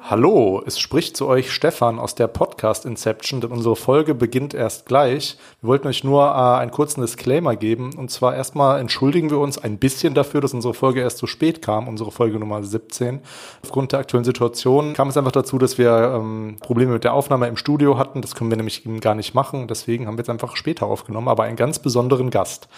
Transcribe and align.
Hallo, 0.00 0.62
es 0.64 0.78
spricht 0.78 1.16
zu 1.16 1.26
euch 1.26 1.52
Stefan 1.52 1.98
aus 1.98 2.14
der 2.14 2.28
Podcast 2.28 2.86
Inception, 2.86 3.40
denn 3.40 3.50
unsere 3.50 3.76
Folge 3.76 4.14
beginnt 4.14 4.54
erst 4.54 4.86
gleich. 4.86 5.36
Wir 5.60 5.68
wollten 5.68 5.88
euch 5.88 6.04
nur 6.04 6.24
äh, 6.24 6.60
einen 6.60 6.70
kurzen 6.70 7.00
Disclaimer 7.00 7.56
geben. 7.56 7.94
Und 7.96 8.10
zwar 8.10 8.34
erstmal 8.34 8.80
entschuldigen 8.80 9.30
wir 9.30 9.38
uns 9.38 9.58
ein 9.58 9.78
bisschen 9.78 10.14
dafür, 10.14 10.40
dass 10.40 10.54
unsere 10.54 10.72
Folge 10.72 11.00
erst 11.00 11.18
so 11.18 11.26
spät 11.26 11.62
kam, 11.62 11.88
unsere 11.88 12.10
Folge 12.10 12.38
Nummer 12.38 12.62
17. 12.62 13.20
Aufgrund 13.62 13.92
der 13.92 14.00
aktuellen 14.00 14.24
Situation 14.24 14.94
kam 14.94 15.08
es 15.08 15.16
einfach 15.16 15.32
dazu, 15.32 15.58
dass 15.58 15.76
wir 15.76 16.14
ähm, 16.16 16.56
Probleme 16.60 16.92
mit 16.92 17.04
der 17.04 17.12
Aufnahme 17.12 17.48
im 17.48 17.56
Studio 17.56 17.98
hatten. 17.98 18.22
Das 18.22 18.34
können 18.34 18.50
wir 18.50 18.56
nämlich 18.56 18.86
gar 19.00 19.14
nicht 19.14 19.34
machen. 19.34 19.68
Deswegen 19.68 20.06
haben 20.06 20.14
wir 20.14 20.22
jetzt 20.22 20.30
einfach 20.30 20.56
später 20.56 20.86
aufgenommen, 20.86 21.28
aber 21.28 21.42
einen 21.42 21.56
ganz 21.56 21.80
besonderen 21.80 22.30
Gast. 22.30 22.68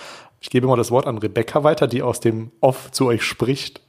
Ich 0.41 0.51
gebe 0.51 0.67
mal 0.67 0.77
das 0.77 0.91
Wort 0.91 1.07
an 1.07 1.19
Rebecca 1.19 1.65
weiter, 1.65 1.87
die 1.87 2.03
aus 2.03 2.21
dem 2.21 2.51
Off 2.61 2.91
zu 2.91 3.07
euch 3.07 3.23
spricht. 3.23 3.86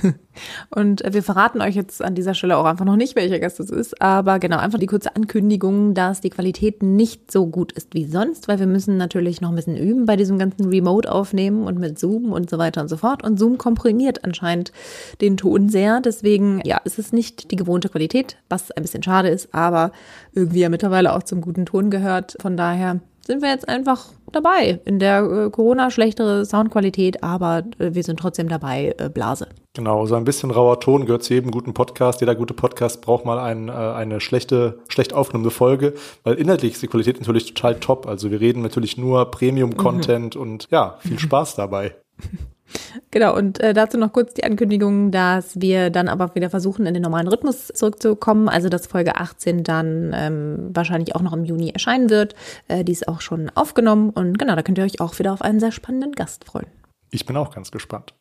Und 0.74 1.02
wir 1.08 1.22
verraten 1.22 1.60
euch 1.60 1.74
jetzt 1.74 2.02
an 2.02 2.14
dieser 2.14 2.34
Stelle 2.34 2.56
auch 2.56 2.64
einfach 2.64 2.84
noch 2.84 2.96
nicht, 2.96 3.16
welcher 3.16 3.38
Gast 3.38 3.60
es 3.60 3.70
ist, 3.70 4.00
aber 4.00 4.38
genau, 4.38 4.58
einfach 4.58 4.78
die 4.78 4.86
kurze 4.86 5.14
Ankündigung, 5.14 5.94
dass 5.94 6.20
die 6.20 6.30
Qualität 6.30 6.82
nicht 6.82 7.30
so 7.30 7.46
gut 7.46 7.72
ist 7.72 7.94
wie 7.94 8.06
sonst, 8.06 8.48
weil 8.48 8.58
wir 8.58 8.66
müssen 8.66 8.96
natürlich 8.96 9.40
noch 9.40 9.50
ein 9.50 9.56
bisschen 9.56 9.76
üben 9.76 10.06
bei 10.06 10.16
diesem 10.16 10.38
ganzen 10.38 10.66
Remote 10.66 11.10
aufnehmen 11.10 11.64
und 11.64 11.78
mit 11.78 11.98
Zoom 11.98 12.32
und 12.32 12.48
so 12.48 12.58
weiter 12.58 12.80
und 12.80 12.88
so 12.88 12.96
fort. 12.96 13.22
Und 13.22 13.38
Zoom 13.38 13.58
komprimiert 13.58 14.24
anscheinend 14.24 14.72
den 15.20 15.36
Ton 15.36 15.68
sehr. 15.68 16.00
Deswegen, 16.00 16.60
ja, 16.64 16.78
ist 16.84 16.98
es 16.98 17.12
nicht 17.12 17.50
die 17.50 17.56
gewohnte 17.56 17.88
Qualität, 17.88 18.36
was 18.48 18.70
ein 18.70 18.82
bisschen 18.82 19.02
schade 19.02 19.28
ist, 19.28 19.54
aber 19.54 19.92
irgendwie 20.32 20.60
ja 20.60 20.68
mittlerweile 20.68 21.14
auch 21.14 21.22
zum 21.22 21.40
guten 21.40 21.66
Ton 21.66 21.90
gehört. 21.90 22.36
Von 22.40 22.56
daher 22.56 23.00
sind 23.26 23.42
wir 23.42 23.50
jetzt 23.50 23.68
einfach 23.68 24.06
dabei. 24.32 24.80
In 24.84 24.98
der 24.98 25.22
äh, 25.22 25.50
Corona 25.50 25.90
schlechtere 25.90 26.44
Soundqualität, 26.44 27.22
aber 27.22 27.64
äh, 27.78 27.94
wir 27.94 28.02
sind 28.02 28.18
trotzdem 28.18 28.48
dabei, 28.48 28.94
äh, 28.98 29.08
Blase. 29.08 29.48
Genau, 29.74 30.06
so 30.06 30.14
ein 30.16 30.24
bisschen 30.24 30.50
rauer 30.50 30.80
Ton 30.80 31.06
gehört 31.06 31.22
zu 31.22 31.34
jedem 31.34 31.50
guten 31.50 31.72
Podcast. 31.74 32.20
Jeder 32.20 32.34
gute 32.34 32.54
Podcast 32.54 33.00
braucht 33.00 33.24
mal 33.24 33.38
ein, 33.38 33.68
äh, 33.68 33.72
eine 33.72 34.20
schlechte, 34.20 34.80
schlecht 34.88 35.12
aufgenommene 35.12 35.50
Folge, 35.50 35.94
weil 36.24 36.34
inhaltlich 36.34 36.72
ist 36.72 36.82
die 36.82 36.88
Qualität 36.88 37.20
natürlich 37.20 37.54
total 37.54 37.76
top. 37.76 38.06
Also 38.06 38.30
wir 38.30 38.40
reden 38.40 38.62
natürlich 38.62 38.96
nur 38.96 39.30
Premium-Content 39.30 40.34
mhm. 40.34 40.40
und 40.40 40.68
ja, 40.70 40.98
viel 41.00 41.18
Spaß 41.18 41.56
dabei. 41.56 41.94
Genau, 43.10 43.36
und 43.36 43.60
äh, 43.60 43.74
dazu 43.74 43.98
noch 43.98 44.12
kurz 44.12 44.34
die 44.34 44.44
Ankündigung, 44.44 45.10
dass 45.10 45.60
wir 45.60 45.90
dann 45.90 46.08
aber 46.08 46.34
wieder 46.34 46.50
versuchen, 46.50 46.86
in 46.86 46.94
den 46.94 47.02
normalen 47.02 47.28
Rhythmus 47.28 47.68
zurückzukommen. 47.68 48.48
Also, 48.48 48.68
dass 48.68 48.86
Folge 48.86 49.16
18 49.16 49.64
dann 49.64 50.12
ähm, 50.14 50.70
wahrscheinlich 50.72 51.14
auch 51.14 51.22
noch 51.22 51.32
im 51.32 51.44
Juni 51.44 51.70
erscheinen 51.70 52.10
wird. 52.10 52.34
Äh, 52.68 52.84
die 52.84 52.92
ist 52.92 53.08
auch 53.08 53.20
schon 53.20 53.50
aufgenommen. 53.54 54.10
Und 54.10 54.38
genau, 54.38 54.56
da 54.56 54.62
könnt 54.62 54.78
ihr 54.78 54.84
euch 54.84 55.00
auch 55.00 55.18
wieder 55.18 55.32
auf 55.32 55.42
einen 55.42 55.60
sehr 55.60 55.72
spannenden 55.72 56.12
Gast 56.12 56.44
freuen. 56.44 56.66
Ich 57.10 57.26
bin 57.26 57.36
auch 57.36 57.54
ganz 57.54 57.70
gespannt. 57.70 58.14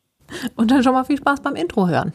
Und 0.55 0.71
dann 0.71 0.83
schon 0.83 0.93
mal 0.93 1.03
viel 1.03 1.17
Spaß 1.17 1.41
beim 1.41 1.55
Intro 1.55 1.87
hören. 1.87 2.13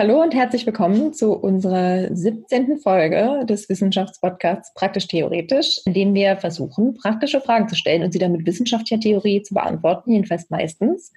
Hallo 0.00 0.22
und 0.22 0.34
herzlich 0.34 0.64
willkommen 0.64 1.12
zu 1.12 1.34
unserer 1.34 2.08
17. 2.10 2.78
Folge 2.78 3.44
des 3.44 3.68
Wissenschaftspodcasts 3.68 4.72
Praktisch 4.72 5.06
Theoretisch, 5.08 5.82
in 5.84 5.92
dem 5.92 6.14
wir 6.14 6.38
versuchen, 6.38 6.94
praktische 6.94 7.42
Fragen 7.42 7.68
zu 7.68 7.74
stellen 7.74 8.02
und 8.02 8.10
sie 8.10 8.18
dann 8.18 8.32
mit 8.32 8.46
wissenschaftlicher 8.46 8.98
Theorie 8.98 9.42
zu 9.42 9.52
beantworten, 9.52 10.12
jedenfalls 10.12 10.48
meistens. 10.48 11.12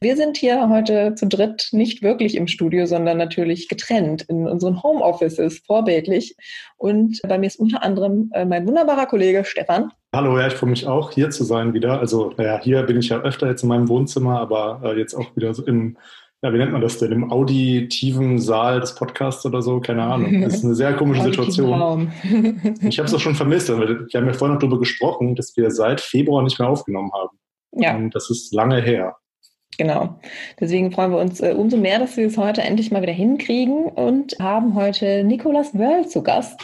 Wir 0.00 0.14
sind 0.14 0.36
hier 0.36 0.68
heute 0.68 1.16
zu 1.16 1.26
dritt 1.26 1.70
nicht 1.72 2.02
wirklich 2.02 2.36
im 2.36 2.46
Studio, 2.46 2.86
sondern 2.86 3.18
natürlich 3.18 3.66
getrennt 3.66 4.22
in 4.28 4.46
unseren 4.46 4.80
Homeoffices, 4.80 5.58
vorbildlich. 5.66 6.36
Und 6.76 7.20
bei 7.26 7.36
mir 7.36 7.48
ist 7.48 7.58
unter 7.58 7.82
anderem 7.82 8.30
äh, 8.32 8.44
mein 8.44 8.64
wunderbarer 8.64 9.06
Kollege 9.06 9.44
Stefan. 9.44 9.90
Hallo, 10.14 10.38
ja, 10.38 10.46
ich 10.46 10.54
freue 10.54 10.70
mich 10.70 10.86
auch, 10.86 11.10
hier 11.10 11.30
zu 11.30 11.42
sein 11.42 11.74
wieder. 11.74 11.98
Also, 11.98 12.32
naja, 12.36 12.60
hier 12.62 12.84
bin 12.84 13.00
ich 13.00 13.08
ja 13.08 13.20
öfter 13.22 13.48
jetzt 13.48 13.64
in 13.64 13.68
meinem 13.68 13.88
Wohnzimmer, 13.88 14.38
aber 14.38 14.82
äh, 14.84 14.96
jetzt 14.96 15.14
auch 15.14 15.34
wieder 15.34 15.52
so 15.52 15.66
im 15.66 15.96
ja, 16.42 16.52
wie 16.52 16.58
nennt 16.58 16.72
man 16.72 16.80
das 16.80 16.98
denn, 16.98 17.12
im 17.12 17.30
auditiven 17.30 18.38
Saal 18.38 18.80
des 18.80 18.94
Podcasts 18.94 19.44
oder 19.44 19.60
so? 19.60 19.80
Keine 19.80 20.02
Ahnung. 20.02 20.40
Das 20.40 20.54
ist 20.54 20.64
eine 20.64 20.74
sehr 20.74 20.94
komische 20.94 21.22
Situation. 21.22 22.10
ich 22.82 22.98
habe 22.98 23.06
es 23.06 23.14
auch 23.14 23.20
schon 23.20 23.34
vermisst. 23.34 23.68
Wir 23.68 23.76
haben 23.76 24.26
ja 24.26 24.32
vorhin 24.32 24.54
noch 24.54 24.60
darüber 24.60 24.78
gesprochen, 24.78 25.34
dass 25.34 25.54
wir 25.56 25.70
seit 25.70 26.00
Februar 26.00 26.42
nicht 26.42 26.58
mehr 26.58 26.68
aufgenommen 26.68 27.10
haben. 27.12 27.38
Ja. 27.72 27.94
Und 27.94 28.14
das 28.14 28.30
ist 28.30 28.54
lange 28.54 28.80
her. 28.80 29.16
Genau. 29.76 30.18
Deswegen 30.58 30.92
freuen 30.92 31.12
wir 31.12 31.18
uns 31.18 31.40
äh, 31.40 31.54
umso 31.56 31.76
mehr, 31.76 31.98
dass 31.98 32.16
wir 32.16 32.26
es 32.26 32.36
heute 32.36 32.62
endlich 32.62 32.90
mal 32.90 33.02
wieder 33.02 33.12
hinkriegen 33.12 33.84
und 33.86 34.36
haben 34.38 34.74
heute 34.74 35.24
Nicolas 35.24 35.74
Wörl 35.74 36.08
zu 36.08 36.22
Gast. 36.22 36.60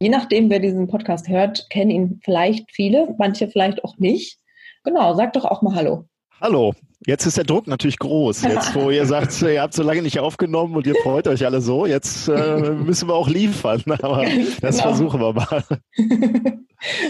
Je 0.00 0.08
nachdem, 0.08 0.50
wer 0.50 0.60
diesen 0.60 0.86
Podcast 0.88 1.28
hört, 1.28 1.66
kennen 1.70 1.90
ihn 1.90 2.20
vielleicht 2.24 2.70
viele, 2.72 3.14
manche 3.18 3.48
vielleicht 3.48 3.84
auch 3.84 3.98
nicht. 3.98 4.38
Genau, 4.84 5.14
sag 5.14 5.32
doch 5.32 5.44
auch 5.44 5.62
mal 5.62 5.74
Hallo. 5.74 6.06
Hallo, 6.40 6.74
Jetzt 7.06 7.24
ist 7.24 7.36
der 7.36 7.44
Druck 7.44 7.66
natürlich 7.66 7.98
groß. 7.98 8.42
Jetzt, 8.48 8.74
wo 8.74 8.90
ihr 8.90 9.06
sagt, 9.06 9.40
ihr 9.42 9.62
habt 9.62 9.74
so 9.74 9.82
lange 9.82 10.02
nicht 10.02 10.18
aufgenommen 10.18 10.74
und 10.74 10.86
ihr 10.86 10.94
freut 11.02 11.28
euch 11.28 11.44
alle 11.44 11.60
so, 11.60 11.86
jetzt 11.86 12.26
äh, 12.26 12.72
müssen 12.72 13.08
wir 13.08 13.14
auch 13.14 13.28
liefern. 13.28 13.82
Aber 14.02 14.24
das 14.60 14.78
genau. 14.78 14.88
versuchen 14.88 15.20
wir 15.20 15.32
mal. 15.32 15.64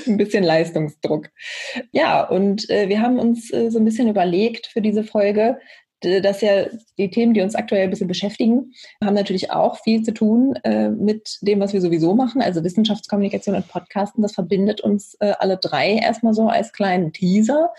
ein 0.07 0.17
bisschen 0.17 0.45
Leistungsdruck. 0.45 1.29
Ja, 1.93 2.29
und 2.29 2.69
äh, 2.69 2.89
wir 2.89 3.01
haben 3.01 3.19
uns 3.19 3.51
äh, 3.53 3.71
so 3.71 3.79
ein 3.79 3.85
bisschen 3.85 4.09
überlegt 4.09 4.67
für 4.67 4.83
diese 4.83 5.03
Folge, 5.03 5.59
dass 6.01 6.43
ja 6.43 6.67
die 6.99 7.11
Themen, 7.11 7.33
die 7.33 7.41
uns 7.41 7.55
aktuell 7.55 7.85
ein 7.85 7.91
bisschen 7.91 8.07
beschäftigen, 8.07 8.73
haben 9.03 9.15
natürlich 9.15 9.51
auch 9.51 9.79
viel 9.83 10.03
zu 10.03 10.13
tun 10.13 10.55
äh, 10.63 10.91
mit 10.91 11.39
dem, 11.41 11.59
was 11.59 11.73
wir 11.73 11.81
sowieso 11.81 12.15
machen, 12.15 12.43
also 12.43 12.63
Wissenschaftskommunikation 12.63 13.57
und 13.57 13.67
Podcasten. 13.69 14.23
Das 14.23 14.35
verbindet 14.35 14.83
uns 14.83 15.15
äh, 15.21 15.33
alle 15.39 15.57
drei 15.57 15.95
erstmal 15.95 16.35
so 16.35 16.49
als 16.49 16.73
kleinen 16.73 17.13
Teaser. 17.13 17.73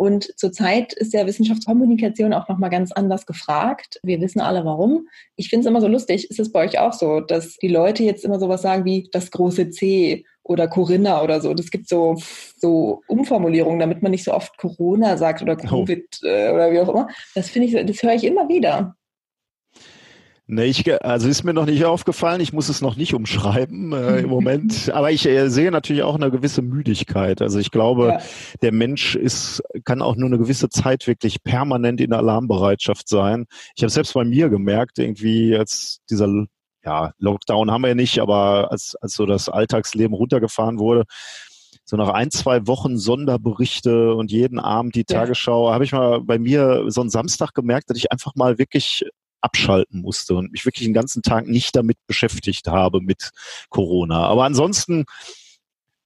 Und 0.00 0.32
zurzeit 0.38 0.94
ist 0.94 1.12
ja 1.12 1.26
Wissenschaftskommunikation 1.26 2.32
auch 2.32 2.48
nochmal 2.48 2.70
ganz 2.70 2.90
anders 2.90 3.26
gefragt. 3.26 4.00
Wir 4.02 4.18
wissen 4.22 4.40
alle 4.40 4.64
warum. 4.64 5.06
Ich 5.36 5.50
finde 5.50 5.60
es 5.60 5.66
immer 5.66 5.82
so 5.82 5.88
lustig. 5.88 6.30
Ist 6.30 6.40
es 6.40 6.50
bei 6.50 6.64
euch 6.64 6.78
auch 6.78 6.94
so, 6.94 7.20
dass 7.20 7.58
die 7.58 7.68
Leute 7.68 8.02
jetzt 8.02 8.24
immer 8.24 8.40
sowas 8.40 8.62
sagen 8.62 8.86
wie 8.86 9.10
das 9.12 9.30
große 9.30 9.68
C 9.68 10.24
oder 10.42 10.68
Corinna 10.68 11.22
oder 11.22 11.42
so. 11.42 11.52
Das 11.52 11.70
gibt 11.70 11.86
so, 11.86 12.16
so 12.56 13.02
Umformulierungen, 13.08 13.78
damit 13.78 14.00
man 14.00 14.12
nicht 14.12 14.24
so 14.24 14.32
oft 14.32 14.56
Corona 14.56 15.18
sagt 15.18 15.42
oder 15.42 15.58
oh. 15.64 15.66
Covid 15.68 16.06
oh. 16.22 16.26
oder 16.28 16.72
wie 16.72 16.80
auch 16.80 16.88
immer. 16.88 17.08
Das 17.34 17.50
finde 17.50 17.68
ich, 17.68 17.86
das 17.86 18.02
höre 18.02 18.14
ich 18.14 18.24
immer 18.24 18.48
wieder. 18.48 18.96
Nee, 20.52 20.64
ich, 20.64 21.04
also 21.04 21.28
ist 21.28 21.44
mir 21.44 21.54
noch 21.54 21.66
nicht 21.66 21.84
aufgefallen. 21.84 22.40
Ich 22.40 22.52
muss 22.52 22.68
es 22.68 22.80
noch 22.80 22.96
nicht 22.96 23.14
umschreiben 23.14 23.92
äh, 23.92 24.18
im 24.18 24.28
Moment. 24.30 24.90
Aber 24.92 25.12
ich 25.12 25.24
äh, 25.24 25.48
sehe 25.48 25.70
natürlich 25.70 26.02
auch 26.02 26.16
eine 26.16 26.32
gewisse 26.32 26.60
Müdigkeit. 26.60 27.40
Also 27.40 27.60
ich 27.60 27.70
glaube, 27.70 28.08
ja. 28.08 28.18
der 28.60 28.72
Mensch 28.72 29.14
ist, 29.14 29.62
kann 29.84 30.02
auch 30.02 30.16
nur 30.16 30.26
eine 30.26 30.38
gewisse 30.38 30.68
Zeit 30.68 31.06
wirklich 31.06 31.44
permanent 31.44 32.00
in 32.00 32.12
Alarmbereitschaft 32.12 33.08
sein. 33.08 33.46
Ich 33.76 33.84
habe 33.84 33.90
selbst 33.90 34.12
bei 34.12 34.24
mir 34.24 34.48
gemerkt, 34.48 34.98
irgendwie 34.98 35.56
als 35.56 36.00
dieser 36.10 36.46
ja, 36.84 37.12
Lockdown 37.18 37.70
haben 37.70 37.82
wir 37.82 37.88
ja 37.88 37.94
nicht, 37.94 38.18
aber 38.18 38.72
als, 38.72 38.96
als 39.00 39.12
so 39.14 39.26
das 39.26 39.48
Alltagsleben 39.48 40.16
runtergefahren 40.16 40.80
wurde, 40.80 41.04
so 41.84 41.96
nach 41.96 42.08
ein, 42.08 42.32
zwei 42.32 42.66
Wochen 42.66 42.98
Sonderberichte 42.98 44.14
und 44.14 44.32
jeden 44.32 44.58
Abend 44.58 44.96
die 44.96 45.04
Tagesschau, 45.04 45.68
ja. 45.68 45.74
habe 45.74 45.84
ich 45.84 45.92
mal 45.92 46.20
bei 46.20 46.40
mir 46.40 46.86
so 46.88 47.02
einen 47.02 47.10
Samstag 47.10 47.54
gemerkt, 47.54 47.90
dass 47.90 47.98
ich 47.98 48.10
einfach 48.10 48.34
mal 48.34 48.58
wirklich 48.58 49.04
abschalten 49.40 50.00
musste 50.00 50.34
und 50.34 50.52
mich 50.52 50.64
wirklich 50.64 50.86
den 50.86 50.94
ganzen 50.94 51.22
Tag 51.22 51.46
nicht 51.46 51.74
damit 51.76 51.98
beschäftigt 52.06 52.66
habe 52.68 53.00
mit 53.00 53.30
Corona. 53.68 54.26
Aber 54.26 54.44
ansonsten 54.44 55.04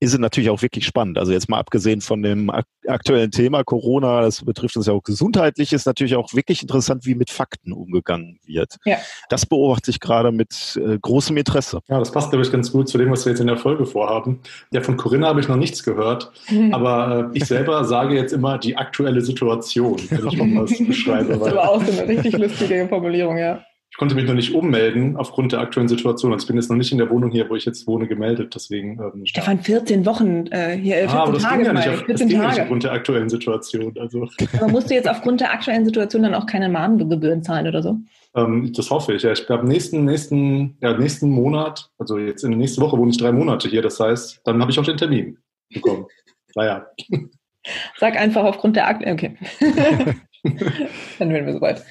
ist 0.04 0.12
es 0.12 0.18
natürlich 0.18 0.50
auch 0.50 0.62
wirklich 0.62 0.86
spannend. 0.86 1.18
Also 1.18 1.32
jetzt 1.32 1.48
mal 1.48 1.58
abgesehen 1.58 2.00
von 2.00 2.22
dem 2.22 2.50
aktuellen 2.86 3.30
Thema 3.30 3.64
Corona, 3.64 4.20
das 4.20 4.44
betrifft 4.44 4.76
uns 4.76 4.86
ja 4.86 4.92
auch 4.92 5.02
gesundheitlich, 5.02 5.72
ist 5.72 5.86
natürlich 5.86 6.14
auch 6.16 6.34
wirklich 6.34 6.62
interessant, 6.62 7.06
wie 7.06 7.14
mit 7.14 7.30
Fakten 7.30 7.72
umgegangen 7.72 8.38
wird. 8.44 8.76
Ja. 8.84 8.98
Das 9.28 9.46
beobachte 9.46 9.90
ich 9.90 10.00
gerade 10.00 10.30
mit 10.30 10.78
äh, 10.84 10.98
großem 10.98 11.36
Interesse. 11.36 11.80
Ja, 11.88 11.98
das 11.98 12.12
passt, 12.12 12.30
glaube 12.30 12.44
ich, 12.44 12.52
ganz 12.52 12.70
gut 12.70 12.88
zu 12.88 12.98
dem, 12.98 13.10
was 13.10 13.24
wir 13.24 13.32
jetzt 13.32 13.40
in 13.40 13.46
der 13.46 13.56
Folge 13.56 13.86
vorhaben. 13.86 14.40
Ja, 14.70 14.82
von 14.82 14.96
Corinna 14.96 15.28
habe 15.28 15.40
ich 15.40 15.48
noch 15.48 15.56
nichts 15.56 15.82
gehört, 15.82 16.30
mhm. 16.50 16.74
aber 16.74 17.30
äh, 17.32 17.38
ich 17.38 17.46
selber 17.46 17.84
sage 17.84 18.14
jetzt 18.14 18.32
immer 18.32 18.58
die 18.58 18.76
aktuelle 18.76 19.22
Situation, 19.22 19.98
wenn 20.10 20.28
ich 20.28 20.36
mal 20.36 20.62
was 20.62 20.78
beschreibe. 20.86 21.38
Das 21.38 21.46
ist 21.46 21.52
aber 21.52 21.70
auch 21.70 21.82
so 21.82 21.92
eine 21.92 22.08
richtig 22.08 22.36
lustige 22.36 22.86
Formulierung, 22.88 23.38
ja. 23.38 23.64
Ich 23.94 23.98
konnte 23.98 24.16
mich 24.16 24.24
noch 24.24 24.34
nicht 24.34 24.52
ummelden 24.52 25.16
aufgrund 25.16 25.52
der 25.52 25.60
aktuellen 25.60 25.86
Situation. 25.86 26.32
Also 26.32 26.42
ich 26.42 26.48
bin 26.48 26.56
jetzt 26.56 26.68
noch 26.68 26.76
nicht 26.76 26.90
in 26.90 26.98
der 26.98 27.10
Wohnung 27.10 27.30
hier, 27.30 27.48
wo 27.48 27.54
ich 27.54 27.64
jetzt 27.64 27.86
wohne, 27.86 28.08
gemeldet. 28.08 28.52
Deswegen. 28.52 28.98
Ähm, 28.98 29.24
Stefan, 29.24 29.60
14 29.60 30.04
Wochen 30.04 30.48
äh, 30.48 30.76
hier, 30.76 30.96
14 30.96 31.16
ah, 31.16 31.22
aber 31.22 31.32
das 31.34 31.42
Tage 31.44 31.58
ging 31.58 31.66
ja 31.66 31.72
nicht, 31.74 31.88
auf, 31.88 31.96
14 31.98 32.08
das 32.08 32.20
ging 32.26 32.38
Tage. 32.38 32.48
nicht 32.50 32.60
aufgrund 32.62 32.82
der 32.82 32.90
aktuellen 32.92 33.28
Situation. 33.28 33.94
Also. 33.96 34.28
Aber 34.58 34.66
musst 34.66 34.90
du 34.90 34.94
jetzt 34.94 35.08
aufgrund 35.08 35.42
der 35.42 35.52
aktuellen 35.52 35.84
Situation 35.84 36.24
dann 36.24 36.34
auch 36.34 36.46
keine 36.46 36.68
Mahngebühren 36.68 37.44
zahlen 37.44 37.68
oder 37.68 37.84
so? 37.84 37.96
Ähm, 38.34 38.72
das 38.74 38.90
hoffe 38.90 39.12
ich. 39.12 39.22
Ja, 39.22 39.30
ich 39.30 39.46
glaube, 39.46 39.64
nächsten, 39.64 40.04
nächsten, 40.04 40.76
ja, 40.80 40.98
nächsten 40.98 41.30
Monat, 41.30 41.88
also 41.96 42.18
jetzt 42.18 42.42
in 42.42 42.50
der 42.50 42.58
nächsten 42.58 42.82
Woche 42.82 42.98
wohne 42.98 43.12
ich 43.12 43.18
drei 43.18 43.30
Monate 43.30 43.68
hier. 43.68 43.80
Das 43.80 44.00
heißt, 44.00 44.40
dann 44.42 44.60
habe 44.60 44.72
ich 44.72 44.78
auch 44.80 44.84
den 44.84 44.96
Termin 44.96 45.38
bekommen. 45.72 46.06
naja. 46.56 46.84
Sag 47.98 48.16
einfach 48.16 48.42
aufgrund 48.42 48.74
der 48.74 48.88
aktuellen. 48.88 49.14
Okay. 49.14 49.36
Dann 51.18 51.30
werden 51.30 51.46
wir 51.46 51.54
soweit. 51.54 51.82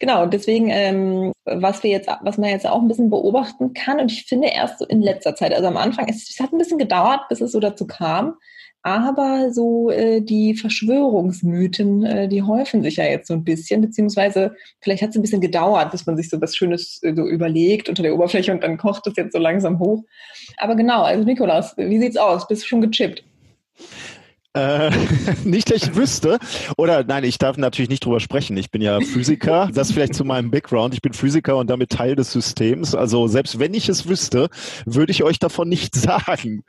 Genau, 0.00 0.26
deswegen, 0.26 0.68
ähm, 0.70 1.32
was 1.44 1.82
wir 1.82 1.90
jetzt, 1.90 2.08
was 2.22 2.38
man 2.38 2.50
jetzt 2.50 2.66
auch 2.66 2.80
ein 2.80 2.88
bisschen 2.88 3.08
beobachten 3.08 3.72
kann, 3.72 4.00
und 4.00 4.10
ich 4.10 4.24
finde 4.24 4.48
erst 4.48 4.80
so 4.80 4.86
in 4.86 5.00
letzter 5.00 5.36
Zeit, 5.36 5.54
also 5.54 5.68
am 5.68 5.76
Anfang, 5.76 6.08
es, 6.08 6.28
es 6.28 6.40
hat 6.40 6.52
ein 6.52 6.58
bisschen 6.58 6.78
gedauert, 6.78 7.28
bis 7.28 7.40
es 7.40 7.52
so 7.52 7.60
dazu 7.60 7.86
kam, 7.86 8.34
aber 8.82 9.52
so 9.52 9.90
äh, 9.90 10.22
die 10.22 10.54
Verschwörungsmythen, 10.54 12.04
äh, 12.04 12.28
die 12.28 12.42
häufen 12.42 12.82
sich 12.82 12.96
ja 12.96 13.04
jetzt 13.04 13.28
so 13.28 13.34
ein 13.34 13.44
bisschen, 13.44 13.82
beziehungsweise 13.82 14.56
vielleicht 14.80 15.02
hat 15.02 15.10
es 15.10 15.16
ein 15.16 15.22
bisschen 15.22 15.42
gedauert, 15.42 15.92
bis 15.92 16.06
man 16.06 16.16
sich 16.16 16.30
so 16.30 16.40
was 16.40 16.56
Schönes 16.56 17.00
äh, 17.02 17.14
so 17.14 17.28
überlegt 17.28 17.88
unter 17.88 18.02
der 18.02 18.14
Oberfläche 18.14 18.52
und 18.52 18.64
dann 18.64 18.78
kocht 18.78 19.06
es 19.06 19.16
jetzt 19.16 19.34
so 19.34 19.38
langsam 19.38 19.78
hoch. 19.78 20.02
Aber 20.56 20.74
genau, 20.74 21.02
also 21.02 21.24
Nikolaus, 21.24 21.76
wie 21.76 22.00
sieht's 22.00 22.16
aus? 22.16 22.48
Bist 22.48 22.62
du 22.62 22.66
schon 22.66 22.80
gechippt? 22.80 23.22
Äh, 24.52 24.90
nicht, 25.44 25.70
dass 25.70 25.82
ich 25.82 25.94
wüsste. 25.94 26.38
Oder 26.76 27.04
nein, 27.04 27.24
ich 27.24 27.38
darf 27.38 27.56
natürlich 27.56 27.88
nicht 27.88 28.04
drüber 28.04 28.20
sprechen. 28.20 28.56
Ich 28.56 28.70
bin 28.70 28.82
ja 28.82 29.00
Physiker. 29.00 29.70
Das 29.72 29.92
vielleicht 29.92 30.14
zu 30.14 30.24
meinem 30.24 30.50
Background. 30.50 30.94
Ich 30.94 31.02
bin 31.02 31.12
Physiker 31.12 31.56
und 31.56 31.70
damit 31.70 31.90
Teil 31.90 32.16
des 32.16 32.32
Systems. 32.32 32.94
Also 32.94 33.28
selbst 33.28 33.58
wenn 33.58 33.74
ich 33.74 33.88
es 33.88 34.08
wüsste, 34.08 34.48
würde 34.86 35.12
ich 35.12 35.22
euch 35.22 35.38
davon 35.38 35.68
nicht 35.68 35.94
sagen. 35.96 36.64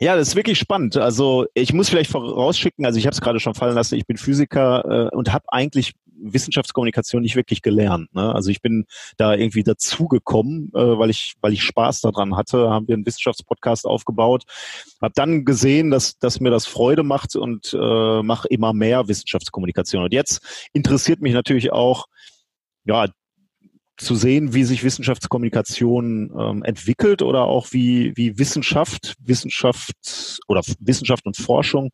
Ja, 0.00 0.16
das 0.16 0.28
ist 0.28 0.36
wirklich 0.36 0.58
spannend. 0.58 0.96
Also 0.96 1.46
ich 1.54 1.72
muss 1.72 1.88
vielleicht 1.88 2.10
vorausschicken, 2.10 2.84
also 2.84 2.98
ich 2.98 3.06
habe 3.06 3.14
es 3.14 3.20
gerade 3.20 3.38
schon 3.38 3.54
fallen 3.54 3.74
lassen, 3.74 3.94
ich 3.94 4.06
bin 4.06 4.16
Physiker 4.16 5.10
äh, 5.12 5.16
und 5.16 5.32
habe 5.32 5.44
eigentlich 5.48 5.94
Wissenschaftskommunikation 6.32 7.22
nicht 7.22 7.36
wirklich 7.36 7.62
gelernt. 7.62 8.14
Ne? 8.14 8.34
Also 8.34 8.50
ich 8.50 8.60
bin 8.60 8.86
da 9.16 9.34
irgendwie 9.34 9.62
dazugekommen, 9.62 10.70
äh, 10.74 10.98
weil 10.98 11.10
ich 11.10 11.34
weil 11.40 11.52
ich 11.52 11.62
Spaß 11.62 12.00
daran 12.00 12.36
hatte, 12.36 12.70
haben 12.70 12.88
wir 12.88 12.94
einen 12.94 13.06
Wissenschaftspodcast 13.06 13.86
aufgebaut, 13.86 14.44
habe 15.00 15.12
dann 15.14 15.44
gesehen, 15.44 15.90
dass 15.90 16.18
dass 16.18 16.40
mir 16.40 16.50
das 16.50 16.66
Freude 16.66 17.02
macht 17.02 17.36
und 17.36 17.74
äh, 17.78 18.22
mache 18.22 18.48
immer 18.48 18.72
mehr 18.72 19.08
Wissenschaftskommunikation. 19.08 20.04
Und 20.04 20.12
jetzt 20.12 20.68
interessiert 20.72 21.20
mich 21.20 21.34
natürlich 21.34 21.72
auch 21.72 22.06
ja 22.84 23.06
zu 23.96 24.14
sehen, 24.14 24.54
wie 24.54 24.64
sich 24.64 24.82
Wissenschaftskommunikation 24.82 26.32
ähm, 26.36 26.62
entwickelt 26.64 27.22
oder 27.22 27.44
auch 27.44 27.68
wie, 27.72 28.12
wie 28.16 28.38
Wissenschaft, 28.38 29.14
Wissenschaft 29.20 30.40
oder 30.48 30.62
Wissenschaft 30.80 31.26
und 31.26 31.36
Forschung 31.36 31.90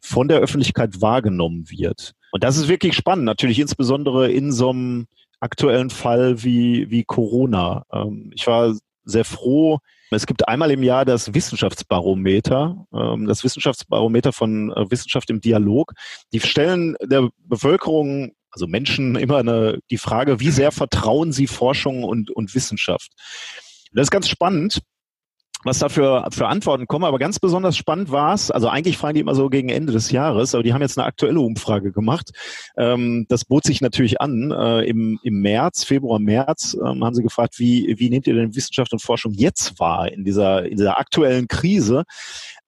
von 0.00 0.28
der 0.28 0.40
Öffentlichkeit 0.40 1.00
wahrgenommen 1.00 1.70
wird. 1.70 2.12
Und 2.30 2.44
das 2.44 2.56
ist 2.56 2.68
wirklich 2.68 2.94
spannend, 2.94 3.24
natürlich 3.24 3.58
insbesondere 3.58 4.30
in 4.30 4.52
so 4.52 4.70
einem 4.70 5.06
aktuellen 5.40 5.90
Fall 5.90 6.42
wie, 6.42 6.90
wie 6.90 7.04
Corona. 7.04 7.84
Ähm, 7.92 8.30
ich 8.34 8.46
war 8.46 8.74
sehr 9.04 9.24
froh, 9.24 9.78
es 10.10 10.26
gibt 10.26 10.48
einmal 10.48 10.70
im 10.70 10.82
Jahr 10.82 11.04
das 11.04 11.34
Wissenschaftsbarometer, 11.34 12.86
ähm, 12.94 13.26
das 13.26 13.44
Wissenschaftsbarometer 13.44 14.32
von 14.32 14.72
äh, 14.72 14.90
Wissenschaft 14.90 15.28
im 15.30 15.40
Dialog. 15.40 15.92
Die 16.32 16.40
stellen 16.40 16.96
der 17.02 17.28
Bevölkerung, 17.44 18.32
also 18.50 18.66
Menschen, 18.66 19.16
immer 19.16 19.38
eine, 19.38 19.80
die 19.90 19.98
Frage, 19.98 20.40
wie 20.40 20.50
sehr 20.50 20.72
vertrauen 20.72 21.32
sie 21.32 21.46
Forschung 21.46 22.04
und, 22.04 22.30
und 22.30 22.54
Wissenschaft. 22.54 23.10
Das 23.92 24.04
ist 24.04 24.10
ganz 24.10 24.28
spannend, 24.28 24.80
was 25.64 25.78
da 25.78 25.88
für, 25.88 26.26
für 26.30 26.46
Antworten 26.46 26.86
kommen. 26.86 27.04
Aber 27.04 27.18
ganz 27.18 27.38
besonders 27.38 27.76
spannend 27.76 28.10
war 28.10 28.34
es, 28.34 28.50
also 28.50 28.68
eigentlich 28.68 28.96
fragen 28.96 29.14
die 29.14 29.20
immer 29.20 29.34
so 29.34 29.48
gegen 29.48 29.68
Ende 29.68 29.92
des 29.92 30.10
Jahres, 30.10 30.54
aber 30.54 30.62
die 30.62 30.72
haben 30.72 30.82
jetzt 30.82 30.98
eine 30.98 31.06
aktuelle 31.06 31.40
Umfrage 31.40 31.92
gemacht. 31.92 32.30
Ähm, 32.76 33.26
das 33.28 33.44
bot 33.44 33.64
sich 33.64 33.80
natürlich 33.80 34.20
an. 34.20 34.52
Äh, 34.52 34.84
im, 34.84 35.18
Im 35.22 35.40
März, 35.40 35.84
Februar, 35.84 36.18
März 36.18 36.76
ähm, 36.84 37.04
haben 37.04 37.14
sie 37.14 37.22
gefragt, 37.22 37.58
wie, 37.58 37.94
wie 37.98 38.10
nehmt 38.10 38.26
ihr 38.26 38.34
denn 38.34 38.54
Wissenschaft 38.54 38.92
und 38.92 39.02
Forschung 39.02 39.32
jetzt 39.32 39.78
wahr 39.80 40.10
in 40.12 40.24
dieser, 40.24 40.64
in 40.64 40.76
dieser 40.76 40.98
aktuellen 40.98 41.48
Krise? 41.48 42.04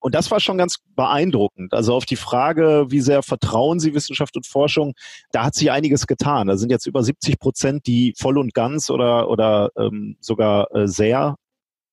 Und 0.00 0.14
das 0.14 0.30
war 0.30 0.40
schon 0.40 0.56
ganz 0.56 0.78
beeindruckend. 0.96 1.74
Also 1.74 1.94
auf 1.94 2.06
die 2.06 2.16
Frage, 2.16 2.86
wie 2.88 3.00
sehr 3.00 3.22
vertrauen 3.22 3.80
Sie 3.80 3.94
Wissenschaft 3.94 4.34
und 4.34 4.46
Forschung, 4.46 4.94
da 5.30 5.44
hat 5.44 5.54
sich 5.54 5.70
einiges 5.70 6.06
getan. 6.06 6.46
Da 6.46 6.56
sind 6.56 6.70
jetzt 6.70 6.86
über 6.86 7.02
70 7.02 7.38
Prozent, 7.38 7.86
die 7.86 8.14
voll 8.18 8.38
und 8.38 8.54
ganz 8.54 8.88
oder, 8.88 9.28
oder 9.28 9.70
ähm, 9.76 10.16
sogar 10.20 10.74
äh, 10.74 10.88
sehr 10.88 11.36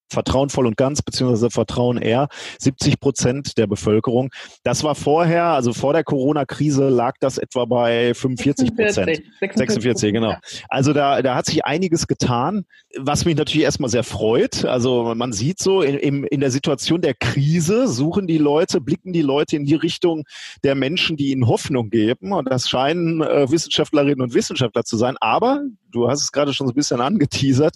Vertrauen 0.10 0.50
voll 0.50 0.66
und 0.68 0.78
ganz, 0.78 1.02
beziehungsweise 1.02 1.50
Vertrauen 1.50 1.98
eher, 1.98 2.28
70 2.60 3.00
Prozent 3.00 3.58
der 3.58 3.68
Bevölkerung. 3.68 4.30
Das 4.64 4.84
war 4.84 4.96
vorher, 4.96 5.46
also 5.46 5.74
vor 5.74 5.94
der 5.94 6.04
Corona-Krise 6.04 6.90
lag 6.90 7.16
das 7.20 7.38
etwa 7.38 7.66
bei 7.66 8.14
45 8.14 8.76
Prozent. 8.76 9.22
46, 9.40 9.58
46, 9.58 10.14
genau. 10.14 10.36
Also 10.70 10.94
da, 10.94 11.22
da 11.22 11.36
hat 11.36 11.46
sich 11.46 11.66
einiges 11.66 12.08
getan, 12.08 12.66
was 12.98 13.26
mich 13.26 13.36
natürlich 13.36 13.64
erstmal 13.64 13.90
sehr 13.90 14.04
freut. 14.04 14.66
Also 14.66 15.14
man 15.16 15.34
sieht 15.34 15.60
so, 15.60 15.82
in, 15.82 16.24
in 16.24 16.40
der 16.40 16.52
Situation 16.52 17.02
der 17.02 17.14
Krise 17.14 17.88
suchen 17.88 18.28
die 18.28 18.38
Leute, 18.38 18.82
blicken 18.82 19.14
die 19.14 19.22
Leute 19.22 19.56
in 19.56 19.66
die 19.66 19.76
Richtung 19.76 20.24
der 20.64 20.76
Menschen, 20.76 21.18
die 21.18 21.32
ihnen 21.32 21.48
Hoffnung 21.48 21.90
geben. 21.90 22.32
Und 22.32 22.50
das 22.50 22.70
scheinen 22.70 23.22
äh, 23.22 23.50
Wissenschaftlerinnen 23.52 24.22
und 24.22 24.34
Wissenschaftler 24.34 24.84
zu 24.84 24.98
sein. 24.98 25.16
Aber, 25.20 25.64
du 25.92 26.10
hast 26.10 26.22
es 26.22 26.32
gerade 26.32 26.54
schon 26.54 26.68
so 26.68 26.74
ein 26.74 26.76
bisschen 26.76 27.02
angeteasert, 27.02 27.76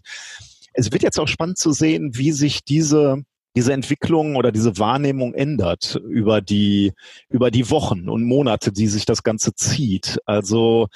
es 0.73 0.91
wird 0.91 1.03
jetzt 1.03 1.19
auch 1.19 1.27
spannend 1.27 1.57
zu 1.57 1.71
sehen, 1.71 2.11
wie 2.15 2.31
sich 2.31 2.63
diese 2.63 3.23
diese 3.55 3.73
Entwicklung 3.73 4.35
oder 4.35 4.51
diese 4.51 4.77
Wahrnehmung 4.77 5.33
ändert 5.33 5.99
über 6.07 6.41
die, 6.41 6.93
über 7.29 7.51
die 7.51 7.69
Wochen 7.69 8.09
und 8.09 8.23
Monate, 8.23 8.71
die 8.71 8.87
sich 8.87 9.05
das 9.05 9.23
Ganze 9.23 9.53
zieht. 9.53 10.19
Also 10.25 10.87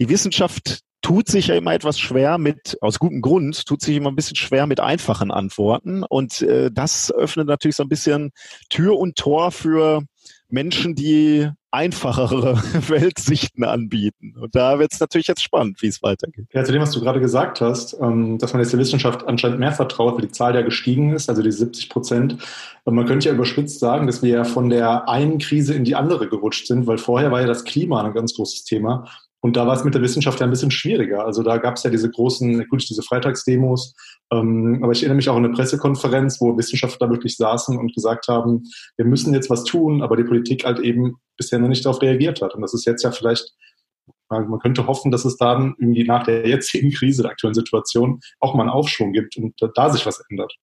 die 0.00 0.08
Wissenschaft 0.08 0.80
tut 1.00 1.28
sich 1.28 1.48
ja 1.48 1.56
immer 1.56 1.74
etwas 1.74 1.98
schwer 1.98 2.38
mit, 2.38 2.78
aus 2.80 2.98
gutem 2.98 3.20
Grund, 3.20 3.66
tut 3.66 3.82
sich 3.82 3.96
immer 3.96 4.10
ein 4.10 4.16
bisschen 4.16 4.36
schwer 4.36 4.66
mit 4.66 4.80
einfachen 4.80 5.30
Antworten. 5.30 6.04
Und 6.04 6.42
äh, 6.42 6.70
das 6.72 7.12
öffnet 7.12 7.48
natürlich 7.48 7.76
so 7.76 7.82
ein 7.82 7.88
bisschen 7.88 8.30
Tür 8.68 8.96
und 8.98 9.16
Tor 9.16 9.52
für 9.52 10.02
Menschen, 10.48 10.94
die 10.94 11.50
einfachere 11.72 12.56
Weltsichten 12.88 13.64
anbieten. 13.64 14.34
Und 14.38 14.54
da 14.54 14.78
wird 14.78 14.92
es 14.92 15.00
natürlich 15.00 15.26
jetzt 15.26 15.42
spannend, 15.42 15.80
wie 15.82 15.88
es 15.88 16.02
weitergeht. 16.02 16.46
Ja, 16.52 16.62
zu 16.62 16.72
dem, 16.72 16.82
was 16.82 16.92
du 16.92 17.00
gerade 17.00 17.18
gesagt 17.18 17.60
hast, 17.60 17.96
ähm, 18.00 18.38
dass 18.38 18.52
man 18.52 18.62
jetzt 18.62 18.72
der 18.72 18.80
Wissenschaft 18.80 19.26
anscheinend 19.26 19.58
mehr 19.58 19.72
vertraut, 19.72 20.14
weil 20.14 20.22
die 20.22 20.32
Zahl 20.32 20.54
ja 20.54 20.62
gestiegen 20.62 21.12
ist, 21.12 21.28
also 21.28 21.42
die 21.42 21.50
70 21.50 21.88
Prozent. 21.88 22.36
Man 22.84 23.06
könnte 23.06 23.28
ja 23.28 23.34
überspitzt 23.34 23.80
sagen, 23.80 24.06
dass 24.06 24.22
wir 24.22 24.30
ja 24.30 24.44
von 24.44 24.68
der 24.68 25.08
einen 25.08 25.38
Krise 25.38 25.74
in 25.74 25.84
die 25.84 25.94
andere 25.94 26.28
gerutscht 26.28 26.66
sind, 26.66 26.86
weil 26.86 26.98
vorher 26.98 27.32
war 27.32 27.40
ja 27.40 27.46
das 27.46 27.64
Klima 27.64 28.02
ein 28.02 28.12
ganz 28.12 28.34
großes 28.34 28.64
Thema. 28.64 29.06
Und 29.42 29.56
da 29.56 29.66
war 29.66 29.74
es 29.74 29.82
mit 29.82 29.92
der 29.92 30.02
Wissenschaft 30.02 30.38
ja 30.38 30.46
ein 30.46 30.50
bisschen 30.50 30.70
schwieriger. 30.70 31.26
Also 31.26 31.42
da 31.42 31.58
gab 31.58 31.76
es 31.76 31.82
ja 31.82 31.90
diese 31.90 32.08
großen, 32.08 32.64
gut, 32.68 32.88
diese 32.88 33.02
Freitagsdemos, 33.02 33.94
ähm, 34.32 34.78
aber 34.82 34.92
ich 34.92 35.02
erinnere 35.02 35.16
mich 35.16 35.28
auch 35.28 35.36
an 35.36 35.44
eine 35.44 35.52
Pressekonferenz, 35.52 36.40
wo 36.40 36.56
Wissenschaftler 36.56 37.10
wirklich 37.10 37.36
saßen 37.36 37.76
und 37.76 37.92
gesagt 37.92 38.28
haben, 38.28 38.62
wir 38.96 39.04
müssen 39.04 39.34
jetzt 39.34 39.50
was 39.50 39.64
tun, 39.64 40.00
aber 40.00 40.16
die 40.16 40.24
Politik 40.24 40.64
halt 40.64 40.78
eben 40.78 41.16
bisher 41.36 41.58
noch 41.58 41.68
nicht 41.68 41.84
darauf 41.84 42.00
reagiert 42.00 42.40
hat. 42.40 42.54
Und 42.54 42.62
das 42.62 42.72
ist 42.72 42.86
jetzt 42.86 43.02
ja 43.02 43.10
vielleicht 43.10 43.52
man 44.40 44.58
könnte 44.58 44.86
hoffen, 44.86 45.10
dass 45.10 45.24
es 45.24 45.36
dann 45.36 45.74
irgendwie 45.78 46.04
nach 46.04 46.24
der 46.24 46.46
jetzigen 46.46 46.90
Krise, 46.90 47.22
der 47.22 47.32
aktuellen 47.32 47.54
Situation, 47.54 48.20
auch 48.40 48.54
mal 48.54 48.62
einen 48.62 48.70
Aufschwung 48.70 49.12
gibt 49.12 49.36
und 49.36 49.54
da 49.74 49.90
sich 49.90 50.06
was 50.06 50.22
ändert. 50.28 50.54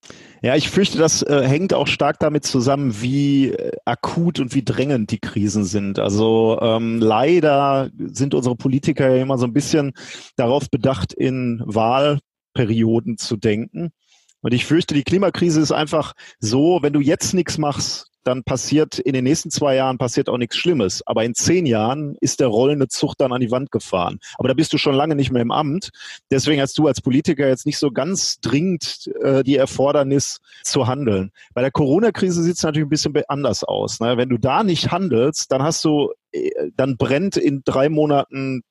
Ja, 0.42 0.56
ich 0.56 0.69
fürchte, 0.69 0.98
das 0.98 1.21
äh, 1.24 1.44
hängt 1.45 1.74
auch 1.74 1.88
stark 1.88 2.19
damit 2.19 2.45
zusammen, 2.45 3.02
wie 3.02 3.49
äh, 3.49 3.71
akut 3.85 4.40
und 4.40 4.54
wie 4.56 4.64
drängend 4.64 5.11
die 5.11 5.19
Krisen 5.19 5.64
sind. 5.66 5.99
Also 5.99 6.59
ähm, 6.61 6.99
leider 6.99 7.90
sind 7.97 8.33
unsere 8.33 8.56
Politiker 8.56 9.09
ja 9.09 9.21
immer 9.21 9.38
so 9.38 9.45
ein 9.45 9.54
bisschen 9.54 9.94
darauf 10.35 10.69
bedacht, 10.69 11.14
in 11.14 11.61
Wahlperioden 11.66 13.18
zu 13.18 13.38
denken. 13.38 13.92
Und 14.42 14.54
ich 14.54 14.66
fürchte, 14.66 14.94
die 14.94 15.04
Klimakrise 15.04 15.62
ist 15.62 15.72
einfach 15.72 16.14
so, 16.40 16.80
wenn 16.81 16.94
du 16.94 17.00
jetzt 17.00 17.34
nichts 17.34 17.58
machst, 17.58 18.10
dann 18.24 18.44
passiert 18.44 19.00
in 19.00 19.14
den 19.14 19.24
nächsten 19.24 19.50
zwei 19.50 19.76
Jahren 19.76 19.98
passiert 19.98 20.30
auch 20.30 20.38
nichts 20.38 20.58
Schlimmes. 20.58 21.02
Aber 21.06 21.24
in 21.24 21.34
zehn 21.34 21.66
Jahren 21.66 22.16
ist 22.22 22.40
der 22.40 22.48
rollende 22.48 22.88
Zug 22.88 23.16
dann 23.18 23.31
an 23.31 23.42
die 23.42 23.52
Wand 23.52 23.72
gefahren. 23.72 24.19
Aber 24.38 24.50
da 24.50 24.54
bist 24.54 24.74
du 24.74 24.78
schon 24.78 24.96
lange 24.96 25.16
nicht 25.16 25.31
mehr 25.31 25.42
im 25.42 25.52
Amt. 25.52 25.90
Deswegen 26.30 26.62
hast 26.62 26.78
du 26.78 26.88
als 26.88 27.02
Politiker 27.02 27.48
jetzt 27.48 27.66
nicht 27.66 27.78
so 27.78 27.92
ganz 27.92 28.40
dringend 28.40 29.10
äh, 29.22 29.44
die 29.44 29.56
Erfordernis 29.56 30.42
zu 30.64 30.88
handeln. 30.88 31.31
Bei 31.54 31.62
der 31.62 31.72
Corona-Krise 31.72 32.44
sieht 32.44 32.58
es 32.58 32.64
natürlich 32.64 32.86
ein 32.86 32.90
bisschen 32.90 33.16
anders 33.28 33.64
aus. 33.64 34.00
Ne? 34.00 34.18
Wenn 34.18 34.30
du 34.30 34.38
da 34.38 34.64
nicht 34.64 34.92
handelst, 34.92 35.52
dann 35.52 35.64
hast 35.64 35.84
du, 35.86 36.12
äh, 36.31 36.50
dann 36.76 36.98
brennt 36.98 37.38
in 37.38 37.64
drei 37.64 37.90
Monaten 37.90 38.64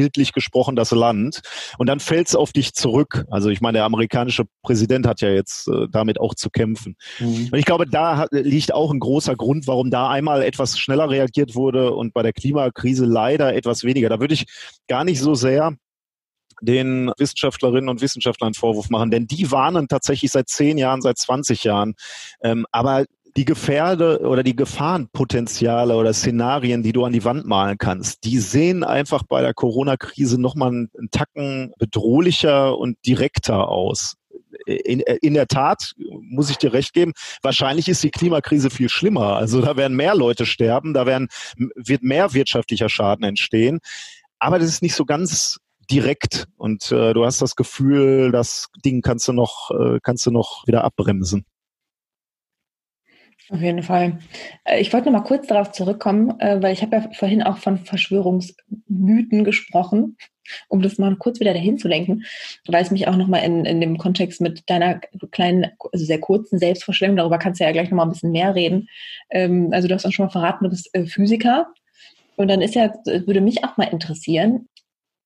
bildlich 0.00 0.32
gesprochen 0.32 0.76
das 0.76 0.92
Land. 0.92 1.42
Und 1.76 1.86
dann 1.86 2.00
fällt 2.00 2.28
es 2.28 2.34
auf 2.34 2.52
dich 2.52 2.72
zurück. 2.72 3.26
Also 3.30 3.50
ich 3.50 3.60
meine, 3.60 3.76
der 3.76 3.84
amerikanische 3.84 4.44
Präsident 4.62 5.06
hat 5.06 5.20
ja 5.20 5.28
jetzt 5.28 5.68
äh, 5.68 5.88
damit 5.90 6.18
auch 6.18 6.34
zu 6.34 6.48
kämpfen. 6.48 6.96
Mhm. 7.18 7.50
Und 7.52 7.58
ich 7.58 7.66
glaube, 7.66 7.86
da 7.86 8.16
hat, 8.16 8.30
liegt 8.32 8.72
auch 8.72 8.90
ein 8.90 8.98
großer 8.98 9.36
Grund, 9.36 9.66
warum 9.66 9.90
da 9.90 10.08
einmal 10.08 10.42
etwas 10.42 10.78
schneller 10.78 11.10
reagiert 11.10 11.54
wurde 11.54 11.92
und 11.92 12.14
bei 12.14 12.22
der 12.22 12.32
Klimakrise 12.32 13.04
leider 13.04 13.54
etwas 13.54 13.84
weniger. 13.84 14.08
Da 14.08 14.20
würde 14.20 14.32
ich 14.32 14.46
gar 14.88 15.04
nicht 15.04 15.20
so 15.20 15.34
sehr 15.34 15.74
den 16.62 17.12
Wissenschaftlerinnen 17.18 17.88
und 17.88 18.00
Wissenschaftlern 18.00 18.54
Vorwurf 18.54 18.88
machen, 18.90 19.10
denn 19.10 19.26
die 19.26 19.50
warnen 19.50 19.88
tatsächlich 19.88 20.30
seit 20.30 20.48
zehn 20.48 20.78
Jahren, 20.78 21.02
seit 21.02 21.18
20 21.18 21.64
Jahren. 21.64 21.94
Ähm, 22.42 22.66
aber 22.70 23.04
die 23.36 23.44
Gefährde 23.44 24.20
oder 24.20 24.42
die 24.42 24.56
Gefahrenpotenziale 24.56 25.96
oder 25.96 26.12
Szenarien, 26.12 26.82
die 26.82 26.92
du 26.92 27.04
an 27.04 27.12
die 27.12 27.24
Wand 27.24 27.46
malen 27.46 27.78
kannst, 27.78 28.24
die 28.24 28.38
sehen 28.38 28.84
einfach 28.84 29.22
bei 29.22 29.40
der 29.40 29.54
Corona-Krise 29.54 30.40
nochmal 30.40 30.70
einen, 30.70 30.90
Tacken 31.10 31.72
bedrohlicher 31.78 32.76
und 32.76 32.96
direkter 33.06 33.68
aus. 33.68 34.14
In, 34.66 35.00
in, 35.00 35.34
der 35.34 35.46
Tat 35.46 35.92
muss 36.20 36.50
ich 36.50 36.58
dir 36.58 36.72
recht 36.72 36.92
geben, 36.92 37.12
wahrscheinlich 37.42 37.88
ist 37.88 38.02
die 38.02 38.10
Klimakrise 38.10 38.70
viel 38.70 38.88
schlimmer. 38.88 39.36
Also 39.36 39.60
da 39.60 39.76
werden 39.76 39.96
mehr 39.96 40.14
Leute 40.14 40.44
sterben, 40.44 40.92
da 40.92 41.06
werden, 41.06 41.28
wird 41.56 42.02
mehr 42.02 42.34
wirtschaftlicher 42.34 42.88
Schaden 42.88 43.24
entstehen. 43.24 43.80
aber 44.38 44.58
das 44.58 44.68
ist 44.68 44.82
nicht 44.82 44.94
so 44.94 45.04
ganz 45.04 45.58
direkt 45.90 46.46
und 46.56 46.92
äh, 46.92 47.12
du 47.12 47.24
hast 47.24 47.42
das 47.42 47.56
Gefühl, 47.56 48.30
das 48.30 48.68
Ding 48.84 49.02
kannst 49.02 49.26
du 49.28 49.32
noch, 49.32 49.70
äh, 49.70 49.98
kannst 50.02 50.24
du 50.26 50.30
noch 50.30 50.66
wieder 50.66 50.84
abbremsen. 50.84 51.44
Auf 53.50 53.60
jeden 53.60 53.82
Fall. 53.82 54.18
Äh, 54.64 54.80
ich 54.80 54.92
wollte 54.92 55.10
noch 55.10 55.20
mal 55.20 55.26
kurz 55.26 55.48
darauf 55.48 55.72
zurückkommen, 55.72 56.38
äh, 56.38 56.62
weil 56.62 56.72
ich 56.72 56.82
habe 56.82 56.96
ja 56.96 57.10
vorhin 57.12 57.42
auch 57.42 57.58
von 57.58 57.78
Verschwörungsmythen 57.78 59.42
gesprochen, 59.42 60.16
um 60.68 60.82
das 60.82 60.98
mal 60.98 61.16
kurz 61.16 61.40
wieder 61.40 61.52
dahin 61.52 61.76
zu 61.76 61.88
lenken, 61.88 62.24
weil 62.68 62.82
es 62.82 62.92
mich 62.92 63.08
auch 63.08 63.16
noch 63.16 63.26
mal 63.26 63.38
in, 63.38 63.64
in 63.64 63.80
dem 63.80 63.98
Kontext 63.98 64.40
mit 64.40 64.70
deiner 64.70 65.00
kleinen, 65.32 65.66
also 65.92 66.04
sehr 66.04 66.20
kurzen 66.20 66.60
Selbstvorstellung, 66.60 67.16
darüber 67.16 67.38
kannst 67.38 67.60
du 67.60 67.64
ja 67.64 67.72
gleich 67.72 67.90
noch 67.90 67.96
mal 67.96 68.04
ein 68.04 68.10
bisschen 68.10 68.30
mehr 68.30 68.54
reden. 68.54 68.88
Ähm, 69.30 69.70
also 69.72 69.88
du 69.88 69.94
hast 69.94 70.06
auch 70.06 70.12
schon 70.12 70.26
mal 70.26 70.32
verraten, 70.32 70.64
du 70.64 70.70
bist 70.70 70.88
äh, 70.92 71.06
Physiker. 71.06 71.66
Und 72.36 72.48
dann 72.48 72.62
ist 72.62 72.76
ja, 72.76 72.94
würde 73.04 73.40
mich 73.40 73.64
auch 73.64 73.76
mal 73.76 73.84
interessieren, 73.84 74.68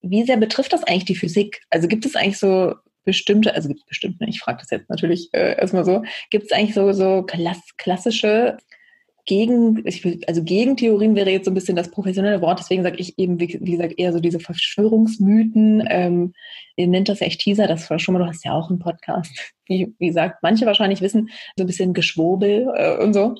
wie 0.00 0.24
sehr 0.24 0.38
betrifft 0.38 0.72
das 0.72 0.82
eigentlich 0.82 1.04
die 1.04 1.14
Physik? 1.14 1.62
Also 1.70 1.88
gibt 1.88 2.06
es 2.06 2.16
eigentlich 2.16 2.38
so 2.38 2.74
bestimmte, 3.04 3.54
also 3.54 3.68
gibt 3.68 3.80
es 3.80 3.86
bestimmt, 3.86 4.20
ne, 4.20 4.28
ich 4.28 4.40
frage 4.40 4.58
das 4.60 4.70
jetzt 4.70 4.88
natürlich 4.88 5.28
äh, 5.32 5.56
erstmal 5.58 5.84
so, 5.84 6.02
gibt 6.30 6.44
es 6.44 6.52
eigentlich 6.52 6.74
so, 6.74 6.92
so 6.92 7.22
klass 7.22 7.60
klassische 7.76 8.56
gegen, 9.26 9.82
also 10.26 10.42
Gegentheorien 10.44 11.14
wäre 11.14 11.30
jetzt 11.30 11.46
so 11.46 11.50
ein 11.50 11.54
bisschen 11.54 11.76
das 11.76 11.90
professionelle 11.90 12.42
Wort, 12.42 12.58
deswegen 12.58 12.82
sage 12.82 12.96
ich 12.98 13.18
eben, 13.18 13.40
wie, 13.40 13.58
wie, 13.60 13.72
gesagt, 13.72 13.94
eher 13.96 14.12
so 14.12 14.20
diese 14.20 14.38
Verschwörungsmythen. 14.38 15.82
Ähm, 15.88 16.34
ihr 16.76 16.88
nennt 16.88 17.08
das 17.08 17.22
echt 17.22 17.40
Teaser, 17.40 17.66
das 17.66 17.88
war 17.88 17.98
schon 17.98 18.12
mal, 18.12 18.18
du 18.18 18.26
hast 18.26 18.44
ja 18.44 18.52
auch 18.52 18.68
einen 18.68 18.78
Podcast. 18.78 19.54
Wie, 19.66 19.94
wie 19.98 20.08
gesagt, 20.08 20.42
manche 20.42 20.66
wahrscheinlich 20.66 21.00
wissen, 21.00 21.30
so 21.56 21.64
ein 21.64 21.66
bisschen 21.66 21.94
Geschwurbel 21.94 22.70
äh, 22.76 23.02
und 23.02 23.14
so 23.14 23.34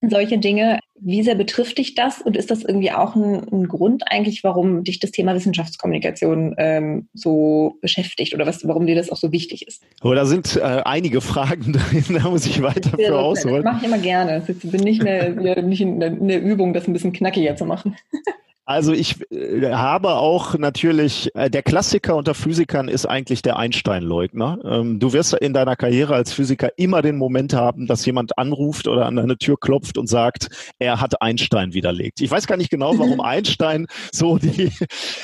solche 0.00 0.38
Dinge. 0.38 0.78
Wie 1.00 1.22
sehr 1.22 1.36
betrifft 1.36 1.78
dich 1.78 1.94
das 1.94 2.20
und 2.20 2.36
ist 2.36 2.50
das 2.50 2.64
irgendwie 2.64 2.90
auch 2.90 3.14
ein, 3.14 3.46
ein 3.52 3.68
Grund 3.68 4.02
eigentlich, 4.06 4.42
warum 4.42 4.82
dich 4.82 4.98
das 4.98 5.12
Thema 5.12 5.34
Wissenschaftskommunikation 5.34 6.56
ähm, 6.58 7.08
so 7.14 7.76
beschäftigt 7.80 8.34
oder 8.34 8.46
was, 8.46 8.66
warum 8.66 8.86
dir 8.86 8.96
das 8.96 9.10
auch 9.10 9.16
so 9.16 9.30
wichtig 9.30 9.66
ist? 9.66 9.82
Oh, 10.02 10.12
da 10.12 10.26
sind 10.26 10.56
äh, 10.56 10.82
einige 10.84 11.20
Fragen 11.20 11.72
drin, 11.72 12.04
da 12.08 12.28
muss 12.28 12.46
ich 12.46 12.60
weiter 12.62 12.90
für 12.96 13.16
ausholen. 13.16 13.62
Das 13.62 13.72
mache 13.72 13.82
ich 13.82 13.92
immer 13.92 14.02
gerne. 14.02 14.42
Ich 14.46 14.70
bin 14.70 14.82
nicht 14.82 15.00
eine, 15.06 15.62
nicht 15.62 15.82
eine 15.82 16.36
Übung, 16.36 16.72
das 16.72 16.88
ein 16.88 16.92
bisschen 16.92 17.12
knackiger 17.12 17.54
zu 17.54 17.64
machen. 17.64 17.96
Also 18.68 18.92
ich 18.92 19.16
äh, 19.30 19.72
habe 19.72 20.10
auch 20.10 20.58
natürlich, 20.58 21.34
äh, 21.34 21.48
der 21.48 21.62
Klassiker 21.62 22.16
unter 22.16 22.34
Physikern 22.34 22.88
ist 22.88 23.06
eigentlich 23.06 23.40
der 23.40 23.56
Einstein-Leugner. 23.56 24.58
Ähm, 24.62 24.98
du 24.98 25.14
wirst 25.14 25.32
in 25.32 25.54
deiner 25.54 25.74
Karriere 25.74 26.14
als 26.14 26.34
Physiker 26.34 26.68
immer 26.76 27.00
den 27.00 27.16
Moment 27.16 27.54
haben, 27.54 27.86
dass 27.86 28.04
jemand 28.04 28.36
anruft 28.36 28.86
oder 28.86 29.06
an 29.06 29.16
deine 29.16 29.38
Tür 29.38 29.56
klopft 29.58 29.96
und 29.96 30.06
sagt, 30.06 30.50
er 30.78 31.00
hat 31.00 31.22
Einstein 31.22 31.72
widerlegt. 31.72 32.20
Ich 32.20 32.30
weiß 32.30 32.46
gar 32.46 32.58
nicht 32.58 32.68
genau, 32.68 32.98
warum 32.98 33.20
Einstein 33.22 33.86
so 34.12 34.36
die, 34.36 34.70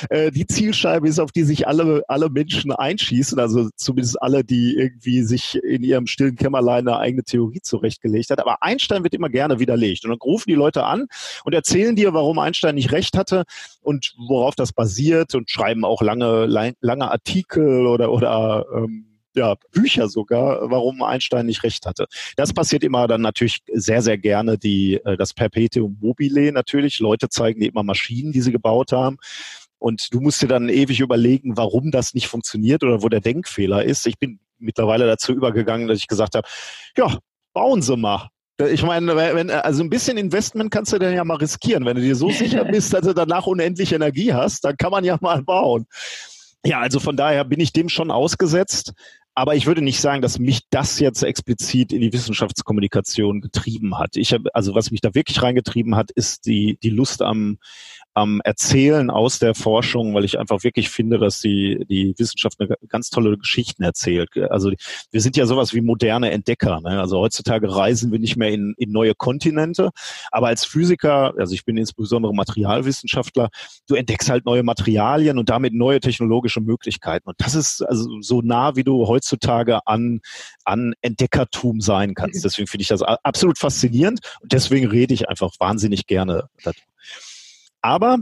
äh, 0.09 0.31
die 0.31 0.47
Zielscheibe 0.47 1.07
ist, 1.07 1.19
auf 1.19 1.31
die 1.31 1.43
sich 1.43 1.67
alle, 1.67 2.03
alle 2.07 2.31
Menschen 2.31 2.71
einschießen. 2.71 3.37
Also 3.37 3.69
zumindest 3.75 4.19
alle, 4.23 4.43
die 4.43 4.73
irgendwie 4.75 5.21
sich 5.21 5.61
in 5.63 5.83
ihrem 5.83 6.07
stillen 6.07 6.35
Kämmerlein 6.35 6.87
eine 6.87 6.97
eigene 6.97 7.23
Theorie 7.23 7.61
zurechtgelegt 7.61 8.31
hat. 8.31 8.39
Aber 8.39 8.63
Einstein 8.63 9.03
wird 9.03 9.13
immer 9.13 9.29
gerne 9.29 9.59
widerlegt. 9.59 10.03
Und 10.03 10.09
dann 10.09 10.19
rufen 10.19 10.49
die 10.49 10.55
Leute 10.55 10.83
an 10.83 11.05
und 11.43 11.53
erzählen 11.53 11.95
dir, 11.95 12.15
warum 12.15 12.39
Einstein 12.39 12.73
nicht 12.73 12.91
recht 12.91 13.15
hatte 13.15 13.34
hatte 13.35 13.45
und 13.81 14.13
worauf 14.17 14.55
das 14.55 14.73
basiert 14.73 15.35
und 15.35 15.49
schreiben 15.49 15.85
auch 15.85 16.01
lange, 16.01 16.45
lange 16.45 17.11
Artikel 17.11 17.87
oder, 17.87 18.11
oder 18.11 18.65
ähm, 18.75 19.05
ja, 19.35 19.55
Bücher 19.71 20.07
sogar, 20.07 20.71
warum 20.71 21.03
Einstein 21.03 21.45
nicht 21.45 21.63
recht 21.63 21.85
hatte. 21.85 22.05
Das 22.37 22.53
passiert 22.53 22.83
immer 22.83 23.07
dann 23.07 23.21
natürlich 23.21 23.59
sehr, 23.73 24.01
sehr 24.01 24.17
gerne, 24.17 24.57
die, 24.57 24.95
äh, 25.03 25.17
das 25.17 25.33
Perpetuum 25.33 25.97
mobile 25.99 26.53
natürlich. 26.53 26.99
Leute 26.99 27.27
zeigen 27.27 27.59
dir 27.59 27.69
immer 27.69 27.83
Maschinen, 27.83 28.31
die 28.31 28.41
sie 28.41 28.53
gebaut 28.53 28.93
haben. 28.93 29.17
Und 29.77 30.13
du 30.13 30.21
musst 30.21 30.41
dir 30.41 30.47
dann 30.47 30.69
ewig 30.69 31.01
überlegen, 31.01 31.57
warum 31.57 31.91
das 31.91 32.13
nicht 32.13 32.27
funktioniert 32.27 32.81
oder 32.83 33.03
wo 33.03 33.09
der 33.09 33.19
Denkfehler 33.19 33.83
ist. 33.83 34.07
Ich 34.07 34.17
bin 34.17 34.39
mittlerweile 34.57 35.05
dazu 35.05 35.33
übergegangen, 35.33 35.89
dass 35.89 35.99
ich 35.99 36.07
gesagt 36.07 36.35
habe, 36.35 36.47
ja, 36.97 37.19
bauen 37.53 37.81
Sie 37.81 37.97
mal. 37.97 38.29
Ich 38.57 38.83
meine, 38.83 39.15
wenn, 39.15 39.49
also 39.49 39.83
ein 39.83 39.89
bisschen 39.89 40.17
Investment 40.17 40.71
kannst 40.71 40.93
du 40.93 40.97
dann 40.97 41.13
ja 41.13 41.23
mal 41.25 41.35
riskieren. 41.37 41.85
Wenn 41.85 41.97
du 41.97 42.01
dir 42.01 42.15
so 42.15 42.29
sicher 42.29 42.63
bist, 42.71 42.93
dass 42.93 43.01
du 43.01 43.13
danach 43.13 43.47
unendlich 43.47 43.91
Energie 43.91 44.33
hast, 44.33 44.63
dann 44.63 44.77
kann 44.77 44.91
man 44.91 45.03
ja 45.03 45.17
mal 45.19 45.43
bauen. 45.43 45.87
Ja, 46.65 46.79
also 46.79 46.99
von 46.99 47.17
daher 47.17 47.43
bin 47.43 47.59
ich 47.59 47.73
dem 47.73 47.89
schon 47.89 48.11
ausgesetzt. 48.11 48.93
Aber 49.37 49.53
ich 49.53 49.65
würde 49.65 49.81
nicht 49.81 49.99
sagen, 49.99 50.21
dass 50.21 50.39
mich 50.39 50.61
das 50.69 50.97
jetzt 50.99 51.21
explizit 51.21 51.91
in 51.91 51.99
die 51.99 52.13
Wissenschaftskommunikation 52.13 53.41
getrieben 53.41 53.99
hat. 53.99 54.15
Ich 54.15 54.31
habe, 54.31 54.49
also 54.55 54.73
was 54.75 54.91
mich 54.91 55.01
da 55.01 55.13
wirklich 55.13 55.41
reingetrieben 55.41 55.97
hat, 55.97 56.09
ist 56.11 56.45
die, 56.45 56.79
die 56.81 56.89
Lust 56.89 57.21
am, 57.21 57.57
am 58.15 58.39
Erzählen 58.45 59.09
aus 59.09 59.39
der 59.39 59.53
Forschung, 59.55 60.13
weil 60.13 60.23
ich 60.23 60.39
einfach 60.39 60.63
wirklich 60.63 60.89
finde, 60.89 61.19
dass 61.19 61.41
die, 61.41 61.85
die 61.89 62.15
Wissenschaft 62.17 62.59
eine 62.61 62.75
ganz 62.87 63.09
tolle 63.09 63.37
Geschichten 63.37 63.83
erzählt. 63.83 64.29
Also 64.49 64.71
wir 65.11 65.21
sind 65.21 65.35
ja 65.35 65.45
sowas 65.45 65.73
wie 65.73 65.81
moderne 65.81 66.31
Entdecker. 66.31 66.79
Ne? 66.79 67.01
Also 67.01 67.19
heutzutage 67.19 67.75
reisen 67.75 68.13
wir 68.13 68.19
nicht 68.19 68.37
mehr 68.37 68.51
in, 68.51 68.73
in 68.77 68.93
neue 68.93 69.15
Kontinente, 69.15 69.91
aber 70.31 70.47
als 70.47 70.63
Physiker, 70.63 71.33
also 71.37 71.53
ich 71.53 71.65
bin 71.65 71.75
insbesondere 71.75 72.33
Materialwissenschaftler, 72.33 73.49
du 73.87 73.95
entdeckst 73.95 74.29
halt 74.29 74.45
neue 74.45 74.63
Materialien 74.63 75.37
und 75.37 75.49
damit 75.49 75.73
neue 75.73 75.99
technologische 75.99 76.61
Möglichkeiten. 76.61 77.27
Und 77.27 77.35
das 77.39 77.53
ist 77.53 77.81
also 77.81 78.21
so 78.21 78.41
nah, 78.41 78.77
wie 78.77 78.85
du 78.85 79.07
heutzutage 79.07 79.85
an, 79.85 80.21
an 80.63 80.93
Entdeckertum 81.01 81.81
sein 81.81 82.13
kannst. 82.13 82.45
Deswegen 82.45 82.67
finde 82.67 82.83
ich 82.83 82.87
das 82.87 83.01
absolut 83.01 83.57
faszinierend 83.57 84.21
und 84.41 84.53
deswegen 84.53 84.87
rede 84.87 85.13
ich 85.13 85.27
einfach 85.27 85.51
wahnsinnig 85.59 86.07
gerne 86.07 86.47
darüber. 86.63 86.79
Aber 87.85 88.17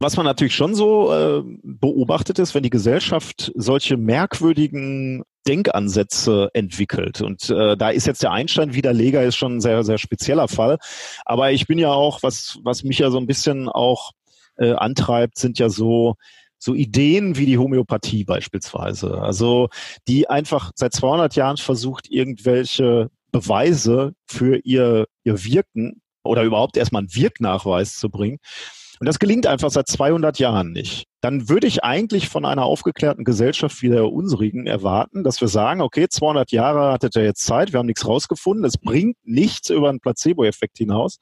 was 0.00 0.18
man 0.18 0.26
natürlich 0.26 0.54
schon 0.54 0.74
so 0.74 1.10
äh, 1.10 1.42
beobachtet 1.62 2.38
ist, 2.38 2.54
wenn 2.54 2.62
die 2.62 2.70
Gesellschaft 2.70 3.50
solche 3.54 3.96
merkwürdigen 3.96 5.24
Denkansätze 5.48 6.50
entwickelt. 6.52 7.22
Und 7.22 7.48
äh, 7.48 7.78
da 7.78 7.88
ist 7.88 8.06
jetzt 8.06 8.22
der 8.22 8.32
Einstein-Widerleger 8.32 9.22
ist 9.22 9.36
schon 9.36 9.56
ein 9.56 9.60
sehr, 9.62 9.82
sehr 9.82 9.96
spezieller 9.96 10.48
Fall. 10.48 10.76
Aber 11.24 11.52
ich 11.52 11.66
bin 11.66 11.78
ja 11.78 11.90
auch, 11.90 12.22
was, 12.22 12.58
was 12.64 12.84
mich 12.84 12.98
ja 12.98 13.10
so 13.10 13.16
ein 13.16 13.26
bisschen 13.26 13.70
auch 13.70 14.12
äh, 14.58 14.72
antreibt, 14.72 15.38
sind 15.38 15.58
ja 15.58 15.70
so 15.70 16.16
so 16.58 16.74
Ideen 16.74 17.36
wie 17.36 17.46
die 17.46 17.58
Homöopathie 17.58 18.24
beispielsweise. 18.24 19.22
Also 19.22 19.68
die 20.08 20.28
einfach 20.28 20.72
seit 20.74 20.92
200 20.92 21.34
Jahren 21.36 21.56
versucht, 21.56 22.10
irgendwelche 22.10 23.10
Beweise 23.32 24.12
für 24.26 24.58
ihr, 24.64 25.06
ihr 25.24 25.44
Wirken 25.44 26.02
oder 26.26 26.42
überhaupt 26.42 26.76
erstmal 26.76 27.00
einen 27.00 27.14
Wirknachweis 27.14 27.96
zu 27.96 28.10
bringen. 28.10 28.38
Und 28.98 29.06
das 29.06 29.18
gelingt 29.18 29.46
einfach 29.46 29.70
seit 29.70 29.88
200 29.88 30.38
Jahren 30.38 30.72
nicht. 30.72 31.06
Dann 31.20 31.48
würde 31.50 31.66
ich 31.66 31.84
eigentlich 31.84 32.28
von 32.28 32.46
einer 32.46 32.64
aufgeklärten 32.64 33.24
Gesellschaft 33.24 33.82
wie 33.82 33.90
der 33.90 34.10
unsrigen 34.10 34.66
erwarten, 34.66 35.22
dass 35.22 35.40
wir 35.40 35.48
sagen, 35.48 35.82
okay, 35.82 36.08
200 36.08 36.50
Jahre 36.50 36.92
hattet 36.92 37.14
ihr 37.16 37.24
jetzt 37.24 37.44
Zeit, 37.44 37.72
wir 37.72 37.78
haben 37.78 37.86
nichts 37.86 38.06
rausgefunden, 38.06 38.64
es 38.64 38.78
bringt 38.78 39.18
nichts 39.24 39.68
über 39.68 39.90
einen 39.90 40.00
Placebo-Effekt 40.00 40.78
hinaus 40.78 41.18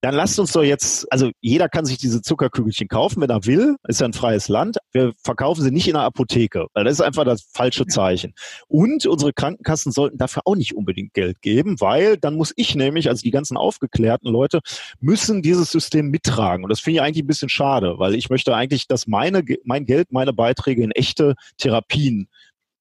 dann 0.00 0.14
lasst 0.14 0.38
uns 0.38 0.52
doch 0.52 0.62
jetzt, 0.62 1.10
also 1.12 1.30
jeder 1.40 1.68
kann 1.68 1.84
sich 1.84 1.98
diese 1.98 2.22
Zuckerkügelchen 2.22 2.86
kaufen, 2.86 3.20
wenn 3.20 3.30
er 3.30 3.46
will, 3.46 3.76
ist 3.88 4.00
ja 4.00 4.06
ein 4.06 4.12
freies 4.12 4.48
Land. 4.48 4.78
Wir 4.92 5.12
verkaufen 5.24 5.62
sie 5.62 5.72
nicht 5.72 5.88
in 5.88 5.94
der 5.94 6.02
Apotheke, 6.02 6.66
weil 6.72 6.84
das 6.84 6.94
ist 6.94 7.00
einfach 7.00 7.24
das 7.24 7.48
falsche 7.52 7.86
Zeichen. 7.86 8.34
Und 8.68 9.06
unsere 9.06 9.32
Krankenkassen 9.32 9.90
sollten 9.90 10.16
dafür 10.18 10.42
auch 10.44 10.54
nicht 10.54 10.76
unbedingt 10.76 11.14
Geld 11.14 11.42
geben, 11.42 11.80
weil 11.80 12.16
dann 12.16 12.36
muss 12.36 12.52
ich 12.54 12.76
nämlich, 12.76 13.08
also 13.08 13.22
die 13.22 13.32
ganzen 13.32 13.56
aufgeklärten 13.56 14.30
Leute, 14.30 14.60
müssen 15.00 15.42
dieses 15.42 15.72
System 15.72 16.10
mittragen. 16.10 16.64
Und 16.64 16.70
das 16.70 16.80
finde 16.80 16.98
ich 16.98 17.02
eigentlich 17.02 17.24
ein 17.24 17.28
bisschen 17.28 17.48
schade, 17.48 17.94
weil 17.98 18.14
ich 18.14 18.30
möchte 18.30 18.54
eigentlich, 18.54 18.86
dass 18.86 19.08
meine, 19.08 19.42
mein 19.64 19.84
Geld, 19.84 20.12
meine 20.12 20.32
Beiträge 20.32 20.84
in 20.84 20.92
echte 20.92 21.34
Therapien 21.56 22.28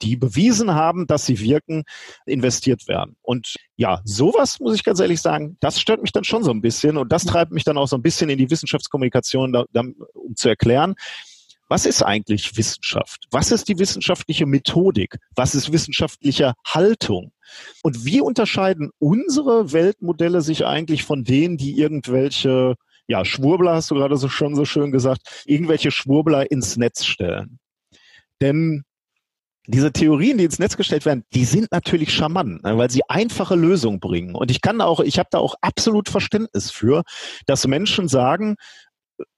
die 0.01 0.15
bewiesen 0.15 0.73
haben, 0.73 1.07
dass 1.07 1.25
sie 1.25 1.39
wirken, 1.39 1.83
investiert 2.25 2.87
werden. 2.87 3.15
Und 3.21 3.55
ja, 3.75 4.01
sowas 4.03 4.59
muss 4.59 4.75
ich 4.75 4.83
ganz 4.83 4.99
ehrlich 4.99 5.21
sagen, 5.21 5.57
das 5.59 5.79
stört 5.79 6.01
mich 6.01 6.11
dann 6.11 6.23
schon 6.23 6.43
so 6.43 6.51
ein 6.51 6.61
bisschen 6.61 6.97
und 6.97 7.11
das 7.11 7.25
treibt 7.25 7.51
mich 7.51 7.63
dann 7.63 7.77
auch 7.77 7.87
so 7.87 7.95
ein 7.95 8.01
bisschen 8.01 8.29
in 8.29 8.37
die 8.37 8.49
Wissenschaftskommunikation, 8.49 9.53
da, 9.53 9.65
da, 9.71 9.83
um 10.13 10.35
zu 10.35 10.49
erklären, 10.49 10.95
was 11.69 11.85
ist 11.85 12.01
eigentlich 12.01 12.55
Wissenschaft? 12.55 13.25
Was 13.31 13.51
ist 13.51 13.67
die 13.67 13.77
wissenschaftliche 13.77 14.45
Methodik? 14.45 15.17
Was 15.35 15.53
ist 15.53 15.71
wissenschaftliche 15.71 16.53
Haltung? 16.65 17.33
Und 17.83 18.05
wie 18.05 18.21
unterscheiden 18.21 18.91
unsere 18.99 19.73
Weltmodelle 19.73 20.41
sich 20.41 20.65
eigentlich 20.65 21.03
von 21.03 21.23
denen, 21.23 21.57
die 21.57 21.77
irgendwelche, 21.77 22.75
ja, 23.07 23.25
Schwurbler 23.25 23.75
hast 23.75 23.91
du 23.91 23.95
gerade 23.95 24.15
so 24.17 24.29
schon 24.29 24.55
so 24.55 24.65
schön 24.65 24.91
gesagt, 24.91 25.43
irgendwelche 25.45 25.91
Schwurbler 25.91 26.49
ins 26.49 26.77
Netz 26.77 27.05
stellen? 27.05 27.59
Denn 28.39 28.83
diese 29.67 29.91
Theorien, 29.91 30.37
die 30.37 30.45
ins 30.45 30.59
Netz 30.59 30.77
gestellt 30.77 31.05
werden, 31.05 31.23
die 31.33 31.45
sind 31.45 31.71
natürlich 31.71 32.13
charmant, 32.13 32.63
ne, 32.63 32.77
weil 32.77 32.89
sie 32.89 33.01
einfache 33.09 33.55
Lösungen 33.55 33.99
bringen. 33.99 34.33
Und 34.33 34.49
ich 34.49 34.61
kann 34.61 34.81
auch, 34.81 35.01
ich 35.01 35.19
habe 35.19 35.29
da 35.31 35.39
auch 35.39 35.55
absolut 35.61 36.09
Verständnis 36.09 36.71
für, 36.71 37.03
dass 37.45 37.67
Menschen 37.67 38.07
sagen, 38.07 38.55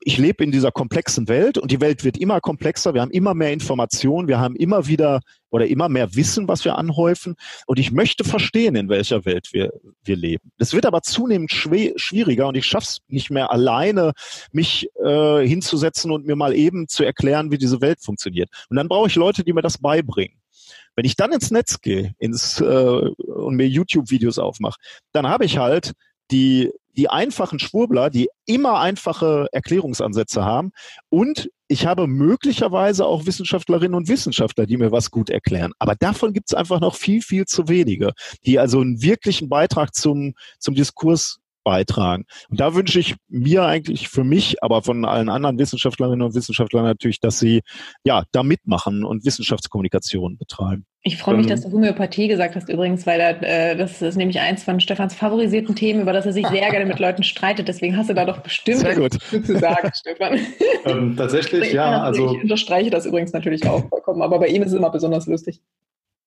ich 0.01 0.17
lebe 0.17 0.43
in 0.43 0.51
dieser 0.51 0.71
komplexen 0.71 1.27
Welt 1.27 1.57
und 1.57 1.71
die 1.71 1.81
Welt 1.81 2.03
wird 2.03 2.17
immer 2.17 2.41
komplexer, 2.41 2.93
wir 2.93 3.01
haben 3.01 3.11
immer 3.11 3.33
mehr 3.33 3.53
Informationen, 3.53 4.27
wir 4.27 4.39
haben 4.39 4.55
immer 4.55 4.87
wieder 4.87 5.21
oder 5.49 5.67
immer 5.67 5.89
mehr 5.89 6.15
Wissen, 6.15 6.47
was 6.47 6.65
wir 6.65 6.77
anhäufen. 6.77 7.35
Und 7.65 7.79
ich 7.79 7.91
möchte 7.91 8.23
verstehen, 8.23 8.75
in 8.75 8.89
welcher 8.89 9.25
Welt 9.25 9.49
wir, 9.51 9.71
wir 10.03 10.15
leben. 10.15 10.51
Das 10.57 10.73
wird 10.73 10.85
aber 10.85 11.01
zunehmend 11.01 11.51
schwieriger 11.51 12.47
und 12.47 12.55
ich 12.55 12.65
schaffe 12.65 12.85
es 12.85 12.97
nicht 13.07 13.29
mehr 13.31 13.51
alleine, 13.51 14.13
mich 14.51 14.89
äh, 15.03 15.45
hinzusetzen 15.47 16.11
und 16.11 16.25
mir 16.25 16.35
mal 16.35 16.53
eben 16.55 16.87
zu 16.87 17.03
erklären, 17.03 17.51
wie 17.51 17.57
diese 17.57 17.81
Welt 17.81 17.99
funktioniert. 18.01 18.49
Und 18.69 18.77
dann 18.77 18.87
brauche 18.87 19.07
ich 19.07 19.15
Leute, 19.15 19.43
die 19.43 19.53
mir 19.53 19.61
das 19.61 19.77
beibringen. 19.77 20.37
Wenn 20.95 21.05
ich 21.05 21.15
dann 21.15 21.31
ins 21.31 21.51
Netz 21.51 21.81
gehe 21.81 22.13
ins, 22.19 22.59
äh, 22.59 22.65
und 22.65 23.55
mir 23.55 23.67
YouTube-Videos 23.67 24.37
aufmache, 24.37 24.79
dann 25.13 25.27
habe 25.27 25.45
ich 25.45 25.57
halt 25.57 25.93
die, 26.31 26.71
die 26.97 27.09
einfachen 27.09 27.59
Schwurbler, 27.59 28.09
die 28.09 28.29
immer 28.45 28.79
einfache 28.79 29.47
Erklärungsansätze 29.51 30.43
haben. 30.43 30.71
Und 31.09 31.49
ich 31.67 31.85
habe 31.85 32.07
möglicherweise 32.07 33.05
auch 33.05 33.25
Wissenschaftlerinnen 33.25 33.95
und 33.95 34.07
Wissenschaftler, 34.07 34.65
die 34.65 34.77
mir 34.77 34.91
was 34.91 35.11
gut 35.11 35.29
erklären. 35.29 35.71
Aber 35.77 35.95
davon 35.95 36.33
gibt 36.33 36.49
es 36.49 36.55
einfach 36.55 36.79
noch 36.79 36.95
viel, 36.95 37.21
viel 37.21 37.45
zu 37.45 37.67
wenige, 37.67 38.13
die 38.45 38.59
also 38.59 38.81
einen 38.81 39.01
wirklichen 39.01 39.49
Beitrag 39.49 39.93
zum, 39.93 40.33
zum 40.57 40.73
Diskurs 40.75 41.39
beitragen. 41.69 42.25
Und 42.49 42.59
da 42.59 42.73
wünsche 42.73 42.99
ich 42.99 43.13
mir 43.27 43.63
eigentlich 43.63 44.09
für 44.09 44.23
mich, 44.23 44.63
aber 44.63 44.81
von 44.81 45.05
allen 45.05 45.29
anderen 45.29 45.59
Wissenschaftlerinnen 45.59 46.23
und 46.23 46.33
Wissenschaftlern 46.33 46.83
natürlich, 46.83 47.19
dass 47.19 47.37
sie 47.37 47.61
ja 48.03 48.23
da 48.31 48.41
mitmachen 48.41 49.03
und 49.03 49.23
Wissenschaftskommunikation 49.23 50.39
betreiben. 50.39 50.87
Ich 51.03 51.17
freue 51.17 51.37
mich, 51.37 51.45
ähm, 51.45 51.51
dass 51.51 51.61
du 51.61 51.71
Homöopathie 51.71 52.27
gesagt 52.27 52.55
hast 52.55 52.69
übrigens, 52.69 53.05
weil 53.05 53.19
äh, 53.19 53.75
das 53.77 54.01
ist 54.01 54.15
nämlich 54.15 54.39
eins 54.39 54.63
von 54.63 54.79
Stefans 54.79 55.13
favorisierten 55.13 55.75
Themen, 55.75 56.01
über 56.01 56.11
das 56.11 56.25
er 56.25 56.33
sich 56.33 56.47
sehr 56.47 56.71
gerne 56.71 56.87
mit 56.87 56.97
Leuten 56.97 57.21
streitet. 57.21 57.67
Deswegen 57.67 57.95
hast 57.95 58.09
du 58.09 58.15
da 58.15 58.25
doch 58.25 58.39
bestimmt 58.39 58.79
sehr 58.79 58.95
gut. 58.95 59.13
zu 59.13 59.59
sagen, 59.59 59.91
Stefan. 59.93 60.39
Ähm, 60.85 61.15
tatsächlich, 61.15 61.71
ja. 61.71 62.01
Also, 62.01 62.33
ich 62.33 62.41
unterstreiche 62.41 62.89
das 62.89 63.05
übrigens 63.05 63.31
natürlich 63.31 63.67
auch 63.67 63.87
vollkommen, 63.89 64.23
aber 64.23 64.39
bei 64.39 64.47
ihm 64.47 64.63
ist 64.63 64.71
es 64.71 64.77
immer 64.77 64.89
besonders 64.89 65.27
lustig. 65.27 65.61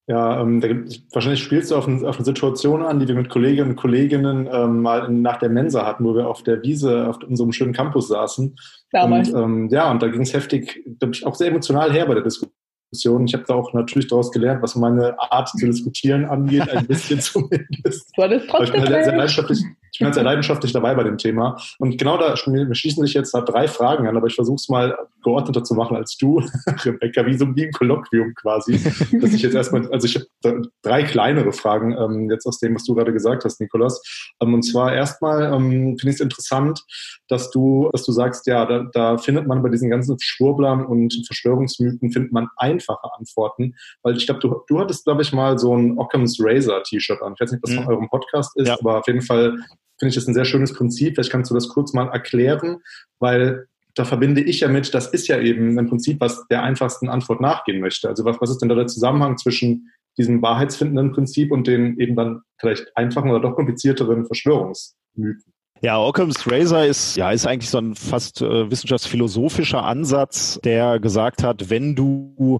Ja, 0.08 0.40
ähm, 0.40 0.60
da 0.60 0.68
gibt, 0.68 1.00
wahrscheinlich 1.12 1.42
spielst 1.42 1.70
du 1.70 1.76
auf, 1.76 1.86
ein, 1.86 2.04
auf, 2.04 2.16
eine 2.16 2.24
Situation 2.24 2.82
an, 2.82 2.98
die 2.98 3.06
wir 3.06 3.14
mit 3.14 3.28
Kolleginnen 3.28 3.70
und 3.70 3.76
Kolleginnen 3.76 4.48
ähm, 4.52 4.82
mal 4.82 5.06
in, 5.06 5.22
nach 5.22 5.38
der 5.38 5.48
Mensa 5.48 5.86
hatten, 5.86 6.04
wo 6.04 6.14
wir 6.14 6.26
auf 6.26 6.42
der 6.42 6.62
Wiese 6.62 7.08
auf 7.08 7.18
unserem 7.22 7.52
schönen 7.52 7.72
Campus 7.72 8.08
saßen. 8.08 8.56
Damals. 8.90 9.30
Und, 9.30 9.42
ähm, 9.42 9.68
ja, 9.70 9.90
und 9.90 10.02
da 10.02 10.08
ging 10.08 10.22
es 10.22 10.34
heftig, 10.34 10.84
auch 11.24 11.36
sehr 11.36 11.48
emotional 11.48 11.92
her 11.92 12.06
bei 12.06 12.14
der 12.14 12.24
Diskussion. 12.24 13.26
Ich 13.26 13.34
habe 13.34 13.44
da 13.46 13.54
auch 13.54 13.72
natürlich 13.74 14.08
daraus 14.08 14.32
gelernt, 14.32 14.60
was 14.60 14.74
meine 14.74 15.18
Art 15.20 15.48
zu 15.48 15.66
diskutieren 15.66 16.24
angeht, 16.24 16.68
ein 16.68 16.86
bisschen 16.86 17.20
zumindest. 17.20 18.10
War 18.18 18.28
das 18.28 18.42
trotzdem 18.48 18.64
ich 18.64 18.72
bin 18.72 18.92
sehr, 18.92 19.04
sehr 19.04 19.16
leidenschaftlich, 19.16 19.60
ich 19.92 19.98
bin 19.98 20.06
halt 20.06 20.14
sehr 20.14 20.24
leidenschaftlich 20.24 20.72
dabei 20.72 20.94
bei 20.94 21.04
dem 21.04 21.18
Thema. 21.18 21.60
Und 21.78 21.98
genau 21.98 22.16
da 22.16 22.34
schließen 22.34 23.04
sich 23.04 23.12
jetzt 23.12 23.34
da 23.34 23.42
drei 23.42 23.68
Fragen 23.68 24.06
an, 24.08 24.16
aber 24.16 24.26
ich 24.26 24.34
versuche 24.34 24.56
es 24.56 24.70
mal 24.70 24.96
geordneter 25.22 25.62
zu 25.64 25.74
machen 25.74 25.96
als 25.96 26.16
du, 26.16 26.42
Rebecca, 26.84 27.26
wie 27.26 27.36
so 27.36 27.44
ein 27.44 27.70
Kolloquium 27.72 28.34
quasi. 28.34 28.80
dass 29.20 29.34
ich 29.34 29.42
jetzt 29.42 29.54
erstmal, 29.54 29.86
also 29.92 30.06
ich 30.06 30.16
habe 30.16 30.62
drei 30.82 31.02
kleinere 31.02 31.52
Fragen 31.52 31.92
ähm, 31.92 32.30
jetzt 32.30 32.46
aus 32.46 32.58
dem, 32.58 32.74
was 32.74 32.84
du 32.84 32.94
gerade 32.94 33.12
gesagt 33.12 33.44
hast, 33.44 33.60
Nikolas. 33.60 34.02
Ähm, 34.40 34.54
und 34.54 34.62
zwar 34.62 34.94
erstmal 34.94 35.52
ähm, 35.52 35.98
finde 35.98 36.08
ich 36.08 36.14
es 36.14 36.20
interessant, 36.20 36.82
dass 37.28 37.50
du, 37.50 37.90
dass 37.92 38.04
du 38.04 38.12
sagst, 38.12 38.46
ja, 38.46 38.64
da, 38.64 38.86
da 38.94 39.18
findet 39.18 39.46
man 39.46 39.62
bei 39.62 39.68
diesen 39.68 39.90
ganzen 39.90 40.16
Schwurblern 40.18 40.86
und 40.86 41.22
Verschwörungsmythen 41.26 42.10
findet 42.10 42.32
man 42.32 42.48
einfache 42.56 43.12
Antworten, 43.18 43.74
weil 44.02 44.16
ich 44.16 44.24
glaube, 44.24 44.40
du, 44.40 44.62
du 44.68 44.80
hattest, 44.80 45.04
glaube 45.04 45.20
ich, 45.20 45.34
mal 45.34 45.58
so 45.58 45.76
ein 45.76 45.98
Occam's 45.98 46.38
Razor 46.40 46.82
T-Shirt 46.82 47.20
an. 47.20 47.34
Ich 47.34 47.40
weiß 47.40 47.52
nicht, 47.52 47.62
was 47.62 47.72
mhm. 47.72 47.82
von 47.82 47.88
eurem 47.88 48.08
Podcast 48.08 48.56
ist, 48.56 48.68
ja. 48.68 48.78
aber 48.80 49.00
auf 49.00 49.06
jeden 49.06 49.22
Fall 49.22 49.58
finde 50.02 50.10
ich 50.10 50.16
das 50.16 50.26
ein 50.26 50.34
sehr 50.34 50.44
schönes 50.44 50.72
Prinzip. 50.72 51.14
Vielleicht 51.14 51.30
kannst 51.30 51.48
du 51.52 51.54
das 51.54 51.68
kurz 51.68 51.92
mal 51.92 52.08
erklären, 52.08 52.78
weil 53.20 53.68
da 53.94 54.04
verbinde 54.04 54.40
ich 54.40 54.58
ja 54.58 54.68
mit, 54.68 54.92
das 54.94 55.06
ist 55.06 55.28
ja 55.28 55.38
eben 55.38 55.78
ein 55.78 55.88
Prinzip, 55.88 56.20
was 56.20 56.44
der 56.48 56.64
einfachsten 56.64 57.08
Antwort 57.08 57.40
nachgehen 57.40 57.80
möchte. 57.80 58.08
Also 58.08 58.24
was, 58.24 58.40
was 58.40 58.50
ist 58.50 58.58
denn 58.58 58.68
da 58.68 58.74
der 58.74 58.88
Zusammenhang 58.88 59.38
zwischen 59.38 59.92
diesem 60.18 60.42
wahrheitsfindenden 60.42 61.12
Prinzip 61.12 61.52
und 61.52 61.68
den 61.68 62.00
eben 62.00 62.16
dann 62.16 62.40
vielleicht 62.58 62.96
einfachen 62.96 63.30
oder 63.30 63.38
doch 63.38 63.54
komplizierteren 63.54 64.26
Verschwörungsmythen? 64.26 65.52
Ja, 65.82 66.00
Occam's 66.00 66.50
Razor 66.50 66.84
ist, 66.84 67.16
ja, 67.16 67.30
ist 67.30 67.46
eigentlich 67.46 67.70
so 67.70 67.78
ein 67.78 67.94
fast 67.94 68.42
äh, 68.42 68.68
wissenschaftsphilosophischer 68.68 69.84
Ansatz, 69.84 70.58
der 70.64 70.98
gesagt 70.98 71.44
hat, 71.44 71.70
wenn 71.70 71.94
du 71.94 72.58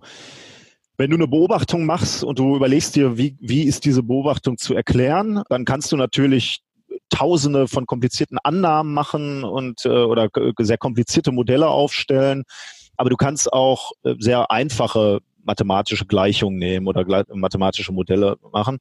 wenn 0.96 1.11
du 1.11 1.16
eine 1.16 1.26
Beobachtung 1.26 1.87
machst 1.87 2.22
und 2.22 2.38
du 2.38 2.54
überlegst 2.54 2.94
dir, 2.94 3.18
wie, 3.18 3.37
wie 3.40 3.64
ist 3.64 3.84
diese 3.84 4.04
Beobachtung 4.04 4.58
zu 4.58 4.75
erklären, 4.75 5.42
dann 5.49 5.64
kannst 5.64 5.90
du 5.90 5.96
natürlich 5.96 6.62
Tausende 7.12 7.69
von 7.69 7.87
komplizierten 7.87 8.38
Annahmen 8.38 8.94
machen 8.94 9.44
und 9.44 9.85
äh, 9.85 9.88
oder 9.88 10.29
sehr 10.59 10.79
komplizierte 10.79 11.31
Modelle 11.31 11.68
aufstellen. 11.68 12.44
Aber 12.96 13.11
du 13.11 13.16
kannst 13.16 13.53
auch 13.53 13.92
äh, 14.03 14.14
sehr 14.18 14.51
einfache 14.51 15.20
mathematische 15.44 16.07
Gleichungen 16.07 16.59
nehmen 16.59 16.87
oder 16.87 17.05
mathematische 17.35 17.92
Modelle 17.92 18.37
machen. 18.53 18.79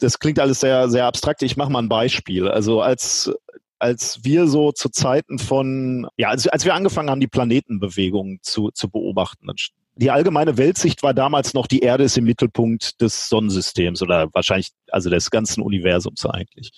Das 0.00 0.18
klingt 0.18 0.40
alles 0.40 0.60
sehr, 0.60 0.90
sehr 0.90 1.06
abstrakt. 1.06 1.42
Ich 1.42 1.56
mache 1.56 1.70
mal 1.70 1.78
ein 1.78 1.88
Beispiel. 1.88 2.48
Also 2.48 2.80
als 2.80 3.32
als 3.80 4.20
wir 4.22 4.46
so 4.46 4.72
zu 4.72 4.90
Zeiten 4.90 5.38
von, 5.38 6.06
ja, 6.18 6.28
als, 6.28 6.46
als 6.46 6.66
wir 6.66 6.74
angefangen 6.74 7.08
haben, 7.08 7.20
die 7.20 7.26
Planetenbewegung 7.26 8.38
zu, 8.42 8.70
zu 8.72 8.90
beobachten. 8.90 9.48
Die 9.96 10.10
allgemeine 10.10 10.58
Weltsicht 10.58 11.02
war 11.02 11.14
damals 11.14 11.54
noch, 11.54 11.66
die 11.66 11.80
Erde 11.80 12.04
ist 12.04 12.18
im 12.18 12.24
Mittelpunkt 12.24 13.00
des 13.00 13.30
Sonnensystems 13.30 14.02
oder 14.02 14.28
wahrscheinlich, 14.34 14.68
also 14.90 15.08
des 15.08 15.30
ganzen 15.30 15.62
Universums 15.62 16.26
eigentlich. 16.26 16.72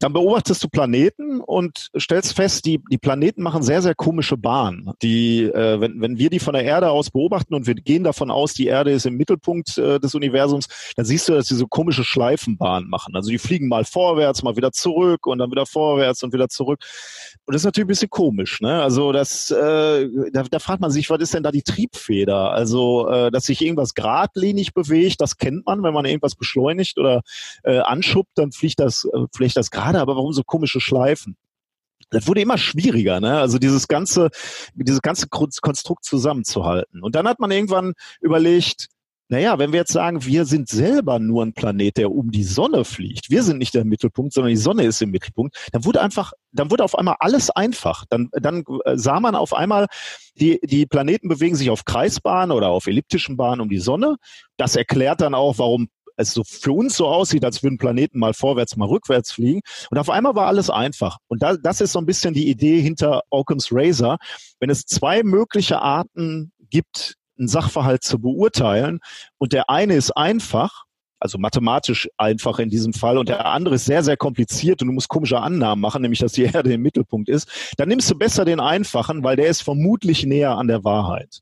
Dann 0.00 0.14
beobachtest 0.14 0.64
du 0.64 0.68
Planeten 0.68 1.40
und 1.42 1.90
stellst 1.98 2.34
fest, 2.34 2.64
die, 2.64 2.82
die 2.90 2.96
Planeten 2.96 3.42
machen 3.42 3.62
sehr, 3.62 3.82
sehr 3.82 3.94
komische 3.94 4.38
Bahnen. 4.38 4.90
Die, 5.02 5.42
äh, 5.42 5.78
wenn, 5.78 6.00
wenn 6.00 6.16
wir 6.16 6.30
die 6.30 6.38
von 6.38 6.54
der 6.54 6.64
Erde 6.64 6.90
aus 6.90 7.10
beobachten 7.10 7.54
und 7.54 7.66
wir 7.66 7.74
gehen 7.74 8.02
davon 8.02 8.30
aus, 8.30 8.54
die 8.54 8.66
Erde 8.66 8.92
ist 8.92 9.04
im 9.04 9.16
Mittelpunkt 9.16 9.76
äh, 9.76 10.00
des 10.00 10.14
Universums, 10.14 10.68
dann 10.96 11.04
siehst 11.04 11.28
du, 11.28 11.34
dass 11.34 11.48
sie 11.48 11.54
so 11.54 11.66
komische 11.66 12.02
Schleifenbahnen 12.02 12.88
machen. 12.88 13.14
Also 13.14 13.28
die 13.28 13.36
fliegen 13.36 13.68
mal 13.68 13.84
vorwärts, 13.84 14.42
mal 14.42 14.56
wieder 14.56 14.72
zurück 14.72 15.26
und 15.26 15.38
dann 15.38 15.50
wieder 15.50 15.66
vorwärts 15.66 16.22
und 16.22 16.32
wieder 16.32 16.48
zurück. 16.48 16.80
Und 17.44 17.52
das 17.52 17.60
ist 17.60 17.66
natürlich 17.66 17.84
ein 17.84 17.88
bisschen 17.88 18.10
komisch. 18.10 18.62
Ne? 18.62 18.82
Also 18.82 19.12
das, 19.12 19.50
äh, 19.50 20.08
da, 20.32 20.44
da 20.50 20.58
fragt 20.60 20.80
man 20.80 20.90
sich, 20.90 21.10
was 21.10 21.20
ist 21.20 21.34
denn 21.34 21.42
da 21.42 21.50
die 21.50 21.62
Triebfeder? 21.62 22.52
Also, 22.52 23.06
äh, 23.08 23.30
dass 23.30 23.44
sich 23.44 23.60
irgendwas 23.60 23.92
geradlinig 23.92 24.72
bewegt, 24.72 25.20
das 25.20 25.36
kennt 25.36 25.66
man, 25.66 25.82
wenn 25.82 25.92
man 25.92 26.06
irgendwas 26.06 26.36
beschleunigt 26.36 26.96
oder 26.98 27.20
äh, 27.64 27.80
anschubbt, 27.80 28.30
dann 28.36 28.52
fliegt 28.52 28.80
das, 28.80 29.04
äh, 29.04 29.26
fliegt 29.34 29.56
das 29.56 29.70
gerade 29.70 29.89
gerade, 29.90 30.00
aber 30.00 30.16
warum 30.16 30.32
so 30.32 30.42
komische 30.42 30.80
Schleifen? 30.80 31.36
Das 32.10 32.26
wurde 32.26 32.40
immer 32.40 32.58
schwieriger, 32.58 33.20
ne? 33.20 33.38
Also 33.38 33.58
dieses 33.58 33.86
ganze, 33.86 34.30
dieses 34.74 35.02
ganze 35.02 35.28
Konstrukt 35.28 36.04
zusammenzuhalten. 36.04 37.02
Und 37.02 37.14
dann 37.14 37.28
hat 37.28 37.38
man 37.38 37.50
irgendwann 37.50 37.92
überlegt, 38.20 38.88
naja, 39.28 39.60
wenn 39.60 39.70
wir 39.70 39.78
jetzt 39.78 39.92
sagen, 39.92 40.24
wir 40.24 40.44
sind 40.44 40.68
selber 40.68 41.20
nur 41.20 41.44
ein 41.44 41.52
Planet, 41.52 41.98
der 41.98 42.10
um 42.10 42.32
die 42.32 42.42
Sonne 42.42 42.84
fliegt, 42.84 43.30
wir 43.30 43.44
sind 43.44 43.58
nicht 43.58 43.74
der 43.74 43.84
Mittelpunkt, 43.84 44.32
sondern 44.32 44.50
die 44.50 44.56
Sonne 44.56 44.82
ist 44.82 45.00
im 45.02 45.10
Mittelpunkt, 45.10 45.56
dann 45.70 45.84
wurde 45.84 46.00
einfach, 46.00 46.32
dann 46.50 46.68
wurde 46.72 46.82
auf 46.82 46.98
einmal 46.98 47.14
alles 47.20 47.48
einfach. 47.48 48.04
Dann, 48.10 48.28
dann 48.32 48.64
äh, 48.84 48.96
sah 48.96 49.20
man 49.20 49.36
auf 49.36 49.54
einmal, 49.54 49.86
die, 50.34 50.58
die 50.64 50.84
Planeten 50.84 51.28
bewegen 51.28 51.54
sich 51.54 51.70
auf 51.70 51.84
Kreisbahnen 51.84 52.50
oder 52.50 52.70
auf 52.70 52.88
elliptischen 52.88 53.36
Bahnen 53.36 53.60
um 53.60 53.68
die 53.68 53.78
Sonne. 53.78 54.16
Das 54.56 54.74
erklärt 54.74 55.20
dann 55.20 55.34
auch, 55.34 55.58
warum 55.58 55.90
es 56.20 56.32
so 56.32 56.42
für 56.44 56.72
uns 56.72 56.96
so 56.96 57.06
aussieht, 57.06 57.44
als 57.44 57.62
würden 57.62 57.78
Planeten 57.78 58.18
mal 58.18 58.34
vorwärts, 58.34 58.76
mal 58.76 58.88
rückwärts 58.88 59.32
fliegen. 59.32 59.60
Und 59.90 59.98
auf 59.98 60.10
einmal 60.10 60.34
war 60.34 60.46
alles 60.46 60.70
einfach. 60.70 61.18
Und 61.28 61.42
da, 61.42 61.56
das 61.56 61.80
ist 61.80 61.92
so 61.92 61.98
ein 61.98 62.06
bisschen 62.06 62.34
die 62.34 62.48
Idee 62.48 62.80
hinter 62.80 63.22
Occam's 63.30 63.68
Razor. 63.70 64.18
Wenn 64.58 64.70
es 64.70 64.84
zwei 64.84 65.22
mögliche 65.22 65.80
Arten 65.80 66.52
gibt, 66.70 67.14
einen 67.38 67.48
Sachverhalt 67.48 68.02
zu 68.02 68.18
beurteilen 68.20 69.00
und 69.38 69.52
der 69.52 69.70
eine 69.70 69.94
ist 69.94 70.10
einfach, 70.12 70.84
also 71.18 71.38
mathematisch 71.38 72.08
einfach 72.16 72.58
in 72.58 72.70
diesem 72.70 72.92
Fall, 72.92 73.18
und 73.18 73.28
der 73.28 73.46
andere 73.46 73.74
ist 73.74 73.84
sehr, 73.86 74.02
sehr 74.02 74.16
kompliziert 74.16 74.80
und 74.82 74.88
du 74.88 74.94
musst 74.94 75.08
komische 75.08 75.40
Annahmen 75.40 75.80
machen, 75.80 76.02
nämlich 76.02 76.20
dass 76.20 76.32
die 76.32 76.44
Erde 76.44 76.72
im 76.72 76.82
Mittelpunkt 76.82 77.28
ist, 77.28 77.74
dann 77.76 77.88
nimmst 77.88 78.10
du 78.10 78.14
besser 78.14 78.44
den 78.44 78.60
einfachen, 78.60 79.24
weil 79.24 79.36
der 79.36 79.48
ist 79.48 79.62
vermutlich 79.62 80.24
näher 80.24 80.56
an 80.56 80.68
der 80.68 80.84
Wahrheit. 80.84 81.40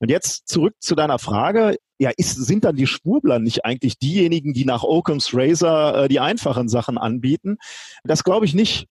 Und 0.00 0.10
jetzt 0.10 0.48
zurück 0.48 0.74
zu 0.80 0.94
deiner 0.94 1.18
Frage. 1.18 1.76
Ja, 1.98 2.10
ist, 2.16 2.36
sind 2.36 2.64
dann 2.64 2.76
die 2.76 2.86
Schwurbler 2.86 3.40
nicht 3.40 3.64
eigentlich 3.64 3.98
diejenigen, 3.98 4.52
die 4.52 4.64
nach 4.64 4.84
Occam's 4.84 5.30
Razor 5.32 6.04
äh, 6.04 6.08
die 6.08 6.20
einfachen 6.20 6.68
Sachen 6.68 6.96
anbieten? 6.96 7.56
Das 8.04 8.22
glaube 8.22 8.46
ich 8.46 8.54
nicht. 8.54 8.86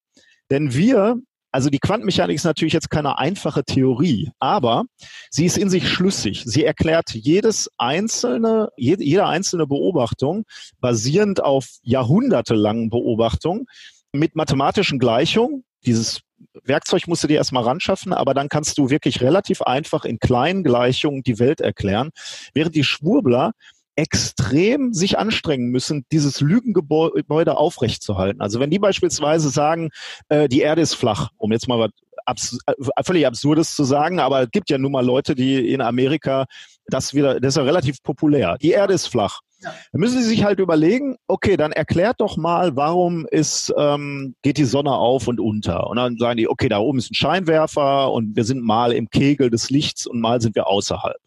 Denn 0.50 0.74
wir, 0.74 1.18
also 1.52 1.70
die 1.70 1.80
Quantenmechanik 1.80 2.36
ist 2.36 2.44
natürlich 2.44 2.74
jetzt 2.74 2.90
keine 2.90 3.18
einfache 3.18 3.64
Theorie, 3.64 4.32
aber 4.40 4.84
sie 5.30 5.46
ist 5.46 5.58
in 5.58 5.70
sich 5.70 5.88
schlüssig. 5.88 6.44
Sie 6.46 6.66
erklärt 6.66 7.12
jedes 7.14 7.70
einzelne, 7.78 8.70
jede, 8.76 9.04
jede 9.04 9.26
einzelne 9.26 9.68
Beobachtung 9.68 10.44
basierend 10.80 11.42
auf 11.42 11.68
jahrhundertelangen 11.82 12.90
Beobachtungen 12.90 13.66
mit 14.12 14.36
mathematischen 14.36 15.00
Gleichungen. 15.00 15.64
Dieses 15.86 16.22
Werkzeug 16.64 17.08
musst 17.08 17.24
du 17.24 17.28
dir 17.28 17.38
erstmal 17.38 17.64
ranschaffen, 17.64 18.14
aber 18.14 18.34
dann 18.34 18.50
kannst 18.50 18.78
du 18.78 18.90
wirklich 18.90 19.22
relativ 19.22 19.62
einfach 19.62 20.06
in 20.06 20.20
kleinen 20.20 20.64
Gleichungen 20.64 21.24
die 21.24 21.40
Welt 21.40 21.62
erklären, 21.62 22.10
während 22.54 22.76
die 22.76 22.84
Schwurbler 22.84 23.54
extrem 23.96 24.94
sich 24.94 25.18
anstrengen 25.18 25.70
müssen, 25.70 26.06
dieses 26.12 26.40
Lügengebäude 26.40 27.58
aufrechtzuerhalten. 27.58 28.42
Also 28.42 28.60
wenn 28.60 28.70
die 28.70 28.80
beispielsweise 28.80 29.50
sagen, 29.50 29.90
äh, 30.30 30.48
die 30.48 30.62
Erde 30.62 30.82
ist 30.82 30.94
flach, 30.94 31.30
um 31.38 31.52
jetzt 31.52 31.68
mal 31.68 31.80
was 31.80 31.92
abs 32.26 32.60
äh, 32.68 33.04
völlig 33.04 33.26
Absurdes 33.26 33.76
zu 33.76 33.84
sagen, 33.84 34.20
aber 34.20 34.44
es 34.44 34.52
gibt 34.52 34.70
ja 34.70 34.78
nun 34.78 34.92
mal 34.92 35.06
Leute, 35.06 35.34
die 35.34 35.72
in 35.74 35.82
Amerika 35.82 36.46
das 36.88 37.14
wieder, 37.14 37.40
das 37.40 37.54
ist 37.54 37.58
ja 37.58 37.64
relativ 37.64 38.04
populär. 38.04 38.58
Die 38.62 38.72
Erde 38.72 38.94
ist 38.94 39.08
flach. 39.08 39.42
Ja. 39.60 39.74
Dann 39.92 40.02
müssen 40.02 40.22
Sie 40.22 40.28
sich 40.28 40.44
halt 40.44 40.60
überlegen, 40.60 41.18
okay, 41.28 41.58
dann 41.58 41.72
erklärt 41.72 42.22
doch 42.22 42.38
mal, 42.38 42.76
warum 42.76 43.26
ist, 43.26 43.74
ähm, 43.78 44.36
geht 44.44 44.58
die 44.58 44.66
Sonne 44.66 44.94
auf 44.94 45.28
und 45.28 45.40
unter? 45.40 45.88
Und 45.88 45.98
dann 45.98 46.18
sagen 46.18 46.38
die, 46.38 46.48
okay, 46.48 46.70
da 46.70 46.80
oben 46.80 47.00
ist 47.00 47.12
ein 47.12 47.16
Scheinwerfer 47.16 48.12
und 48.12 48.36
wir 48.36 48.44
sind 48.44 48.64
mal 48.64 48.92
im 48.92 49.10
Kegel 49.10 49.50
des 49.50 49.70
Lichts 49.70 50.06
und 50.06 50.20
mal 50.20 50.42
sind 50.42 50.56
wir 50.56 50.68
außerhalb. 50.68 51.18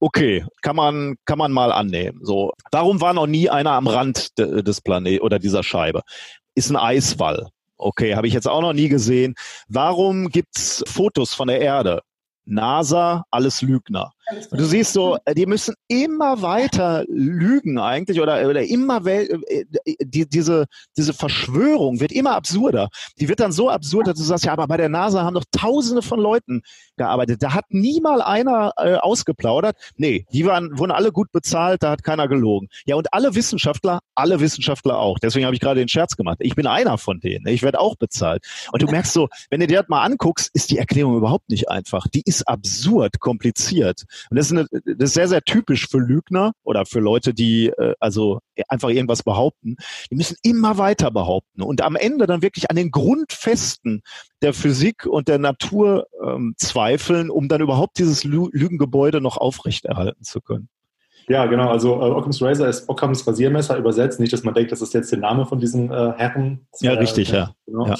Okay, 0.00 0.44
kann 0.60 0.76
man, 0.76 1.16
kann 1.24 1.38
man 1.38 1.52
mal 1.52 1.72
annehmen. 1.72 2.20
So, 2.22 2.52
warum 2.70 3.00
war 3.00 3.14
noch 3.14 3.26
nie 3.26 3.48
einer 3.48 3.72
am 3.72 3.86
Rand 3.86 4.36
de, 4.38 4.62
des 4.62 4.82
Planeten 4.82 5.24
oder 5.24 5.38
dieser 5.38 5.62
Scheibe? 5.62 6.02
Ist 6.54 6.70
ein 6.70 6.76
Eiswall. 6.76 7.48
Okay, 7.78 8.14
habe 8.14 8.26
ich 8.26 8.34
jetzt 8.34 8.46
auch 8.46 8.60
noch 8.60 8.74
nie 8.74 8.88
gesehen. 8.88 9.34
Warum 9.68 10.28
gibt's 10.28 10.84
Fotos 10.86 11.32
von 11.32 11.48
der 11.48 11.60
Erde? 11.60 12.02
NASA, 12.44 13.24
alles 13.30 13.62
Lügner. 13.62 14.12
Und 14.50 14.60
du 14.60 14.64
siehst 14.64 14.92
so, 14.92 15.18
äh, 15.24 15.34
die 15.34 15.46
müssen 15.46 15.74
immer 15.88 16.42
weiter 16.42 17.04
lügen 17.08 17.78
eigentlich 17.78 18.20
oder, 18.20 18.48
oder 18.48 18.62
immer 18.62 19.04
äh, 19.06 19.24
äh, 19.24 19.64
die, 20.02 20.28
diese, 20.28 20.66
diese 20.96 21.12
Verschwörung 21.12 22.00
wird 22.00 22.12
immer 22.12 22.34
absurder. 22.34 22.88
Die 23.18 23.28
wird 23.28 23.40
dann 23.40 23.52
so 23.52 23.68
absurd, 23.70 24.06
dass 24.06 24.16
du 24.16 24.22
sagst, 24.22 24.44
ja, 24.44 24.52
aber 24.52 24.66
bei 24.66 24.76
der 24.76 24.88
NASA 24.88 25.22
haben 25.22 25.34
doch 25.34 25.44
tausende 25.52 26.02
von 26.02 26.20
Leuten 26.20 26.62
gearbeitet. 26.96 27.42
Da 27.42 27.54
hat 27.54 27.66
nie 27.70 28.00
mal 28.00 28.22
einer 28.22 28.72
äh, 28.76 28.94
ausgeplaudert. 28.94 29.76
Nee, 29.96 30.26
die 30.32 30.46
waren, 30.46 30.78
wurden 30.78 30.92
alle 30.92 31.12
gut 31.12 31.32
bezahlt, 31.32 31.82
da 31.82 31.90
hat 31.90 32.02
keiner 32.02 32.28
gelogen. 32.28 32.68
Ja, 32.86 32.96
und 32.96 33.12
alle 33.12 33.34
Wissenschaftler, 33.34 34.00
alle 34.14 34.40
Wissenschaftler 34.40 34.98
auch. 34.98 35.18
Deswegen 35.18 35.44
habe 35.44 35.54
ich 35.54 35.60
gerade 35.60 35.80
den 35.80 35.88
Scherz 35.88 36.16
gemacht. 36.16 36.38
Ich 36.40 36.54
bin 36.54 36.66
einer 36.66 36.98
von 36.98 37.20
denen. 37.20 37.46
Ich 37.46 37.62
werde 37.62 37.80
auch 37.80 37.96
bezahlt. 37.96 38.44
Und 38.72 38.82
du 38.82 38.86
merkst 38.86 39.12
so, 39.12 39.28
wenn 39.50 39.60
du 39.60 39.66
dir 39.66 39.80
das 39.80 39.88
mal 39.88 40.02
anguckst, 40.02 40.50
ist 40.54 40.70
die 40.70 40.78
Erklärung 40.78 41.16
überhaupt 41.16 41.48
nicht 41.50 41.68
einfach. 41.68 42.06
Die 42.08 42.22
ist 42.24 42.46
absurd 42.48 43.20
kompliziert. 43.20 44.04
Und 44.30 44.38
das 44.38 44.46
ist, 44.46 44.52
eine, 44.52 44.66
das 44.70 45.10
ist 45.10 45.14
sehr, 45.14 45.28
sehr 45.28 45.42
typisch 45.42 45.88
für 45.88 45.98
Lügner 45.98 46.52
oder 46.62 46.86
für 46.86 47.00
Leute, 47.00 47.34
die 47.34 47.68
äh, 47.68 47.94
also 48.00 48.40
einfach 48.68 48.88
irgendwas 48.88 49.22
behaupten. 49.22 49.76
Die 50.10 50.16
müssen 50.16 50.36
immer 50.42 50.78
weiter 50.78 51.10
behaupten 51.10 51.62
und 51.62 51.82
am 51.82 51.96
Ende 51.96 52.26
dann 52.26 52.42
wirklich 52.42 52.70
an 52.70 52.76
den 52.76 52.90
Grundfesten 52.90 54.02
der 54.42 54.54
Physik 54.54 55.06
und 55.06 55.28
der 55.28 55.38
Natur 55.38 56.06
ähm, 56.24 56.54
zweifeln, 56.56 57.30
um 57.30 57.48
dann 57.48 57.60
überhaupt 57.60 57.98
dieses 57.98 58.24
Lü 58.24 58.48
Lügengebäude 58.52 59.20
noch 59.20 59.36
aufrechterhalten 59.36 60.22
zu 60.22 60.40
können. 60.40 60.68
Ja, 61.28 61.46
genau. 61.46 61.70
Also 61.70 61.94
äh, 61.94 62.10
Occam's 62.10 62.42
Razor 62.42 62.68
ist 62.68 62.88
Occam's 62.88 63.26
Rasiermesser 63.26 63.76
übersetzt. 63.78 64.20
Nicht, 64.20 64.32
dass 64.32 64.44
man 64.44 64.54
denkt, 64.54 64.72
das 64.72 64.82
ist 64.82 64.92
jetzt 64.94 65.10
der 65.10 65.18
Name 65.18 65.46
von 65.46 65.58
diesen 65.58 65.90
äh, 65.90 66.12
Herren. 66.16 66.66
Ja, 66.80 66.92
richtig, 66.92 67.32
äh, 67.32 67.36
ja. 67.36 67.54
Genau. 67.66 67.86
ja. 67.86 67.96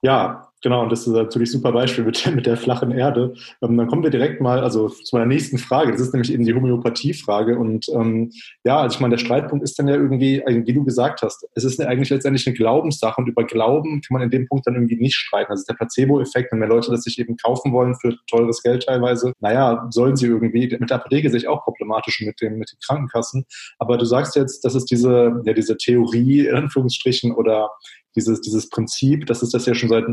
Ja, 0.00 0.47
Genau, 0.60 0.82
und 0.82 0.90
das 0.90 1.06
ist 1.06 1.12
natürlich 1.12 1.50
ein 1.50 1.52
super 1.52 1.72
Beispiel 1.72 2.04
mit, 2.04 2.34
mit 2.34 2.46
der 2.46 2.56
flachen 2.56 2.90
Erde. 2.90 3.34
Ähm, 3.62 3.76
dann 3.76 3.86
kommen 3.86 4.02
wir 4.02 4.10
direkt 4.10 4.40
mal 4.40 4.60
also 4.60 4.88
zu 4.88 5.14
meiner 5.14 5.26
nächsten 5.26 5.58
Frage. 5.58 5.92
Das 5.92 6.00
ist 6.00 6.12
nämlich 6.12 6.32
eben 6.32 6.44
die 6.44 6.54
Homöopathie-Frage. 6.54 7.58
Und 7.58 7.86
ähm, 7.90 8.32
ja, 8.64 8.80
also 8.80 8.96
ich 8.96 9.00
meine, 9.00 9.14
der 9.14 9.24
Streitpunkt 9.24 9.62
ist 9.62 9.78
dann 9.78 9.86
ja 9.86 9.94
irgendwie, 9.94 10.44
also 10.44 10.66
wie 10.66 10.72
du 10.72 10.84
gesagt 10.84 11.22
hast, 11.22 11.46
es 11.54 11.64
ist 11.64 11.80
eigentlich 11.80 12.10
letztendlich 12.10 12.46
eine 12.46 12.56
Glaubenssache 12.56 13.20
und 13.20 13.28
über 13.28 13.44
Glauben 13.44 14.00
kann 14.00 14.14
man 14.14 14.22
in 14.22 14.30
dem 14.30 14.48
Punkt 14.48 14.66
dann 14.66 14.74
irgendwie 14.74 14.96
nicht 14.96 15.14
streiten. 15.14 15.52
Also 15.52 15.64
der 15.68 15.74
Placebo-Effekt, 15.74 16.50
wenn 16.50 16.58
mehr 16.58 16.68
Leute 16.68 16.90
das 16.90 17.02
sich 17.02 17.18
eben 17.20 17.36
kaufen 17.36 17.72
wollen 17.72 17.94
für 17.94 18.16
teures 18.28 18.62
Geld 18.62 18.86
teilweise, 18.86 19.32
naja, 19.40 19.86
sollen 19.90 20.16
sie 20.16 20.26
irgendwie, 20.26 20.76
mit 20.78 20.90
der 20.90 20.96
Apotheke 20.96 21.30
sehe 21.30 21.38
ich 21.38 21.48
auch 21.48 21.62
problematisch 21.62 22.20
mit, 22.20 22.40
dem, 22.40 22.58
mit 22.58 22.72
den 22.72 22.78
Krankenkassen. 22.84 23.44
Aber 23.78 23.96
du 23.96 24.04
sagst 24.04 24.34
jetzt, 24.34 24.64
das 24.64 24.74
ist 24.74 24.86
diese, 24.90 25.40
ja, 25.44 25.52
diese 25.52 25.76
Theorie, 25.76 26.46
in 26.46 26.56
Anführungsstrichen, 26.56 27.32
oder 27.32 27.70
dieses, 28.16 28.40
dieses 28.40 28.68
Prinzip, 28.68 29.26
dass 29.26 29.42
es 29.42 29.50
das 29.50 29.66
ja 29.66 29.74
schon 29.74 29.88
seit 29.88 30.04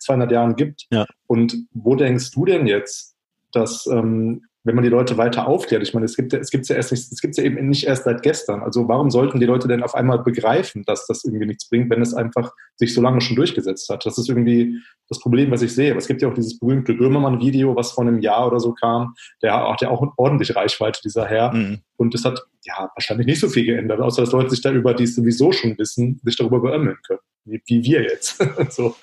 200 0.00 0.30
Jahren 0.30 0.56
gibt. 0.56 0.86
Ja. 0.90 1.06
Und 1.26 1.56
wo 1.72 1.94
denkst 1.96 2.30
du 2.32 2.44
denn 2.44 2.66
jetzt, 2.66 3.14
dass 3.52 3.86
ähm, 3.86 4.42
wenn 4.66 4.74
man 4.74 4.82
die 4.82 4.90
Leute 4.90 5.16
weiter 5.16 5.46
aufklärt. 5.46 5.82
Ich 5.84 5.94
meine, 5.94 6.06
es 6.06 6.16
gibt 6.16 6.34
es 6.34 6.50
gibt's 6.50 6.68
ja 6.68 6.74
erst 6.74 6.90
nicht, 6.90 7.12
es 7.12 7.20
gibt's 7.20 7.36
ja 7.36 7.44
eben 7.44 7.68
nicht 7.68 7.86
erst 7.86 8.02
seit 8.02 8.22
gestern. 8.22 8.62
Also 8.62 8.88
warum 8.88 9.10
sollten 9.10 9.38
die 9.38 9.46
Leute 9.46 9.68
denn 9.68 9.84
auf 9.84 9.94
einmal 9.94 10.18
begreifen, 10.18 10.82
dass 10.84 11.06
das 11.06 11.24
irgendwie 11.24 11.46
nichts 11.46 11.68
bringt, 11.68 11.88
wenn 11.88 12.02
es 12.02 12.14
einfach 12.14 12.52
sich 12.74 12.92
so 12.92 13.00
lange 13.00 13.20
schon 13.20 13.36
durchgesetzt 13.36 13.88
hat? 13.88 14.04
Das 14.04 14.18
ist 14.18 14.28
irgendwie 14.28 14.80
das 15.08 15.20
Problem, 15.20 15.52
was 15.52 15.62
ich 15.62 15.72
sehe. 15.72 15.92
Aber 15.92 15.98
es 15.98 16.08
gibt 16.08 16.20
ja 16.20 16.28
auch 16.28 16.34
dieses 16.34 16.58
berühmte 16.58 16.94
Böhmermann-Video, 16.94 17.76
was 17.76 17.92
vor 17.92 18.04
einem 18.04 18.18
Jahr 18.18 18.48
oder 18.48 18.58
so 18.58 18.72
kam. 18.72 19.14
Der 19.40 19.54
hat 19.54 19.82
ja 19.82 19.90
auch 19.90 20.04
ordentlich 20.16 20.56
Reichweite, 20.56 21.00
dieser 21.04 21.26
Herr. 21.26 21.52
Mhm. 21.52 21.78
Und 21.96 22.16
es 22.16 22.24
hat 22.24 22.42
ja 22.64 22.90
wahrscheinlich 22.96 23.28
nicht 23.28 23.40
so 23.40 23.48
viel 23.48 23.66
geändert, 23.66 24.00
außer 24.00 24.22
dass 24.22 24.32
Leute 24.32 24.50
sich 24.50 24.62
da 24.62 24.72
über 24.72 24.94
die 24.94 25.06
sowieso 25.06 25.52
schon 25.52 25.78
wissen, 25.78 26.20
sich 26.24 26.36
darüber 26.36 26.60
beömmeln 26.60 26.98
können. 27.06 27.20
Wie, 27.44 27.62
wie 27.66 27.84
wir 27.84 28.02
jetzt. 28.02 28.44
so. 28.70 28.96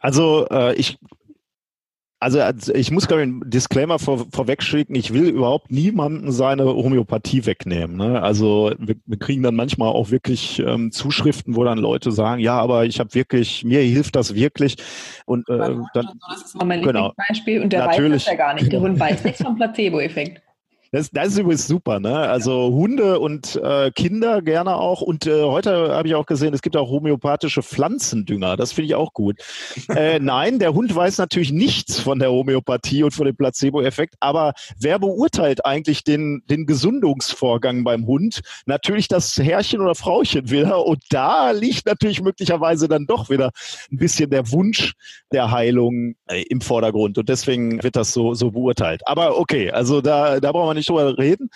Also 0.00 0.46
äh, 0.50 0.74
ich 0.76 0.96
also, 2.20 2.40
also 2.40 2.74
ich 2.74 2.90
muss 2.90 3.06
glaube 3.06 3.22
ich 3.22 3.28
einen 3.28 3.50
Disclaimer 3.50 3.98
vor, 3.98 4.26
vorweg 4.32 4.62
schicken, 4.62 4.94
ich 4.94 5.12
will 5.12 5.28
überhaupt 5.28 5.70
niemanden 5.70 6.32
seine 6.32 6.64
Homöopathie 6.64 7.46
wegnehmen. 7.46 7.96
Ne? 7.96 8.22
Also 8.22 8.72
wir, 8.78 8.96
wir 9.06 9.18
kriegen 9.18 9.42
dann 9.42 9.54
manchmal 9.54 9.88
auch 9.88 10.10
wirklich 10.10 10.58
ähm, 10.58 10.90
Zuschriften, 10.90 11.56
wo 11.56 11.64
dann 11.64 11.78
Leute 11.78 12.10
sagen, 12.10 12.40
ja, 12.40 12.58
aber 12.58 12.86
ich 12.86 12.98
habe 12.98 13.14
wirklich, 13.14 13.64
mir 13.64 13.80
hilft 13.80 14.16
das 14.16 14.34
wirklich. 14.34 14.76
Und 15.26 15.48
äh, 15.48 15.76
dann, 15.94 16.08
das 16.28 16.42
ist 16.42 16.64
mein 16.64 16.82
genau, 16.82 17.12
Beispiel 17.28 17.62
und 17.62 17.72
der 17.72 17.86
weiß 17.86 17.96
das 18.10 18.26
ja 18.26 18.34
gar 18.34 18.54
nicht. 18.54 18.72
Der 18.72 18.80
Hund 18.80 18.98
weiß 18.98 19.24
nichts 19.24 19.42
vom 19.42 19.56
Placebo-Effekt. 19.56 20.42
Das, 20.90 21.10
das 21.10 21.28
ist 21.28 21.38
übrigens 21.38 21.66
super, 21.66 22.00
ne? 22.00 22.16
Also 22.16 22.72
Hunde 22.72 23.20
und 23.20 23.56
äh, 23.56 23.90
Kinder 23.90 24.40
gerne 24.40 24.76
auch. 24.76 25.02
Und 25.02 25.26
äh, 25.26 25.42
heute 25.42 25.94
habe 25.94 26.08
ich 26.08 26.14
auch 26.14 26.24
gesehen, 26.24 26.54
es 26.54 26.62
gibt 26.62 26.78
auch 26.78 26.88
homöopathische 26.88 27.62
Pflanzendünger. 27.62 28.56
Das 28.56 28.72
finde 28.72 28.86
ich 28.86 28.94
auch 28.94 29.12
gut. 29.12 29.36
äh, 29.94 30.18
nein, 30.20 30.58
der 30.58 30.72
Hund 30.72 30.94
weiß 30.94 31.18
natürlich 31.18 31.52
nichts 31.52 32.00
von 32.00 32.18
der 32.18 32.30
Homöopathie 32.30 33.02
und 33.02 33.10
von 33.10 33.26
dem 33.26 33.36
Placebo-Effekt. 33.36 34.14
Aber 34.20 34.54
wer 34.78 34.98
beurteilt 34.98 35.66
eigentlich 35.66 36.04
den, 36.04 36.42
den 36.48 36.64
Gesundungsvorgang 36.64 37.84
beim 37.84 38.06
Hund? 38.06 38.40
Natürlich 38.64 39.08
das 39.08 39.36
Herrchen 39.36 39.82
oder 39.82 39.94
Frauchen 39.94 40.50
wieder. 40.50 40.86
Und 40.86 41.02
da 41.10 41.50
liegt 41.50 41.84
natürlich 41.84 42.22
möglicherweise 42.22 42.88
dann 42.88 43.06
doch 43.06 43.28
wieder 43.28 43.50
ein 43.92 43.98
bisschen 43.98 44.30
der 44.30 44.50
Wunsch 44.52 44.94
der 45.32 45.50
Heilung 45.50 46.14
äh, 46.28 46.44
im 46.48 46.62
Vordergrund. 46.62 47.18
Und 47.18 47.28
deswegen 47.28 47.82
wird 47.82 47.94
das 47.94 48.14
so, 48.14 48.32
so 48.32 48.52
beurteilt. 48.52 49.06
Aber 49.06 49.38
okay, 49.38 49.70
also 49.70 50.00
da, 50.00 50.40
da 50.40 50.50
brauchen 50.52 50.70
wir 50.70 50.77
nicht 50.78 50.88
drüber 50.88 51.18
reden. 51.18 51.50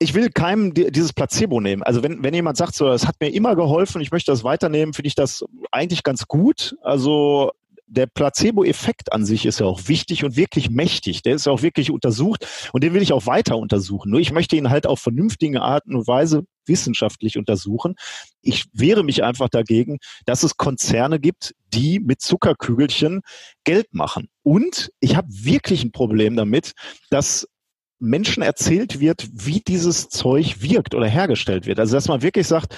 Ich 0.00 0.14
will 0.14 0.30
keinem 0.30 0.74
dieses 0.74 1.12
Placebo 1.12 1.60
nehmen. 1.60 1.82
Also 1.82 2.02
wenn, 2.04 2.22
wenn 2.22 2.32
jemand 2.32 2.56
sagt, 2.56 2.74
so, 2.74 2.86
das 2.86 3.06
hat 3.06 3.16
mir 3.20 3.30
immer 3.30 3.56
geholfen, 3.56 4.00
ich 4.00 4.12
möchte 4.12 4.30
das 4.30 4.44
weiternehmen, 4.44 4.94
finde 4.94 5.08
ich 5.08 5.16
das 5.16 5.44
eigentlich 5.72 6.04
ganz 6.04 6.28
gut. 6.28 6.76
Also 6.82 7.50
der 7.88 8.06
Placebo-Effekt 8.06 9.12
an 9.12 9.24
sich 9.24 9.46
ist 9.46 9.60
ja 9.60 9.66
auch 9.66 9.88
wichtig 9.88 10.24
und 10.24 10.36
wirklich 10.36 10.70
mächtig. 10.70 11.22
Der 11.22 11.34
ist 11.34 11.46
ja 11.46 11.52
auch 11.52 11.62
wirklich 11.62 11.90
untersucht 11.90 12.46
und 12.72 12.84
den 12.84 12.94
will 12.94 13.02
ich 13.02 13.12
auch 13.12 13.26
weiter 13.26 13.56
untersuchen. 13.56 14.10
Nur 14.10 14.20
ich 14.20 14.32
möchte 14.32 14.56
ihn 14.56 14.70
halt 14.70 14.86
auf 14.86 15.00
vernünftige 15.00 15.62
Arten 15.62 15.96
und 15.96 16.06
Weise 16.06 16.44
wissenschaftlich 16.66 17.38
untersuchen. 17.38 17.94
Ich 18.42 18.66
wehre 18.72 19.04
mich 19.04 19.24
einfach 19.24 19.48
dagegen, 19.48 19.98
dass 20.26 20.42
es 20.42 20.56
Konzerne 20.56 21.18
gibt, 21.18 21.54
die 21.72 21.98
mit 21.98 22.20
Zuckerkügelchen 22.20 23.22
Geld 23.64 23.94
machen. 23.94 24.28
Und 24.42 24.90
ich 25.00 25.16
habe 25.16 25.28
wirklich 25.30 25.82
ein 25.82 25.92
Problem 25.92 26.36
damit, 26.36 26.72
dass 27.10 27.48
Menschen 28.00 28.42
erzählt 28.42 29.00
wird, 29.00 29.28
wie 29.32 29.60
dieses 29.60 30.08
Zeug 30.08 30.62
wirkt 30.62 30.94
oder 30.94 31.06
hergestellt 31.06 31.66
wird. 31.66 31.80
Also 31.80 31.96
dass 31.96 32.08
man 32.08 32.22
wirklich 32.22 32.46
sagt, 32.46 32.76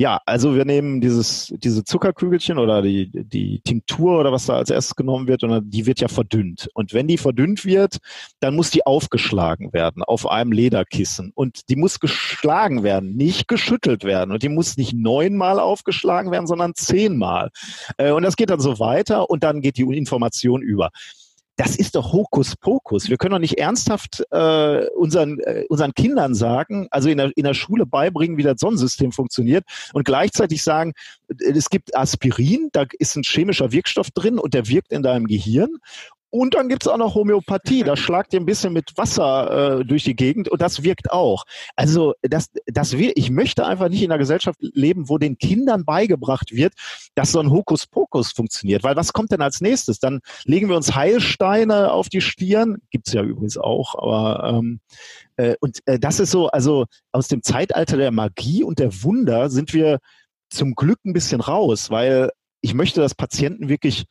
ja, 0.00 0.20
also 0.26 0.54
wir 0.54 0.64
nehmen 0.64 1.00
dieses, 1.00 1.52
diese 1.56 1.82
Zuckerkügelchen 1.82 2.58
oder 2.58 2.82
die, 2.82 3.10
die 3.12 3.60
Tinktur 3.62 4.20
oder 4.20 4.30
was 4.30 4.46
da 4.46 4.54
als 4.54 4.70
erstes 4.70 4.94
genommen 4.94 5.26
wird 5.26 5.42
und 5.42 5.70
die 5.70 5.86
wird 5.86 6.00
ja 6.00 6.06
verdünnt. 6.06 6.68
Und 6.74 6.92
wenn 6.92 7.08
die 7.08 7.18
verdünnt 7.18 7.64
wird, 7.64 7.98
dann 8.38 8.54
muss 8.54 8.70
die 8.70 8.86
aufgeschlagen 8.86 9.72
werden 9.72 10.04
auf 10.04 10.30
einem 10.30 10.52
Lederkissen. 10.52 11.32
Und 11.34 11.68
die 11.68 11.74
muss 11.74 11.98
geschlagen 11.98 12.84
werden, 12.84 13.16
nicht 13.16 13.48
geschüttelt 13.48 14.04
werden. 14.04 14.30
Und 14.30 14.44
die 14.44 14.48
muss 14.48 14.76
nicht 14.76 14.94
neunmal 14.94 15.58
aufgeschlagen 15.58 16.30
werden, 16.30 16.46
sondern 16.46 16.74
zehnmal. 16.74 17.50
Äh, 17.96 18.12
und 18.12 18.22
das 18.22 18.36
geht 18.36 18.50
dann 18.50 18.60
so 18.60 18.78
weiter 18.78 19.28
und 19.28 19.42
dann 19.42 19.60
geht 19.60 19.78
die 19.78 19.82
Information 19.82 20.62
über 20.62 20.90
das 21.58 21.74
ist 21.74 21.96
doch 21.96 22.12
Hokuspokus. 22.12 23.08
Wir 23.08 23.16
können 23.16 23.32
doch 23.32 23.40
nicht 23.40 23.58
ernsthaft 23.58 24.24
äh, 24.30 24.86
unseren, 24.96 25.40
äh, 25.40 25.64
unseren 25.68 25.92
Kindern 25.92 26.34
sagen, 26.36 26.86
also 26.92 27.08
in 27.08 27.18
der, 27.18 27.36
in 27.36 27.42
der 27.42 27.54
Schule 27.54 27.84
beibringen, 27.84 28.36
wie 28.36 28.44
das 28.44 28.60
Sonnensystem 28.60 29.10
funktioniert 29.10 29.64
und 29.92 30.04
gleichzeitig 30.04 30.62
sagen, 30.62 30.92
es 31.38 31.68
gibt 31.68 31.96
Aspirin, 31.96 32.68
da 32.72 32.84
ist 33.00 33.16
ein 33.16 33.24
chemischer 33.24 33.72
Wirkstoff 33.72 34.12
drin 34.12 34.38
und 34.38 34.54
der 34.54 34.68
wirkt 34.68 34.92
in 34.92 35.02
deinem 35.02 35.26
Gehirn 35.26 35.78
und 36.30 36.54
dann 36.54 36.68
gibt's 36.68 36.86
auch 36.86 36.98
noch 36.98 37.14
Homöopathie. 37.14 37.82
Da 37.82 37.96
schlagt 37.96 38.34
ihr 38.34 38.40
ein 38.40 38.46
bisschen 38.46 38.72
mit 38.72 38.96
Wasser 38.96 39.80
äh, 39.80 39.84
durch 39.84 40.04
die 40.04 40.16
Gegend 40.16 40.48
und 40.48 40.60
das 40.60 40.82
wirkt 40.82 41.10
auch. 41.10 41.44
Also 41.76 42.14
das, 42.22 42.50
das 42.66 42.98
will, 42.98 43.12
ich 43.14 43.30
möchte 43.30 43.66
einfach 43.66 43.88
nicht 43.88 44.02
in 44.02 44.10
einer 44.10 44.18
Gesellschaft 44.18 44.58
leben, 44.60 45.08
wo 45.08 45.18
den 45.18 45.38
Kindern 45.38 45.84
beigebracht 45.84 46.52
wird, 46.52 46.74
dass 47.14 47.32
so 47.32 47.40
ein 47.40 47.50
Hokuspokus 47.50 48.32
funktioniert. 48.32 48.82
Weil 48.82 48.96
was 48.96 49.12
kommt 49.12 49.32
denn 49.32 49.40
als 49.40 49.60
nächstes? 49.60 50.00
Dann 50.00 50.20
legen 50.44 50.68
wir 50.68 50.76
uns 50.76 50.94
Heilsteine 50.94 51.92
auf 51.92 52.08
die 52.08 52.20
Stirn. 52.20 52.78
Gibt's 52.90 53.12
ja 53.12 53.22
übrigens 53.22 53.56
auch, 53.56 53.94
aber 53.94 54.58
ähm, 54.58 54.80
äh, 55.36 55.54
und 55.60 55.78
äh, 55.86 55.98
das 55.98 56.20
ist 56.20 56.30
so, 56.30 56.48
also 56.48 56.84
aus 57.12 57.28
dem 57.28 57.42
Zeitalter 57.42 57.96
der 57.96 58.10
Magie 58.10 58.64
und 58.64 58.78
der 58.78 59.02
Wunder 59.02 59.48
sind 59.48 59.72
wir 59.72 59.98
zum 60.50 60.74
Glück 60.74 60.98
ein 61.04 61.12
bisschen 61.12 61.40
raus, 61.40 61.90
weil 61.90 62.30
ich 62.60 62.74
möchte, 62.74 63.00
dass 63.00 63.14
Patienten 63.14 63.68
wirklich 63.68 64.06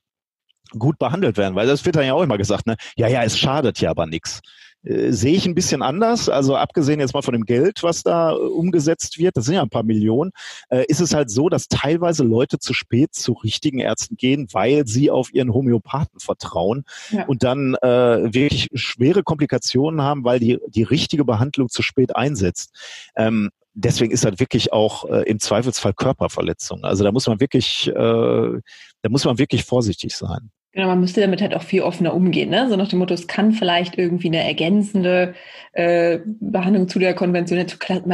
gut 0.72 1.00
behandelt 1.00 1.38
werden, 1.38 1.56
weil 1.56 1.68
das 1.68 1.86
wird 1.86 1.96
dann 1.96 2.06
ja 2.06 2.14
auch 2.14 2.24
immer 2.24 2.38
gesagt, 2.38 2.68
ne? 2.68 2.76
Ja, 2.96 3.08
ja, 3.08 3.24
es 3.24 3.38
schadet 3.38 3.80
ja 3.80 3.90
aber 3.90 4.06
nichts. 4.06 4.42
äh, 4.84 5.12
sehe 5.12 5.36
ich 5.36 5.46
ein 5.46 5.56
bisschen 5.56 5.82
anders. 5.82 6.30
Also 6.30 6.56
abgesehen 6.56 7.00
jetzt 7.00 7.14
mal 7.14 7.22
von 7.22 7.34
dem 7.34 7.46
Geld, 7.46 7.84
was 7.84 8.04
da 8.04 8.32
äh, 8.32 8.36
umgesetzt 8.36 9.18
wird, 9.18 9.38
das 9.38 9.46
sind 9.46 9.56
ja 9.56 9.62
ein 9.62 9.70
paar 9.70 9.84
Millionen, 9.84 10.32
äh, 10.70 10.86
ist 10.88 11.02
es 11.02 11.14
halt 11.14 11.30
so, 11.30 11.50
dass 11.50 11.68
teilweise 11.68 12.24
Leute 12.24 12.60
zu 12.60 12.74
spät 12.74 13.14
zu 13.14 13.34
richtigen 13.34 13.80
Ärzten 13.80 14.16
gehen, 14.18 14.48
weil 14.52 14.88
sie 14.88 15.12
auf 15.12 15.34
ihren 15.34 15.54
Homöopathen 15.54 16.20
vertrauen 16.20 16.84
ja. 17.12 17.26
und 17.26 17.44
dann 17.44 17.76
äh, 17.76 18.34
wirklich 18.34 18.70
schwere 18.74 19.24
Komplikationen 19.24 20.02
haben, 20.02 20.24
weil 20.24 20.40
die, 20.40 20.60
die 20.68 20.84
richtige 20.84 21.26
Behandlung 21.26 21.70
zu 21.70 21.82
spät 21.82 22.16
einsetzt. 22.16 22.74
Ähm, 23.16 23.50
deswegen 23.74 24.12
ist 24.12 24.26
das 24.26 24.40
wirklich 24.40 24.74
auch 24.74 25.06
äh, 25.10 25.24
im 25.24 25.40
Zweifelsfall 25.40 25.94
Körperverletzung. 25.94 26.84
Also 26.84 27.04
da 27.04 27.12
muss 27.12 27.28
man 27.28 27.40
wirklich, 27.40 27.88
äh, 27.88 27.94
da 27.94 29.10
muss 29.10 29.26
man 29.26 29.38
wirklich 29.38 29.64
vorsichtig 29.66 30.16
sein. 30.16 30.50
Genau, 30.78 30.90
man 30.90 31.00
müsste 31.00 31.22
damit 31.22 31.42
halt 31.42 31.56
auch 31.56 31.64
viel 31.64 31.82
offener 31.82 32.14
umgehen. 32.14 32.52
Ne? 32.52 32.70
So 32.70 32.76
nach 32.76 32.88
dem 32.88 33.00
Motto, 33.00 33.12
es 33.12 33.26
kann 33.26 33.52
vielleicht 33.52 33.98
irgendwie 33.98 34.28
eine 34.28 34.44
ergänzende 34.44 35.34
äh, 35.72 36.20
Behandlung 36.24 36.88
zu 36.88 37.00
der 37.00 37.16
Konvention. 37.16 37.66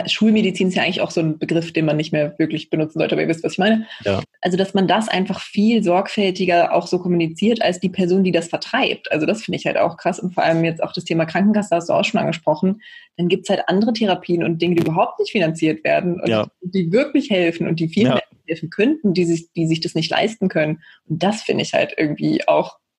Schulmedizin 0.07 0.69
ist 0.69 0.75
ja 0.75 0.83
eigentlich 0.83 1.01
auch 1.01 1.11
so 1.11 1.19
ein 1.19 1.37
Begriff, 1.37 1.73
den 1.73 1.83
man 1.83 1.97
nicht 1.97 2.13
mehr 2.13 2.39
wirklich 2.39 2.69
benutzen 2.69 2.99
sollte, 2.99 3.15
aber 3.15 3.21
ihr 3.23 3.27
wisst, 3.27 3.43
was 3.43 3.51
ich 3.51 3.57
meine. 3.57 3.85
Ja. 4.05 4.21
Also, 4.39 4.55
dass 4.55 4.73
man 4.73 4.87
das 4.87 5.09
einfach 5.09 5.41
viel 5.41 5.83
sorgfältiger 5.83 6.73
auch 6.73 6.87
so 6.87 6.99
kommuniziert 6.99 7.61
als 7.61 7.81
die 7.81 7.89
Person, 7.89 8.23
die 8.23 8.31
das 8.31 8.47
vertreibt. 8.47 9.11
Also, 9.11 9.25
das 9.25 9.43
finde 9.43 9.57
ich 9.57 9.65
halt 9.65 9.77
auch 9.77 9.97
krass. 9.97 10.21
Und 10.21 10.33
vor 10.33 10.45
allem 10.45 10.63
jetzt 10.63 10.81
auch 10.81 10.93
das 10.93 11.03
Thema 11.03 11.25
Krankenkasse 11.25 11.75
hast 11.75 11.89
du 11.89 11.93
auch 11.93 12.05
schon 12.05 12.21
angesprochen. 12.21 12.81
Dann 13.17 13.27
gibt 13.27 13.43
es 13.43 13.49
halt 13.49 13.67
andere 13.67 13.91
Therapien 13.91 14.41
und 14.41 14.61
Dinge, 14.61 14.75
die 14.75 14.83
überhaupt 14.83 15.19
nicht 15.19 15.33
finanziert 15.33 15.83
werden 15.83 16.21
und 16.21 16.29
ja. 16.29 16.47
die 16.61 16.93
wirklich 16.93 17.29
helfen 17.29 17.67
und 17.67 17.81
die 17.81 17.89
viel 17.89 18.05
ja 18.05 18.21
helfen 18.47 18.69
könnten, 18.69 19.13
die 19.13 19.25
sich, 19.25 19.51
die 19.53 19.67
sich 19.67 19.81
das 19.81 19.95
nicht 19.95 20.09
leisten 20.11 20.49
können. 20.49 20.81
Und 21.07 21.23
das 21.23 21.41
finde 21.41 21.63
ich 21.63 21.73
halt 21.73 21.93
irgendwie 21.97 22.47
auch 22.47 22.52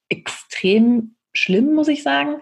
extrem 0.08 1.16
schlimm, 1.32 1.74
muss 1.74 1.88
ich 1.88 2.02
sagen. 2.02 2.36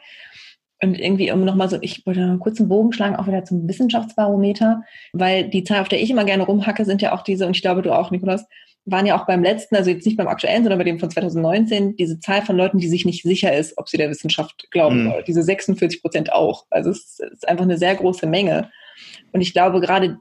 Und 0.82 0.98
irgendwie, 0.98 1.30
um 1.30 1.44
nochmal 1.44 1.70
so, 1.70 1.78
ich 1.80 2.04
wollte 2.06 2.20
einen 2.20 2.40
kurzen 2.40 2.68
Bogen 2.68 2.92
schlagen, 2.92 3.14
auch 3.14 3.28
wieder 3.28 3.44
zum 3.44 3.68
Wissenschaftsbarometer, 3.68 4.82
weil 5.12 5.48
die 5.48 5.62
Zahl, 5.62 5.80
auf 5.80 5.88
der 5.88 6.02
ich 6.02 6.10
immer 6.10 6.24
gerne 6.24 6.42
rumhacke, 6.44 6.84
sind 6.84 7.00
ja 7.00 7.12
auch 7.12 7.22
diese, 7.22 7.46
und 7.46 7.56
ich 7.56 7.62
glaube, 7.62 7.82
du 7.82 7.92
auch, 7.92 8.10
Nikolas, 8.10 8.46
waren 8.84 9.06
ja 9.06 9.16
auch 9.16 9.26
beim 9.26 9.44
letzten, 9.44 9.76
also 9.76 9.90
jetzt 9.90 10.04
nicht 10.04 10.16
beim 10.16 10.26
aktuellen, 10.26 10.64
sondern 10.64 10.78
bei 10.78 10.84
dem 10.84 10.98
von 10.98 11.08
2019, 11.08 11.94
diese 11.96 12.18
Zahl 12.18 12.42
von 12.42 12.56
Leuten, 12.56 12.78
die 12.78 12.88
sich 12.88 13.04
nicht 13.04 13.22
sicher 13.22 13.56
ist, 13.56 13.78
ob 13.78 13.88
sie 13.88 13.96
der 13.96 14.10
Wissenschaft 14.10 14.68
glauben 14.72 15.04
mhm. 15.04 15.12
Diese 15.26 15.42
46 15.42 16.02
Prozent 16.02 16.32
auch. 16.32 16.66
Also 16.70 16.90
es 16.90 17.20
ist 17.20 17.48
einfach 17.48 17.64
eine 17.64 17.78
sehr 17.78 17.94
große 17.94 18.26
Menge. 18.26 18.70
Und 19.30 19.40
ich 19.40 19.52
glaube, 19.52 19.80
gerade 19.80 20.18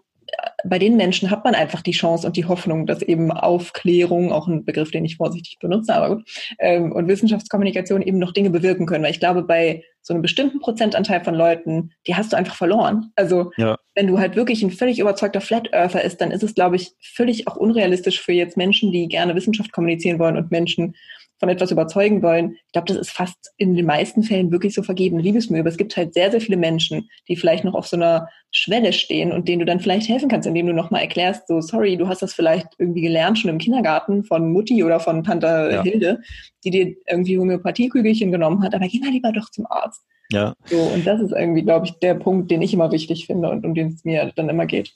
bei 0.63 0.80
den 0.80 0.98
Menschen 0.98 1.32
hat 1.32 1.44
man 1.44 1.56
einfach 1.56 1.82
die 1.82 1.91
Chance 1.91 2.28
und 2.28 2.38
die 2.38 2.46
Hoffnung, 2.46 2.86
dass 2.86 3.02
eben 3.02 3.32
Aufklärung, 3.32 4.32
auch 4.32 4.48
ein 4.48 4.63
Begriff, 4.65 4.91
den 4.91 5.06
ich 5.06 5.17
vorsichtig 5.17 5.58
benutze, 5.60 5.94
aber 5.94 6.15
gut, 6.15 6.30
ähm, 6.60 6.91
und 6.91 7.08
Wissenschaftskommunikation 7.08 8.02
eben 8.02 8.20
noch 8.20 8.32
Dinge 8.32 8.50
bewirken 8.50 8.86
können. 8.86 9.04
Weil 9.04 9.12
ich 9.12 9.20
glaube, 9.20 9.44
bei 9.44 9.84
so 10.02 10.13
einem 10.13 10.22
bestimmten 10.22 10.60
Prozentanteil 10.60 11.24
von 11.24 11.36
Leuten, 11.36 11.91
die 12.08 12.15
hast 12.15 12.34
du 12.34 12.38
einfach 12.38 12.56
verloren. 12.56 13.12
Also 13.15 13.52
ja. 13.58 13.78
wenn 13.96 14.08
du 14.08 14.20
halt 14.20 14.36
wirklich 14.36 14.63
ein 14.63 14.72
völlig 14.72 15.00
überzeugter 15.00 15.41
Flat 15.41 15.74
Earther 15.74 16.04
ist, 16.04 16.22
dann 16.22 16.32
ist 16.32 16.44
es, 16.44 16.56
glaube 16.56 16.76
ich, 16.76 16.91
völlig 17.00 17.48
auch 17.48 17.56
unrealistisch 17.56 18.20
für 18.20 18.34
jetzt 18.34 18.58
Menschen, 18.58 18.91
die 18.91 19.08
gerne 19.08 19.36
Wissenschaft 19.36 19.72
kommunizieren 19.72 20.20
wollen 20.20 20.38
und 20.38 20.52
Menschen, 20.52 20.96
von 21.41 21.49
etwas 21.49 21.71
überzeugen 21.71 22.21
wollen, 22.21 22.56
ich 22.67 22.71
glaube, 22.71 22.88
das 22.88 22.97
ist 22.97 23.10
fast 23.10 23.51
in 23.58 23.73
den 23.73 23.88
meisten 23.88 24.21
Fällen 24.21 24.51
wirklich 24.51 24.75
so 24.75 24.84
vergebene 24.84 25.23
Liebesmühe. 25.23 25.62
Aber 25.62 25.69
es 25.69 25.77
gibt 25.77 25.97
halt 25.97 26.13
sehr, 26.13 26.30
sehr 26.30 26.39
viele 26.39 26.56
Menschen, 26.56 27.10
die 27.27 27.36
vielleicht 27.36 27.63
noch 27.63 27.73
auf 27.73 27.88
so 27.88 27.97
einer 27.97 28.30
Schwelle 28.51 28.93
stehen 28.93 29.32
und 29.32 29.47
denen 29.47 29.58
du 29.58 29.65
dann 29.65 29.80
vielleicht 29.80 30.08
helfen 30.08 30.30
kannst, 30.30 30.47
indem 30.47 30.67
du 30.67 30.73
nochmal 30.73 31.01
erklärst, 31.01 31.47
so, 31.47 31.60
sorry, 31.60 31.97
du 31.97 32.08
hast 32.08 32.21
das 32.21 32.36
vielleicht 32.36 32.67
irgendwie 32.77 33.01
gelernt 33.01 33.39
schon 33.39 33.49
im 33.49 33.58
Kindergarten 33.58 34.23
von 34.23 34.51
Mutti 34.51 34.84
oder 34.84 34.99
von 34.99 35.23
Tante 35.23 35.47
ja. 35.71 35.82
Hilde, 35.82 36.21
die 36.63 36.69
dir 36.69 36.95
irgendwie 37.10 37.39
Homöopathiekügelchen 37.39 38.32
genommen 38.32 38.62
hat, 38.62 38.75
aber 38.75 38.88
geh 38.88 38.99
mal 38.99 39.10
lieber 39.10 39.32
doch 39.32 39.49
zum 39.49 39.65
Arzt. 39.67 40.04
Ja. 40.32 40.54
So, 40.65 40.77
und 40.77 41.08
das 41.08 41.21
ist 41.21 41.32
irgendwie, 41.32 41.63
glaube 41.63 41.88
ich, 41.88 41.93
der 41.93 42.13
Punkt, 42.13 42.51
den 42.51 42.62
ich 42.62 42.71
immer 42.71 42.91
wichtig 42.91 43.25
finde 43.25 43.49
und 43.49 43.65
um 43.65 43.73
den 43.73 43.88
es 43.88 44.06
mir 44.06 44.32
dann 44.36 44.47
immer 44.47 44.67
geht. 44.67 44.93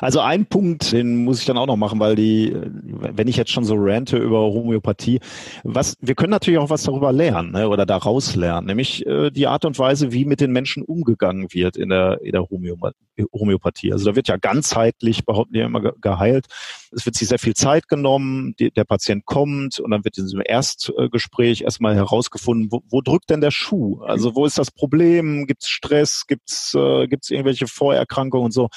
Also 0.00 0.20
ein 0.20 0.46
Punkt, 0.46 0.92
den 0.92 1.24
muss 1.24 1.40
ich 1.40 1.46
dann 1.46 1.58
auch 1.58 1.66
noch 1.66 1.76
machen, 1.76 2.00
weil 2.00 2.16
die, 2.16 2.54
wenn 2.54 3.28
ich 3.28 3.36
jetzt 3.36 3.50
schon 3.50 3.64
so 3.64 3.74
rante 3.76 4.18
über 4.18 4.40
Homöopathie, 4.40 5.20
was, 5.64 5.96
wir 6.00 6.14
können 6.14 6.30
natürlich 6.30 6.58
auch 6.58 6.70
was 6.70 6.82
darüber 6.82 7.12
lernen 7.12 7.52
ne, 7.52 7.68
oder 7.68 7.86
daraus 7.86 8.36
lernen, 8.36 8.66
nämlich 8.66 9.06
äh, 9.06 9.30
die 9.30 9.46
Art 9.46 9.64
und 9.64 9.78
Weise, 9.78 10.12
wie 10.12 10.24
mit 10.24 10.40
den 10.40 10.52
Menschen 10.52 10.82
umgegangen 10.82 11.52
wird 11.52 11.76
in 11.76 11.88
der, 11.90 12.20
in 12.22 12.32
der 12.32 12.48
Homöopathie. 12.48 13.05
Also 13.16 14.10
da 14.10 14.16
wird 14.16 14.28
ja 14.28 14.36
ganzheitlich, 14.36 15.24
behaupten 15.24 15.54
die 15.54 15.60
immer, 15.60 15.80
geheilt. 15.80 16.46
Es 16.92 17.06
wird 17.06 17.16
sich 17.16 17.28
sehr 17.28 17.38
viel 17.38 17.54
Zeit 17.54 17.88
genommen, 17.88 18.54
die, 18.58 18.70
der 18.70 18.84
Patient 18.84 19.24
kommt 19.24 19.80
und 19.80 19.90
dann 19.90 20.04
wird 20.04 20.18
in 20.18 20.24
diesem 20.24 20.42
Erstgespräch 20.44 21.62
erstmal 21.62 21.94
herausgefunden, 21.94 22.68
wo, 22.70 22.82
wo 22.88 23.00
drückt 23.00 23.30
denn 23.30 23.40
der 23.40 23.50
Schuh? 23.50 24.00
Also 24.02 24.34
wo 24.34 24.46
ist 24.46 24.58
das 24.58 24.70
Problem? 24.70 25.46
Gibt 25.46 25.62
es 25.62 25.68
Stress? 25.68 26.26
Gibt 26.26 26.50
es 26.50 26.74
äh, 26.74 27.06
gibt's 27.06 27.30
irgendwelche 27.30 27.66
Vorerkrankungen 27.66 28.46
und 28.46 28.52
so? 28.52 28.68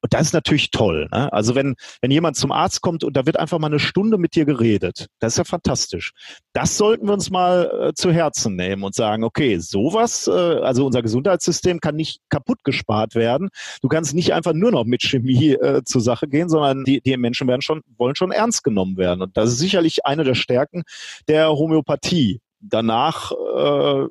Und 0.00 0.12
das 0.12 0.22
ist 0.22 0.32
natürlich 0.32 0.70
toll. 0.70 1.08
Ne? 1.12 1.32
Also 1.32 1.54
wenn, 1.54 1.74
wenn 2.00 2.10
jemand 2.10 2.36
zum 2.36 2.52
Arzt 2.52 2.80
kommt 2.80 3.04
und 3.04 3.16
da 3.16 3.26
wird 3.26 3.38
einfach 3.38 3.58
mal 3.58 3.68
eine 3.68 3.78
Stunde 3.78 4.18
mit 4.18 4.34
dir 4.34 4.44
geredet, 4.44 5.06
das 5.20 5.34
ist 5.34 5.38
ja 5.38 5.44
fantastisch. 5.44 6.12
Das 6.52 6.76
sollten 6.76 7.06
wir 7.06 7.12
uns 7.12 7.30
mal 7.30 7.88
äh, 7.88 7.94
zu 7.94 8.12
Herzen 8.12 8.56
nehmen 8.56 8.82
und 8.82 8.94
sagen, 8.94 9.24
okay, 9.24 9.58
sowas, 9.58 10.26
äh, 10.26 10.30
also 10.30 10.86
unser 10.86 11.02
Gesundheitssystem 11.02 11.80
kann 11.80 11.96
nicht 11.96 12.20
kaputt 12.28 12.64
gespart 12.64 13.14
werden. 13.14 13.48
Du 13.82 13.88
kannst 13.88 14.14
nicht 14.14 14.32
einfach 14.32 14.52
nur 14.52 14.70
noch 14.70 14.84
mit 14.84 15.02
Chemie 15.02 15.50
äh, 15.50 15.82
zur 15.84 16.00
Sache 16.00 16.28
gehen, 16.28 16.48
sondern 16.48 16.84
die, 16.84 17.00
die 17.00 17.16
Menschen 17.16 17.48
werden 17.48 17.62
schon, 17.62 17.82
wollen 17.98 18.14
schon 18.14 18.30
ernst 18.30 18.62
genommen 18.62 18.96
werden. 18.96 19.22
Und 19.22 19.36
das 19.36 19.50
ist 19.50 19.58
sicherlich 19.58 20.06
eine 20.06 20.22
der 20.22 20.36
Stärken 20.36 20.84
der 21.26 21.50
Homöopathie. 21.50 22.40
Danach 22.60 23.32
äh, 23.32 24.06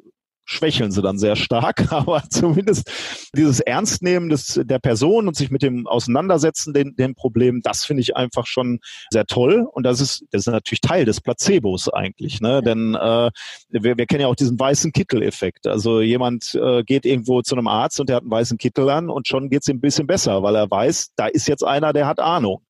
schwächeln 0.45 0.91
sie 0.91 1.01
dann 1.01 1.17
sehr 1.17 1.35
stark, 1.35 1.87
aber 1.91 2.23
zumindest 2.29 2.91
dieses 3.35 3.59
Ernstnehmen 3.59 4.29
des, 4.29 4.59
der 4.63 4.79
Person 4.79 5.27
und 5.27 5.35
sich 5.35 5.51
mit 5.51 5.61
dem 5.61 5.87
Auseinandersetzen, 5.87 6.73
den, 6.73 6.95
den 6.95 7.15
Problem, 7.15 7.61
das 7.61 7.85
finde 7.85 8.01
ich 8.01 8.15
einfach 8.15 8.47
schon 8.47 8.79
sehr 9.09 9.25
toll 9.25 9.67
und 9.71 9.83
das 9.83 10.01
ist, 10.01 10.25
das 10.31 10.47
ist 10.47 10.51
natürlich 10.51 10.81
Teil 10.81 11.05
des 11.05 11.21
Placebos 11.21 11.89
eigentlich, 11.89 12.41
ne? 12.41 12.61
denn 12.61 12.95
äh, 12.95 13.31
wir, 13.69 13.97
wir 13.97 14.05
kennen 14.05 14.21
ja 14.21 14.27
auch 14.27 14.35
diesen 14.35 14.59
weißen 14.59 14.91
Kittel-Effekt, 14.91 15.67
also 15.67 16.01
jemand 16.01 16.55
äh, 16.55 16.83
geht 16.83 17.05
irgendwo 17.05 17.41
zu 17.41 17.55
einem 17.55 17.67
Arzt 17.67 17.99
und 17.99 18.09
der 18.09 18.17
hat 18.17 18.23
einen 18.23 18.31
weißen 18.31 18.57
Kittel 18.57 18.89
an 18.89 19.09
und 19.09 19.27
schon 19.27 19.49
geht 19.49 19.61
es 19.61 19.67
ihm 19.67 19.77
ein 19.77 19.81
bisschen 19.81 20.07
besser, 20.07 20.43
weil 20.43 20.55
er 20.55 20.69
weiß, 20.69 21.11
da 21.15 21.27
ist 21.27 21.47
jetzt 21.47 21.63
einer, 21.63 21.93
der 21.93 22.07
hat 22.07 22.19
Ahnung. 22.19 22.63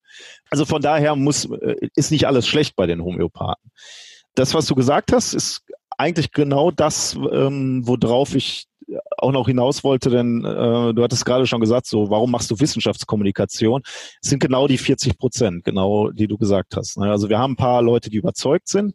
Also 0.50 0.66
von 0.66 0.82
daher 0.82 1.16
muss, 1.16 1.46
äh, 1.46 1.76
ist 1.96 2.12
nicht 2.12 2.28
alles 2.28 2.48
schlecht 2.48 2.76
bei 2.76 2.86
den 2.86 3.02
Homöopathen. 3.04 3.72
Das, 4.36 4.54
was 4.54 4.66
du 4.66 4.76
gesagt 4.76 5.12
hast, 5.12 5.34
ist 5.34 5.62
eigentlich 5.98 6.32
genau 6.32 6.72
das, 6.72 7.16
ähm, 7.32 7.82
worauf 7.86 8.36
ich 8.36 8.68
auch 9.18 9.32
noch 9.32 9.48
hinaus 9.48 9.84
wollte, 9.84 10.10
denn 10.10 10.44
äh, 10.44 10.94
du 10.94 11.04
hattest 11.04 11.26
gerade 11.26 11.48
schon 11.48 11.62
gesagt, 11.62 11.86
so 11.86 12.10
warum 12.10 12.32
machst 12.32 12.52
du 12.52 12.60
Wissenschaftskommunikation? 12.60 13.82
Es 14.22 14.30
sind 14.30 14.40
genau 14.40 14.68
die 14.68 14.78
40 14.78 15.18
Prozent, 15.18 15.64
genau 15.64 16.12
die 16.12 16.28
du 16.28 16.38
gesagt 16.38 16.76
hast. 16.76 16.98
Ne? 16.98 17.10
Also 17.10 17.30
wir 17.30 17.40
haben 17.40 17.54
ein 17.54 17.58
paar 17.58 17.82
Leute, 17.82 18.10
die 18.10 18.18
überzeugt 18.18 18.68
sind 18.68 18.94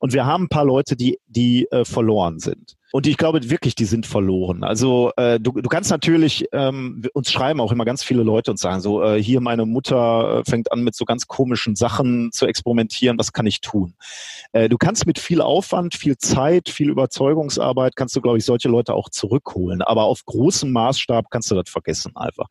und 0.00 0.12
wir 0.12 0.26
haben 0.26 0.44
ein 0.44 0.48
paar 0.48 0.64
Leute, 0.64 0.96
die 0.96 1.18
die 1.26 1.66
äh, 1.70 1.84
verloren 1.84 2.38
sind. 2.38 2.77
Und 2.90 3.06
ich 3.06 3.18
glaube 3.18 3.50
wirklich, 3.50 3.74
die 3.74 3.84
sind 3.84 4.06
verloren. 4.06 4.64
Also 4.64 5.12
äh, 5.16 5.38
du, 5.38 5.52
du 5.52 5.68
kannst 5.68 5.90
natürlich, 5.90 6.46
ähm, 6.52 7.02
uns 7.12 7.30
schreiben 7.30 7.60
auch 7.60 7.70
immer 7.70 7.84
ganz 7.84 8.02
viele 8.02 8.22
Leute 8.22 8.50
und 8.50 8.56
sagen 8.58 8.80
so, 8.80 9.02
äh, 9.02 9.22
hier 9.22 9.40
meine 9.40 9.66
Mutter 9.66 10.38
äh, 10.38 10.50
fängt 10.50 10.72
an 10.72 10.82
mit 10.82 10.94
so 10.94 11.04
ganz 11.04 11.26
komischen 11.26 11.76
Sachen 11.76 12.32
zu 12.32 12.46
experimentieren, 12.46 13.18
was 13.18 13.32
kann 13.32 13.46
ich 13.46 13.60
tun? 13.60 13.94
Äh, 14.52 14.70
du 14.70 14.78
kannst 14.78 15.06
mit 15.06 15.18
viel 15.18 15.42
Aufwand, 15.42 15.94
viel 15.94 16.16
Zeit, 16.16 16.70
viel 16.70 16.88
Überzeugungsarbeit, 16.88 17.94
kannst 17.94 18.16
du, 18.16 18.22
glaube 18.22 18.38
ich, 18.38 18.44
solche 18.46 18.68
Leute 18.68 18.94
auch 18.94 19.10
zurückholen. 19.10 19.82
Aber 19.82 20.04
auf 20.04 20.24
großem 20.24 20.70
Maßstab 20.72 21.26
kannst 21.30 21.50
du 21.50 21.54
das 21.54 21.68
vergessen 21.68 22.16
einfach. 22.16 22.46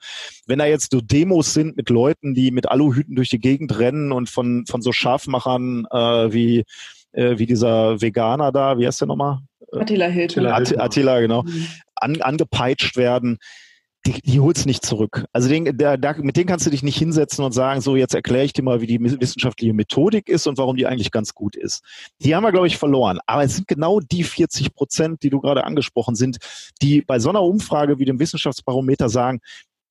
Wenn 0.46 0.60
da 0.60 0.66
jetzt 0.66 0.92
so 0.92 1.02
Demos 1.02 1.54
sind 1.54 1.78
mit 1.78 1.90
Leuten, 1.90 2.36
die 2.36 2.52
mit 2.52 2.70
Aluhüten 2.70 3.16
durch 3.16 3.30
die 3.30 3.40
Gegend 3.40 3.80
rennen 3.80 4.12
und 4.12 4.30
von, 4.30 4.66
von 4.68 4.84
so 4.84 4.92
Scharfmachern 4.92 5.88
äh, 5.90 6.32
wie 6.32 6.64
äh, 7.14 7.38
wie 7.40 7.46
dieser 7.46 8.00
Veganer 8.00 8.52
da, 8.52 8.78
wie 8.78 8.86
heißt 8.86 9.02
der 9.02 9.08
nochmal? 9.08 9.40
Attila 9.72 10.08
Hildmann. 10.08 10.48
Attila, 10.48 10.84
Attila 10.84 11.20
genau. 11.20 11.44
Mhm. 11.44 11.68
An, 11.96 12.22
angepeitscht 12.22 12.98
werden. 12.98 13.38
Die, 14.06 14.22
die 14.22 14.40
holst 14.40 14.66
nicht 14.66 14.86
zurück. 14.86 15.26
Also 15.34 15.50
den, 15.50 15.78
der, 15.78 15.98
der, 15.98 16.16
mit 16.20 16.38
denen 16.38 16.46
kannst 16.46 16.66
du 16.66 16.70
dich 16.70 16.82
nicht 16.82 16.98
hinsetzen 16.98 17.44
und 17.44 17.52
sagen, 17.52 17.82
so 17.82 17.98
jetzt 17.98 18.16
erkläre 18.16 18.46
ich 18.46 18.54
dir 18.54 18.64
mal, 18.64 18.80
wie 18.80 18.88
die 18.88 19.02
wissenschaftliche 19.02 19.74
Methodik 19.74 20.30
ist 20.30 20.48
und 20.48 20.58
warum 20.58 20.78
die 20.78 20.88
eigentlich 20.88 21.12
ganz 21.12 21.34
gut 21.34 21.58
ist. 21.58 21.84
Die 22.22 22.34
haben 22.34 22.44
wir, 22.44 22.54
glaube 22.54 22.68
ich, 22.68 22.78
verloren. 22.78 23.20
Aber 23.26 23.44
es 23.44 23.56
sind 23.56 23.68
genau 23.68 24.00
die 24.00 24.24
40 24.24 24.74
Prozent, 24.74 25.24
die 25.24 25.30
du 25.30 25.42
gerade 25.42 25.66
angesprochen 25.66 26.16
sind, 26.16 26.38
die 26.82 27.02
bei 27.02 27.20
so 27.20 27.30
einer 27.30 27.42
Umfrage 27.42 28.00
wie 28.00 28.06
dem 28.06 28.20
Wissenschaftsbarometer 28.20 29.10
sagen, 29.10 29.42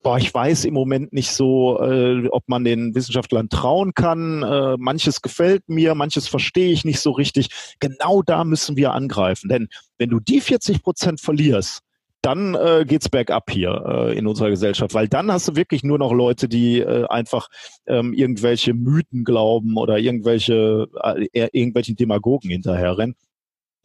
boah, 0.06 0.18
ich 0.18 0.32
weiß 0.32 0.66
im 0.66 0.74
Moment 0.74 1.12
nicht 1.12 1.32
so, 1.32 1.80
äh, 1.82 2.28
ob 2.28 2.44
man 2.46 2.62
den 2.62 2.94
Wissenschaftlern 2.94 3.48
trauen 3.48 3.92
kann. 3.92 4.44
Äh, 4.44 4.76
manches 4.78 5.20
gefällt 5.20 5.68
mir, 5.68 5.96
manches 5.96 6.28
verstehe 6.28 6.70
ich 6.70 6.84
nicht 6.84 7.00
so 7.00 7.10
richtig. 7.10 7.48
Genau 7.80 8.22
da 8.22 8.44
müssen 8.44 8.76
wir 8.76 8.92
angreifen. 8.92 9.48
Denn 9.48 9.66
wenn 9.98 10.08
du 10.08 10.20
die 10.20 10.40
40 10.40 10.84
Prozent 10.84 11.20
verlierst, 11.20 11.80
dann 12.22 12.54
äh, 12.54 12.84
geht's 12.86 13.08
bergab 13.08 13.50
hier 13.50 13.84
äh, 13.84 14.16
in 14.16 14.28
unserer 14.28 14.50
Gesellschaft, 14.50 14.94
weil 14.94 15.08
dann 15.08 15.32
hast 15.32 15.48
du 15.48 15.56
wirklich 15.56 15.82
nur 15.82 15.98
noch 15.98 16.12
Leute, 16.12 16.48
die 16.48 16.78
äh, 16.78 17.06
einfach 17.08 17.48
ähm, 17.88 18.12
irgendwelche 18.12 18.74
Mythen 18.74 19.24
glauben 19.24 19.76
oder 19.76 19.98
irgendwelche 19.98 20.86
äh, 21.02 21.48
irgendwelchen 21.50 21.96
Demagogen 21.96 22.48
hinterherrennen. 22.48 23.16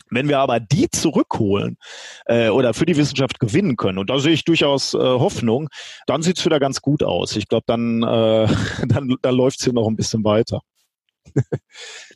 Wenn 0.10 0.28
wir 0.28 0.40
aber 0.40 0.60
die 0.60 0.90
zurückholen 0.90 1.78
äh, 2.26 2.50
oder 2.50 2.74
für 2.74 2.86
die 2.86 2.98
Wissenschaft 2.98 3.40
gewinnen 3.40 3.78
können, 3.78 3.98
und 3.98 4.10
da 4.10 4.20
sehe 4.20 4.34
ich 4.34 4.46
durchaus 4.46 4.94
äh, 4.94 4.98
Hoffnung, 4.98 5.70
dann 6.08 6.22
sieht's 6.22 6.46
wieder 6.46 6.60
ganz 6.60 6.82
gut 6.82 7.04
aus. 7.04 7.36
Ich 7.36 7.48
glaube, 7.48 7.64
dann, 7.68 8.04
äh, 8.04 8.48
dann, 8.88 9.16
dann 9.22 9.36
läuft's 9.36 9.64
hier 9.64 9.74
noch 9.74 9.88
ein 9.88 9.96
bisschen 9.96 10.24
weiter. 10.24 10.62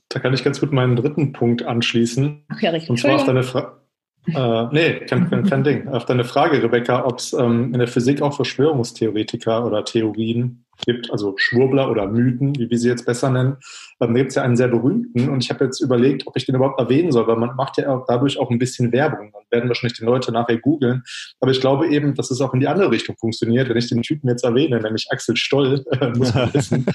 da 0.10 0.20
kann 0.20 0.34
ich 0.34 0.44
ganz 0.44 0.60
gut 0.60 0.72
meinen 0.72 0.96
dritten 0.96 1.32
Punkt 1.32 1.64
anschließen. 1.64 2.46
Ach 2.50 2.62
ja, 2.62 2.72
richtig. 2.72 2.90
Und 2.90 2.98
zwar 2.98 3.16
auf 3.16 3.26
deine 3.26 3.44
Frage. 3.44 3.85
Äh, 4.28 4.68
nee, 4.72 5.00
kein, 5.06 5.30
kein, 5.30 5.44
kein 5.44 5.64
Ding. 5.64 5.88
Auf 5.88 6.06
deine 6.06 6.24
Frage, 6.24 6.62
Rebecca, 6.62 7.06
ob 7.06 7.20
es 7.20 7.34
ähm, 7.34 7.74
in 7.74 7.80
der 7.80 7.88
Physik 7.88 8.22
auch 8.22 8.36
Verschwörungstheoretiker 8.36 9.66
oder 9.66 9.86
Theorien 9.86 10.66
gibt, 10.86 11.12
also 11.12 11.36
Schwurbler 11.38 11.90
oder 11.90 12.08
Mythen, 12.08 12.58
wie 12.58 12.70
wir 12.70 12.78
sie 12.78 12.90
jetzt 12.90 13.06
besser 13.06 13.30
nennen. 13.30 13.58
Ähm, 14.02 14.14
da 14.14 14.20
gibt 14.20 14.30
es 14.30 14.36
ja 14.36 14.44
einen 14.44 14.58
sehr 14.58 14.68
berühmten 14.68 15.30
und 15.30 15.44
ich 15.44 15.50
habe 15.50 15.64
jetzt 15.64 15.80
überlegt, 15.80 16.28
ob 16.28 16.36
ich 16.36 16.46
den 16.46 16.56
überhaupt 16.56 16.80
erwähnen 16.80 17.12
soll, 17.12 17.28
weil 17.28 17.38
man 17.38 17.56
macht 17.56 17.78
ja 17.78 17.90
auch 17.90 18.06
dadurch 18.08 18.38
auch 18.38 18.50
ein 18.50 18.60
bisschen 18.60 18.92
Werbung. 18.92 19.32
Dann 19.32 19.44
werden 19.52 19.70
wahrscheinlich 19.70 19.98
die 19.98 20.06
Leute 20.06 20.32
nachher 20.32 20.58
googeln. 20.58 21.04
Aber 21.40 21.52
ich 21.52 21.62
glaube 21.62 21.88
eben, 21.88 22.16
dass 22.16 22.32
es 22.32 22.42
auch 22.42 22.54
in 22.54 22.60
die 22.60 22.68
andere 22.68 22.92
Richtung 22.92 23.16
funktioniert. 23.18 23.70
Wenn 23.70 23.78
ich 23.78 23.88
den 23.88 24.02
Typen 24.02 24.30
jetzt 24.30 24.44
erwähne, 24.44 24.82
nämlich 24.82 25.08
Axel 25.12 25.38
Stoll, 25.38 25.86
äh, 25.92 26.10
muss 26.10 26.34
man 26.34 26.54
wissen, 26.54 26.86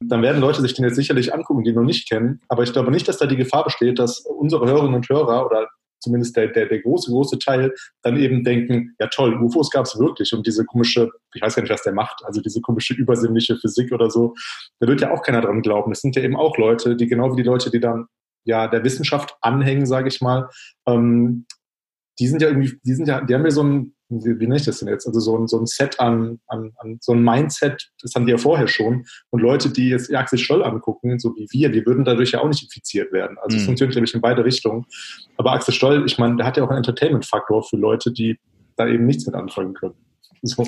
dann 0.00 0.22
werden 0.22 0.40
Leute 0.40 0.60
sich 0.62 0.74
den 0.74 0.84
jetzt 0.84 0.96
sicherlich 0.96 1.32
angucken, 1.32 1.64
die 1.64 1.70
ihn 1.70 1.76
noch 1.76 1.82
nicht 1.82 2.08
kennen. 2.08 2.40
Aber 2.48 2.62
ich 2.62 2.72
glaube 2.72 2.90
nicht, 2.90 3.06
dass 3.08 3.18
da 3.18 3.26
die 3.26 3.36
Gefahr 3.36 3.64
besteht, 3.64 3.98
dass 3.98 4.20
unsere 4.20 4.66
Hörerinnen 4.66 4.94
und 4.94 5.08
Hörer 5.08 5.46
oder 5.46 5.68
zumindest 6.00 6.36
der, 6.36 6.48
der, 6.48 6.66
der 6.66 6.80
große, 6.80 7.10
große 7.10 7.38
Teil, 7.38 7.74
dann 8.02 8.16
eben 8.16 8.44
denken, 8.44 8.94
ja 8.98 9.08
toll, 9.08 9.34
UFOs 9.42 9.70
gab 9.70 9.86
es 9.86 9.98
wirklich 9.98 10.32
und 10.32 10.46
diese 10.46 10.64
komische, 10.64 11.10
ich 11.34 11.42
weiß 11.42 11.54
gar 11.54 11.62
nicht, 11.62 11.72
was 11.72 11.82
der 11.82 11.92
macht, 11.92 12.22
also 12.24 12.40
diese 12.40 12.60
komische 12.60 12.94
übersinnliche 12.94 13.56
Physik 13.56 13.92
oder 13.92 14.10
so, 14.10 14.34
da 14.80 14.88
wird 14.88 15.00
ja 15.00 15.12
auch 15.12 15.22
keiner 15.22 15.40
dran 15.40 15.62
glauben. 15.62 15.90
Das 15.90 16.00
sind 16.00 16.16
ja 16.16 16.22
eben 16.22 16.36
auch 16.36 16.56
Leute, 16.56 16.96
die 16.96 17.06
genau 17.06 17.32
wie 17.32 17.42
die 17.42 17.48
Leute, 17.48 17.70
die 17.70 17.80
dann 17.80 18.06
ja 18.44 18.68
der 18.68 18.84
Wissenschaft 18.84 19.36
anhängen, 19.40 19.86
sage 19.86 20.08
ich 20.08 20.20
mal, 20.20 20.48
ähm, 20.86 21.46
die 22.18 22.26
sind 22.26 22.42
ja 22.42 22.48
irgendwie, 22.48 22.78
die 22.82 22.94
sind 22.94 23.06
ja, 23.06 23.20
die 23.20 23.34
haben 23.34 23.44
ja 23.44 23.50
so 23.50 23.62
ein, 23.62 23.94
wie, 24.08 24.40
wie 24.40 24.46
nenne 24.46 24.56
ich 24.56 24.64
das 24.64 24.78
denn 24.78 24.88
jetzt? 24.88 25.06
Also 25.06 25.20
so 25.20 25.36
ein, 25.36 25.46
so 25.48 25.58
ein 25.58 25.66
Set 25.66 26.00
an, 26.00 26.40
an, 26.46 26.72
an 26.78 26.98
so 27.00 27.12
ein 27.12 27.22
Mindset, 27.22 27.90
das 28.00 28.14
haben 28.14 28.26
die 28.26 28.32
ja 28.32 28.38
vorher 28.38 28.68
schon. 28.68 29.04
Und 29.30 29.40
Leute, 29.40 29.70
die 29.70 29.90
jetzt 29.90 30.14
Axel 30.14 30.38
Stoll 30.38 30.64
angucken, 30.64 31.18
so 31.18 31.34
wie 31.36 31.46
wir, 31.50 31.68
die 31.68 31.84
würden 31.84 32.04
dadurch 32.04 32.32
ja 32.32 32.40
auch 32.40 32.48
nicht 32.48 32.62
infiziert 32.62 33.12
werden. 33.12 33.36
Also 33.42 33.56
es 33.56 33.62
mhm. 33.62 33.66
funktioniert, 33.66 33.92
glaube 33.92 34.06
ich, 34.06 34.14
in 34.14 34.20
beide 34.20 34.44
Richtungen. 34.44 34.86
Aber 35.36 35.52
Axel 35.52 35.74
Stoll, 35.74 36.04
ich 36.06 36.18
meine, 36.18 36.36
der 36.36 36.46
hat 36.46 36.56
ja 36.56 36.64
auch 36.64 36.68
einen 36.68 36.78
Entertainment-Faktor 36.78 37.62
für 37.62 37.76
Leute, 37.76 38.12
die 38.12 38.38
da 38.76 38.86
eben 38.86 39.06
nichts 39.06 39.26
mit 39.26 39.34
anfangen 39.34 39.74
können. 39.74 39.94
So. 40.42 40.64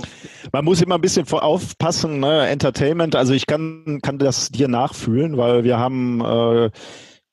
Man 0.53 0.65
muss 0.65 0.83
immer 0.83 0.97
ein 0.97 1.01
bisschen 1.01 1.27
aufpassen, 1.31 2.19
ne? 2.19 2.49
Entertainment. 2.49 3.15
Also 3.15 3.35
ich 3.35 3.47
kann, 3.47 4.01
kann 4.03 4.19
das 4.19 4.51
dir 4.51 4.67
nachfühlen, 4.67 5.37
weil 5.37 5.63
wir 5.63 5.79
haben 5.79 6.21
äh, 6.21 6.71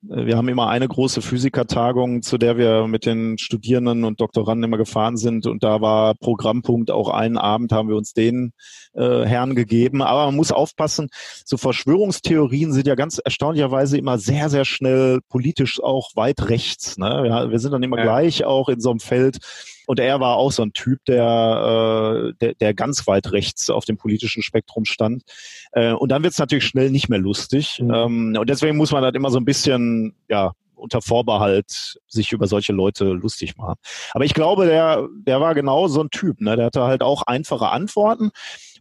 wir 0.10 0.38
haben 0.38 0.48
immer 0.48 0.70
eine 0.70 0.88
große 0.88 1.22
Physikertagung, 1.22 2.22
zu 2.22 2.38
der 2.38 2.58
wir 2.58 2.88
mit 2.88 3.06
den 3.06 3.38
Studierenden 3.38 4.04
und 4.04 4.22
Doktoranden 4.22 4.64
immer 4.64 4.78
gefahren 4.78 5.18
sind. 5.18 5.46
Und 5.46 5.64
da 5.64 5.82
war 5.82 6.16
Programmpunkt 6.16 6.92
auch 6.92 7.10
einen 7.10 7.38
Abend 7.38 7.72
haben 7.72 7.90
wir 7.90 7.96
uns 7.96 8.14
den 8.14 8.54
äh, 8.94 9.24
Herren 9.26 9.56
gegeben. 9.56 10.02
Aber 10.02 10.26
man 10.26 10.36
muss 10.36 10.52
aufpassen, 10.52 11.10
so 11.46 11.58
Verschwörungstheorien 11.58 12.74
sind 12.74 12.88
ja 12.88 12.96
ganz 12.96 13.20
erstaunlicherweise 13.24 13.98
immer 13.98 14.18
sehr, 14.18 14.50
sehr 14.50 14.66
schnell 14.66 15.20
politisch 15.30 15.82
auch 15.84 16.12
weit 16.16 16.50
rechts. 16.50 16.98
Ne? 16.98 17.24
Wir, 17.24 17.52
wir 17.52 17.60
sind 17.60 17.72
dann 17.72 17.84
immer 17.84 17.98
ja. 17.98 18.04
gleich 18.04 18.46
auch 18.46 18.70
in 18.70 18.80
so 18.80 18.90
einem 18.90 19.00
Feld, 19.00 19.40
und 19.88 20.02
er 20.02 20.20
war 20.20 20.36
auch 20.36 20.52
so 20.52 20.64
ein 20.64 20.74
Typ, 20.74 21.00
der, 21.06 21.24
äh, 21.24 22.34
der, 22.42 22.54
der 22.56 22.74
ganz 22.74 23.08
weit 23.08 23.32
rechts 23.32 23.70
auf 23.70 23.86
dem 23.86 23.98
politischen 23.98 24.44
Spektrum 24.44 24.84
stand. 24.84 25.24
Äh, 25.72 25.94
und 25.94 26.10
dann 26.10 26.24
wird 26.24 26.34
es 26.34 26.40
natürlich 26.40 26.66
schnell 26.66 26.92
nicht 26.92 27.08
mehr 27.08 27.20
lustig. 27.20 27.80
Mhm. 27.82 27.94
Ähm, 27.94 28.38
und 28.38 28.50
deswegen 28.50 28.76
muss 28.76 28.92
man 28.92 29.06
halt 29.06 29.16
immer 29.16 29.32
so 29.32 29.40
ein 29.40 29.46
bisschen, 29.46 30.14
ja, 30.28 30.52
unter 30.76 31.02
Vorbehalt 31.02 32.00
sich 32.06 32.34
über 32.34 32.48
solche 32.48 32.74
Leute 32.74 33.06
lustig 33.06 33.56
machen. 33.56 33.76
Aber 34.12 34.26
ich 34.26 34.34
glaube, 34.34 34.66
der, 34.66 35.08
der 35.26 35.40
war 35.40 35.56
genau 35.56 35.88
so 35.88 36.02
ein 36.02 36.10
Typ. 36.10 36.42
Ne? 36.42 36.58
Der 36.58 36.66
hatte 36.66 36.84
halt 36.84 37.02
auch 37.02 37.24
einfache 37.24 37.70
Antworten. 37.70 38.32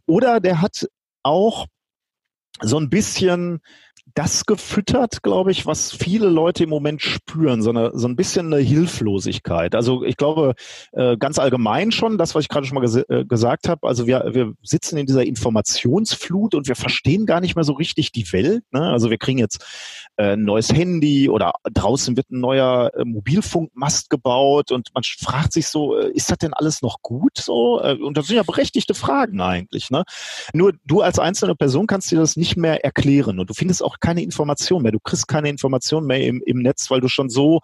Oder 0.07 0.41
der 0.41 0.61
hat 0.61 0.87
auch 1.23 1.67
so 2.61 2.77
ein 2.77 2.89
bisschen 2.89 3.61
das 4.17 4.47
gefüttert, 4.47 5.21
glaube 5.21 5.51
ich, 5.51 5.67
was 5.67 5.91
viele 5.91 6.27
Leute 6.27 6.63
im 6.63 6.71
Moment 6.71 7.03
spüren, 7.03 7.61
so, 7.61 7.69
eine, 7.69 7.91
so 7.93 8.07
ein 8.07 8.15
bisschen 8.15 8.51
eine 8.51 8.63
Hilflosigkeit. 8.63 9.75
Also 9.75 10.03
ich 10.03 10.17
glaube 10.17 10.55
äh, 10.93 11.17
ganz 11.17 11.37
allgemein 11.37 11.91
schon, 11.91 12.17
das, 12.17 12.33
was 12.33 12.41
ich 12.41 12.49
gerade 12.49 12.65
schon 12.65 12.73
mal 12.73 12.81
ges 12.81 12.95
äh, 12.95 13.25
gesagt 13.25 13.69
habe, 13.69 13.87
also 13.87 14.07
wir, 14.07 14.31
wir 14.33 14.53
sitzen 14.63 14.97
in 14.97 15.05
dieser 15.05 15.23
Informationsflut 15.23 16.55
und 16.55 16.67
wir 16.67 16.75
verstehen 16.75 17.27
gar 17.27 17.41
nicht 17.41 17.55
mehr 17.55 17.63
so 17.63 17.73
richtig 17.73 18.11
die 18.11 18.33
Welt. 18.33 18.63
Ne? 18.71 18.81
Also 18.81 19.11
wir 19.11 19.19
kriegen 19.19 19.37
jetzt 19.37 19.63
äh, 20.15 20.33
ein 20.33 20.45
neues 20.45 20.73
Handy 20.73 21.29
oder 21.29 21.53
draußen 21.71 22.17
wird 22.17 22.31
ein 22.31 22.39
neuer 22.39 22.89
Mobilfunkmast 22.97 24.09
gebaut 24.09 24.71
und 24.71 24.89
man 24.95 25.03
fragt 25.03 25.53
sich 25.53 25.67
so, 25.67 25.95
ist 25.95 26.31
das 26.31 26.39
denn 26.39 26.55
alles 26.55 26.81
noch 26.81 27.03
gut 27.03 27.37
so? 27.37 27.79
Und 27.83 28.17
das 28.17 28.25
sind 28.25 28.37
ja 28.37 28.43
berechtigte 28.43 28.95
Fragen 28.95 29.41
eigentlich. 29.41 29.91
Ne? 29.91 30.05
Nur 30.53 30.73
du 30.85 31.01
als 31.01 31.19
einzelne 31.19 31.53
Person 31.53 31.85
kannst 31.85 32.09
dir 32.09 32.17
das 32.17 32.35
nicht 32.35 32.57
mehr 32.57 32.83
erklären 32.83 33.39
und 33.39 33.51
du 33.51 33.53
findest 33.53 33.83
auch 33.83 33.99
keine 34.07 34.23
Information 34.23 34.83
mehr. 34.83 34.93
Du 34.93 34.99
kriegst 35.01 35.27
keine 35.27 35.49
Information 35.49 36.05
mehr 36.05 36.25
im, 36.25 36.41
im 36.45 36.59
Netz, 36.59 36.89
weil 36.89 37.01
du 37.01 37.09
schon 37.09 37.29
so 37.29 37.59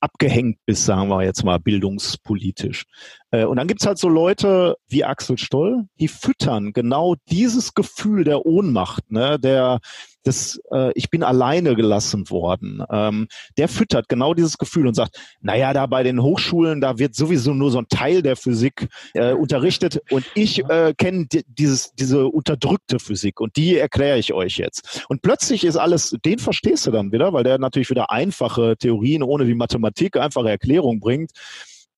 abgehängt 0.00 0.58
bist, 0.64 0.86
sagen 0.86 1.10
wir 1.10 1.22
jetzt 1.22 1.44
mal 1.44 1.58
bildungspolitisch. 1.58 2.84
Äh, 3.30 3.44
und 3.44 3.56
dann 3.56 3.68
gibt's 3.68 3.86
halt 3.86 3.98
so 3.98 4.08
Leute 4.08 4.76
wie 4.88 5.04
Axel 5.04 5.38
Stoll, 5.38 5.84
die 6.00 6.08
füttern 6.08 6.72
genau 6.72 7.16
dieses 7.30 7.74
Gefühl 7.74 8.24
der 8.24 8.46
Ohnmacht, 8.46 9.10
ne, 9.10 9.38
der 9.38 9.80
das, 10.28 10.60
äh, 10.72 10.92
ich 10.94 11.10
bin 11.10 11.22
alleine 11.22 11.74
gelassen 11.74 12.28
worden. 12.30 12.82
Ähm, 12.90 13.28
der 13.56 13.68
füttert 13.68 14.08
genau 14.08 14.34
dieses 14.34 14.58
Gefühl 14.58 14.86
und 14.86 14.94
sagt, 14.94 15.18
naja, 15.40 15.72
da 15.72 15.86
bei 15.86 16.02
den 16.02 16.22
Hochschulen, 16.22 16.80
da 16.80 16.98
wird 16.98 17.14
sowieso 17.14 17.54
nur 17.54 17.70
so 17.70 17.78
ein 17.78 17.88
Teil 17.88 18.22
der 18.22 18.36
Physik 18.36 18.88
äh, 19.14 19.32
unterrichtet 19.32 20.00
und 20.10 20.24
ich 20.34 20.64
äh, 20.68 20.92
kenne 20.96 21.26
die, 21.26 21.44
dieses, 21.46 21.94
diese 21.94 22.26
unterdrückte 22.26 22.98
Physik 22.98 23.40
und 23.40 23.56
die 23.56 23.76
erkläre 23.76 24.18
ich 24.18 24.32
euch 24.32 24.58
jetzt. 24.58 25.06
Und 25.08 25.22
plötzlich 25.22 25.64
ist 25.64 25.76
alles, 25.76 26.14
den 26.24 26.38
verstehst 26.38 26.86
du 26.86 26.90
dann 26.90 27.10
wieder, 27.10 27.32
weil 27.32 27.44
der 27.44 27.58
natürlich 27.58 27.90
wieder 27.90 28.10
einfache 28.10 28.76
Theorien 28.76 29.22
ohne 29.22 29.46
die 29.46 29.54
Mathematik, 29.54 30.16
einfache 30.16 30.50
Erklärung 30.50 31.00
bringt. 31.00 31.30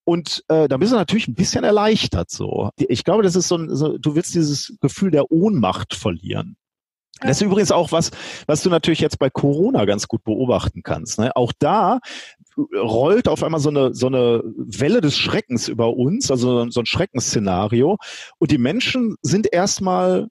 Und 0.03 0.43
äh, 0.47 0.67
da 0.67 0.77
bist 0.77 0.91
du 0.91 0.95
natürlich 0.95 1.27
ein 1.27 1.35
bisschen 1.35 1.63
erleichtert 1.63 2.29
so. 2.29 2.69
Ich 2.77 3.03
glaube, 3.03 3.23
das 3.23 3.35
ist 3.35 3.47
so, 3.47 3.57
ein, 3.57 3.75
so 3.75 3.97
du 3.97 4.15
willst 4.15 4.33
dieses 4.33 4.75
Gefühl 4.81 5.11
der 5.11 5.31
Ohnmacht 5.31 5.93
verlieren. 5.93 6.57
Das 7.19 7.37
ist 7.37 7.43
übrigens 7.43 7.71
auch 7.71 7.91
was, 7.91 8.09
was 8.47 8.63
du 8.63 8.69
natürlich 8.69 8.99
jetzt 8.99 9.19
bei 9.19 9.29
Corona 9.29 9.85
ganz 9.85 10.07
gut 10.07 10.23
beobachten 10.23 10.81
kannst. 10.81 11.19
Ne? 11.19 11.35
Auch 11.35 11.53
da 11.59 11.99
rollt 12.75 13.27
auf 13.27 13.43
einmal 13.43 13.59
so 13.59 13.69
eine, 13.69 13.93
so 13.93 14.07
eine 14.07 14.41
Welle 14.43 15.01
des 15.01 15.17
Schreckens 15.17 15.67
über 15.67 15.95
uns, 15.95 16.31
also 16.31 16.69
so 16.69 16.79
ein 16.79 16.85
Schreckensszenario. 16.85 17.97
Und 18.39 18.51
die 18.51 18.57
Menschen 18.57 19.17
sind 19.21 19.53
erstmal 19.53 20.29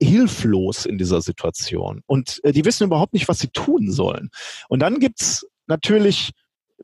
hilflos 0.00 0.86
in 0.86 0.98
dieser 0.98 1.22
Situation. 1.22 2.02
Und 2.06 2.40
äh, 2.44 2.52
die 2.52 2.64
wissen 2.64 2.84
überhaupt 2.84 3.14
nicht, 3.14 3.28
was 3.28 3.38
sie 3.38 3.48
tun 3.48 3.90
sollen. 3.90 4.30
Und 4.68 4.80
dann 4.80 5.00
gibt's 5.00 5.46
natürlich 5.66 6.32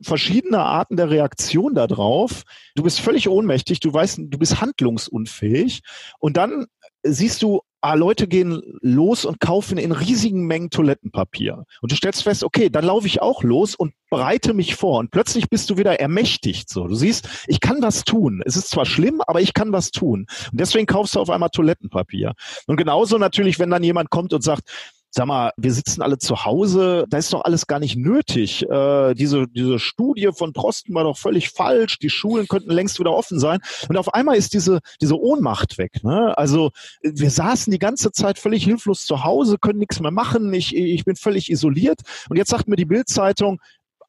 verschiedene 0.01 0.59
Arten 0.59 0.97
der 0.97 1.09
Reaktion 1.09 1.75
darauf. 1.75 2.43
Du 2.75 2.83
bist 2.83 2.99
völlig 2.99 3.29
ohnmächtig, 3.29 3.79
du 3.79 3.93
weißt, 3.93 4.19
du 4.21 4.37
bist 4.37 4.61
handlungsunfähig. 4.61 5.81
Und 6.19 6.37
dann 6.37 6.65
siehst 7.03 7.41
du, 7.41 7.61
ah, 7.81 7.93
Leute 7.93 8.27
gehen 8.27 8.61
los 8.81 9.25
und 9.25 9.39
kaufen 9.39 9.77
in 9.77 9.91
riesigen 9.91 10.45
Mengen 10.45 10.69
Toilettenpapier. 10.69 11.63
Und 11.81 11.91
du 11.91 11.95
stellst 11.95 12.23
fest, 12.23 12.43
okay, 12.43 12.69
dann 12.69 12.85
laufe 12.85 13.07
ich 13.07 13.21
auch 13.21 13.43
los 13.43 13.75
und 13.75 13.93
bereite 14.09 14.53
mich 14.53 14.75
vor. 14.75 14.99
Und 14.99 15.11
plötzlich 15.11 15.49
bist 15.49 15.69
du 15.69 15.77
wieder 15.77 15.99
ermächtigt. 15.99 16.69
So, 16.69 16.87
du 16.87 16.95
siehst, 16.95 17.27
ich 17.47 17.59
kann 17.59 17.81
was 17.81 18.03
tun. 18.03 18.41
Es 18.45 18.55
ist 18.55 18.69
zwar 18.69 18.85
schlimm, 18.85 19.21
aber 19.25 19.41
ich 19.41 19.53
kann 19.53 19.71
was 19.71 19.91
tun. 19.91 20.25
Und 20.51 20.59
deswegen 20.59 20.87
kaufst 20.87 21.15
du 21.15 21.19
auf 21.19 21.29
einmal 21.29 21.49
Toilettenpapier. 21.49 22.33
Und 22.67 22.77
genauso 22.77 23.17
natürlich, 23.17 23.59
wenn 23.59 23.69
dann 23.69 23.83
jemand 23.83 24.09
kommt 24.09 24.33
und 24.33 24.43
sagt, 24.43 24.63
sag 25.11 25.25
mal, 25.25 25.51
wir 25.57 25.73
sitzen 25.73 26.01
alle 26.01 26.17
zu 26.17 26.45
Hause, 26.45 27.05
da 27.09 27.17
ist 27.17 27.33
doch 27.33 27.43
alles 27.43 27.67
gar 27.67 27.79
nicht 27.79 27.97
nötig. 27.97 28.63
Äh, 28.69 29.13
diese, 29.15 29.47
diese 29.47 29.79
Studie 29.79 30.29
von 30.35 30.53
Drosten 30.53 30.93
war 30.93 31.03
doch 31.03 31.17
völlig 31.17 31.49
falsch, 31.49 31.97
die 31.99 32.09
Schulen 32.09 32.47
könnten 32.47 32.71
längst 32.71 32.99
wieder 32.99 33.13
offen 33.13 33.39
sein. 33.39 33.59
Und 33.87 33.97
auf 33.97 34.13
einmal 34.13 34.37
ist 34.37 34.53
diese, 34.53 34.79
diese 35.01 35.19
Ohnmacht 35.19 35.77
weg. 35.77 36.03
Ne? 36.03 36.37
Also 36.37 36.71
wir 37.01 37.31
saßen 37.31 37.71
die 37.71 37.79
ganze 37.79 38.11
Zeit 38.11 38.37
völlig 38.37 38.63
hilflos 38.63 39.05
zu 39.05 39.23
Hause, 39.23 39.57
können 39.57 39.79
nichts 39.79 39.99
mehr 39.99 40.11
machen, 40.11 40.53
ich, 40.53 40.75
ich 40.75 41.03
bin 41.05 41.15
völlig 41.15 41.49
isoliert. 41.49 42.01
Und 42.29 42.37
jetzt 42.37 42.51
sagt 42.51 42.67
mir 42.67 42.75
die 42.75 42.85
Bildzeitung, 42.85 43.59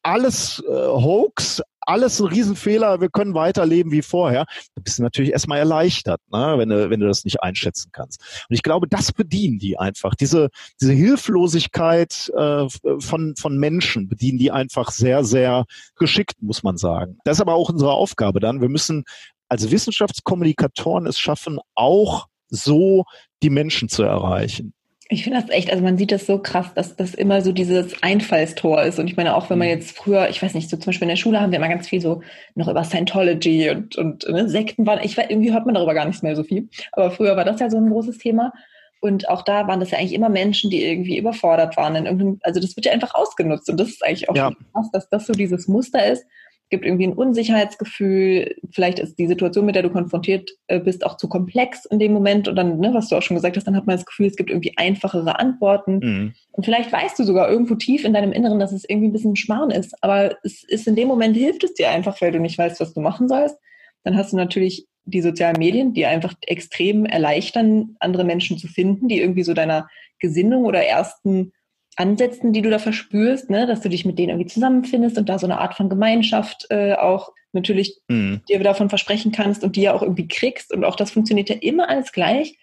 alles 0.03 0.63
äh, 0.67 0.71
Hoax, 0.71 1.61
alles 1.81 2.19
ein 2.19 2.27
Riesenfehler, 2.27 3.01
wir 3.01 3.09
können 3.09 3.33
weiterleben 3.33 3.91
wie 3.91 4.01
vorher. 4.01 4.45
Da 4.75 4.81
bist 4.81 4.99
du 4.99 5.03
natürlich 5.03 5.31
erstmal 5.31 5.59
erleichtert, 5.59 6.21
ne, 6.31 6.55
wenn, 6.57 6.69
du, 6.69 6.89
wenn 6.89 6.99
du 6.99 7.07
das 7.07 7.23
nicht 7.23 7.41
einschätzen 7.43 7.89
kannst. 7.91 8.45
Und 8.49 8.55
ich 8.55 8.63
glaube, 8.63 8.87
das 8.87 9.11
bedienen 9.11 9.59
die 9.59 9.77
einfach. 9.77 10.15
Diese, 10.15 10.49
diese 10.79 10.93
Hilflosigkeit 10.93 12.31
äh, 12.35 12.67
von, 12.99 13.35
von 13.35 13.57
Menschen 13.57 14.07
bedienen 14.07 14.37
die 14.37 14.51
einfach 14.51 14.91
sehr, 14.91 15.23
sehr 15.23 15.65
geschickt, 15.95 16.41
muss 16.41 16.63
man 16.63 16.77
sagen. 16.77 17.17
Das 17.23 17.37
ist 17.37 17.41
aber 17.41 17.55
auch 17.55 17.69
unsere 17.69 17.91
Aufgabe 17.91 18.39
dann. 18.39 18.61
Wir 18.61 18.69
müssen 18.69 19.03
als 19.49 19.69
Wissenschaftskommunikatoren 19.69 21.07
es 21.07 21.19
schaffen, 21.19 21.59
auch 21.75 22.27
so 22.49 23.05
die 23.43 23.49
Menschen 23.49 23.89
zu 23.89 24.03
erreichen. 24.03 24.73
Ich 25.13 25.25
finde 25.25 25.41
das 25.41 25.49
echt, 25.49 25.69
also 25.69 25.83
man 25.83 25.97
sieht 25.97 26.13
das 26.13 26.25
so 26.25 26.39
krass, 26.39 26.73
dass 26.73 26.95
das 26.95 27.13
immer 27.13 27.41
so 27.41 27.51
dieses 27.51 28.01
Einfallstor 28.01 28.81
ist. 28.81 28.97
Und 28.97 29.07
ich 29.07 29.17
meine, 29.17 29.35
auch 29.35 29.49
wenn 29.49 29.57
man 29.57 29.67
mhm. 29.67 29.73
jetzt 29.73 29.97
früher, 29.97 30.29
ich 30.29 30.41
weiß 30.41 30.53
nicht, 30.53 30.69
so 30.69 30.77
zum 30.77 30.85
Beispiel 30.85 31.05
in 31.05 31.09
der 31.09 31.17
Schule 31.17 31.41
haben 31.41 31.51
wir 31.51 31.57
immer 31.57 31.67
ganz 31.67 31.89
viel 31.89 31.99
so 31.99 32.21
noch 32.55 32.69
über 32.69 32.85
Scientology 32.85 33.69
und, 33.71 33.97
und 33.97 34.25
ne, 34.29 34.47
Sekten 34.47 34.85
waren, 34.87 35.01
ich 35.03 35.17
weiß, 35.17 35.25
irgendwie 35.27 35.51
hört 35.51 35.65
man 35.65 35.75
darüber 35.75 35.93
gar 35.93 36.05
nicht 36.05 36.23
mehr 36.23 36.37
so 36.37 36.45
viel. 36.45 36.69
Aber 36.93 37.11
früher 37.11 37.35
war 37.35 37.43
das 37.43 37.59
ja 37.59 37.69
so 37.69 37.75
ein 37.75 37.89
großes 37.89 38.19
Thema. 38.19 38.53
Und 39.01 39.27
auch 39.27 39.41
da 39.41 39.67
waren 39.67 39.81
das 39.81 39.91
ja 39.91 39.97
eigentlich 39.97 40.13
immer 40.13 40.29
Menschen, 40.29 40.69
die 40.69 40.81
irgendwie 40.81 41.17
überfordert 41.17 41.75
waren. 41.75 41.95
In 41.95 42.05
irgendeinem, 42.05 42.39
also 42.43 42.61
das 42.61 42.77
wird 42.77 42.85
ja 42.85 42.93
einfach 42.93 43.13
ausgenutzt. 43.13 43.69
Und 43.69 43.81
das 43.81 43.89
ist 43.89 44.05
eigentlich 44.05 44.29
auch 44.29 44.35
ja. 44.35 44.51
krass, 44.71 44.91
dass 44.93 45.09
das 45.09 45.27
so 45.27 45.33
dieses 45.33 45.67
Muster 45.67 46.05
ist, 46.05 46.25
gibt 46.71 46.85
irgendwie 46.85 47.05
ein 47.05 47.13
Unsicherheitsgefühl. 47.13 48.55
Vielleicht 48.71 48.97
ist 48.97 49.19
die 49.19 49.27
Situation, 49.27 49.65
mit 49.65 49.75
der 49.75 49.83
du 49.83 49.91
konfrontiert 49.91 50.49
äh, 50.67 50.79
bist, 50.79 51.05
auch 51.05 51.17
zu 51.17 51.27
komplex 51.29 51.85
in 51.85 51.99
dem 51.99 52.13
Moment. 52.13 52.47
Und 52.47 52.55
dann, 52.55 52.79
ne, 52.79 52.93
was 52.93 53.09
du 53.09 53.15
auch 53.15 53.21
schon 53.21 53.35
gesagt 53.35 53.57
hast, 53.57 53.65
dann 53.65 53.75
hat 53.75 53.85
man 53.85 53.97
das 53.97 54.05
Gefühl, 54.05 54.25
es 54.25 54.35
gibt 54.35 54.49
irgendwie 54.49 54.73
einfachere 54.77 55.37
Antworten. 55.37 55.99
Mhm. 55.99 56.33
Und 56.51 56.65
vielleicht 56.65 56.91
weißt 56.91 57.19
du 57.19 57.23
sogar 57.23 57.51
irgendwo 57.51 57.75
tief 57.75 58.03
in 58.03 58.13
deinem 58.13 58.31
Inneren, 58.31 58.59
dass 58.59 58.71
es 58.71 58.89
irgendwie 58.89 59.09
ein 59.09 59.13
bisschen 59.13 59.35
Schmarrn 59.35 59.69
ist. 59.69 59.93
Aber 60.01 60.37
es 60.43 60.63
ist 60.63 60.87
in 60.87 60.95
dem 60.95 61.07
Moment 61.07 61.37
hilft 61.37 61.63
es 61.63 61.73
dir 61.75 61.91
einfach, 61.91 62.19
weil 62.21 62.31
du 62.31 62.39
nicht 62.39 62.57
weißt, 62.57 62.79
was 62.79 62.93
du 62.93 63.01
machen 63.01 63.27
sollst. 63.27 63.57
Dann 64.03 64.17
hast 64.17 64.33
du 64.33 64.37
natürlich 64.37 64.87
die 65.03 65.21
sozialen 65.21 65.57
Medien, 65.59 65.93
die 65.93 66.05
einfach 66.05 66.33
extrem 66.47 67.05
erleichtern, 67.05 67.95
andere 67.99 68.23
Menschen 68.23 68.57
zu 68.57 68.67
finden, 68.67 69.07
die 69.07 69.19
irgendwie 69.19 69.43
so 69.43 69.53
deiner 69.53 69.87
Gesinnung 70.19 70.65
oder 70.65 70.83
ersten 70.83 71.51
Ansätzen, 71.97 72.53
die 72.53 72.61
du 72.61 72.69
da 72.69 72.79
verspürst, 72.79 73.49
ne, 73.49 73.67
dass 73.67 73.81
du 73.81 73.89
dich 73.89 74.05
mit 74.05 74.17
denen 74.17 74.29
irgendwie 74.29 74.49
zusammenfindest 74.49 75.17
und 75.17 75.27
da 75.27 75.37
so 75.37 75.45
eine 75.45 75.59
Art 75.59 75.75
von 75.75 75.89
Gemeinschaft 75.89 76.67
äh, 76.69 76.93
auch 76.93 77.33
natürlich 77.53 77.99
mhm. 78.07 78.41
dir 78.47 78.59
davon 78.63 78.89
versprechen 78.89 79.31
kannst 79.31 79.63
und 79.63 79.75
die 79.75 79.81
ja 79.81 79.93
auch 79.93 80.01
irgendwie 80.01 80.27
kriegst 80.27 80.73
und 80.73 80.85
auch 80.85 80.95
das 80.95 81.11
funktioniert 81.11 81.49
ja 81.49 81.57
immer 81.59 81.89
alles 81.89 82.11
gleich. 82.11 82.57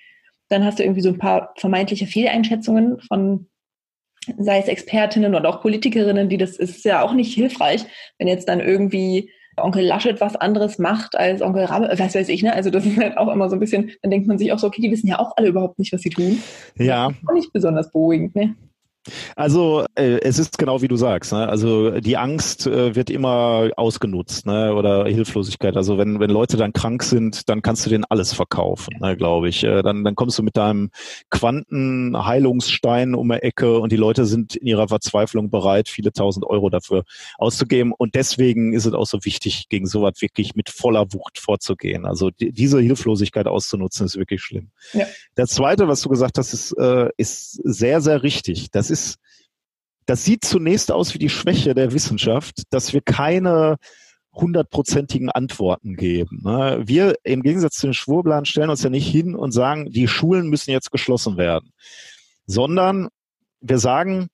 Dann 0.49 0.65
hast 0.65 0.79
du 0.79 0.83
irgendwie 0.83 1.03
so 1.03 1.11
ein 1.11 1.19
paar 1.19 1.53
vermeintliche 1.57 2.07
Fehleinschätzungen 2.07 3.01
von 3.03 3.49
sei 4.39 4.59
es 4.59 4.69
Expertinnen 4.69 5.35
oder 5.35 5.49
auch 5.49 5.63
Politikerinnen, 5.63 6.29
die 6.29 6.39
das 6.39 6.57
ist 6.57 6.85
ja 6.85 7.03
auch 7.03 7.15
nicht 7.15 7.35
hilfreich, 7.35 7.85
wenn 8.19 8.29
jetzt 8.29 8.49
dann 8.49 8.61
irgendwie 8.61 9.31
Onkel 9.57 9.85
Laschet 9.85 10.21
was 10.21 10.37
anderes 10.37 10.79
macht 10.79 11.17
als 11.17 11.43
Onkel 11.43 11.65
Rabe, 11.65 11.91
was 11.99 12.15
weiß 12.15 12.29
ich, 12.29 12.43
ne? 12.43 12.53
Also 12.53 12.71
das 12.71 12.87
ist 12.87 12.97
halt 12.97 13.17
auch 13.17 13.33
immer 13.33 13.49
so 13.49 13.57
ein 13.57 13.61
bisschen, 13.61 13.91
dann 14.03 14.11
denkt 14.11 14.29
man 14.29 14.39
sich 14.39 14.53
auch 14.53 14.59
so, 14.59 14.67
okay, 14.67 14.83
die 14.83 14.91
wissen 14.91 15.09
ja 15.09 15.19
auch 15.19 15.33
alle 15.37 15.49
überhaupt 15.49 15.79
nicht, 15.79 15.93
was 15.93 16.03
sie 16.03 16.11
tun. 16.11 16.41
Ja. 16.77 17.11
auch 17.27 17.35
nicht 17.35 17.53
besonders 17.53 17.91
beruhigend, 17.91 18.37
ne? 18.37 18.55
Also 19.37 19.85
äh, 19.95 20.21
es 20.21 20.39
ist 20.39 20.59
genau 20.59 20.83
wie 20.83 20.89
du 20.89 20.97
sagst. 20.97 21.33
Ne? 21.33 21.49
Also 21.49 22.01
die 22.01 22.17
Angst 22.17 22.67
äh, 22.67 22.95
wird 22.95 23.11
immer 23.11 23.71
ausgenutzt 23.77 24.47
ne? 24.47 24.75
oder 24.75 25.07
Hilflosigkeit. 25.07 25.77
Also 25.77 25.99
wenn, 25.99 26.21
wenn 26.21 26.31
Leute 26.31 26.57
dann 26.57 26.73
krank 26.73 27.03
sind, 27.03 27.49
dann 27.49 27.63
kannst 27.63 27.87
du 27.87 27.91
denen 27.91 28.05
alles 28.09 28.33
verkaufen, 28.33 28.97
ne, 29.01 29.17
glaube 29.17 29.49
ich. 29.49 29.65
Äh, 29.65 29.83
dann, 29.83 30.05
dann 30.05 30.15
kommst 30.15 30.39
du 30.39 30.43
mit 30.43 30.57
deinem 30.57 30.91
Quantenheilungsstein 31.31 33.15
um 33.15 33.29
die 33.29 33.43
Ecke 33.43 33.79
und 33.79 33.93
die 33.93 33.97
Leute 33.97 34.27
sind 34.27 34.57
in 34.57 34.67
ihrer 34.67 34.89
Verzweiflung 34.89 35.51
bereit, 35.51 35.89
viele 35.89 36.13
tausend 36.13 36.45
Euro 36.47 36.71
dafür 36.71 37.05
auszugeben. 37.39 37.93
Und 37.97 38.15
deswegen 38.15 38.73
ist 38.73 38.87
es 38.87 38.95
auch 38.95 39.07
so 39.07 39.25
wichtig, 39.25 39.69
gegen 39.69 39.87
sowas 39.87 40.15
wirklich 40.21 40.55
mit 40.55 40.71
voller 40.71 41.13
Wucht 41.13 41.39
vorzugehen. 41.39 42.05
Also 42.07 42.31
die, 42.31 42.53
diese 42.53 42.81
Hilflosigkeit 42.81 43.47
auszunutzen, 43.47 44.07
ist 44.07 44.17
wirklich 44.17 44.43
schlimm. 44.43 44.71
Ja. 44.93 45.07
Das 45.35 45.51
Zweite, 45.51 45.89
was 45.89 46.01
du 46.03 46.09
gesagt 46.09 46.39
hast, 46.39 46.53
ist, 46.53 46.73
äh, 46.73 47.09
ist 47.17 47.61
sehr, 47.65 48.01
sehr 48.01 48.23
richtig. 48.23 48.71
Das 48.71 48.91
ist 48.91 48.98
ist, 48.99 49.19
das 50.07 50.25
sieht 50.25 50.45
zunächst 50.45 50.91
aus 50.91 51.13
wie 51.13 51.19
die 51.19 51.29
Schwäche 51.29 51.75
der 51.75 51.93
Wissenschaft, 51.93 52.63
dass 52.71 52.93
wir 52.93 53.03
keine 53.03 53.77
hundertprozentigen 54.33 55.31
Antworten 55.31 55.97
geben. 55.97 56.41
Ne? 56.45 56.81
Wir 56.85 57.17
im 57.25 57.43
Gegensatz 57.43 57.75
zu 57.77 57.89
den 57.89 57.95
Schwurblern 57.95 58.45
stellen 58.45 58.71
uns 58.71 58.83
ja 58.83 58.91
nicht 58.91 59.09
hin 59.09 59.35
und 59.35 59.53
sagen, 59.53 59.91
die 59.91 60.09
Schulen 60.09 60.49
müssen 60.49 60.71
jetzt 60.71 60.91
geschlossen 60.91 61.37
werden, 61.37 61.73
sondern 62.47 63.09
wir 63.61 63.79
sagen, 63.79 64.29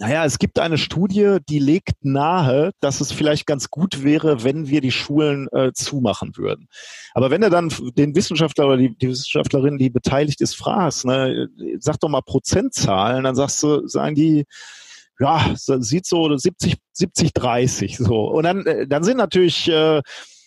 naja, 0.00 0.24
es 0.24 0.38
gibt 0.38 0.58
eine 0.58 0.78
Studie, 0.78 1.36
die 1.46 1.58
legt 1.58 2.02
nahe, 2.02 2.70
dass 2.80 3.02
es 3.02 3.12
vielleicht 3.12 3.46
ganz 3.46 3.68
gut 3.68 4.02
wäre, 4.02 4.42
wenn 4.44 4.66
wir 4.66 4.80
die 4.80 4.92
Schulen 4.92 5.46
äh, 5.52 5.72
zumachen 5.74 6.38
würden. 6.38 6.68
Aber 7.12 7.30
wenn 7.30 7.42
du 7.42 7.50
dann 7.50 7.70
den 7.98 8.14
Wissenschaftler 8.16 8.66
oder 8.66 8.78
die, 8.78 8.96
die 8.96 9.08
Wissenschaftlerin, 9.08 9.76
die 9.76 9.90
beteiligt 9.90 10.40
ist, 10.40 10.56
fragst, 10.56 11.04
ne, 11.04 11.48
sag 11.80 12.00
doch 12.00 12.08
mal 12.08 12.22
Prozentzahlen, 12.22 13.24
dann 13.24 13.34
sagst 13.34 13.62
du, 13.62 13.86
sagen 13.88 14.14
die, 14.14 14.46
ja, 15.18 15.52
sieht 15.54 16.06
so 16.06 16.34
70, 16.34 16.76
70, 16.94 17.34
30 17.34 17.98
so. 17.98 18.24
Und 18.24 18.44
dann, 18.44 18.64
äh, 18.64 18.86
dann 18.86 19.04
sind 19.04 19.18
natürlich 19.18 19.68
äh, 19.68 20.00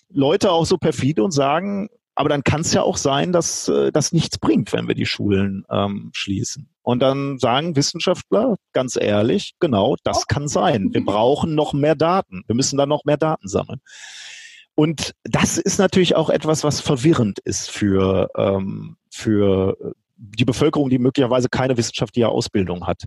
Leute 0.10 0.52
auch 0.52 0.66
so 0.66 0.78
perfide 0.80 1.24
und 1.24 1.30
sagen, 1.32 1.90
aber 2.16 2.30
dann 2.30 2.44
kann 2.44 2.62
es 2.62 2.74
ja 2.74 2.84
auch 2.84 2.98
sein, 2.98 3.32
dass 3.32 3.68
äh, 3.68 3.92
das 3.92 4.12
nichts 4.12 4.38
bringt, 4.38 4.72
wenn 4.74 4.88
wir 4.88 4.96
die 4.96 5.06
Schulen 5.06 5.66
ähm, 5.70 6.12
schließen. 6.14 6.70
Und 6.82 7.00
dann 7.00 7.40
sagen 7.40 7.76
Wissenschaftler 7.76 8.58
ganz 8.74 8.96
ehrlich, 8.96 9.54
genau, 9.60 9.96
das 10.04 10.28
kann 10.28 10.48
sein. 10.48 10.90
Wir 10.92 11.04
brauchen 11.04 11.56
noch 11.56 11.74
mehr 11.74 11.96
Daten. 11.96 12.44
Wir 12.46 12.56
müssen 12.56 12.78
da 12.78 12.86
noch 12.86 13.06
mehr 13.06 13.18
Daten 13.18 13.48
sammeln. 13.48 13.80
Und 14.76 15.14
das 15.24 15.58
ist 15.58 15.78
natürlich 15.78 16.16
auch 16.16 16.30
etwas, 16.30 16.64
was 16.64 16.82
verwirrend 16.82 17.40
ist 17.40 17.70
für, 17.70 18.30
ähm, 18.36 18.98
für 19.10 19.78
die 20.16 20.46
Bevölkerung, 20.46 20.90
die 20.90 21.00
möglicherweise 21.00 21.50
keine 21.50 21.78
wissenschaftliche 21.78 22.30
Ausbildung 22.30 22.88
hat. 22.88 23.04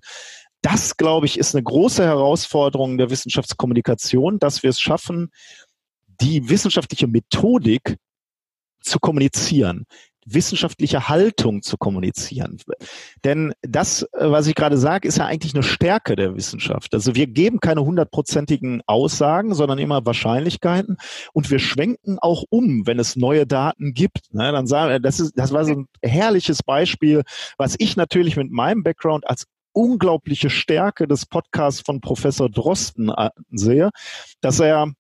Das, 0.63 0.97
glaube 0.97 1.27
ich, 1.27 1.39
ist 1.39 1.55
eine 1.55 1.63
große 1.63 2.05
Herausforderung 2.05 2.99
der 2.99 3.11
Wissenschaftskommunikation, 3.11 4.39
dass 4.39 4.63
wir 4.63 4.71
es 4.71 4.81
schaffen, 4.81 5.31
die 6.21 6.49
wissenschaftliche 6.49 7.07
Methodik 7.07 7.99
zu 8.87 8.99
kommunizieren, 8.99 9.87
wissenschaftliche 10.27 11.09
Haltung 11.09 11.63
zu 11.63 11.77
kommunizieren. 11.79 12.59
Denn 13.25 13.55
das, 13.63 14.03
äh, 14.03 14.31
was 14.31 14.47
ich 14.49 14.55
gerade 14.55 14.77
sage, 14.77 15.07
ist 15.07 15.19
ja 15.19 15.27
eigentlich 15.27 15.55
eine 15.55 15.63
Stärke 15.63 16.17
der 16.17 16.35
Wissenschaft. 16.35 16.93
Also 16.95 17.15
wir 17.15 17.29
geben 17.29 17.61
keine 17.61 17.85
hundertprozentigen 17.85 18.83
Aussagen, 18.87 19.55
sondern 19.55 19.79
immer 19.79 20.05
Wahrscheinlichkeiten 20.05 20.97
und 21.33 21.51
wir 21.51 21.61
schwenken 21.61 22.19
auch 22.19 22.45
um, 22.51 22.87
wenn 22.87 22.99
es 22.99 23.17
neue 23.17 23.47
Daten 23.47 23.95
gibt. 23.95 24.35
Ne, 24.35 24.51
dann 24.51 24.67
sagen, 24.67 24.91
wir, 24.91 25.01
das 25.01 25.21
ist, 25.21 25.39
das 25.39 25.53
war 25.53 25.65
so 25.65 25.73
ein 25.73 25.87
herrliches 26.03 26.63
Beispiel, 26.63 27.23
was 27.57 27.77
ich 27.79 27.97
natürlich 27.97 28.37
mit 28.37 28.51
meinem 28.51 28.83
Background 28.83 29.27
als 29.29 29.47
unglaubliche 29.73 30.51
Stärke 30.51 31.07
des 31.07 31.27
Podcasts 31.27 31.83
von 31.83 32.01
Professor 32.01 32.49
Drosten 32.49 33.13
sehe, 33.51 33.91
dass 34.41 34.59
er 34.59 34.91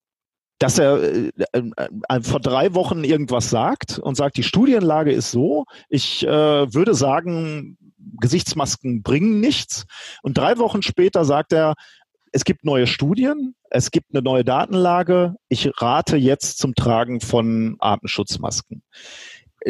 dass 0.59 0.79
er 0.79 1.03
äh, 1.03 1.31
äh, 1.53 1.63
äh, 2.09 2.21
vor 2.23 2.41
drei 2.41 2.75
Wochen 2.75 3.05
irgendwas 3.05 3.51
sagt 3.51 3.99
und 3.99 4.17
sagt, 4.17 4.37
die 4.37 4.43
Studienlage 4.43 5.13
ist 5.13 5.31
so, 5.31 5.65
ich 5.89 6.27
äh, 6.27 6.75
würde 6.75 6.95
sagen, 6.95 7.77
Gesichtsmasken 8.21 9.03
bringen 9.03 9.41
nichts. 9.41 9.85
Und 10.23 10.39
drei 10.39 10.59
Wochen 10.59 10.83
später 10.83 11.25
sagt 11.25 11.53
er, 11.53 11.75
es 12.33 12.45
gibt 12.45 12.65
neue 12.65 12.87
Studien, 12.87 13.55
es 13.71 13.91
gibt 13.91 14.13
eine 14.13 14.23
neue 14.23 14.45
Datenlage, 14.45 15.37
ich 15.49 15.71
rate 15.81 16.17
jetzt 16.17 16.59
zum 16.59 16.75
Tragen 16.75 17.21
von 17.21 17.77
Atemschutzmasken 17.79 18.83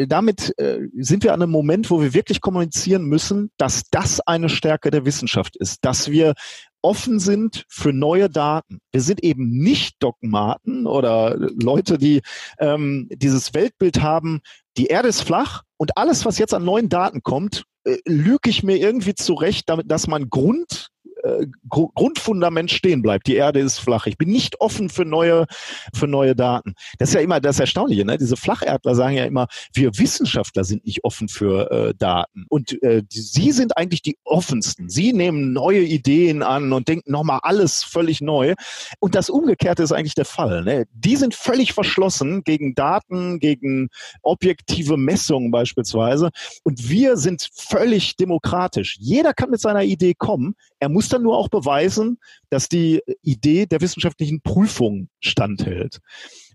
damit 0.05 0.53
äh, 0.59 0.81
sind 0.97 1.23
wir 1.23 1.33
an 1.33 1.41
einem 1.41 1.51
Moment, 1.51 1.89
wo 1.89 2.01
wir 2.01 2.13
wirklich 2.13 2.41
kommunizieren 2.41 3.05
müssen, 3.05 3.49
dass 3.57 3.89
das 3.89 4.19
eine 4.21 4.49
Stärke 4.49 4.91
der 4.91 5.05
Wissenschaft 5.05 5.55
ist, 5.55 5.83
dass 5.85 6.11
wir 6.11 6.33
offen 6.81 7.19
sind 7.19 7.65
für 7.67 7.91
neue 7.91 8.29
Daten. 8.29 8.79
Wir 8.91 9.01
sind 9.01 9.23
eben 9.23 9.49
nicht 9.49 9.95
Dogmaten 9.99 10.85
oder 10.85 11.35
Leute, 11.37 11.97
die 11.97 12.21
ähm, 12.59 13.09
dieses 13.11 13.53
Weltbild 13.53 14.01
haben, 14.01 14.41
die 14.77 14.87
Erde 14.87 15.07
ist 15.07 15.21
flach 15.21 15.63
und 15.77 15.97
alles, 15.97 16.25
was 16.25 16.37
jetzt 16.37 16.53
an 16.53 16.63
neuen 16.63 16.89
Daten 16.89 17.23
kommt, 17.23 17.63
äh, 17.83 17.97
lüge 18.05 18.49
ich 18.49 18.63
mir 18.63 18.77
irgendwie 18.77 19.15
zurecht, 19.15 19.69
damit, 19.69 19.89
dass 19.89 20.07
man 20.07 20.29
Grund 20.29 20.89
äh, 21.27 21.47
Grundfundament 21.69 22.71
stehen 22.71 23.01
bleibt. 23.01 23.27
Die 23.27 23.35
Erde 23.35 23.59
ist 23.59 23.79
flach. 23.79 24.07
Ich 24.07 24.17
bin 24.17 24.29
nicht 24.29 24.61
offen 24.61 24.89
für 24.89 25.05
neue, 25.05 25.45
für 25.93 26.07
neue 26.07 26.35
Daten. 26.35 26.73
Das 26.97 27.09
ist 27.09 27.15
ja 27.15 27.21
immer 27.21 27.39
das 27.39 27.59
Erstaunliche. 27.59 28.05
Ne? 28.05 28.17
Diese 28.17 28.37
Flacherdler 28.37 28.95
sagen 28.95 29.15
ja 29.15 29.25
immer, 29.25 29.47
wir 29.73 29.97
Wissenschaftler 29.97 30.63
sind 30.63 30.85
nicht 30.85 31.03
offen 31.03 31.27
für 31.27 31.71
äh, 31.71 31.93
Daten. 31.97 32.45
Und 32.49 32.81
äh, 32.83 33.03
die, 33.03 33.21
sie 33.21 33.51
sind 33.51 33.77
eigentlich 33.77 34.01
die 34.01 34.17
offensten. 34.23 34.89
Sie 34.89 35.13
nehmen 35.13 35.53
neue 35.53 35.81
Ideen 35.81 36.43
an 36.43 36.73
und 36.73 36.87
denken 36.87 37.11
nochmal 37.11 37.39
alles 37.43 37.83
völlig 37.83 38.21
neu. 38.21 38.53
Und 38.99 39.15
das 39.15 39.29
Umgekehrte 39.29 39.83
ist 39.83 39.91
eigentlich 39.91 40.15
der 40.15 40.25
Fall. 40.25 40.63
Ne? 40.63 40.85
Die 40.93 41.15
sind 41.15 41.35
völlig 41.35 41.73
verschlossen 41.73 42.43
gegen 42.43 42.75
Daten, 42.75 43.39
gegen 43.39 43.89
objektive 44.21 44.97
Messungen 44.97 45.51
beispielsweise. 45.51 46.29
Und 46.63 46.89
wir 46.89 47.17
sind 47.17 47.49
völlig 47.53 48.15
demokratisch. 48.15 48.97
Jeder 48.99 49.33
kann 49.33 49.49
mit 49.49 49.61
seiner 49.61 49.83
Idee 49.83 50.13
kommen. 50.13 50.55
Er 50.79 50.89
muss 50.89 51.09
dann 51.17 51.23
nur 51.23 51.37
auch 51.37 51.49
beweisen, 51.49 52.19
dass 52.49 52.69
die 52.69 53.01
Idee 53.21 53.65
der 53.65 53.81
wissenschaftlichen 53.81 54.41
Prüfung 54.41 55.09
standhält. 55.19 55.99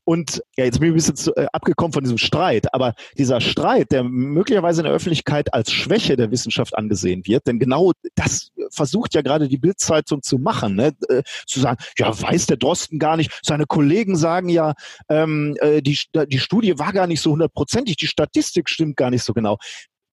Und 0.05 0.43
ja, 0.57 0.65
jetzt 0.65 0.81
bin 0.81 0.89
ich 0.89 0.93
ein 0.93 0.97
bisschen 0.97 1.17
zu, 1.17 1.35
äh, 1.37 1.47
abgekommen 1.53 1.93
von 1.93 2.03
diesem 2.03 2.19
Streit, 2.19 2.75
aber 2.75 2.95
dieser 3.19 3.41
Streit, 3.41 3.93
der 3.93 4.03
möglicherweise 4.03 4.81
in 4.81 4.87
der 4.87 4.95
Öffentlichkeit 4.95 5.55
als 5.55 5.71
Schwäche 5.71 6.17
der 6.17 6.33
Wissenschaft 6.33 6.77
angesehen 6.77 7.23
wird, 7.25 7.47
denn 7.47 7.61
genau 7.61 7.93
das 8.17 8.51
versucht 8.71 9.15
ja 9.15 9.23
gerade 9.23 9.49
die 9.49 9.59
Bildzeitung 9.59 10.23
zu 10.23 10.39
machen, 10.39 10.75
ne? 10.75 10.93
äh, 11.09 11.23
zu 11.47 11.61
sagen, 11.61 11.81
ja, 11.99 12.21
weiß 12.21 12.47
der 12.47 12.57
Drosten 12.57 12.99
gar 12.99 13.17
nicht. 13.17 13.31
Seine 13.43 13.67
Kollegen 13.67 14.17
sagen 14.17 14.49
ja, 14.49 14.75
ähm, 15.09 15.57
äh, 15.61 15.83
die, 15.83 15.97
die 16.27 16.39
Studie 16.39 16.79
war 16.79 16.93
gar 16.93 17.07
nicht 17.07 17.21
so 17.21 17.31
hundertprozentig, 17.31 17.97
die 17.97 18.09
Statistik 18.09 18.69
stimmt 18.69 18.97
gar 18.97 19.11
nicht 19.11 19.23
so 19.23 19.33
genau 19.33 19.59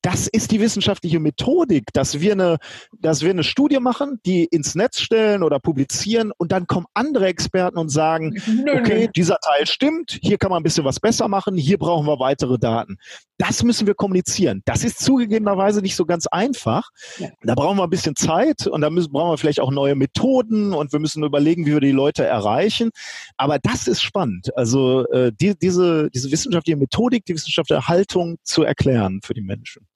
das 0.01 0.27
ist 0.27 0.51
die 0.51 0.61
wissenschaftliche 0.61 1.19
Methodik, 1.19 1.85
dass 1.93 2.21
wir 2.21 2.31
eine, 2.33 2.57
dass 2.99 3.21
wir 3.21 3.31
eine 3.31 3.43
Studie 3.43 3.79
machen, 3.79 4.19
die 4.25 4.45
ins 4.45 4.75
Netz 4.75 5.01
stellen 5.01 5.43
oder 5.43 5.59
publizieren 5.59 6.31
und 6.37 6.51
dann 6.51 6.67
kommen 6.67 6.85
andere 6.93 7.27
Experten 7.27 7.77
und 7.77 7.89
sagen, 7.89 8.35
okay, 8.73 9.09
dieser 9.15 9.37
Teil 9.39 9.67
stimmt, 9.67 10.17
hier 10.21 10.37
kann 10.37 10.51
man 10.51 10.61
ein 10.61 10.63
bisschen 10.63 10.85
was 10.85 10.99
besser 10.99 11.27
machen, 11.27 11.57
hier 11.57 11.77
brauchen 11.77 12.07
wir 12.07 12.19
weitere 12.19 12.57
Daten. 12.57 12.97
Das 13.37 13.63
müssen 13.63 13.87
wir 13.87 13.93
kommunizieren. 13.93 14.61
Das 14.65 14.83
ist 14.83 14.99
zugegebenerweise 14.99 15.81
nicht 15.81 15.95
so 15.95 16.05
ganz 16.05 16.27
einfach. 16.27 16.89
Ja. 17.17 17.29
Da 17.41 17.55
brauchen 17.55 17.77
wir 17.77 17.83
ein 17.83 17.89
bisschen 17.89 18.15
Zeit 18.15 18.67
und 18.67 18.81
da 18.81 18.89
müssen, 18.89 19.11
brauchen 19.11 19.31
wir 19.31 19.37
vielleicht 19.37 19.61
auch 19.61 19.71
neue 19.71 19.95
Methoden 19.95 20.73
und 20.73 20.91
wir 20.91 20.99
müssen 20.99 21.23
überlegen, 21.23 21.65
wie 21.65 21.73
wir 21.73 21.79
die 21.79 21.91
Leute 21.91 22.25
erreichen. 22.25 22.89
Aber 23.37 23.59
das 23.59 23.87
ist 23.87 24.01
spannend. 24.01 24.55
Also 24.57 25.05
äh, 25.07 25.31
die, 25.33 25.57
diese, 25.57 26.09
diese 26.09 26.31
wissenschaftliche 26.31 26.77
Methodik, 26.77 27.25
die 27.25 27.33
wissenschaftliche 27.33 27.87
Haltung 27.87 28.37
zu 28.43 28.63
erklären 28.63 29.21
für 29.23 29.33
die 29.33 29.41
Menschen. 29.41 29.88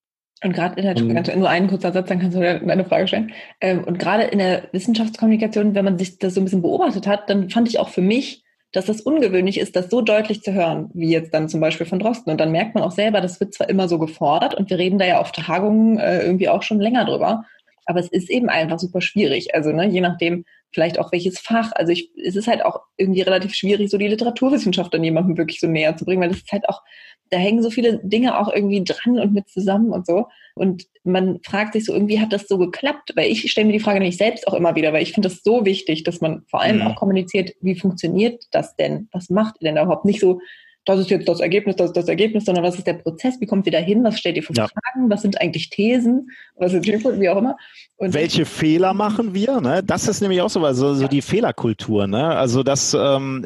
Und 0.43 0.53
gerade 0.53 0.79
in 0.79 0.83
der, 0.83 1.33
um, 1.33 1.39
nur 1.39 1.49
einen 1.49 1.67
kurzer 1.67 1.93
Satz, 1.93 2.09
dann 2.09 2.19
kannst 2.19 2.35
du 2.35 2.41
deine 2.41 2.85
Frage 2.85 3.07
stellen. 3.07 3.31
Ähm, 3.61 3.83
und 3.83 3.97
gerade 3.97 4.23
in 4.23 4.39
der 4.39 4.63
Wissenschaftskommunikation, 4.73 5.73
wenn 5.73 5.85
man 5.85 5.97
sich 5.97 6.19
das 6.19 6.33
so 6.33 6.41
ein 6.41 6.43
bisschen 6.43 6.61
beobachtet 6.61 7.07
hat, 7.07 7.29
dann 7.29 7.49
fand 7.49 7.69
ich 7.69 7.79
auch 7.79 7.89
für 7.89 8.01
mich, 8.01 8.43
dass 8.73 8.85
das 8.85 9.01
ungewöhnlich 9.01 9.59
ist, 9.59 9.75
das 9.75 9.89
so 9.89 10.01
deutlich 10.01 10.41
zu 10.41 10.53
hören, 10.53 10.89
wie 10.93 11.11
jetzt 11.11 11.33
dann 11.33 11.47
zum 11.47 11.61
Beispiel 11.61 11.85
von 11.85 11.99
Drosten. 11.99 12.31
Und 12.31 12.41
dann 12.41 12.51
merkt 12.51 12.75
man 12.75 12.83
auch 12.83 12.91
selber, 12.91 13.21
das 13.21 13.39
wird 13.39 13.53
zwar 13.53 13.69
immer 13.69 13.87
so 13.87 13.99
gefordert 13.99 14.55
und 14.55 14.69
wir 14.69 14.77
reden 14.77 14.99
da 14.99 15.05
ja 15.05 15.21
auf 15.21 15.31
Tagungen 15.31 15.99
äh, 15.99 16.23
irgendwie 16.23 16.49
auch 16.49 16.63
schon 16.63 16.79
länger 16.79 17.05
drüber, 17.05 17.45
aber 17.85 17.99
es 17.99 18.07
ist 18.07 18.29
eben 18.29 18.49
einfach 18.49 18.79
super 18.79 19.01
schwierig. 19.01 19.53
Also 19.53 19.71
ne, 19.71 19.87
je 19.87 20.01
nachdem, 20.01 20.45
vielleicht 20.71 20.99
auch 20.99 21.11
welches 21.11 21.39
Fach. 21.39 21.71
Also 21.75 21.91
ich, 21.91 22.11
es 22.23 22.35
ist 22.35 22.47
halt 22.47 22.65
auch 22.65 22.81
irgendwie 22.97 23.21
relativ 23.21 23.53
schwierig, 23.53 23.89
so 23.89 23.97
die 23.97 24.07
Literaturwissenschaft 24.07 24.93
dann 24.93 25.03
jemandem 25.03 25.37
wirklich 25.37 25.59
so 25.59 25.67
näher 25.67 25.95
zu 25.95 26.05
bringen, 26.05 26.21
weil 26.21 26.31
es 26.31 26.37
ist 26.37 26.51
halt 26.51 26.67
auch 26.67 26.81
da 27.29 27.37
hängen 27.37 27.63
so 27.63 27.69
viele 27.69 27.99
Dinge 28.03 28.39
auch 28.39 28.53
irgendwie 28.53 28.83
dran 28.83 29.19
und 29.19 29.33
mit 29.33 29.49
zusammen 29.49 29.91
und 29.91 30.05
so. 30.05 30.27
Und 30.55 30.85
man 31.03 31.39
fragt 31.43 31.73
sich 31.73 31.85
so, 31.85 31.93
irgendwie 31.93 32.19
hat 32.19 32.31
das 32.31 32.47
so 32.47 32.57
geklappt? 32.57 33.13
Weil 33.15 33.31
ich 33.31 33.49
stelle 33.51 33.67
mir 33.67 33.73
die 33.73 33.79
Frage 33.79 33.99
nämlich 33.99 34.17
selbst 34.17 34.47
auch 34.47 34.53
immer 34.53 34.75
wieder, 34.75 34.93
weil 34.93 35.01
ich 35.01 35.13
finde 35.13 35.29
das 35.29 35.41
so 35.43 35.65
wichtig, 35.65 36.03
dass 36.03 36.21
man 36.21 36.43
vor 36.47 36.61
allem 36.61 36.77
mhm. 36.77 36.87
auch 36.87 36.95
kommuniziert, 36.95 37.53
wie 37.61 37.75
funktioniert 37.75 38.45
das 38.51 38.75
denn? 38.75 39.09
Was 39.11 39.29
macht 39.29 39.55
ihr 39.59 39.65
denn 39.65 39.75
da 39.75 39.83
überhaupt? 39.83 40.05
Nicht 40.05 40.19
so, 40.19 40.39
das 40.85 40.99
ist 40.99 41.09
jetzt 41.09 41.29
das 41.29 41.39
Ergebnis, 41.39 41.77
das 41.77 41.87
ist 41.87 41.97
das 41.97 42.07
Ergebnis, 42.09 42.43
sondern 42.43 42.63
was 42.63 42.77
ist 42.77 42.85
der 42.85 42.93
Prozess, 42.93 43.39
wie 43.39 43.45
kommt 43.45 43.65
ihr 43.65 43.71
da 43.71 43.77
hin, 43.77 44.03
was 44.03 44.19
stellt 44.19 44.35
ihr 44.35 44.43
für 44.43 44.53
ja. 44.53 44.67
Fragen, 44.67 45.09
was 45.09 45.21
sind 45.21 45.39
eigentlich 45.39 45.69
Thesen, 45.69 46.29
was 46.57 46.71
sind 46.71 46.85
wie 46.85 47.29
auch 47.29 47.37
immer. 47.37 47.55
Und 47.95 48.13
Welche 48.13 48.43
Fehler 48.43 48.93
machen 48.93 49.33
wir? 49.33 49.61
Ne? 49.61 49.81
Das 49.81 50.09
ist 50.09 50.19
nämlich 50.19 50.41
auch 50.41 50.49
so, 50.49 50.63
also 50.65 50.93
so 50.93 51.03
ja. 51.03 51.07
die 51.07 51.21
Fehlerkultur. 51.21 52.05
Ne? 52.07 52.25
Also 52.35 52.63
das, 52.63 52.93
ähm, 52.93 53.45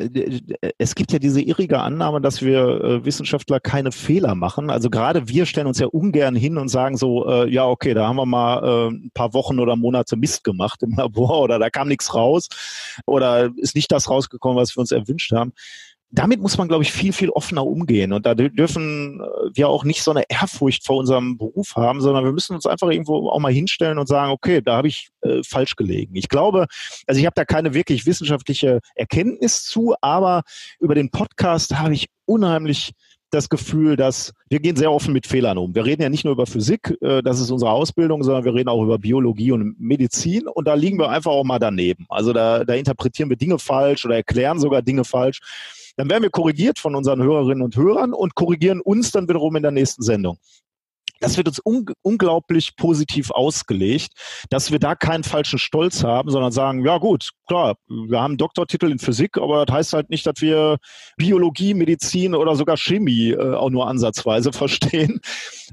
es 0.80 0.96
gibt 0.96 1.12
ja 1.12 1.20
diese 1.20 1.42
irrige 1.42 1.80
Annahme, 1.80 2.22
dass 2.22 2.42
wir 2.42 2.84
äh, 2.84 3.06
Wissenschaftler 3.06 3.60
keine 3.60 3.92
Fehler 3.92 4.34
machen. 4.34 4.72
Also 4.72 4.90
gerade 4.90 5.28
wir 5.28 5.46
stellen 5.46 5.68
uns 5.68 5.78
ja 5.78 5.88
ungern 5.88 6.36
hin 6.36 6.58
und 6.58 6.70
sagen 6.70 6.98
so, 6.98 7.28
äh, 7.30 7.50
ja 7.50 7.68
okay, 7.68 7.94
da 7.94 8.08
haben 8.08 8.16
wir 8.16 8.26
mal 8.26 8.64
äh, 8.64 8.96
ein 8.96 9.12
paar 9.14 9.34
Wochen 9.36 9.60
oder 9.60 9.76
Monate 9.76 10.18
Mist 10.18 10.44
gemacht 10.44 10.82
im 10.82 10.96
Labor 10.98 11.40
oder 11.42 11.60
da 11.60 11.70
kam 11.70 11.88
nichts 11.88 12.16
raus 12.16 12.48
oder 13.06 13.52
ist 13.58 13.76
nicht 13.76 13.92
das 13.92 14.10
rausgekommen, 14.10 14.58
was 14.58 14.76
wir 14.76 14.82
uns 14.82 14.92
erwünscht 14.92 15.32
haben 15.34 15.54
damit 16.10 16.40
muss 16.42 16.58
man, 16.58 16.68
glaube 16.68 16.84
ich, 16.84 16.92
viel, 16.92 17.12
viel 17.12 17.30
offener 17.30 17.66
umgehen. 17.66 18.14
Und 18.14 18.26
da 18.26 18.34
dürfen 18.34 19.20
äh, 19.20 19.50
wir 19.54 19.68
auch 19.68 19.84
nicht 19.84 20.04
so 20.04 20.12
eine 20.12 20.24
Ehrfurcht 20.30 20.86
vor 20.86 20.98
unserem 20.98 21.38
Beruf 21.38 21.76
haben, 21.76 22.02
sondern 22.02 22.24
wir 22.24 22.32
müssen 22.32 22.56
uns 22.56 22.66
einfach 22.66 22.90
irgendwo 22.90 23.30
auch 23.30 23.40
mal 23.40 23.52
hinstellen 23.52 24.00
und 24.00 24.08
sagen, 24.08 24.32
okay, 24.32 24.62
da 24.62 24.78
habe 24.78 24.88
ich 24.88 25.10
äh, 25.22 25.42
falsch 25.44 25.76
gelegen. 25.76 26.16
Ich 26.16 26.30
glaube, 26.30 26.68
also 27.08 27.20
ich 27.20 27.26
habe 27.26 27.36
da 27.36 27.44
keine 27.44 27.74
wirklich 27.74 28.06
wissenschaftliche 28.06 28.80
Erkenntnis 28.96 29.64
zu, 29.64 29.96
aber 30.02 30.44
über 30.80 30.96
den 30.96 31.12
Podcast 31.12 31.78
habe 31.78 31.94
ich 31.94 32.08
unheimlich 32.26 32.94
das 33.30 33.50
Gefühl, 33.50 33.98
dass 33.98 34.34
wir 34.48 34.60
gehen 34.60 34.78
sehr 34.78 34.92
offen 34.92 35.12
mit 35.14 35.28
Fehlern 35.28 35.58
um. 35.58 35.76
Wir 35.76 35.86
reden 35.86 36.02
ja 36.02 36.10
nicht 36.10 36.24
nur 36.24 36.34
über 36.34 36.46
Physik, 36.46 36.96
äh, 37.02 37.22
das 37.22 37.42
ist 37.42 37.52
unsere 37.52 37.72
Ausbildung, 37.72 38.24
sondern 38.24 38.46
wir 38.46 38.54
reden 38.54 38.70
auch 38.70 38.82
über 38.82 38.98
Biologie 38.98 39.52
und 39.52 39.80
Medizin 39.80 40.48
und 40.48 40.66
da 40.68 40.76
liegen 40.76 40.98
wir 40.98 41.10
einfach 41.10 41.32
auch 41.32 41.44
mal 41.44 41.60
daneben. 41.60 42.06
Also 42.10 42.32
da, 42.32 42.64
da 42.64 42.74
interpretieren 42.76 43.30
wir 43.30 43.36
Dinge 43.36 43.60
falsch 43.60 44.06
oder 44.06 44.16
erklären 44.16 44.60
sogar 44.60 44.82
Dinge 44.82 45.04
falsch. 45.04 45.42
Dann 45.98 46.10
werden 46.10 46.24
wir 46.24 46.30
korrigiert 46.30 46.80
von 46.80 46.96
unseren 46.96 47.22
Hörerinnen 47.22 47.64
und 47.64 47.76
Hörern 47.76 48.14
und 48.14 48.36
korrigieren 48.36 48.82
uns 48.82 49.12
dann 49.12 49.28
wiederum 49.28 49.56
in 49.56 49.64
der 49.64 49.72
nächsten 49.72 50.04
Sendung. 50.04 50.38
Das 51.20 51.38
wird 51.38 51.48
uns 51.48 51.60
un 51.64 51.86
unglaublich 52.02 52.76
positiv 52.76 53.32
ausgelegt, 53.32 54.12
dass 54.50 54.72
wir 54.72 54.80
da 54.80 54.96
keinen 54.96 55.24
falschen 55.24 55.60
Stolz 55.60 56.04
haben, 56.04 56.30
sondern 56.30 56.52
sagen, 56.52 56.86
ja 56.86 56.98
gut, 56.98 57.32
klar, 57.48 57.76
wir 57.88 58.22
haben 58.22 58.38
Doktortitel 58.38 58.92
in 58.92 59.00
Physik, 59.00 59.38
aber 59.38 59.66
das 59.66 59.76
heißt 59.76 59.94
halt 59.94 60.10
nicht, 60.10 60.26
dass 60.26 60.36
wir 60.42 60.78
Biologie, 61.18 61.74
Medizin 61.74 62.36
oder 62.36 62.56
sogar 62.56 62.78
Chemie 62.78 63.32
äh, 63.32 63.56
auch 63.56 63.70
nur 63.70 63.88
ansatzweise 63.88 64.52
verstehen. 64.54 65.20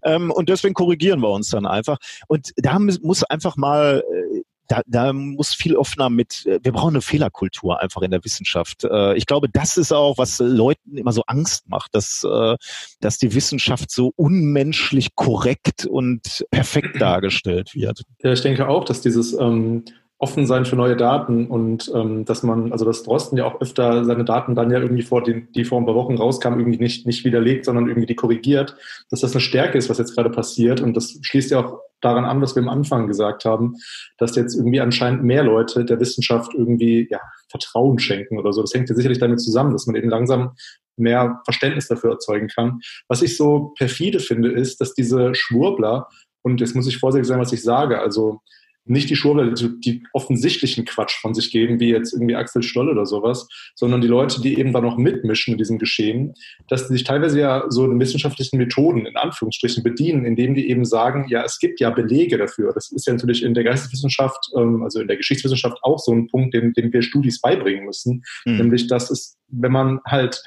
Ähm, 0.02 0.30
und 0.30 0.48
deswegen 0.48 0.74
korrigieren 0.74 1.20
wir 1.20 1.30
uns 1.30 1.50
dann 1.50 1.66
einfach. 1.66 1.98
Und 2.26 2.52
da 2.56 2.78
muss 2.78 3.24
einfach 3.24 3.56
mal 3.56 4.02
äh, 4.10 4.33
da, 4.68 4.82
da 4.86 5.12
muss 5.12 5.54
viel 5.54 5.76
offener 5.76 6.10
mit, 6.10 6.46
äh, 6.46 6.60
wir 6.62 6.72
brauchen 6.72 6.94
eine 6.94 7.02
Fehlerkultur 7.02 7.80
einfach 7.80 8.02
in 8.02 8.10
der 8.10 8.24
Wissenschaft. 8.24 8.84
Äh, 8.84 9.16
ich 9.16 9.26
glaube, 9.26 9.48
das 9.48 9.76
ist 9.76 9.92
auch, 9.92 10.18
was 10.18 10.38
Leuten 10.38 10.96
immer 10.96 11.12
so 11.12 11.22
Angst 11.26 11.68
macht, 11.68 11.94
dass, 11.94 12.24
äh, 12.24 12.56
dass 13.00 13.18
die 13.18 13.34
Wissenschaft 13.34 13.90
so 13.90 14.12
unmenschlich 14.16 15.14
korrekt 15.14 15.86
und 15.86 16.44
perfekt 16.50 16.96
dargestellt 17.00 17.74
wird. 17.74 18.02
Ja, 18.22 18.32
ich 18.32 18.40
denke 18.40 18.68
auch, 18.68 18.84
dass 18.84 19.00
dieses 19.00 19.32
ähm, 19.34 19.84
offen 20.18 20.46
sein 20.46 20.64
für 20.64 20.76
neue 20.76 20.96
Daten 20.96 21.48
und 21.48 21.90
ähm, 21.94 22.24
dass 22.24 22.42
man, 22.42 22.72
also 22.72 22.84
dass 22.84 23.02
Drosten 23.02 23.36
ja 23.36 23.44
auch 23.44 23.60
öfter 23.60 24.04
seine 24.04 24.24
Daten 24.24 24.54
dann 24.54 24.70
ja 24.70 24.78
irgendwie 24.78 25.02
vor 25.02 25.22
den, 25.22 25.50
die 25.52 25.64
vor 25.64 25.78
ein 25.80 25.86
paar 25.86 25.96
Wochen 25.96 26.16
rauskamen, 26.16 26.58
irgendwie 26.60 26.78
nicht, 26.78 27.06
nicht 27.06 27.24
widerlegt, 27.24 27.64
sondern 27.64 27.88
irgendwie 27.88 28.06
die 28.06 28.14
korrigiert, 28.14 28.76
dass 29.10 29.20
das 29.20 29.32
eine 29.32 29.40
Stärke 29.40 29.76
ist, 29.76 29.90
was 29.90 29.98
jetzt 29.98 30.14
gerade 30.14 30.30
passiert. 30.30 30.80
Und 30.80 30.96
das 30.96 31.18
schließt 31.20 31.50
ja 31.50 31.64
auch 31.64 31.80
daran 32.00 32.24
an, 32.24 32.40
was 32.40 32.54
wir 32.54 32.62
am 32.62 32.68
Anfang 32.68 33.08
gesagt 33.08 33.44
haben, 33.44 33.74
dass 34.18 34.36
jetzt 34.36 34.54
irgendwie 34.54 34.80
anscheinend 34.80 35.24
mehr 35.24 35.42
Leute 35.42 35.84
der 35.84 35.98
Wissenschaft 35.98 36.54
irgendwie 36.54 37.08
ja, 37.10 37.20
Vertrauen 37.50 37.98
schenken 37.98 38.38
oder 38.38 38.52
so. 38.52 38.60
Das 38.60 38.72
hängt 38.72 38.88
ja 38.88 38.94
sicherlich 38.94 39.18
damit 39.18 39.40
zusammen, 39.40 39.72
dass 39.72 39.86
man 39.86 39.96
eben 39.96 40.10
langsam 40.10 40.52
mehr 40.96 41.40
Verständnis 41.44 41.88
dafür 41.88 42.12
erzeugen 42.12 42.48
kann. 42.48 42.80
Was 43.08 43.22
ich 43.22 43.36
so 43.36 43.74
perfide 43.76 44.20
finde, 44.20 44.52
ist, 44.52 44.80
dass 44.80 44.94
diese 44.94 45.34
Schwurbler, 45.34 46.08
und 46.42 46.60
jetzt 46.60 46.76
muss 46.76 46.86
ich 46.86 46.98
vorsichtig 46.98 47.26
sein, 47.26 47.40
was 47.40 47.52
ich 47.52 47.62
sage, 47.62 47.98
also 47.98 48.40
nicht 48.86 49.08
die 49.10 49.16
Schwurbler, 49.16 49.52
die, 49.52 49.80
die 49.80 50.02
offensichtlichen 50.12 50.84
Quatsch 50.84 51.20
von 51.20 51.34
sich 51.34 51.50
geben, 51.50 51.80
wie 51.80 51.90
jetzt 51.90 52.12
irgendwie 52.12 52.36
Axel 52.36 52.62
Stoll 52.62 52.90
oder 52.90 53.06
sowas, 53.06 53.48
sondern 53.74 54.00
die 54.00 54.08
Leute, 54.08 54.40
die 54.40 54.58
eben 54.58 54.72
da 54.72 54.80
noch 54.80 54.98
mitmischen 54.98 55.52
in 55.52 55.58
diesem 55.58 55.78
Geschehen, 55.78 56.34
dass 56.68 56.88
die 56.88 56.94
sich 56.94 57.04
teilweise 57.04 57.40
ja 57.40 57.64
so 57.68 57.84
in 57.90 57.98
wissenschaftlichen 57.98 58.58
Methoden 58.58 59.06
in 59.06 59.16
Anführungsstrichen 59.16 59.82
bedienen, 59.82 60.24
indem 60.24 60.54
die 60.54 60.68
eben 60.68 60.84
sagen, 60.84 61.26
ja, 61.28 61.44
es 61.44 61.58
gibt 61.58 61.80
ja 61.80 61.90
Belege 61.90 62.36
dafür. 62.36 62.72
Das 62.72 62.92
ist 62.92 63.06
ja 63.06 63.12
natürlich 63.12 63.42
in 63.42 63.54
der 63.54 63.64
Geisteswissenschaft, 63.64 64.50
ähm, 64.56 64.82
also 64.82 65.00
in 65.00 65.08
der 65.08 65.16
Geschichtswissenschaft 65.16 65.78
auch 65.82 65.98
so 65.98 66.12
ein 66.12 66.28
Punkt, 66.28 66.54
den, 66.54 66.72
den 66.74 66.92
wir 66.92 67.02
Studis 67.02 67.40
beibringen 67.40 67.86
müssen, 67.86 68.22
mhm. 68.44 68.58
nämlich 68.58 68.86
dass 68.86 69.10
es, 69.10 69.38
wenn 69.48 69.72
man 69.72 70.00
halt 70.04 70.42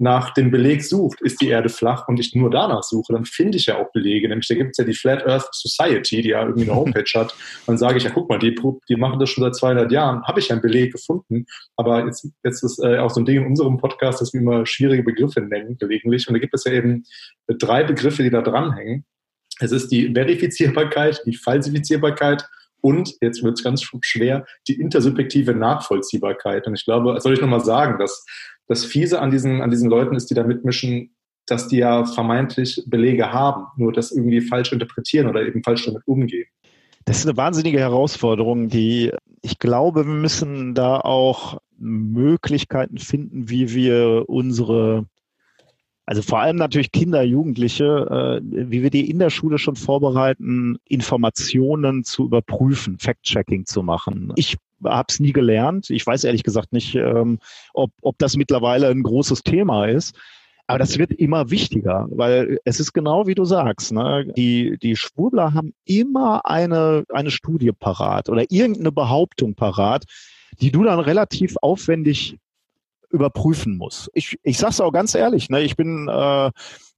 nach 0.00 0.32
dem 0.32 0.50
Beleg 0.50 0.82
sucht, 0.82 1.20
ist 1.20 1.40
die 1.42 1.48
Erde 1.48 1.68
flach 1.68 2.08
und 2.08 2.18
ich 2.18 2.34
nur 2.34 2.50
danach 2.50 2.82
suche, 2.82 3.12
dann 3.12 3.26
finde 3.26 3.58
ich 3.58 3.66
ja 3.66 3.78
auch 3.78 3.92
Belege. 3.92 4.28
Nämlich 4.28 4.48
da 4.48 4.54
gibt 4.54 4.70
es 4.70 4.78
ja 4.78 4.84
die 4.84 4.94
Flat 4.94 5.26
Earth 5.26 5.48
Society, 5.52 6.22
die 6.22 6.30
ja 6.30 6.42
irgendwie 6.42 6.70
eine 6.70 6.74
Homepage 6.74 7.10
hat. 7.14 7.34
Dann 7.66 7.76
sage 7.76 7.98
ich, 7.98 8.04
ja 8.04 8.10
guck 8.10 8.28
mal, 8.28 8.38
die, 8.38 8.58
die 8.88 8.96
machen 8.96 9.20
das 9.20 9.28
schon 9.28 9.44
seit 9.44 9.54
200 9.54 9.92
Jahren, 9.92 10.22
habe 10.24 10.40
ich 10.40 10.50
einen 10.50 10.62
Beleg 10.62 10.92
gefunden. 10.92 11.44
Aber 11.76 12.06
jetzt, 12.06 12.26
jetzt 12.42 12.62
ist 12.62 12.82
äh, 12.82 12.98
auch 12.98 13.10
so 13.10 13.20
ein 13.20 13.26
Ding 13.26 13.42
in 13.42 13.46
unserem 13.46 13.76
Podcast, 13.76 14.22
dass 14.22 14.32
wir 14.32 14.40
immer 14.40 14.64
schwierige 14.64 15.02
Begriffe 15.02 15.42
nennen 15.42 15.76
gelegentlich. 15.78 16.26
Und 16.26 16.34
da 16.34 16.40
gibt 16.40 16.54
es 16.54 16.64
ja 16.64 16.72
eben 16.72 17.04
drei 17.46 17.84
Begriffe, 17.84 18.22
die 18.22 18.30
da 18.30 18.40
dranhängen. 18.40 19.04
Es 19.60 19.70
ist 19.70 19.88
die 19.92 20.10
Verifizierbarkeit, 20.14 21.20
die 21.26 21.36
Falsifizierbarkeit 21.36 22.48
und, 22.82 23.14
jetzt 23.20 23.42
wird 23.42 23.58
es 23.58 23.64
ganz 23.64 23.84
schwer, 24.00 24.46
die 24.66 24.80
intersubjektive 24.80 25.54
Nachvollziehbarkeit. 25.54 26.66
Und 26.66 26.74
ich 26.74 26.84
glaube, 26.84 27.20
soll 27.20 27.34
ich 27.34 27.40
nochmal 27.40 27.64
sagen, 27.64 27.98
dass 27.98 28.24
das 28.70 28.84
Fiese 28.84 29.20
an 29.20 29.32
diesen, 29.32 29.62
an 29.62 29.70
diesen 29.70 29.90
Leuten 29.90 30.14
ist, 30.14 30.30
die 30.30 30.34
da 30.34 30.44
mitmischen, 30.44 31.10
dass 31.46 31.66
die 31.66 31.78
ja 31.78 32.04
vermeintlich 32.04 32.84
Belege 32.86 33.32
haben, 33.32 33.66
nur 33.76 33.92
das 33.92 34.12
irgendwie 34.12 34.40
falsch 34.40 34.72
interpretieren 34.72 35.26
oder 35.26 35.44
eben 35.44 35.64
falsch 35.64 35.86
damit 35.86 36.06
umgehen. 36.06 36.46
Das 37.04 37.18
ist 37.18 37.26
eine 37.26 37.36
wahnsinnige 37.36 37.80
Herausforderung, 37.80 38.68
die 38.68 39.10
ich 39.42 39.58
glaube, 39.58 40.06
wir 40.06 40.12
müssen 40.12 40.74
da 40.74 41.00
auch 41.00 41.58
Möglichkeiten 41.78 42.98
finden, 42.98 43.50
wie 43.50 43.74
wir 43.74 44.26
unsere, 44.28 45.06
also 46.06 46.22
vor 46.22 46.38
allem 46.38 46.56
natürlich 46.56 46.92
Kinder, 46.92 47.22
Jugendliche, 47.22 48.40
äh, 48.40 48.70
wie 48.70 48.84
wir 48.84 48.90
die 48.90 49.10
in 49.10 49.18
der 49.18 49.30
Schule 49.30 49.58
schon 49.58 49.74
vorbereiten, 49.74 50.76
Informationen 50.84 52.04
zu 52.04 52.26
überprüfen, 52.26 52.98
Fact-Checking 52.98 53.66
zu 53.66 53.82
machen. 53.82 54.32
Ich 54.36 54.58
habe 54.84 55.06
es 55.08 55.20
nie 55.20 55.32
gelernt. 55.32 55.90
Ich 55.90 56.06
weiß 56.06 56.24
ehrlich 56.24 56.42
gesagt 56.42 56.72
nicht, 56.72 56.94
ähm, 56.94 57.38
ob, 57.74 57.92
ob 58.02 58.18
das 58.18 58.36
mittlerweile 58.36 58.88
ein 58.88 59.02
großes 59.02 59.42
Thema 59.42 59.86
ist. 59.86 60.16
Aber 60.66 60.78
das 60.78 60.98
wird 60.98 61.10
immer 61.10 61.50
wichtiger, 61.50 62.06
weil 62.12 62.60
es 62.64 62.78
ist 62.78 62.92
genau 62.92 63.26
wie 63.26 63.34
du 63.34 63.44
sagst. 63.44 63.90
Ne? 63.90 64.32
Die, 64.36 64.78
die 64.78 64.94
Schwurbler 64.94 65.52
haben 65.52 65.74
immer 65.84 66.46
eine, 66.46 67.02
eine 67.12 67.32
Studie 67.32 67.72
parat 67.72 68.28
oder 68.28 68.44
irgendeine 68.50 68.92
Behauptung 68.92 69.56
parat, 69.56 70.04
die 70.60 70.70
du 70.70 70.84
dann 70.84 71.00
relativ 71.00 71.56
aufwendig 71.60 72.38
überprüfen 73.10 73.76
muss. 73.76 74.08
Ich, 74.14 74.38
ich 74.42 74.58
sage 74.58 74.70
es 74.70 74.80
auch 74.80 74.92
ganz 74.92 75.14
ehrlich, 75.14 75.50
ne, 75.50 75.62
ich 75.62 75.76
bin 75.76 76.08
äh, 76.08 76.50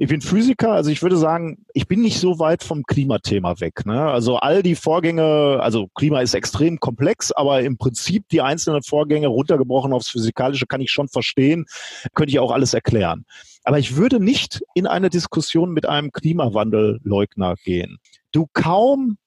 ich 0.02 0.08
bin 0.08 0.20
Physiker, 0.20 0.72
also 0.72 0.90
ich 0.90 1.00
würde 1.00 1.16
sagen, 1.16 1.64
ich 1.74 1.86
bin 1.86 2.02
nicht 2.02 2.18
so 2.18 2.40
weit 2.40 2.64
vom 2.64 2.82
Klimathema 2.82 3.60
weg. 3.60 3.86
Ne? 3.86 4.10
Also 4.10 4.36
all 4.36 4.64
die 4.64 4.74
Vorgänge, 4.74 5.60
also 5.60 5.86
Klima 5.94 6.20
ist 6.20 6.34
extrem 6.34 6.80
komplex, 6.80 7.30
aber 7.30 7.62
im 7.62 7.78
Prinzip 7.78 8.28
die 8.28 8.40
einzelnen 8.40 8.82
Vorgänge 8.82 9.28
runtergebrochen 9.28 9.92
aufs 9.92 10.08
Physikalische 10.08 10.66
kann 10.66 10.80
ich 10.80 10.90
schon 10.90 11.06
verstehen, 11.06 11.66
könnte 12.14 12.32
ich 12.32 12.40
auch 12.40 12.50
alles 12.50 12.74
erklären. 12.74 13.24
Aber 13.62 13.78
ich 13.78 13.94
würde 13.94 14.18
nicht 14.18 14.62
in 14.74 14.88
eine 14.88 15.08
Diskussion 15.08 15.70
mit 15.70 15.88
einem 15.88 16.10
Klimawandelleugner 16.10 17.54
gehen. 17.62 17.98
Du 18.32 18.48
kaum 18.52 19.18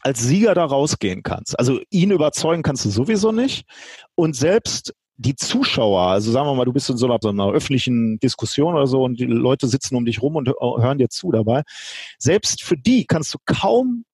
als 0.00 0.22
Sieger 0.22 0.54
da 0.54 0.64
rausgehen 0.64 1.24
kannst. 1.24 1.58
Also 1.58 1.80
ihn 1.90 2.10
überzeugen 2.10 2.62
kannst 2.62 2.86
du 2.86 2.88
sowieso 2.88 3.32
nicht. 3.32 3.66
Und 4.14 4.34
selbst 4.34 4.94
die 5.18 5.34
Zuschauer, 5.34 6.02
also 6.02 6.30
sagen 6.30 6.46
wir 6.46 6.54
mal, 6.54 6.64
du 6.64 6.72
bist 6.72 6.90
in 6.90 6.96
so 6.96 7.06
einer, 7.06 7.18
so 7.20 7.30
einer, 7.30 7.50
öffentlichen 7.50 8.18
Diskussion 8.18 8.74
oder 8.74 8.86
so 8.86 9.02
und 9.02 9.18
die 9.18 9.24
Leute 9.24 9.66
sitzen 9.66 9.96
um 9.96 10.04
dich 10.04 10.20
rum 10.20 10.36
und 10.36 10.48
hören 10.48 10.98
dir 10.98 11.08
zu 11.08 11.32
dabei. 11.32 11.62
Selbst 12.18 12.62
für 12.62 12.76
die 12.76 13.06
kannst 13.06 13.32
du 13.34 13.38
kaum 13.46 14.04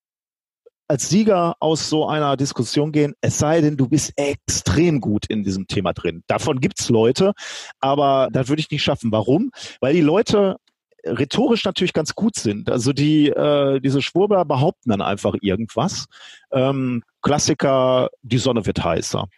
als 0.88 1.09
Sieger 1.09 1.57
aus 1.59 1.88
so 1.88 2.07
einer 2.07 2.36
Diskussion 2.36 2.92
gehen, 2.92 3.14
es 3.22 3.38
sei 3.38 3.62
denn, 3.62 3.78
du 3.78 3.88
bist 3.88 4.12
extrem 4.16 5.00
gut 5.00 5.24
in 5.26 5.42
diesem 5.42 5.66
Thema 5.66 5.94
drin. 5.94 6.22
Davon 6.26 6.61
gibt's 6.61 6.90
Leute, 6.90 7.32
aber 7.80 8.28
das 8.30 8.48
würde 8.48 8.61
ich 8.61 8.70
nicht 8.70 8.82
schaffen. 8.82 9.11
Warum? 9.11 9.53
Weil 9.80 9.94
die 9.94 10.03
Leute 10.03 10.57
rhetorisch 11.05 11.64
natürlich 11.64 11.94
ganz 11.94 12.14
gut 12.14 12.36
sind. 12.36 12.70
Also 12.70 12.92
die 12.92 13.28
äh, 13.28 13.80
diese 13.80 14.03
Schwurbler 14.03 14.44
behaupten 14.44 14.90
dann 14.90 15.00
einfach 15.00 15.34
irgendwas. 15.40 16.07
Ähm, 16.53 17.03
Klassiker, 17.22 18.11
die 18.22 18.38
Sonne 18.38 18.66
wird 18.66 18.84
heißer. 18.84 19.28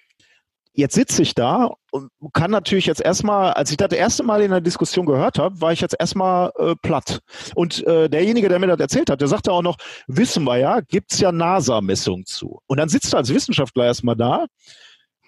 Jetzt 0.77 0.95
sitze 0.95 1.23
ich 1.23 1.35
da 1.37 1.71
und 1.93 2.11
kann 2.33 2.51
natürlich 2.51 2.87
jetzt 2.87 3.01
erstmal, 3.01 3.53
als 3.53 3.71
ich 3.71 3.77
das, 3.77 3.93
erste 3.93 4.25
Mal 4.25 4.43
in 4.43 4.51
der 4.51 4.61
Diskussion 4.61 5.07
gehört 5.07 5.39
habe, 5.39 5.61
war 5.61 5.73
ich 5.73 5.81
jetzt 5.81 5.95
erstmal 5.99 6.51
äh, 6.59 6.75
platt. 6.83 7.21
Und 7.55 7.87
äh, 7.87 8.09
derjenige, 8.11 8.49
der 8.49 8.59
mir 8.59 8.67
das 8.67 8.81
erzählt 8.81 9.09
hat, 9.09 9.21
der 9.21 9.29
sagte 9.29 9.53
auch 9.53 9.63
noch, 9.63 9.77
wissen 10.09 10.43
wir 10.43 10.57
ja, 10.57 10.81
gibt's 10.81 11.21
ja 11.21 11.31
NASA-Messungen 11.31 12.27
zu. 12.27 12.59
Und 12.67 12.79
dann 12.79 12.89
sitzt 12.89 13.13
du 13.13 13.17
als 13.17 13.33
Wissenschaftler 13.33 13.85
erstmal 13.85 14.17
da 14.17 14.47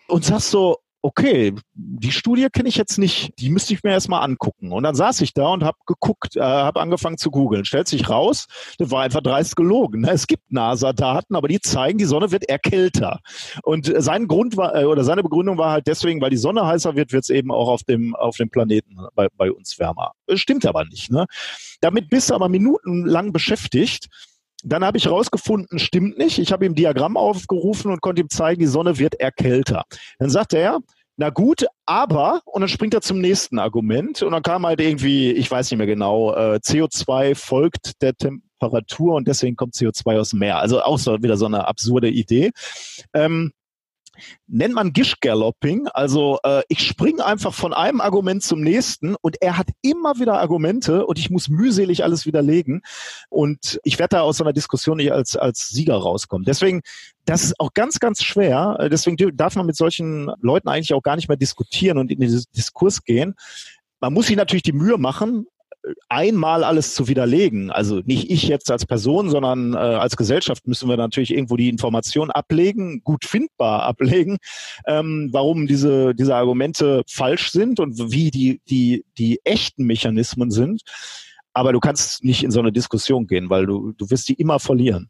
und 0.08 0.24
sagst 0.24 0.50
so, 0.50 0.78
okay, 1.06 1.54
die 1.72 2.10
Studie 2.10 2.48
kenne 2.52 2.68
ich 2.68 2.74
jetzt 2.74 2.98
nicht, 2.98 3.32
die 3.38 3.48
müsste 3.48 3.72
ich 3.72 3.84
mir 3.84 3.92
erstmal 3.92 4.24
angucken. 4.24 4.72
Und 4.72 4.82
dann 4.82 4.96
saß 4.96 5.20
ich 5.20 5.32
da 5.32 5.48
und 5.50 5.62
habe 5.62 5.76
geguckt, 5.86 6.34
äh, 6.34 6.40
habe 6.40 6.80
angefangen 6.80 7.16
zu 7.16 7.30
googeln. 7.30 7.64
Stellt 7.64 7.86
sich 7.86 8.08
raus, 8.08 8.46
das 8.78 8.90
war 8.90 9.02
einfach 9.02 9.20
dreist 9.20 9.54
gelogen. 9.54 10.00
Ne? 10.00 10.10
Es 10.10 10.26
gibt 10.26 10.50
NASA-Daten, 10.50 11.36
aber 11.36 11.46
die 11.46 11.60
zeigen, 11.60 11.98
die 11.98 12.06
Sonne 12.06 12.32
wird 12.32 12.48
eher 12.48 12.58
kälter. 12.58 13.20
Und 13.62 13.92
sein 13.98 14.26
Grund 14.26 14.56
war, 14.56 14.74
äh, 14.74 14.84
oder 14.84 15.04
seine 15.04 15.22
Begründung 15.22 15.58
war 15.58 15.70
halt 15.70 15.86
deswegen, 15.86 16.20
weil 16.20 16.30
die 16.30 16.36
Sonne 16.36 16.66
heißer 16.66 16.96
wird, 16.96 17.12
wird 17.12 17.22
es 17.22 17.30
eben 17.30 17.52
auch 17.52 17.68
auf 17.68 17.84
dem, 17.84 18.16
auf 18.16 18.36
dem 18.36 18.50
Planeten 18.50 18.96
bei, 19.14 19.28
bei 19.36 19.52
uns 19.52 19.78
wärmer. 19.78 20.10
Stimmt 20.34 20.66
aber 20.66 20.84
nicht. 20.86 21.12
Ne? 21.12 21.26
Damit 21.80 22.10
bist 22.10 22.30
du 22.30 22.34
aber 22.34 22.48
minutenlang 22.48 23.32
beschäftigt 23.32 24.08
dann 24.64 24.84
habe 24.84 24.98
ich 24.98 25.04
herausgefunden, 25.04 25.78
stimmt 25.78 26.18
nicht. 26.18 26.38
Ich 26.38 26.52
habe 26.52 26.66
ihm 26.66 26.74
Diagramm 26.74 27.16
aufgerufen 27.16 27.92
und 27.92 28.00
konnte 28.00 28.22
ihm 28.22 28.30
zeigen, 28.30 28.60
die 28.60 28.66
Sonne 28.66 28.98
wird 28.98 29.14
eher 29.20 29.30
kälter. 29.30 29.84
Dann 30.18 30.30
sagte 30.30 30.58
er, 30.58 30.80
na 31.16 31.30
gut, 31.30 31.66
aber, 31.86 32.42
und 32.44 32.60
dann 32.60 32.68
springt 32.68 32.92
er 32.92 33.00
zum 33.00 33.20
nächsten 33.20 33.58
Argument 33.58 34.22
und 34.22 34.32
dann 34.32 34.42
kam 34.42 34.66
halt 34.66 34.80
irgendwie, 34.80 35.32
ich 35.32 35.50
weiß 35.50 35.70
nicht 35.70 35.78
mehr 35.78 35.86
genau, 35.86 36.34
äh, 36.34 36.60
CO2 36.62 37.34
folgt 37.34 38.02
der 38.02 38.14
Temperatur 38.14 39.14
und 39.14 39.26
deswegen 39.26 39.56
kommt 39.56 39.74
CO2 39.74 40.20
aus 40.20 40.30
dem 40.30 40.40
Meer. 40.40 40.58
Also 40.58 40.82
auch 40.82 40.98
so 40.98 41.22
wieder 41.22 41.36
so 41.36 41.46
eine 41.46 41.66
absurde 41.66 42.10
Idee. 42.10 42.52
Ähm, 43.14 43.52
nennt 44.46 44.74
man 44.74 44.92
Gish-Galloping. 44.92 45.88
Also 45.88 46.38
äh, 46.44 46.62
ich 46.68 46.86
springe 46.86 47.24
einfach 47.24 47.54
von 47.54 47.72
einem 47.72 48.00
Argument 48.00 48.42
zum 48.42 48.60
nächsten 48.60 49.14
und 49.20 49.40
er 49.40 49.58
hat 49.58 49.68
immer 49.82 50.18
wieder 50.18 50.40
Argumente 50.40 51.06
und 51.06 51.18
ich 51.18 51.30
muss 51.30 51.48
mühselig 51.48 52.04
alles 52.04 52.26
widerlegen. 52.26 52.82
Und 53.28 53.80
ich 53.84 53.98
werde 53.98 54.16
da 54.16 54.20
aus 54.22 54.38
so 54.38 54.44
einer 54.44 54.52
Diskussion 54.52 54.98
nicht 54.98 55.12
als, 55.12 55.36
als 55.36 55.68
Sieger 55.68 55.96
rauskommen. 55.96 56.44
Deswegen, 56.44 56.82
das 57.24 57.44
ist 57.44 57.60
auch 57.60 57.72
ganz, 57.74 57.98
ganz 57.98 58.22
schwer. 58.22 58.88
Deswegen 58.90 59.16
darf 59.36 59.56
man 59.56 59.66
mit 59.66 59.76
solchen 59.76 60.30
Leuten 60.40 60.68
eigentlich 60.68 60.94
auch 60.94 61.02
gar 61.02 61.16
nicht 61.16 61.28
mehr 61.28 61.36
diskutieren 61.36 61.98
und 61.98 62.10
in 62.10 62.20
den 62.20 62.44
Diskurs 62.56 63.02
gehen. 63.04 63.34
Man 64.00 64.12
muss 64.12 64.26
sich 64.26 64.36
natürlich 64.36 64.62
die 64.62 64.72
Mühe 64.72 64.98
machen, 64.98 65.46
einmal 66.08 66.64
alles 66.64 66.94
zu 66.94 67.08
widerlegen. 67.08 67.70
Also 67.70 68.00
nicht 68.04 68.30
ich 68.30 68.48
jetzt 68.48 68.70
als 68.70 68.86
Person, 68.86 69.30
sondern 69.30 69.74
äh, 69.74 69.76
als 69.76 70.16
Gesellschaft 70.16 70.66
müssen 70.66 70.88
wir 70.88 70.96
natürlich 70.96 71.32
irgendwo 71.32 71.56
die 71.56 71.68
Information 71.68 72.30
ablegen, 72.30 73.02
gut 73.04 73.24
findbar 73.24 73.82
ablegen, 73.82 74.38
ähm, 74.86 75.28
warum 75.32 75.66
diese, 75.66 76.14
diese 76.14 76.34
Argumente 76.34 77.02
falsch 77.08 77.50
sind 77.50 77.80
und 77.80 78.12
wie 78.12 78.30
die, 78.30 78.60
die, 78.68 79.04
die 79.18 79.40
echten 79.44 79.84
Mechanismen 79.84 80.50
sind. 80.50 80.82
Aber 81.52 81.72
du 81.72 81.80
kannst 81.80 82.24
nicht 82.24 82.44
in 82.44 82.50
so 82.50 82.60
eine 82.60 82.72
Diskussion 82.72 83.26
gehen, 83.26 83.48
weil 83.48 83.66
du, 83.66 83.92
du 83.92 84.10
wirst 84.10 84.28
die 84.28 84.34
immer 84.34 84.58
verlieren. 84.58 85.08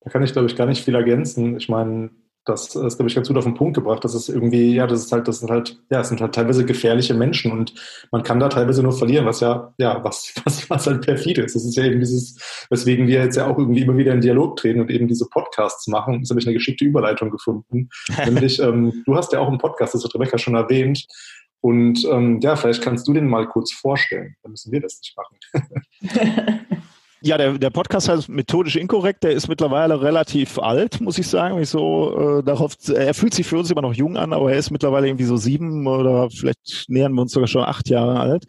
Da 0.00 0.10
kann 0.10 0.22
ich, 0.22 0.32
glaube 0.32 0.48
ich, 0.48 0.56
gar 0.56 0.66
nicht 0.66 0.84
viel 0.84 0.94
ergänzen. 0.94 1.56
Ich 1.56 1.68
meine, 1.68 2.10
das 2.48 2.74
ist, 2.74 2.96
glaube 2.96 3.08
ich, 3.08 3.14
ganz 3.14 3.28
gut 3.28 3.36
auf 3.36 3.44
den 3.44 3.54
Punkt 3.54 3.74
gebracht. 3.74 4.02
Das 4.04 4.14
ist 4.14 4.28
irgendwie, 4.28 4.74
ja, 4.74 4.86
das 4.86 5.04
ist 5.04 5.12
halt, 5.12 5.28
das 5.28 5.40
sind 5.40 5.50
halt, 5.50 5.78
ja, 5.90 6.00
es 6.00 6.08
sind 6.08 6.20
halt 6.20 6.34
teilweise 6.34 6.64
gefährliche 6.64 7.12
Menschen 7.12 7.52
und 7.52 7.74
man 8.10 8.22
kann 8.22 8.40
da 8.40 8.48
teilweise 8.48 8.82
nur 8.82 8.92
verlieren, 8.92 9.26
was 9.26 9.40
ja, 9.40 9.74
ja, 9.78 10.02
was, 10.02 10.32
was, 10.44 10.68
was 10.70 10.86
halt 10.86 11.04
perfide 11.04 11.42
ist. 11.42 11.54
Das 11.54 11.64
ist 11.64 11.76
ja 11.76 11.84
eben 11.84 12.00
dieses, 12.00 12.66
weswegen 12.70 13.06
wir 13.06 13.22
jetzt 13.22 13.36
ja 13.36 13.46
auch 13.46 13.58
irgendwie 13.58 13.82
immer 13.82 13.96
wieder 13.96 14.14
in 14.14 14.22
Dialog 14.22 14.56
treten 14.56 14.80
und 14.80 14.90
eben 14.90 15.08
diese 15.08 15.26
Podcasts 15.28 15.86
machen. 15.88 16.20
Jetzt 16.20 16.30
habe 16.30 16.40
ich 16.40 16.46
eine 16.46 16.54
geschickte 16.54 16.84
Überleitung 16.84 17.30
gefunden. 17.30 17.90
Nämlich, 18.24 18.60
ähm, 18.60 19.02
du 19.04 19.14
hast 19.14 19.32
ja 19.32 19.40
auch 19.40 19.48
einen 19.48 19.58
Podcast, 19.58 19.94
das 19.94 20.04
hat 20.04 20.14
Rebecca 20.14 20.38
schon 20.38 20.54
erwähnt. 20.54 21.06
Und 21.60 22.04
ähm, 22.04 22.40
ja, 22.40 22.56
vielleicht 22.56 22.82
kannst 22.82 23.08
du 23.08 23.12
den 23.12 23.28
mal 23.28 23.46
kurz 23.48 23.72
vorstellen. 23.72 24.36
Dann 24.42 24.52
müssen 24.52 24.72
wir 24.72 24.80
das 24.80 25.00
nicht 25.00 25.16
machen. 25.16 26.60
Ja, 27.20 27.36
der, 27.36 27.58
der 27.58 27.70
Podcast 27.70 28.08
heißt 28.08 28.28
methodisch 28.28 28.76
inkorrekt. 28.76 29.24
Der 29.24 29.32
ist 29.32 29.48
mittlerweile 29.48 30.00
relativ 30.00 30.58
alt, 30.58 31.00
muss 31.00 31.18
ich 31.18 31.26
sagen. 31.26 31.58
Ich 31.60 31.68
so 31.68 32.38
äh, 32.38 32.44
darauf, 32.44 32.74
er 32.88 33.12
fühlt 33.12 33.34
sich 33.34 33.46
für 33.46 33.58
uns 33.58 33.70
immer 33.70 33.82
noch 33.82 33.94
jung 33.94 34.16
an, 34.16 34.32
aber 34.32 34.52
er 34.52 34.58
ist 34.58 34.70
mittlerweile 34.70 35.08
irgendwie 35.08 35.24
so 35.24 35.36
sieben 35.36 35.86
oder 35.88 36.30
vielleicht 36.30 36.84
nähern 36.88 37.12
wir 37.14 37.22
uns 37.22 37.32
sogar 37.32 37.48
schon 37.48 37.64
acht 37.64 37.88
Jahre 37.88 38.20
alt. 38.20 38.44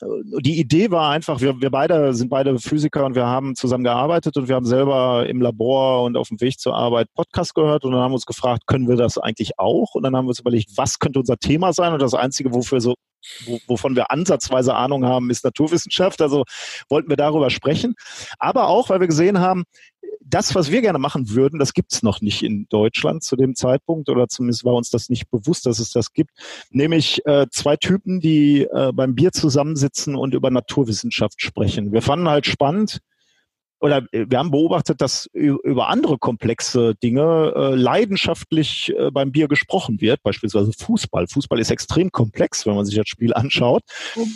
Äh, 0.00 0.06
die 0.40 0.58
Idee 0.58 0.90
war 0.90 1.10
einfach, 1.10 1.40
wir, 1.40 1.60
wir 1.60 1.70
beide 1.70 2.12
sind 2.12 2.30
beide 2.30 2.58
Physiker 2.58 3.04
und 3.06 3.14
wir 3.14 3.26
haben 3.26 3.54
zusammen 3.54 3.84
gearbeitet 3.84 4.36
und 4.36 4.48
wir 4.48 4.56
haben 4.56 4.66
selber 4.66 5.26
im 5.28 5.40
Labor 5.40 6.02
und 6.02 6.16
auf 6.16 6.28
dem 6.28 6.40
Weg 6.40 6.58
zur 6.58 6.74
Arbeit 6.74 7.06
Podcast 7.14 7.54
gehört 7.54 7.84
und 7.84 7.92
dann 7.92 8.00
haben 8.00 8.10
wir 8.10 8.16
uns 8.16 8.26
gefragt, 8.26 8.66
können 8.66 8.88
wir 8.88 8.96
das 8.96 9.18
eigentlich 9.18 9.58
auch? 9.58 9.94
Und 9.94 10.02
dann 10.02 10.16
haben 10.16 10.24
wir 10.24 10.30
uns 10.30 10.40
überlegt, 10.40 10.70
was 10.76 10.98
könnte 10.98 11.20
unser 11.20 11.36
Thema 11.36 11.72
sein? 11.72 11.92
Und 11.92 12.02
das 12.02 12.14
Einzige, 12.14 12.52
wofür 12.52 12.80
so 12.80 12.94
wovon 13.66 13.96
wir 13.96 14.10
ansatzweise 14.10 14.74
Ahnung 14.74 15.04
haben, 15.04 15.30
ist 15.30 15.44
Naturwissenschaft. 15.44 16.20
Also 16.20 16.44
wollten 16.88 17.08
wir 17.08 17.16
darüber 17.16 17.50
sprechen. 17.50 17.94
Aber 18.38 18.68
auch, 18.68 18.88
weil 18.88 19.00
wir 19.00 19.06
gesehen 19.06 19.40
haben, 19.40 19.64
das, 20.20 20.54
was 20.54 20.70
wir 20.70 20.80
gerne 20.80 20.98
machen 20.98 21.30
würden, 21.30 21.58
das 21.58 21.72
gibt's 21.72 22.02
noch 22.02 22.20
nicht 22.20 22.42
in 22.42 22.66
Deutschland 22.68 23.22
zu 23.22 23.36
dem 23.36 23.54
Zeitpunkt 23.54 24.08
oder 24.08 24.28
zumindest 24.28 24.64
war 24.64 24.74
uns 24.74 24.90
das 24.90 25.08
nicht 25.08 25.30
bewusst, 25.30 25.66
dass 25.66 25.78
es 25.78 25.90
das 25.90 26.12
gibt. 26.12 26.30
Nämlich 26.70 27.24
äh, 27.26 27.46
zwei 27.50 27.76
Typen, 27.76 28.20
die 28.20 28.62
äh, 28.62 28.92
beim 28.92 29.14
Bier 29.14 29.32
zusammensitzen 29.32 30.14
und 30.14 30.34
über 30.34 30.50
Naturwissenschaft 30.50 31.42
sprechen. 31.42 31.92
Wir 31.92 32.02
fanden 32.02 32.28
halt 32.28 32.46
spannend, 32.46 33.00
oder 33.80 34.02
äh, 34.12 34.26
wir 34.28 34.38
haben 34.38 34.50
beobachtet, 34.50 35.00
dass 35.00 35.26
über 35.32 35.88
andere 35.88 36.18
komplexe 36.18 36.94
Dinge 36.96 37.52
äh, 37.56 37.74
leidenschaftlich 37.74 38.92
äh, 38.96 39.10
beim 39.10 39.32
Bier 39.32 39.48
gesprochen 39.48 40.00
wird, 40.00 40.22
beispielsweise 40.22 40.72
Fußball. 40.78 41.26
Fußball 41.26 41.58
ist 41.58 41.70
extrem 41.70 42.12
komplex, 42.12 42.66
wenn 42.66 42.74
man 42.74 42.84
sich 42.84 42.96
das 42.96 43.08
Spiel 43.08 43.34
anschaut. 43.34 43.82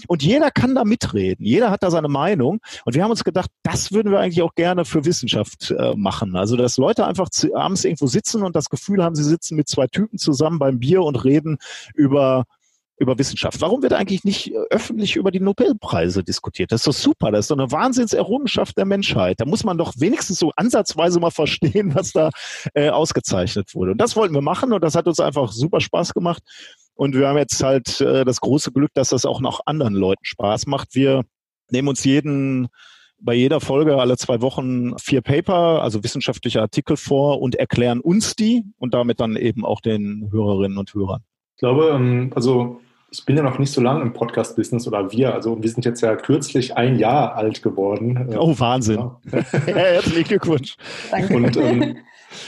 Und 0.07 0.23
jeder 0.23 0.51
kann 0.51 0.75
da 0.75 0.85
mitreden. 0.85 1.45
Jeder 1.45 1.71
hat 1.71 1.83
da 1.83 1.91
seine 1.91 2.09
Meinung. 2.09 2.61
Und 2.85 2.95
wir 2.95 3.03
haben 3.03 3.11
uns 3.11 3.25
gedacht, 3.25 3.51
das 3.63 3.93
würden 3.93 4.11
wir 4.11 4.21
eigentlich 4.21 4.43
auch 4.43 4.55
gerne 4.55 4.85
für 4.85 5.05
Wissenschaft 5.05 5.71
äh, 5.71 5.95
machen. 5.95 6.37
Also, 6.37 6.57
dass 6.57 6.77
Leute 6.77 7.07
einfach 7.07 7.29
abends 7.55 7.85
irgendwo 7.85 8.07
sitzen 8.07 8.43
und 8.43 8.57
das 8.57 8.71
Gefühl 8.71 9.03
haben, 9.03 9.15
sie 9.15 9.25
sitzen 9.25 9.57
mit 9.57 9.69
zwei 9.69 9.87
Typen 9.87 10.19
zusammen 10.19 10.59
beim 10.59 10.79
Bier 10.79 11.03
und 11.03 11.23
reden 11.25 11.59
über 11.95 12.45
über 12.99 13.19
Wissenschaft. 13.19 13.61
Warum 13.61 13.83
wird 13.83 13.93
eigentlich 13.93 14.25
nicht 14.25 14.53
äh, 14.53 14.59
öffentlich 14.71 15.17
über 15.17 15.31
die 15.31 15.41
Nobelpreise 15.41 16.23
diskutiert? 16.23 16.73
Das 16.73 16.81
ist 16.81 16.87
doch 16.87 16.93
super. 16.93 17.31
Das 17.31 17.47
ist 17.47 17.51
doch 17.51 17.59
eine 17.59 17.71
Wahnsinnserrungenschaft 17.71 18.77
der 18.77 18.85
Menschheit. 18.85 19.41
Da 19.41 19.45
muss 19.45 19.65
man 19.65 19.79
doch 19.79 19.95
wenigstens 19.97 20.39
so 20.39 20.53
ansatzweise 20.57 21.21
mal 21.21 21.31
verstehen, 21.33 21.95
was 21.95 22.13
da 22.13 22.31
äh, 22.75 22.91
ausgezeichnet 22.91 23.75
wurde. 23.75 23.93
Und 23.93 23.99
das 23.99 24.17
wollten 24.17 24.35
wir 24.35 24.43
machen 24.43 24.73
und 24.73 24.83
das 24.83 24.95
hat 24.95 25.07
uns 25.07 25.21
einfach 25.21 25.53
super 25.53 25.81
Spaß 25.81 26.15
gemacht. 26.15 26.43
Und 26.95 27.15
wir 27.15 27.29
haben 27.29 27.39
jetzt 27.39 27.63
halt 27.63 28.01
äh, 28.01 28.25
das 28.25 28.41
große 28.41 28.71
Glück, 28.73 28.91
dass 28.95 29.09
das 29.09 29.27
auch 29.27 29.41
noch 29.41 29.61
anderen 29.67 29.95
Leuten 29.95 30.25
Spaß 30.25 30.67
macht. 30.67 30.95
Wir 30.95 31.25
nehmen 31.71 31.89
uns 31.89 32.05
jeden 32.05 32.69
bei 33.19 33.35
jeder 33.35 33.61
Folge 33.61 33.97
alle 33.97 34.17
zwei 34.17 34.41
Wochen 34.43 34.99
vier 34.99 35.23
Paper, 35.23 35.83
also 35.83 36.05
wissenschaftliche 36.05 36.61
Artikel 36.61 36.97
vor 36.97 37.41
und 37.41 37.55
erklären 37.55 38.01
uns 38.01 38.37
die 38.37 38.65
und 38.79 38.93
damit 38.95 39.19
dann 39.19 39.37
eben 39.37 39.65
auch 39.65 39.81
den 39.81 40.29
Hörerinnen 40.31 40.79
und 40.79 40.93
Hörern. 40.95 41.23
Ich 41.57 41.61
glaube, 41.61 41.91
ähm, 41.95 42.33
also 42.35 42.81
ich 43.19 43.25
bin 43.25 43.37
ja 43.37 43.45
noch 43.45 43.61
nicht 43.61 43.73
so 43.73 43.81
lange 43.81 44.03
im 44.03 44.13
Podcast-Business 44.13 44.89
oder 44.89 45.13
wir. 45.13 45.35
Also 45.35 45.63
wir 45.63 45.71
sind 45.71 45.85
jetzt 45.85 46.01
ja 46.01 46.17
kürzlich 46.17 46.77
ein 46.77 46.99
Jahr 46.99 47.37
alt 47.37 47.63
geworden. 47.63 48.29
Oh, 48.37 48.59
Wahnsinn. 48.59 49.11
Ja. 49.67 49.75
Herzlichen 49.75 50.25
Glückwunsch. 50.25 50.77
Danke. 51.11 51.35
Und 51.35 51.57
ähm, 51.57 51.97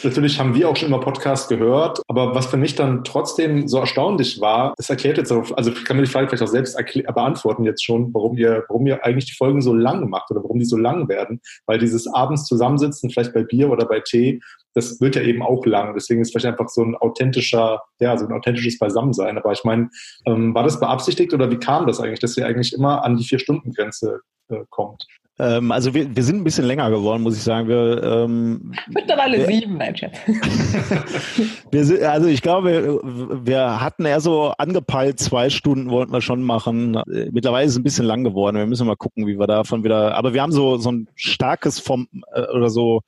Natürlich 0.02 0.40
haben 0.40 0.54
wir 0.54 0.68
auch 0.68 0.76
schon 0.76 0.88
immer 0.88 0.98
Podcasts 0.98 1.48
gehört, 1.48 2.02
aber 2.08 2.34
was 2.34 2.46
für 2.46 2.56
mich 2.56 2.74
dann 2.74 3.04
trotzdem 3.04 3.68
so 3.68 3.78
erstaunlich 3.78 4.40
war, 4.40 4.74
das 4.76 4.90
erklärt 4.90 5.16
jetzt 5.16 5.30
auch, 5.30 5.52
also 5.56 5.70
kann 5.70 5.96
man 5.96 6.04
die 6.04 6.10
Frage 6.10 6.28
vielleicht 6.28 6.42
auch 6.42 6.48
selbst 6.48 6.76
beantworten 7.14 7.64
jetzt 7.64 7.84
schon, 7.84 8.12
warum 8.12 8.36
ihr, 8.36 8.64
warum 8.68 8.86
ihr 8.86 9.04
eigentlich 9.04 9.26
die 9.26 9.36
Folgen 9.36 9.60
so 9.60 9.72
lang 9.72 10.08
macht 10.10 10.30
oder 10.32 10.42
warum 10.42 10.58
die 10.58 10.64
so 10.64 10.76
lang 10.76 11.08
werden, 11.08 11.40
weil 11.66 11.78
dieses 11.78 12.12
abends 12.12 12.46
zusammensitzen, 12.46 13.10
vielleicht 13.10 13.32
bei 13.32 13.44
Bier 13.44 13.70
oder 13.70 13.86
bei 13.86 14.00
Tee, 14.00 14.40
das 14.76 15.00
wird 15.00 15.16
ja 15.16 15.22
eben 15.22 15.42
auch 15.42 15.64
lang. 15.64 15.94
Deswegen 15.94 16.20
ist 16.20 16.32
vielleicht 16.32 16.46
einfach 16.46 16.68
so 16.68 16.82
ein 16.82 16.94
authentischer, 16.96 17.80
ja, 17.98 18.16
so 18.18 18.26
ein 18.26 18.32
authentisches 18.32 18.78
Beisammensein. 18.78 19.38
Aber 19.38 19.50
ich 19.52 19.64
meine, 19.64 19.88
ähm, 20.26 20.54
war 20.54 20.64
das 20.64 20.78
beabsichtigt 20.78 21.32
oder 21.32 21.50
wie 21.50 21.56
kam 21.56 21.86
das 21.86 21.98
eigentlich, 21.98 22.20
dass 22.20 22.36
ihr 22.36 22.46
eigentlich 22.46 22.74
immer 22.74 23.02
an 23.02 23.16
die 23.16 23.24
Vier-Stunden-Grenze 23.24 24.20
äh, 24.50 24.58
kommt? 24.68 25.06
Ähm, 25.38 25.72
also 25.72 25.94
wir, 25.94 26.14
wir 26.14 26.22
sind 26.22 26.36
ein 26.36 26.44
bisschen 26.44 26.66
länger 26.66 26.90
geworden, 26.90 27.22
muss 27.22 27.38
ich 27.38 27.42
sagen. 27.42 27.68
Wir, 27.68 28.02
ähm, 28.02 28.74
Mittlerweile 28.88 29.46
sieben, 29.46 29.78
mein 29.78 29.96
Chef. 29.96 30.12
wir 31.70 31.84
sind, 31.84 32.02
also 32.02 32.28
ich 32.28 32.42
glaube, 32.42 33.00
wir 33.44 33.80
hatten 33.80 34.04
eher 34.04 34.20
so 34.20 34.52
angepeilt, 34.58 35.20
zwei 35.20 35.48
Stunden 35.48 35.88
wollten 35.88 36.12
wir 36.12 36.20
schon 36.20 36.42
machen. 36.42 37.00
Mittlerweile 37.06 37.64
ist 37.64 37.72
es 37.72 37.78
ein 37.78 37.82
bisschen 37.82 38.04
lang 38.04 38.24
geworden. 38.24 38.58
Wir 38.58 38.66
müssen 38.66 38.86
mal 38.86 38.96
gucken, 38.96 39.26
wie 39.26 39.38
wir 39.38 39.46
davon 39.46 39.84
wieder. 39.84 40.16
Aber 40.16 40.34
wir 40.34 40.42
haben 40.42 40.52
so, 40.52 40.76
so 40.76 40.92
ein 40.92 41.08
starkes 41.14 41.80
vom 41.80 42.08
äh, 42.34 42.42
oder 42.54 42.68
so 42.68 43.00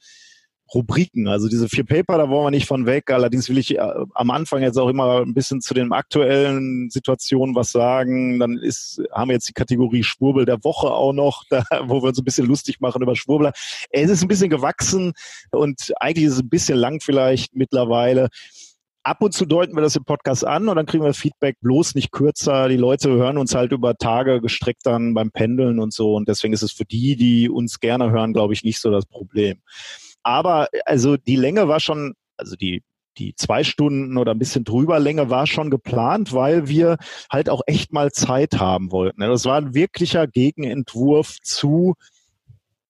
Rubriken. 0.75 1.29
Also 1.29 1.49
diese 1.49 1.69
vier 1.69 1.85
Paper, 1.85 2.19
da 2.19 2.29
wollen 2.29 2.47
wir 2.47 2.51
nicht 2.51 2.67
von 2.67 2.87
weg. 2.87 3.11
Allerdings 3.11 3.49
will 3.49 3.59
ich 3.59 3.77
äh, 3.77 3.95
am 4.15 4.31
Anfang 4.31 4.63
jetzt 4.63 4.79
auch 4.79 4.89
immer 4.89 5.23
ein 5.23 5.35
bisschen 5.35 5.61
zu 5.61 5.75
den 5.75 5.93
aktuellen 5.93 6.91
Situationen 6.91 7.55
was 7.55 7.73
sagen. 7.73 8.39
Dann 8.39 8.59
ist, 8.59 9.03
haben 9.13 9.29
wir 9.29 9.35
jetzt 9.35 9.49
die 9.49 9.55
Kategorie 9.55 10.03
Schwurbel 10.03 10.45
der 10.45 10.63
Woche 10.65 10.89
auch 10.89 11.13
noch, 11.13 11.45
da, 11.51 11.65
wo 11.85 12.03
wir 12.03 12.09
uns 12.09 12.19
ein 12.19 12.25
bisschen 12.25 12.47
lustig 12.47 12.81
machen 12.81 13.03
über 13.03 13.17
Schwurbler. 13.17 13.53
Es 13.91 14.11
ist 14.11 14.23
ein 14.23 14.29
bisschen 14.29 14.51
gewachsen 14.51 15.13
und 15.51 15.93
eigentlich 16.01 16.27
ist 16.27 16.35
es 16.35 16.41
ein 16.41 16.49
bisschen 16.49 16.79
lang 16.79 17.01
vielleicht 17.01 17.55
mittlerweile. 17.55 18.29
Ab 19.05 19.23
und 19.23 19.33
zu 19.33 19.47
deuten 19.47 19.75
wir 19.75 19.81
das 19.81 19.97
im 19.97 20.05
Podcast 20.05 20.45
an 20.47 20.69
und 20.69 20.77
dann 20.77 20.85
kriegen 20.85 21.03
wir 21.03 21.15
Feedback 21.15 21.57
bloß 21.63 21.95
nicht 21.95 22.13
kürzer. 22.13 22.69
Die 22.69 22.77
Leute 22.77 23.11
hören 23.11 23.39
uns 23.39 23.55
halt 23.55 23.73
über 23.73 23.97
Tage 23.97 24.43
gestreckt 24.43 24.85
dann 24.85 25.15
beim 25.15 25.31
Pendeln 25.31 25.79
und 25.79 25.95
so. 25.95 26.15
Und 26.15 26.29
deswegen 26.29 26.53
ist 26.53 26.63
es 26.63 26.73
für 26.73 26.85
die, 26.85 27.17
die 27.17 27.49
uns 27.49 27.81
gerne 27.81 28.11
hören, 28.11 28.35
glaube 28.35 28.53
ich, 28.53 28.65
nicht 28.65 28.81
so 28.81 28.91
das 28.91 29.07
Problem. 29.07 29.63
Aber 30.29 30.69
also 30.85 31.17
die 31.17 31.37
Länge 31.37 31.69
war 31.69 31.81
schon, 31.81 32.13
also 32.37 32.55
die 32.55 32.83
die 33.17 33.35
zwei 33.35 33.65
Stunden 33.65 34.19
oder 34.19 34.33
ein 34.33 34.39
bisschen 34.39 34.63
drüber 34.63 35.01
Länge 35.01 35.31
war 35.31 35.47
schon 35.47 35.71
geplant, 35.71 36.35
weil 36.35 36.69
wir 36.69 36.99
halt 37.33 37.49
auch 37.49 37.63
echt 37.67 37.95
mal 37.95 38.13
Zeit 38.13 38.61
haben 38.61 38.93
wollten. 38.93 39.23
Das 39.23 39.47
war 39.47 39.57
ein 39.57 39.73
wirklicher 39.73 40.27
Gegenentwurf 40.27 41.39
zu 41.43 41.95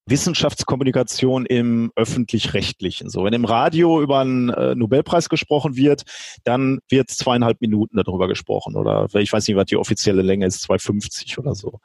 Wissenschaftskommunikation 0.04 1.46
im 1.46 1.92
öffentlich-rechtlichen. 1.94 3.08
So, 3.08 3.22
wenn 3.22 3.32
im 3.32 3.44
Radio 3.44 4.02
über 4.02 4.18
einen 4.18 4.48
äh, 4.48 4.74
Nobelpreis 4.74 5.28
gesprochen 5.28 5.76
wird, 5.76 6.02
dann 6.42 6.80
wird 6.88 7.08
zweieinhalb 7.08 7.60
Minuten 7.60 7.96
darüber 7.96 8.26
gesprochen 8.26 8.74
oder 8.74 9.06
ich 9.14 9.32
weiß 9.32 9.46
nicht, 9.46 9.56
was 9.56 9.66
die 9.66 9.76
offizielle 9.76 10.22
Länge 10.22 10.44
ist, 10.44 10.68
2,50 10.68 11.38
oder 11.38 11.54
so. 11.54 11.78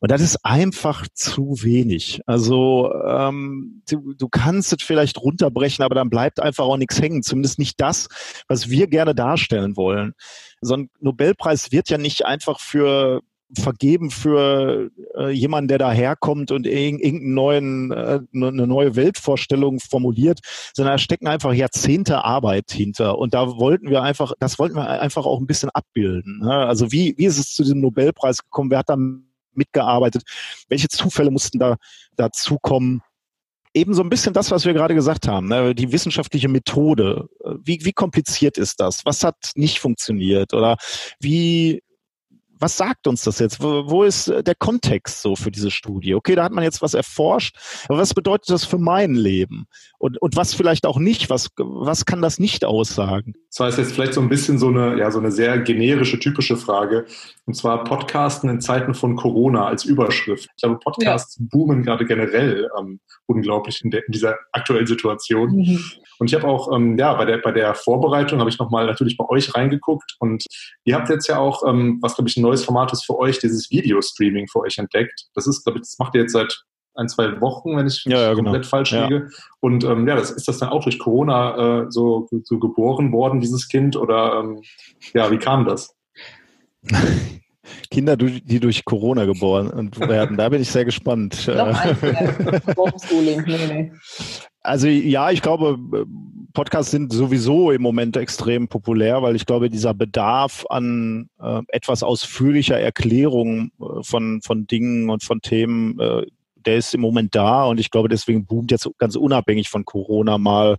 Und 0.00 0.10
das 0.10 0.20
ist 0.20 0.44
einfach 0.44 1.06
zu 1.12 1.56
wenig. 1.62 2.20
Also 2.26 2.92
ähm, 3.06 3.82
du, 3.88 4.14
du 4.14 4.28
kannst 4.28 4.72
es 4.72 4.82
vielleicht 4.82 5.18
runterbrechen, 5.18 5.84
aber 5.84 5.94
dann 5.94 6.10
bleibt 6.10 6.40
einfach 6.40 6.64
auch 6.64 6.76
nichts 6.76 7.00
hängen. 7.00 7.22
Zumindest 7.22 7.58
nicht 7.58 7.80
das, 7.80 8.08
was 8.48 8.70
wir 8.70 8.86
gerne 8.86 9.14
darstellen 9.14 9.76
wollen. 9.76 10.14
So 10.60 10.74
ein 10.74 10.90
Nobelpreis 11.00 11.72
wird 11.72 11.88
ja 11.88 11.98
nicht 11.98 12.26
einfach 12.26 12.60
für 12.60 13.22
vergeben 13.56 14.10
für 14.10 14.90
äh, 15.16 15.30
jemanden, 15.30 15.68
der 15.68 15.78
daherkommt 15.78 16.50
und 16.50 16.66
irgendeinen 16.66 17.34
neuen, 17.34 17.92
äh, 17.92 18.20
ne, 18.32 18.48
eine 18.48 18.66
neue 18.66 18.96
Weltvorstellung 18.96 19.78
formuliert, 19.78 20.40
sondern 20.74 20.94
da 20.94 20.98
stecken 20.98 21.28
einfach 21.28 21.52
Jahrzehnte 21.52 22.24
Arbeit 22.24 22.70
hinter. 22.72 23.18
Und 23.18 23.34
da 23.34 23.56
wollten 23.56 23.88
wir 23.88 24.02
einfach, 24.02 24.32
das 24.40 24.58
wollten 24.58 24.74
wir 24.74 24.88
einfach 24.88 25.26
auch 25.26 25.38
ein 25.38 25.46
bisschen 25.46 25.70
abbilden. 25.70 26.40
Ne? 26.40 26.52
Also 26.52 26.90
wie, 26.90 27.14
wie 27.18 27.26
ist 27.26 27.38
es 27.38 27.54
zu 27.54 27.62
diesem 27.62 27.80
Nobelpreis 27.80 28.42
gekommen? 28.42 28.70
Wer 28.70 28.78
hat 28.78 28.88
da 28.88 28.96
mitgearbeitet? 29.56 30.22
Welche 30.68 30.88
Zufälle 30.88 31.30
mussten 31.30 31.58
da 31.58 31.76
dazukommen? 32.16 33.02
Eben 33.74 33.92
so 33.92 34.02
ein 34.02 34.08
bisschen 34.08 34.32
das, 34.32 34.50
was 34.50 34.64
wir 34.64 34.72
gerade 34.72 34.94
gesagt 34.94 35.28
haben, 35.28 35.48
ne? 35.48 35.74
die 35.74 35.92
wissenschaftliche 35.92 36.48
Methode. 36.48 37.28
Wie, 37.62 37.84
wie 37.84 37.92
kompliziert 37.92 38.56
ist 38.56 38.80
das? 38.80 39.04
Was 39.04 39.22
hat 39.22 39.52
nicht 39.54 39.80
funktioniert? 39.80 40.54
Oder 40.54 40.76
wie 41.20 41.82
was 42.58 42.76
sagt 42.76 43.06
uns 43.06 43.24
das 43.24 43.38
jetzt? 43.38 43.62
Wo, 43.62 43.88
wo 43.88 44.02
ist 44.02 44.28
äh, 44.28 44.42
der 44.42 44.54
Kontext 44.54 45.22
so 45.22 45.36
für 45.36 45.50
diese 45.50 45.70
Studie? 45.70 46.14
Okay, 46.14 46.34
da 46.34 46.44
hat 46.44 46.52
man 46.52 46.64
jetzt 46.64 46.82
was 46.82 46.94
erforscht, 46.94 47.56
aber 47.88 47.98
was 47.98 48.14
bedeutet 48.14 48.50
das 48.50 48.64
für 48.64 48.78
mein 48.78 49.14
Leben? 49.14 49.66
Und, 49.98 50.20
und 50.20 50.36
was 50.36 50.54
vielleicht 50.54 50.86
auch 50.86 50.98
nicht? 50.98 51.30
Was, 51.30 51.50
was 51.56 52.04
kann 52.04 52.22
das 52.22 52.38
nicht 52.38 52.64
aussagen? 52.64 53.34
Das 53.50 53.60
heißt 53.60 53.78
jetzt 53.78 53.92
vielleicht 53.92 54.14
so 54.14 54.20
ein 54.20 54.28
bisschen 54.28 54.58
so 54.58 54.68
eine, 54.68 54.98
ja, 54.98 55.10
so 55.10 55.18
eine 55.18 55.32
sehr 55.32 55.58
generische, 55.58 56.18
typische 56.18 56.56
Frage. 56.56 57.06
Und 57.46 57.54
zwar 57.54 57.84
Podcasten 57.84 58.50
in 58.50 58.60
Zeiten 58.60 58.94
von 58.94 59.16
Corona 59.16 59.66
als 59.66 59.84
Überschrift. 59.84 60.48
Ich 60.56 60.62
glaube, 60.62 60.78
Podcasts 60.78 61.38
ja. 61.38 61.46
boomen 61.50 61.82
gerade 61.82 62.04
generell 62.04 62.68
ähm, 62.78 63.00
unglaublich 63.26 63.82
in, 63.84 63.90
der, 63.90 64.06
in, 64.06 64.12
dieser 64.12 64.36
aktuellen 64.52 64.86
Situation. 64.86 65.56
Mhm. 65.56 65.80
Und 66.18 66.30
ich 66.30 66.34
habe 66.34 66.46
auch, 66.46 66.72
ähm, 66.74 66.96
ja, 66.98 67.14
bei 67.14 67.24
der, 67.24 67.38
bei 67.38 67.52
der 67.52 67.74
Vorbereitung 67.74 68.40
habe 68.40 68.50
ich 68.50 68.58
nochmal 68.58 68.86
natürlich 68.86 69.16
bei 69.16 69.28
euch 69.28 69.54
reingeguckt 69.54 70.16
und 70.18 70.44
ihr 70.84 70.94
habt 70.94 71.08
jetzt 71.08 71.28
ja 71.28 71.38
auch, 71.38 71.66
ähm, 71.66 71.98
was 72.00 72.14
glaube 72.14 72.28
ich 72.28 72.36
ein 72.36 72.42
neues 72.46 72.64
Format 72.64 72.92
ist 72.92 73.04
für 73.04 73.18
euch, 73.18 73.38
dieses 73.38 73.70
Video-Streaming 73.70 74.48
für 74.48 74.60
euch 74.60 74.78
entdeckt. 74.78 75.26
Das 75.34 75.46
ist, 75.46 75.64
glaube 75.64 75.78
ich, 75.78 75.82
das 75.82 75.98
macht 75.98 76.14
ihr 76.14 76.22
jetzt 76.22 76.32
seit 76.32 76.64
ein, 76.94 77.08
zwei 77.08 77.40
Wochen, 77.40 77.76
wenn 77.76 77.86
ich 77.86 78.04
ja, 78.06 78.20
ja, 78.20 78.34
komplett 78.34 78.62
genau. 78.62 78.68
falsch 78.68 78.92
liege. 78.92 79.14
Ja. 79.16 79.26
Und 79.60 79.84
ähm, 79.84 80.08
ja, 80.08 80.16
das, 80.16 80.30
ist 80.30 80.48
das 80.48 80.58
dann 80.58 80.70
auch 80.70 80.82
durch 80.82 80.98
Corona 80.98 81.82
äh, 81.82 81.86
so, 81.90 82.28
so 82.44 82.58
geboren 82.58 83.12
worden, 83.12 83.40
dieses 83.40 83.68
Kind? 83.68 83.96
Oder 83.96 84.40
ähm, 84.40 84.62
ja, 85.12 85.30
wie 85.30 85.38
kam 85.38 85.66
das? 85.66 85.94
Kinder, 87.90 88.16
die 88.16 88.60
durch 88.60 88.84
Corona 88.84 89.24
geboren 89.24 89.90
werden. 89.98 90.36
Da 90.36 90.48
bin 90.48 90.62
ich 90.62 90.70
sehr 90.70 90.84
gespannt. 90.84 91.46
Also 94.66 94.88
ja, 94.88 95.30
ich 95.30 95.42
glaube, 95.42 95.78
Podcasts 96.52 96.90
sind 96.90 97.12
sowieso 97.12 97.70
im 97.70 97.82
Moment 97.82 98.16
extrem 98.16 98.66
populär, 98.66 99.22
weil 99.22 99.36
ich 99.36 99.44
glaube, 99.44 99.68
dieser 99.68 99.92
Bedarf 99.92 100.64
an 100.70 101.28
äh, 101.38 101.60
etwas 101.68 102.02
ausführlicher 102.02 102.80
Erklärung 102.80 103.72
äh, 103.78 104.02
von, 104.02 104.40
von 104.42 104.66
Dingen 104.66 105.10
und 105.10 105.22
von 105.22 105.42
Themen, 105.42 106.00
äh, 106.00 106.26
der 106.54 106.76
ist 106.76 106.94
im 106.94 107.02
Moment 107.02 107.34
da 107.34 107.66
und 107.66 107.78
ich 107.78 107.90
glaube, 107.90 108.08
deswegen 108.08 108.46
boomt 108.46 108.70
jetzt 108.70 108.88
ganz 108.96 109.16
unabhängig 109.16 109.68
von 109.68 109.84
Corona 109.84 110.38
mal 110.38 110.78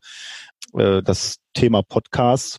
äh, 0.74 1.04
das 1.04 1.38
Thema 1.54 1.84
Podcasts. 1.84 2.58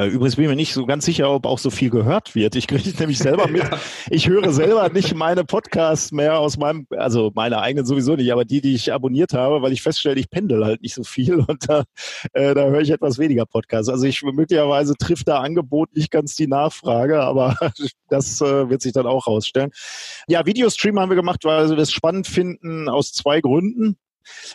Äh, 0.00 0.06
übrigens 0.06 0.36
bin 0.36 0.44
ich 0.44 0.50
mir 0.50 0.56
nicht 0.56 0.74
so 0.74 0.86
ganz 0.86 1.04
sicher, 1.04 1.28
ob 1.28 1.44
auch 1.44 1.58
so 1.58 1.70
viel 1.70 1.90
gehört 1.90 2.36
wird. 2.36 2.54
Ich 2.54 2.68
kriege 2.68 2.88
nämlich 2.98 3.18
selber 3.18 3.48
mit. 3.48 3.64
Ich 4.10 4.28
höre 4.28 4.52
selber 4.52 4.88
nicht 4.88 5.14
meine 5.14 5.44
Podcasts 5.44 6.12
mehr 6.12 6.38
aus 6.38 6.56
meinem, 6.56 6.86
also 6.96 7.30
meine 7.34 7.60
eigenen 7.60 7.84
sowieso 7.84 8.16
nicht, 8.16 8.32
aber 8.32 8.44
die, 8.44 8.60
die 8.60 8.74
ich 8.74 8.92
abonniert 8.92 9.34
habe, 9.34 9.60
weil 9.60 9.72
ich 9.72 9.82
feststelle, 9.82 10.18
ich 10.18 10.30
pendel 10.30 10.64
halt 10.64 10.82
nicht 10.82 10.94
so 10.94 11.02
viel 11.02 11.34
und 11.48 11.68
da, 11.68 11.84
äh, 12.32 12.54
da 12.54 12.66
höre 12.66 12.80
ich 12.80 12.90
etwas 12.90 13.18
weniger 13.18 13.44
Podcasts. 13.44 13.88
Also 13.88 14.06
ich 14.06 14.22
möglicherweise 14.22 14.94
trifft 14.94 15.28
da 15.28 15.40
Angebot 15.40 15.94
nicht 15.94 16.10
ganz 16.10 16.36
die 16.36 16.46
Nachfrage, 16.46 17.20
aber 17.20 17.56
das 18.08 18.40
äh, 18.40 18.70
wird 18.70 18.82
sich 18.82 18.92
dann 18.92 19.06
auch 19.06 19.26
rausstellen. 19.26 19.70
Ja, 20.28 20.46
Videostream 20.46 20.98
haben 20.98 21.10
wir 21.10 21.16
gemacht, 21.16 21.44
weil 21.44 21.68
wir 21.68 21.76
das 21.76 21.92
spannend 21.92 22.26
finden 22.26 22.88
aus 22.88 23.12
zwei 23.12 23.40
Gründen. 23.40 23.98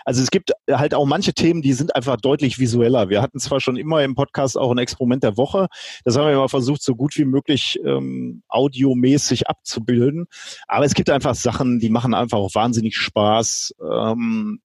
Also 0.06 0.22
es 0.22 0.32
gibt 0.32 0.52
halt 0.70 0.94
auch 0.94 1.06
manche 1.06 1.34
Themen, 1.34 1.62
die 1.62 1.74
sind 1.74 1.96
einfach 1.96 2.18
deutlich 2.18 2.60
visueller. 2.60 3.10
Wir 3.10 3.22
hatten 3.22 3.40
zwar 3.40 3.60
schon 3.60 3.78
immer 3.78 4.04
im 4.04 4.16
Podcast 4.16 4.58
auch 4.58 4.72
ein 4.72 4.78
Experiment 4.78 5.24
der 5.24 5.38
Woche. 5.38 5.68
Das 6.04 6.18
haben 6.18 6.28
wir 6.28 6.38
mal 6.38 6.48
versucht, 6.48 6.82
so 6.82 6.96
gut 6.96 7.18
wie 7.18 7.26
möglich 7.26 7.80
ähm, 7.86 8.44
audiomäßig 8.48 9.48
abzubilden. 9.48 10.26
Aber 10.68 10.86
es 10.86 10.94
gibt 10.94 11.10
einfach 11.10 11.36
Sachen, 11.36 11.80
die 11.80 11.90
machen 11.90 12.14
einfach 12.14 12.38
auch 12.38 12.56
wahnsinnig 12.56 12.96
Spaß. 12.96 13.76
Ähm, 13.92 14.60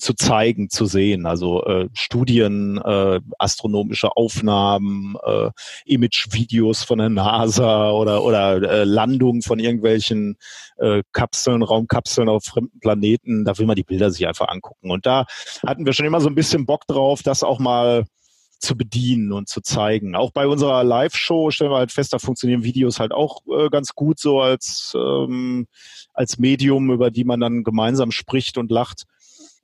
zu 0.00 0.14
zeigen, 0.14 0.70
zu 0.70 0.86
sehen. 0.86 1.26
Also 1.26 1.64
äh, 1.64 1.88
Studien, 1.92 2.78
äh, 2.78 3.20
astronomische 3.38 4.16
Aufnahmen, 4.16 5.16
äh, 5.24 5.50
Image-Videos 5.84 6.82
von 6.82 6.98
der 6.98 7.10
NASA 7.10 7.90
oder, 7.90 8.24
oder 8.24 8.62
äh, 8.62 8.84
Landungen 8.84 9.42
von 9.42 9.58
irgendwelchen 9.58 10.36
äh, 10.78 11.02
Kapseln, 11.12 11.62
Raumkapseln 11.62 12.28
auf 12.28 12.44
fremden 12.44 12.80
Planeten. 12.80 13.44
Da 13.44 13.58
will 13.58 13.66
man 13.66 13.76
die 13.76 13.84
Bilder 13.84 14.10
sich 14.10 14.26
einfach 14.26 14.48
angucken. 14.48 14.90
Und 14.90 15.06
da 15.06 15.26
hatten 15.66 15.84
wir 15.84 15.92
schon 15.92 16.06
immer 16.06 16.20
so 16.20 16.28
ein 16.28 16.34
bisschen 16.34 16.66
Bock 16.66 16.86
drauf, 16.86 17.22
das 17.22 17.42
auch 17.42 17.58
mal 17.58 18.04
zu 18.58 18.76
bedienen 18.76 19.32
und 19.32 19.48
zu 19.48 19.62
zeigen. 19.62 20.14
Auch 20.14 20.32
bei 20.32 20.46
unserer 20.46 20.84
Live-Show 20.84 21.50
stellen 21.50 21.70
wir 21.70 21.78
halt 21.78 21.92
fest, 21.92 22.12
da 22.12 22.18
funktionieren 22.18 22.62
Videos 22.62 23.00
halt 23.00 23.12
auch 23.12 23.40
äh, 23.46 23.70
ganz 23.70 23.94
gut 23.94 24.18
so 24.18 24.40
als, 24.40 24.92
ähm, 24.94 25.66
als 26.12 26.38
Medium, 26.38 26.90
über 26.90 27.10
die 27.10 27.24
man 27.24 27.40
dann 27.40 27.64
gemeinsam 27.64 28.12
spricht 28.12 28.58
und 28.58 28.70
lacht. 28.70 29.04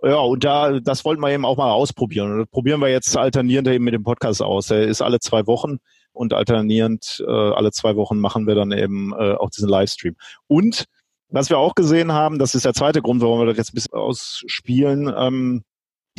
Ja, 0.07 0.19
und 0.19 0.45
da, 0.45 0.79
das 0.79 1.05
wollten 1.05 1.21
wir 1.21 1.31
eben 1.31 1.45
auch 1.45 1.57
mal 1.57 1.73
ausprobieren. 1.73 2.39
Das 2.39 2.47
probieren 2.49 2.81
wir 2.81 2.89
jetzt 2.89 3.17
alternierend 3.17 3.67
eben 3.67 3.83
mit 3.83 3.93
dem 3.93 4.05
Podcast 4.05 4.41
aus. 4.41 4.69
Der 4.69 4.87
ist 4.87 5.03
alle 5.03 5.19
zwei 5.19 5.49
Wochen 5.49 5.79
und 6.13 6.33
alternierend 6.33 7.25
äh, 7.27 7.31
alle 7.31 7.73
zwei 7.73 7.97
Wochen 7.97 8.21
machen 8.21 8.47
wir 8.47 8.55
dann 8.55 8.71
eben 8.71 9.13
äh, 9.15 9.33
auch 9.33 9.51
diesen 9.51 9.69
Livestream. 9.69 10.15
Und 10.47 10.85
was 11.29 11.51
wir 11.51 11.59
auch 11.59 11.75
gesehen 11.75 12.13
haben, 12.13 12.39
das 12.39 12.55
ist 12.55 12.65
der 12.65 12.75
zweite 12.75 13.03
Grund, 13.03 13.21
warum 13.21 13.41
wir 13.41 13.47
das 13.47 13.57
jetzt 13.57 13.73
ein 13.73 13.75
bisschen 13.75 13.95
ausspielen, 13.95 15.13
ähm, 15.19 15.65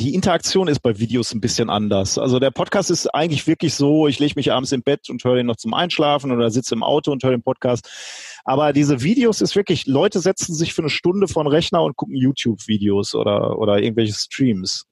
die 0.00 0.14
Interaktion 0.14 0.68
ist 0.68 0.80
bei 0.80 0.98
Videos 0.98 1.34
ein 1.34 1.40
bisschen 1.40 1.70
anders. 1.70 2.18
Also 2.18 2.38
der 2.38 2.52
Podcast 2.52 2.90
ist 2.90 3.08
eigentlich 3.08 3.46
wirklich 3.48 3.74
so, 3.74 4.06
ich 4.06 4.20
lege 4.20 4.34
mich 4.36 4.52
abends 4.52 4.70
im 4.70 4.82
Bett 4.82 5.10
und 5.10 5.24
höre 5.24 5.36
den 5.36 5.46
noch 5.46 5.56
zum 5.56 5.74
Einschlafen 5.74 6.30
oder 6.30 6.50
sitze 6.50 6.74
im 6.74 6.84
Auto 6.84 7.10
und 7.10 7.24
höre 7.24 7.32
den 7.32 7.42
Podcast. 7.42 7.88
Aber 8.44 8.72
diese 8.72 9.02
Videos 9.02 9.40
ist 9.40 9.56
wirklich, 9.56 9.86
Leute 9.86 10.20
setzen 10.20 10.54
sich 10.54 10.72
für 10.72 10.82
eine 10.82 10.88
Stunde 10.88 11.26
vor 11.26 11.42
den 11.42 11.50
Rechner 11.50 11.82
und 11.82 11.96
gucken 11.96 12.14
YouTube-Videos 12.14 13.16
oder, 13.16 13.58
oder 13.58 13.82
irgendwelche 13.82 14.14
Streams. 14.14 14.86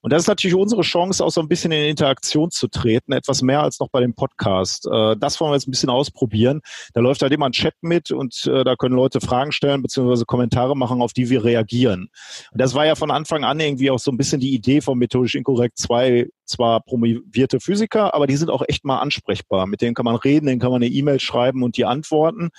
Und 0.00 0.12
das 0.12 0.22
ist 0.22 0.28
natürlich 0.28 0.54
unsere 0.54 0.82
Chance, 0.82 1.24
auch 1.24 1.30
so 1.30 1.40
ein 1.40 1.48
bisschen 1.48 1.72
in 1.72 1.84
Interaktion 1.84 2.50
zu 2.50 2.68
treten, 2.68 3.12
etwas 3.12 3.42
mehr 3.42 3.62
als 3.62 3.80
noch 3.80 3.88
bei 3.88 4.00
dem 4.00 4.14
Podcast. 4.14 4.86
Äh, 4.86 5.16
das 5.16 5.40
wollen 5.40 5.50
wir 5.50 5.56
jetzt 5.56 5.66
ein 5.66 5.72
bisschen 5.72 5.90
ausprobieren. 5.90 6.60
Da 6.94 7.00
läuft 7.00 7.22
halt 7.22 7.32
immer 7.32 7.46
ein 7.46 7.52
Chat 7.52 7.74
mit 7.80 8.10
und 8.10 8.46
äh, 8.46 8.62
da 8.62 8.76
können 8.76 8.94
Leute 8.94 9.20
Fragen 9.20 9.50
stellen 9.50 9.82
beziehungsweise 9.82 10.24
Kommentare 10.24 10.76
machen, 10.76 11.02
auf 11.02 11.12
die 11.12 11.30
wir 11.30 11.44
reagieren. 11.44 12.10
Und 12.52 12.60
das 12.60 12.74
war 12.74 12.86
ja 12.86 12.94
von 12.94 13.10
Anfang 13.10 13.44
an 13.44 13.58
irgendwie 13.58 13.90
auch 13.90 13.98
so 13.98 14.10
ein 14.12 14.16
bisschen 14.16 14.40
die 14.40 14.54
Idee 14.54 14.80
von 14.80 14.98
Methodisch 14.98 15.34
Inkorrekt. 15.34 15.78
Zwei 15.78 16.28
zwar 16.46 16.80
promovierte 16.80 17.60
Physiker, 17.60 18.14
aber 18.14 18.26
die 18.26 18.36
sind 18.36 18.50
auch 18.50 18.62
echt 18.66 18.84
mal 18.84 18.98
ansprechbar. 18.98 19.66
Mit 19.66 19.82
denen 19.82 19.94
kann 19.94 20.04
man 20.04 20.16
reden, 20.16 20.46
denen 20.46 20.60
kann 20.60 20.70
man 20.70 20.82
eine 20.82 20.90
E-Mail 20.90 21.20
schreiben 21.20 21.62
und 21.62 21.76
die 21.76 21.84
antworten. 21.84 22.50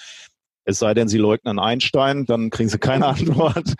Es 0.66 0.80
sei 0.80 0.94
denn, 0.94 1.08
sie 1.08 1.18
leugnen 1.18 1.58
Einstein, 1.58 2.26
dann 2.26 2.50
kriegen 2.50 2.70
sie 2.70 2.80
keine 2.80 3.08
Antwort. 3.08 3.74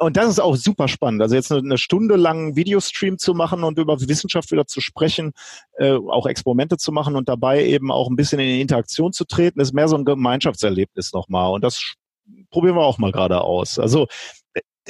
Und 0.00 0.16
das 0.16 0.30
ist 0.30 0.40
auch 0.40 0.56
super 0.56 0.88
spannend. 0.88 1.20
Also 1.20 1.34
jetzt 1.34 1.52
eine, 1.52 1.76
Stunde 1.76 2.16
lang 2.16 2.56
Videostream 2.56 3.18
zu 3.18 3.34
machen 3.34 3.64
und 3.64 3.78
über 3.78 4.00
Wissenschaft 4.00 4.50
wieder 4.50 4.66
zu 4.66 4.80
sprechen, 4.80 5.32
äh, 5.76 5.92
auch 5.92 6.26
Experimente 6.26 6.78
zu 6.78 6.90
machen 6.90 7.16
und 7.16 7.28
dabei 7.28 7.66
eben 7.66 7.92
auch 7.92 8.08
ein 8.08 8.16
bisschen 8.16 8.40
in 8.40 8.60
Interaktion 8.60 9.12
zu 9.12 9.26
treten, 9.26 9.60
ist 9.60 9.74
mehr 9.74 9.88
so 9.88 9.96
ein 9.96 10.06
Gemeinschaftserlebnis 10.06 11.12
nochmal. 11.12 11.52
Und 11.52 11.62
das 11.62 11.96
probieren 12.50 12.76
wir 12.76 12.82
auch 12.82 12.96
mal 12.96 13.12
gerade 13.12 13.42
aus. 13.42 13.78
Also 13.78 14.06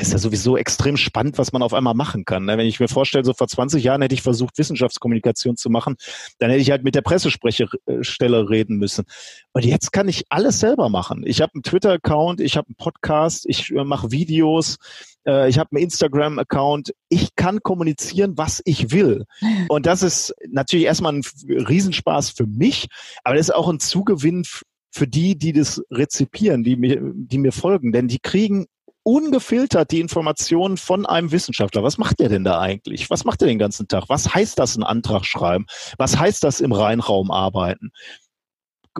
ist 0.01 0.13
ja 0.13 0.19
sowieso 0.19 0.57
extrem 0.57 0.97
spannend, 0.97 1.39
was 1.39 1.53
man 1.53 1.63
auf 1.63 1.75
einmal 1.75 1.95
machen 1.95 2.25
kann. 2.25 2.45
Ne? 2.45 2.59
Wenn 2.59 2.67
ich 2.67 2.81
mir 2.81 2.89
vorstelle, 2.89 3.25
so 3.25 3.35
vor 3.35 3.49
20 3.49 3.83
Jahren 3.83 4.03
hätte 4.03 4.15
ich 4.15 4.23
versucht, 4.23 4.59
Wissenschaftskommunikation 4.59 5.57
zu 5.57 5.71
machen, 5.71 5.97
dann 6.39 6.51
hätte 6.51 6.63
ich 6.63 6.71
halt 6.71 6.85
mit 6.85 6.95
der 6.95 7.03
Pressesprechestelle 7.03 8.49
reden 8.49 8.77
müssen. 8.77 9.05
Und 9.53 9.65
jetzt 9.65 9.93
kann 9.93 10.09
ich 10.09 10.25
alles 10.29 10.61
selber 10.61 10.89
machen. 10.89 11.23
Ich 11.27 11.41
habe 11.41 11.53
einen 11.55 11.63
Twitter-Account, 11.63 12.41
ich 12.41 12.57
habe 12.57 12.69
einen 12.69 12.77
Podcast, 12.77 13.45
ich 13.47 13.71
äh, 13.71 13.85
mache 13.85 14.11
Videos, 14.11 14.79
äh, 15.27 15.49
ich 15.49 15.59
habe 15.59 15.71
einen 15.73 15.85
Instagram-Account. 15.85 16.93
Ich 17.09 17.35
kann 17.37 17.61
kommunizieren, 17.63 18.37
was 18.37 18.63
ich 18.65 18.93
will. 18.93 19.25
Und 19.69 19.87
das 19.87 20.03
ist 20.03 20.35
natürlich 20.49 20.87
erstmal 20.87 21.15
ein 21.15 21.23
Riesenspaß 21.47 22.31
für 22.31 22.47
mich, 22.47 22.89
aber 23.25 23.37
das 23.37 23.49
ist 23.49 23.55
auch 23.55 23.69
ein 23.69 23.81
Zugewinn 23.81 24.45
für 24.93 25.07
die, 25.07 25.39
die 25.39 25.53
das 25.53 25.83
rezipieren, 25.91 26.65
die 26.65 26.77
mir, 26.77 27.01
die 27.01 27.39
mir 27.39 27.53
folgen. 27.53 27.93
Denn 27.93 28.09
die 28.09 28.19
kriegen 28.19 28.67
ungefiltert 29.03 29.91
die 29.91 30.01
Informationen 30.01 30.77
von 30.77 31.07
einem 31.07 31.33
Wissenschaftler. 31.33 31.83
Was 31.83 31.99
macht 31.99 32.21
der 32.21 32.29
denn 32.29 32.45
da 32.45 32.61
eigentlich? 32.61 33.11
Was 33.11 33.25
macht 33.25 33.43
er 33.43 33.49
den 33.49 33.59
ganzen 33.59 33.89
Tag? 33.89 34.05
Was 34.09 34.35
heißt 34.35 34.59
das, 34.59 34.77
einen 34.77 34.85
Antrag 34.85 35.25
schreiben? 35.25 35.67
Was 35.99 36.19
heißt 36.19 36.45
das, 36.45 36.61
im 36.61 36.73
Reinraum 36.73 37.31
arbeiten? 37.31 37.91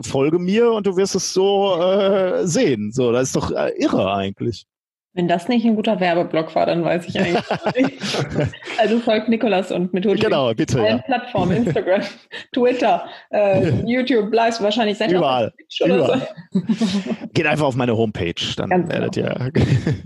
Folge 0.03 0.39
mir 0.39 0.71
und 0.71 0.87
du 0.87 0.95
wirst 0.95 1.15
es 1.15 1.33
so 1.33 1.75
äh, 1.75 2.47
sehen. 2.47 2.91
So, 2.91 3.11
das 3.11 3.29
ist 3.29 3.35
doch 3.35 3.51
äh, 3.51 3.71
irre 3.77 4.13
eigentlich. 4.13 4.65
Wenn 5.13 5.27
das 5.27 5.49
nicht 5.49 5.65
ein 5.65 5.75
guter 5.75 5.99
Werbeblock 5.99 6.55
war, 6.55 6.65
dann 6.65 6.85
weiß 6.85 7.05
ich 7.07 7.19
eigentlich 7.19 7.43
nicht. 7.75 8.01
also 8.79 8.99
folgt 8.99 9.27
Nikolas 9.27 9.69
und 9.69 9.93
Methode. 9.93 10.19
Genau, 10.19 10.53
bitte. 10.53 10.79
Allen 10.79 10.97
ja. 10.97 11.03
Plattformen, 11.03 11.65
Instagram, 11.65 12.01
Twitter, 12.53 13.05
äh, 13.29 13.71
YouTube, 13.85 14.33
Live, 14.33 14.61
wahrscheinlich 14.61 14.97
seid 14.97 15.11
Überall. 15.11 15.51
Überall. 15.83 16.27
So. 16.51 16.61
Geht 17.33 17.45
einfach 17.45 17.65
auf 17.65 17.75
meine 17.75 17.97
Homepage, 17.97 18.33
dann 18.55 18.69
Ganz 18.69 18.89
werdet 18.89 19.15
genau. 19.15 19.29
ihr. 19.31 19.51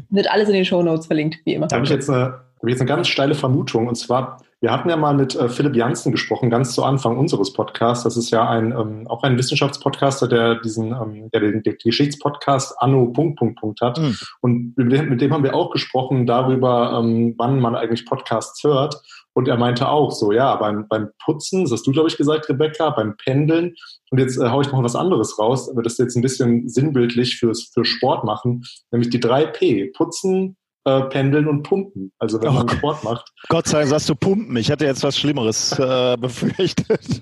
Wird 0.10 0.32
alles 0.32 0.50
in 0.50 0.56
den 0.56 0.66
Show 0.66 0.82
Notes 0.82 1.06
verlinkt, 1.06 1.38
wie 1.46 1.54
immer. 1.54 1.68
Da 1.68 1.76
habe 1.76 1.86
ich 1.86 1.92
jetzt 1.92 2.10
eine, 2.10 2.40
habe 2.66 2.72
jetzt 2.72 2.82
eine 2.82 2.90
ganz 2.90 3.08
steile 3.08 3.36
Vermutung. 3.36 3.88
Und 3.88 3.96
zwar 3.96 4.40
wir 4.66 4.72
hatten 4.72 4.90
ja 4.90 4.98
mal 4.98 5.14
mit 5.14 5.36
äh, 5.36 5.48
Philipp 5.48 5.76
Janssen 5.76 6.12
gesprochen, 6.12 6.50
ganz 6.50 6.74
zu 6.74 6.84
Anfang 6.84 7.20
unseres 7.20 7.54
Podcasts. 7.54 8.04
Das 8.04 8.18
ist 8.18 8.32
ja 8.32 8.50
ein, 8.50 8.72
ähm, 8.72 9.06
auch 9.08 9.22
ein 9.22 9.38
Wissenschaftspodcaster, 9.38 10.28
der 10.28 10.56
diesen, 10.56 10.92
ähm, 10.92 11.30
der 11.32 11.42
den, 11.42 11.62
den 11.62 11.76
Geschichtspodcast 11.84 12.74
Anno 12.80 13.06
Punkt 13.12 13.38
Punkt 13.38 13.60
Punkt 13.60 13.82
hat. 13.82 14.00
Mhm. 14.00 14.18
Und 14.42 14.74
mit 14.76 14.92
dem, 14.92 15.10
mit 15.10 15.22
dem 15.22 15.34
haben 15.34 15.44
wir 15.44 15.54
auch 15.54 15.70
gesprochen 15.70 16.26
darüber, 16.26 17.00
ähm, 17.00 17.36
wann 17.38 17.60
man 17.60 17.76
eigentlich 17.76 18.08
Podcasts 18.08 18.64
hört. 18.64 18.96
Und 19.34 19.48
er 19.48 19.58
meinte 19.58 19.88
auch 19.88 20.12
so, 20.12 20.32
ja, 20.32 20.56
beim, 20.56 20.88
beim 20.88 21.10
Putzen, 21.24 21.64
das 21.64 21.74
hast 21.74 21.86
du, 21.86 21.92
glaube 21.92 22.08
ich, 22.08 22.18
gesagt, 22.18 22.50
Rebecca, 22.50 22.90
beim 22.90 23.18
Pendeln. 23.18 23.76
Und 24.10 24.20
jetzt 24.20 24.38
äh, 24.38 24.50
haue 24.50 24.64
ich 24.64 24.72
noch 24.72 24.82
was 24.82 24.96
anderes 24.96 25.38
raus, 25.38 25.70
aber 25.70 25.84
das 25.84 26.00
jetzt 26.00 26.16
ein 26.16 26.24
bisschen 26.24 26.70
sinnbildlich 26.70 27.38
fürs, 27.38 27.70
für 27.72 27.86
Sport 27.86 28.24
machen, 28.24 28.64
nämlich 28.90 29.12
die 29.12 29.20
3P. 29.20 29.96
Putzen, 29.96 30.58
äh, 30.86 31.02
pendeln 31.02 31.48
und 31.48 31.64
pumpen. 31.64 32.12
Also 32.20 32.42
wenn 32.42 32.50
oh, 32.50 32.54
man 32.54 32.70
Sport 32.70 33.04
macht. 33.04 33.32
Gott 33.50 33.68
sei 33.68 33.80
Dank 33.80 33.90
sagst 33.90 34.08
du 34.10 34.16
pumpen. 34.16 34.56
Ich 34.58 34.72
hatte 34.72 34.86
jetzt 34.86 35.04
was 35.04 35.18
Schlimmeres 35.18 35.78
äh, 35.80 36.16
befürchtet. 36.20 37.22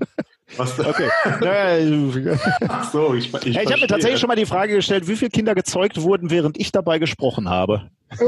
Was 0.58 0.80
okay. 0.80 1.10
Ach 2.68 2.92
so, 2.92 3.16
ich, 3.16 3.34
ich, 3.34 3.56
ja, 3.56 3.62
ich 3.62 3.72
habe 3.72 3.82
mir 3.82 3.88
tatsächlich 3.88 4.20
schon 4.20 4.28
mal 4.28 4.36
die 4.36 4.46
Frage 4.46 4.76
gestellt, 4.76 5.08
wie 5.08 5.16
viele 5.16 5.32
Kinder 5.32 5.56
gezeugt 5.56 6.02
wurden, 6.02 6.30
während 6.30 6.60
ich 6.60 6.72
dabei 6.72 7.00
gesprochen 7.00 7.50
habe. 7.50 7.90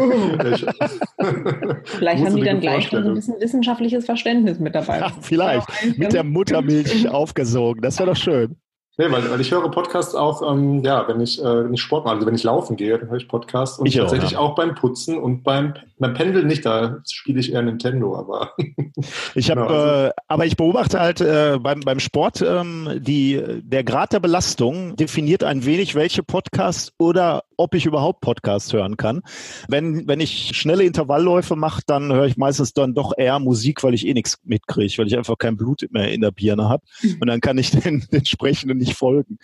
Vielleicht 1.84 2.26
haben 2.26 2.36
die 2.36 2.44
dann 2.44 2.60
gleich 2.60 2.88
schon 2.88 3.04
so 3.04 3.10
ein 3.10 3.16
bisschen 3.16 3.40
wissenschaftliches 3.40 4.06
Verständnis 4.06 4.58
mit 4.58 4.74
dabei. 4.74 5.00
Ja, 5.00 5.12
vielleicht. 5.22 5.68
Mit 5.98 6.12
der 6.14 6.24
Muttermilch 6.24 7.08
aufgesogen. 7.08 7.84
Das 7.84 8.00
wäre 8.00 8.10
doch 8.10 8.18
schön. 8.18 8.56
Nee, 8.98 9.12
weil, 9.12 9.30
weil 9.30 9.42
ich 9.42 9.52
höre 9.52 9.70
Podcasts 9.70 10.16
auch, 10.16 10.42
ähm, 10.50 10.82
ja, 10.84 11.06
wenn 11.08 11.20
ich, 11.20 11.42
äh, 11.42 11.66
wenn 11.66 11.74
ich 11.74 11.82
Sport 11.82 12.06
mache, 12.06 12.16
also 12.16 12.28
wenn 12.28 12.36
ich 12.36 12.44
laufen 12.44 12.78
gehe, 12.78 12.98
dann 12.98 13.10
höre 13.10 13.18
ich 13.18 13.28
Podcasts 13.28 13.78
und 13.78 13.88
ich 13.88 13.96
tatsächlich 13.96 14.38
auch, 14.38 14.44
ja. 14.44 14.52
auch, 14.52 14.56
beim 14.56 14.74
Putzen 14.74 15.18
und 15.18 15.44
beim, 15.44 15.74
beim 16.00 16.14
Pendeln 16.14 16.48
nicht, 16.48 16.66
da 16.66 17.00
spiele 17.10 17.42
ich 17.42 17.52
eher 17.52 17.62
Nintendo, 17.62 18.18
aber. 18.18 18.52
ich 19.36 19.52
habe, 19.52 19.62
genau, 19.62 19.74
also. 19.74 20.08
äh, 20.08 20.12
aber 20.28 20.46
ich 20.46 20.56
beobachte 20.56 21.00
halt 21.02 21.20
äh, 21.20 21.58
beim, 21.62 21.82
beim 21.82 22.00
Sport, 22.00 22.42
ähm, 22.42 22.90
die, 23.00 23.42
der 23.64 23.84
Grad 23.84 24.14
der 24.14 24.22
Belastung 24.22 24.96
definiert 24.96 25.44
ein 25.44 25.66
wenig, 25.66 25.96
welche 25.96 26.24
Podcasts 26.24 26.94
oder 26.98 27.44
ob 27.58 27.74
ich 27.76 27.86
überhaupt 27.86 28.22
Podcasts 28.22 28.72
hören 28.74 28.98
kann. 28.98 29.22
Wenn, 29.68 30.08
wenn 30.08 30.20
ich 30.20 30.52
schnelle 30.56 30.84
Intervallläufe 30.84 31.56
mache, 31.56 31.82
dann 31.86 32.12
höre 32.12 32.26
ich 32.26 32.38
meistens 32.38 32.74
dann 32.74 32.94
doch 32.94 33.14
eher 33.18 33.40
Musik, 33.40 33.84
weil 33.84 33.94
ich 33.94 34.06
eh 34.06 34.14
nichts 34.14 34.38
mitkriege, 34.44 34.98
weil 34.98 35.08
ich 35.08 35.18
einfach 35.18 35.38
kein 35.38 35.58
Blut 35.58 35.86
mehr 35.92 36.12
in 36.12 36.22
der 36.22 36.32
Birne 36.32 36.70
habe. 36.70 36.84
Mhm. 37.02 37.18
Und 37.22 37.28
dann 37.28 37.42
kann 37.42 37.58
ich 37.58 37.72
den, 37.72 37.82
den 38.12 38.20
entsprechenden 38.20 38.85
nicht 38.86 38.98
folgen. 38.98 39.38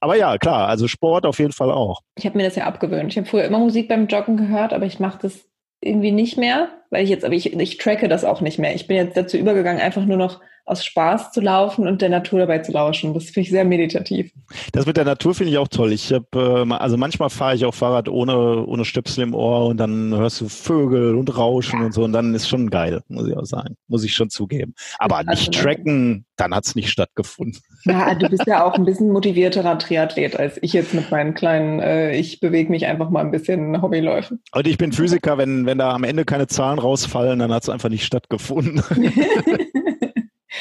Aber 0.00 0.16
ja, 0.16 0.38
klar, 0.38 0.68
also 0.68 0.88
Sport 0.88 1.26
auf 1.26 1.38
jeden 1.38 1.52
Fall 1.52 1.70
auch. 1.70 2.00
Ich 2.16 2.26
habe 2.26 2.36
mir 2.36 2.44
das 2.44 2.56
ja 2.56 2.64
abgewöhnt. 2.64 3.12
Ich 3.12 3.16
habe 3.18 3.26
früher 3.26 3.44
immer 3.44 3.58
Musik 3.58 3.88
beim 3.88 4.06
Joggen 4.06 4.36
gehört, 4.36 4.72
aber 4.72 4.86
ich 4.86 5.00
mache 5.00 5.18
das 5.22 5.48
irgendwie 5.80 6.12
nicht 6.12 6.38
mehr, 6.38 6.68
weil 6.94 7.04
ich 7.04 7.10
jetzt, 7.10 7.24
aber 7.24 7.34
ich, 7.34 7.52
ich 7.52 7.78
tracke 7.78 8.08
das 8.08 8.24
auch 8.24 8.40
nicht 8.40 8.58
mehr. 8.58 8.74
Ich 8.74 8.86
bin 8.86 8.96
jetzt 8.96 9.16
dazu 9.16 9.36
übergegangen, 9.36 9.82
einfach 9.82 10.04
nur 10.04 10.16
noch 10.16 10.40
aus 10.66 10.84
Spaß 10.84 11.32
zu 11.32 11.40
laufen 11.40 11.86
und 11.86 12.00
der 12.00 12.08
Natur 12.08 12.38
dabei 12.38 12.60
zu 12.60 12.72
lauschen. 12.72 13.12
Das 13.12 13.24
finde 13.24 13.40
ich 13.40 13.50
sehr 13.50 13.64
meditativ. 13.64 14.32
Das 14.72 14.86
mit 14.86 14.96
der 14.96 15.04
Natur 15.04 15.34
finde 15.34 15.52
ich 15.52 15.58
auch 15.58 15.68
toll. 15.68 15.92
Ich 15.92 16.12
habe, 16.12 16.66
äh, 16.68 16.72
also 16.74 16.96
manchmal 16.96 17.28
fahre 17.28 17.54
ich 17.54 17.64
auch 17.66 17.74
Fahrrad 17.74 18.08
ohne, 18.08 18.64
ohne 18.64 18.84
Stöpsel 18.84 19.24
im 19.24 19.34
Ohr 19.34 19.66
und 19.66 19.76
dann 19.76 20.14
hörst 20.14 20.40
du 20.40 20.48
Vögel 20.48 21.16
und 21.16 21.36
Rauschen 21.36 21.82
und 21.82 21.92
so 21.92 22.04
und 22.04 22.12
dann 22.12 22.34
ist 22.34 22.48
schon 22.48 22.70
geil, 22.70 23.02
muss 23.08 23.28
ich 23.28 23.36
auch 23.36 23.44
sagen. 23.44 23.76
Muss 23.88 24.04
ich 24.04 24.14
schon 24.14 24.30
zugeben. 24.30 24.74
Aber 24.98 25.22
nicht 25.24 25.52
tracken, 25.52 26.24
dann 26.36 26.54
hat 26.54 26.64
es 26.64 26.74
nicht 26.74 26.88
stattgefunden. 26.88 27.60
Ja, 27.84 28.14
du 28.14 28.28
bist 28.28 28.46
ja 28.46 28.64
auch 28.64 28.74
ein 28.74 28.86
bisschen 28.86 29.10
motivierterer 29.12 29.78
Triathlet 29.78 30.36
als 30.38 30.58
ich 30.62 30.72
jetzt 30.72 30.94
mit 30.94 31.10
meinen 31.10 31.34
kleinen, 31.34 31.80
äh, 31.80 32.16
ich 32.16 32.40
bewege 32.40 32.70
mich 32.70 32.86
einfach 32.86 33.10
mal 33.10 33.20
ein 33.20 33.30
bisschen 33.30 33.82
Hobbyläufen. 33.82 34.42
Und 34.52 34.66
ich 34.66 34.78
bin 34.78 34.92
Physiker, 34.92 35.36
wenn, 35.36 35.66
wenn 35.66 35.78
da 35.78 35.92
am 35.92 36.04
Ende 36.04 36.24
keine 36.24 36.46
Zahlen 36.46 36.78
rausfallen, 36.84 37.38
dann 37.38 37.52
hat 37.52 37.64
es 37.64 37.68
einfach 37.68 37.88
nicht 37.88 38.04
stattgefunden. 38.04 38.82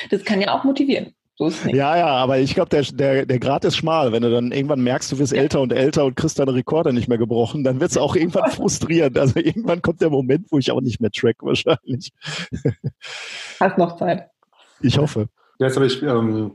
Das 0.10 0.24
kann 0.26 0.42
ja 0.42 0.54
auch 0.54 0.64
motivieren. 0.64 1.14
So. 1.36 1.50
Ja, 1.68 1.98
ja, 1.98 2.08
aber 2.08 2.38
ich 2.38 2.54
glaube, 2.54 2.70
der, 2.70 2.84
der, 2.84 3.26
der 3.26 3.40
Grad 3.40 3.66
ist 3.66 3.78
schmal. 3.78 4.12
Wenn 4.12 4.22
du 4.22 4.30
dann 4.30 4.52
irgendwann 4.52 4.82
merkst, 4.82 5.12
du 5.12 5.18
wirst 5.18 5.34
ja. 5.34 5.42
älter 5.42 5.62
und 5.62 5.74
älter 5.74 6.06
und 6.06 6.16
kriegst 6.16 6.38
deine 6.38 6.54
Rekorde 6.54 6.94
nicht 6.94 7.08
mehr 7.08 7.18
gebrochen, 7.18 7.64
dann 7.64 7.80
wird 7.80 7.92
es 7.92 7.98
auch 7.98 8.16
irgendwann 8.16 8.52
frustrierend. 8.52 9.18
Also 9.18 9.40
irgendwann 9.40 9.82
kommt 9.82 10.02
der 10.02 10.12
Moment, 10.12 10.48
wo 10.52 10.60
ich 10.60 10.72
auch 10.72 10.82
nicht 10.82 11.02
mehr 11.02 11.10
track 11.10 11.38
wahrscheinlich. 11.42 12.12
Hast 13.60 13.78
noch 13.78 13.98
Zeit. 13.98 14.30
Ich 14.82 14.98
hoffe. 14.98 15.28
Jetzt 15.58 15.76
habe 15.76 15.88
ich 15.88 16.04
ähm, 16.04 16.52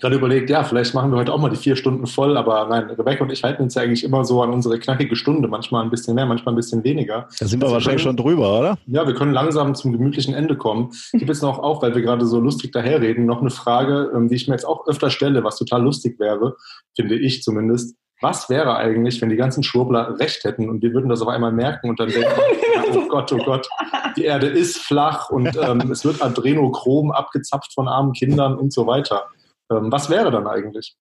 gerade 0.00 0.16
überlegt, 0.16 0.50
ja, 0.50 0.64
vielleicht 0.64 0.94
machen 0.94 1.10
wir 1.10 1.18
heute 1.18 1.32
auch 1.32 1.38
mal 1.38 1.50
die 1.50 1.56
vier 1.56 1.76
Stunden 1.76 2.06
voll, 2.06 2.36
aber 2.36 2.66
nein, 2.68 2.90
Rebecca 2.90 3.22
und 3.22 3.30
ich 3.30 3.42
halten 3.44 3.62
uns 3.62 3.74
ja 3.74 3.82
eigentlich 3.82 4.04
immer 4.04 4.24
so 4.24 4.42
an 4.42 4.50
unsere 4.50 4.78
knackige 4.78 5.16
Stunde, 5.16 5.48
manchmal 5.48 5.84
ein 5.84 5.90
bisschen 5.90 6.14
mehr, 6.14 6.26
manchmal 6.26 6.54
ein 6.54 6.56
bisschen 6.56 6.82
weniger. 6.84 7.28
Da 7.38 7.46
sind 7.46 7.60
wir 7.60 7.66
also 7.66 7.74
wahrscheinlich 7.74 8.02
können, 8.02 8.16
schon 8.18 8.24
drüber, 8.24 8.60
oder? 8.60 8.78
Ja, 8.86 9.06
wir 9.06 9.14
können 9.14 9.32
langsam 9.32 9.74
zum 9.74 9.92
gemütlichen 9.92 10.34
Ende 10.34 10.56
kommen. 10.56 10.90
Ich 11.12 11.20
habe 11.20 11.32
jetzt 11.32 11.42
noch 11.42 11.58
auch, 11.58 11.82
weil 11.82 11.94
wir 11.94 12.02
gerade 12.02 12.26
so 12.26 12.40
lustig 12.40 12.72
daherreden, 12.72 13.26
noch 13.26 13.40
eine 13.40 13.50
Frage, 13.50 14.10
ähm, 14.14 14.28
die 14.28 14.36
ich 14.36 14.48
mir 14.48 14.54
jetzt 14.54 14.66
auch 14.66 14.86
öfter 14.86 15.10
stelle, 15.10 15.44
was 15.44 15.56
total 15.56 15.82
lustig 15.82 16.18
wäre, 16.18 16.56
finde 16.96 17.16
ich 17.16 17.42
zumindest. 17.42 17.96
Was 18.20 18.48
wäre 18.48 18.76
eigentlich, 18.76 19.20
wenn 19.20 19.28
die 19.28 19.36
ganzen 19.36 19.62
Schwurbler 19.62 20.18
recht 20.18 20.44
hätten 20.44 20.68
und 20.68 20.82
wir 20.82 20.92
würden 20.94 21.08
das 21.08 21.20
auf 21.20 21.28
einmal 21.28 21.52
merken 21.52 21.90
und 21.90 22.00
dann 22.00 22.08
denken, 22.08 22.30
oh 22.94 23.08
Gott, 23.08 23.32
oh 23.32 23.38
Gott, 23.44 23.68
die 24.16 24.24
Erde 24.24 24.46
ist 24.46 24.78
flach 24.78 25.30
und 25.30 25.56
ähm, 25.56 25.90
es 25.90 26.04
wird 26.04 26.22
Adrenochrom 26.22 27.10
abgezapft 27.10 27.74
von 27.74 27.88
armen 27.88 28.12
Kindern 28.12 28.56
und 28.56 28.72
so 28.72 28.86
weiter. 28.86 29.24
Ähm, 29.76 29.92
was 29.92 30.10
wäre 30.10 30.30
dann 30.30 30.46
eigentlich? 30.46 30.96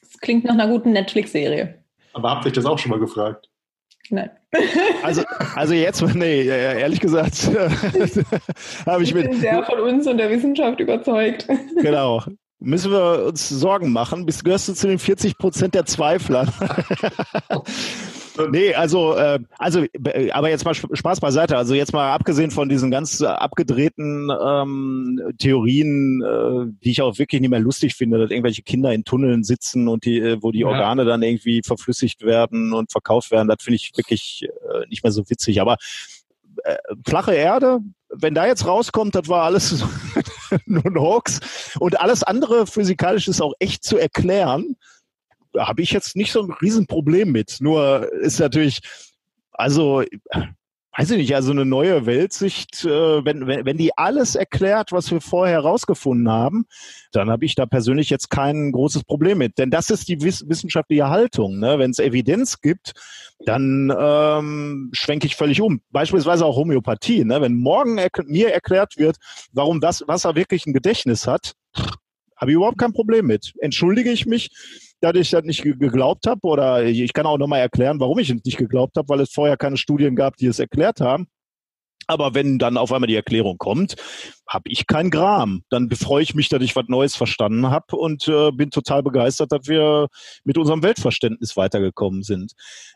Das 0.00 0.20
klingt 0.20 0.44
nach 0.44 0.54
einer 0.54 0.68
guten 0.68 0.92
Netflix-Serie. 0.92 1.82
Aber 2.12 2.30
habt 2.30 2.44
ihr 2.44 2.48
euch 2.48 2.54
das 2.54 2.66
auch 2.66 2.78
schon 2.78 2.90
mal 2.90 3.00
gefragt? 3.00 3.48
Nein. 4.10 4.30
Also, 5.02 5.22
also 5.54 5.74
jetzt, 5.74 6.02
nee, 6.14 6.46
ehrlich 6.46 7.00
gesagt, 7.00 7.50
habe 8.86 9.02
ich, 9.02 9.08
ich 9.08 9.14
mit. 9.14 9.30
bin 9.30 9.40
sehr 9.40 9.62
von 9.64 9.80
uns 9.80 10.06
und 10.06 10.18
der 10.18 10.30
Wissenschaft 10.30 10.80
überzeugt. 10.80 11.48
Genau. 11.80 12.22
Müssen 12.60 12.92
wir 12.92 13.26
uns 13.26 13.48
Sorgen 13.48 13.92
machen? 13.92 14.24
Bist, 14.24 14.44
gehörst 14.44 14.68
du 14.68 14.74
zu 14.74 14.86
den 14.86 14.98
40 14.98 15.36
Prozent 15.36 15.74
der 15.74 15.84
Zweifler? 15.84 16.46
nee, 18.50 18.74
also, 18.74 19.14
äh, 19.14 19.38
also, 19.58 19.84
aber 20.32 20.50
jetzt 20.50 20.64
mal 20.64 20.74
Spaß 20.74 21.20
beiseite. 21.20 21.56
Also 21.56 21.74
jetzt 21.74 21.92
mal 21.92 22.12
abgesehen 22.12 22.50
von 22.50 22.68
diesen 22.68 22.90
ganz 22.90 23.22
abgedrehten 23.22 24.30
ähm, 24.30 25.20
Theorien, 25.38 26.22
äh, 26.22 26.72
die 26.82 26.90
ich 26.90 27.02
auch 27.02 27.18
wirklich 27.18 27.40
nicht 27.40 27.50
mehr 27.50 27.60
lustig 27.60 27.94
finde, 27.94 28.18
dass 28.18 28.30
irgendwelche 28.30 28.62
Kinder 28.62 28.92
in 28.92 29.04
Tunneln 29.04 29.44
sitzen 29.44 29.88
und 29.88 30.04
die, 30.04 30.18
äh, 30.18 30.38
wo 30.40 30.50
die 30.50 30.64
Organe 30.64 31.02
ja. 31.02 31.08
dann 31.08 31.22
irgendwie 31.22 31.62
verflüssigt 31.64 32.22
werden 32.22 32.72
und 32.72 32.90
verkauft 32.90 33.30
werden, 33.30 33.48
das 33.48 33.62
finde 33.62 33.76
ich 33.76 33.92
wirklich 33.96 34.46
äh, 34.72 34.86
nicht 34.88 35.02
mehr 35.02 35.12
so 35.12 35.28
witzig. 35.28 35.60
Aber 35.60 35.76
äh, 36.64 36.76
flache 37.06 37.34
Erde, 37.34 37.80
wenn 38.08 38.34
da 38.34 38.46
jetzt 38.46 38.66
rauskommt, 38.66 39.14
das 39.14 39.28
war 39.28 39.44
alles 39.44 39.84
nur 40.66 40.84
ein 40.84 40.98
Hoax 40.98 41.76
und 41.78 42.00
alles 42.00 42.22
andere 42.22 42.66
physikalisch 42.66 43.28
ist 43.28 43.40
auch 43.40 43.54
echt 43.58 43.84
zu 43.84 43.96
erklären, 43.96 44.76
habe 45.58 45.82
ich 45.82 45.90
jetzt 45.90 46.16
nicht 46.16 46.32
so 46.32 46.42
ein 46.42 46.50
Riesenproblem 46.50 47.30
mit. 47.30 47.58
Nur 47.60 48.12
ist 48.12 48.40
natürlich, 48.40 48.80
also 49.52 50.02
weiß 50.96 51.10
ich 51.10 51.18
nicht, 51.18 51.34
also 51.34 51.50
eine 51.50 51.64
neue 51.64 52.06
Weltsicht, 52.06 52.84
äh, 52.84 53.24
wenn, 53.24 53.46
wenn, 53.46 53.64
wenn 53.64 53.76
die 53.76 53.96
alles 53.96 54.36
erklärt, 54.36 54.92
was 54.92 55.10
wir 55.10 55.20
vorher 55.20 55.62
herausgefunden 55.62 56.30
haben, 56.30 56.66
dann 57.12 57.30
habe 57.30 57.44
ich 57.44 57.54
da 57.54 57.66
persönlich 57.66 58.10
jetzt 58.10 58.30
kein 58.30 58.70
großes 58.70 59.04
Problem 59.04 59.38
mit. 59.38 59.58
Denn 59.58 59.70
das 59.70 59.90
ist 59.90 60.08
die 60.08 60.22
wiss 60.22 60.48
wissenschaftliche 60.48 61.08
Haltung. 61.08 61.58
Ne? 61.58 61.78
Wenn 61.78 61.90
es 61.90 61.98
Evidenz 61.98 62.60
gibt, 62.60 62.92
dann 63.44 63.92
ähm, 63.96 64.90
schwenke 64.92 65.26
ich 65.26 65.36
völlig 65.36 65.60
um. 65.60 65.80
Beispielsweise 65.90 66.46
auch 66.46 66.56
Homöopathie. 66.56 67.24
Ne? 67.24 67.40
Wenn 67.40 67.56
morgen 67.56 67.98
er 67.98 68.10
mir 68.26 68.52
erklärt 68.52 68.96
wird, 68.96 69.16
warum 69.52 69.80
das 69.80 70.06
Wasser 70.06 70.36
wirklich 70.36 70.66
ein 70.66 70.72
Gedächtnis 70.72 71.26
hat, 71.26 71.54
habe 72.36 72.50
ich 72.50 72.56
überhaupt 72.56 72.78
kein 72.78 72.92
Problem 72.92 73.26
mit. 73.26 73.52
Entschuldige 73.58 74.10
ich 74.10 74.26
mich, 74.26 74.50
dass 75.04 75.14
ich 75.20 75.30
das 75.30 75.44
nicht 75.44 75.62
geglaubt 75.62 76.26
habe 76.26 76.40
oder 76.42 76.84
ich 76.84 77.12
kann 77.12 77.26
auch 77.26 77.38
nochmal 77.38 77.60
erklären, 77.60 78.00
warum 78.00 78.18
ich 78.18 78.30
es 78.30 78.44
nicht 78.44 78.56
geglaubt 78.56 78.96
habe, 78.96 79.08
weil 79.08 79.20
es 79.20 79.32
vorher 79.32 79.56
keine 79.56 79.76
Studien 79.76 80.16
gab, 80.16 80.36
die 80.36 80.46
es 80.46 80.58
erklärt 80.58 81.00
haben. 81.00 81.26
Aber 82.06 82.34
wenn 82.34 82.58
dann 82.58 82.76
auf 82.76 82.92
einmal 82.92 83.08
die 83.08 83.16
Erklärung 83.16 83.58
kommt, 83.58 83.96
habe 84.46 84.68
ich 84.68 84.86
kein 84.86 85.10
Gram. 85.10 85.62
Dann 85.70 85.90
freue 85.90 86.22
ich 86.22 86.34
mich, 86.34 86.48
dass 86.48 86.62
ich 86.62 86.76
was 86.76 86.84
Neues 86.88 87.16
verstanden 87.16 87.70
habe 87.70 87.96
und 87.96 88.28
äh, 88.28 88.50
bin 88.52 88.70
total 88.70 89.02
begeistert, 89.02 89.52
dass 89.52 89.66
wir 89.66 90.08
mit 90.44 90.58
unserem 90.58 90.82
Weltverständnis 90.82 91.56
weitergekommen 91.56 92.22
sind. 92.22 92.52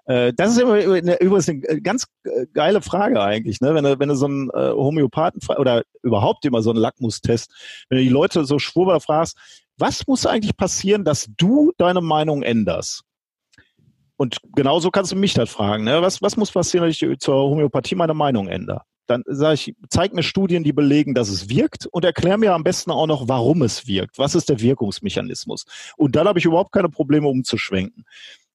Äh, 0.07 0.33
das 0.35 0.53
ist 0.53 0.61
immer, 0.61 0.79
übrigens 0.79 1.49
eine 1.49 1.81
ganz 1.81 2.07
geile 2.53 2.83
Frage 2.83 3.23
eigentlich, 3.23 3.61
ne? 3.61 3.75
wenn, 3.75 3.85
du, 3.85 3.99
wenn 3.99 4.09
du 4.09 4.15
so 4.15 4.27
einen 4.27 4.51
äh, 4.51 4.71
Homöopathen 4.73 5.41
oder 5.57 5.83
überhaupt 6.03 6.45
immer 6.45 6.63
so 6.63 6.71
einen 6.71 6.79
Lackmustest, 6.79 7.51
wenn 7.89 7.99
du 7.99 8.05
die 8.05 8.11
Leute 8.11 8.45
so 8.45 8.59
schwurbel 8.59 9.01
fragst, 9.01 9.37
was 9.79 10.07
muss 10.07 10.27
eigentlich 10.27 10.57
passieren, 10.57 11.05
dass 11.05 11.29
du 11.37 11.73
deine 11.79 12.01
Meinung 12.01 12.43
änderst? 12.43 13.05
Und 14.17 14.39
genauso 14.57 14.91
kannst 14.91 15.13
du 15.13 15.17
mich 15.17 15.33
das 15.35 15.49
fragen. 15.49 15.85
Ne? 15.85 16.03
Was, 16.03 16.21
was 16.21 16.37
muss 16.37 16.51
passieren, 16.51 16.89
dass 16.89 17.01
ich 17.01 17.19
zur 17.21 17.37
Homöopathie 17.37 17.95
meine 17.95 18.15
Meinung 18.15 18.49
ändere? 18.49 18.83
Dann 19.09 19.25
sage 19.27 19.55
ich, 19.55 19.75
zeig 19.89 20.13
mir 20.13 20.23
Studien, 20.23 20.63
die 20.63 20.73
belegen, 20.73 21.15
dass 21.15 21.31
es 21.31 21.49
wirkt 21.49 21.87
und 21.87 22.05
erklär 22.05 22.37
mir 22.37 22.55
am 22.55 22.63
besten 22.63 22.91
auch 22.91 23.07
noch, 23.07 23.27
warum 23.27 23.63
es 23.63 23.87
wirkt. 23.87 24.19
Was 24.19 24.35
ist 24.35 24.49
der 24.49 24.61
Wirkungsmechanismus? 24.61 25.65
Und 25.97 26.15
dann 26.15 26.29
habe 26.29 26.39
ich 26.39 26.45
überhaupt 26.45 26.73
keine 26.73 26.91
Probleme 26.91 27.27
umzuschwenken. 27.27 28.05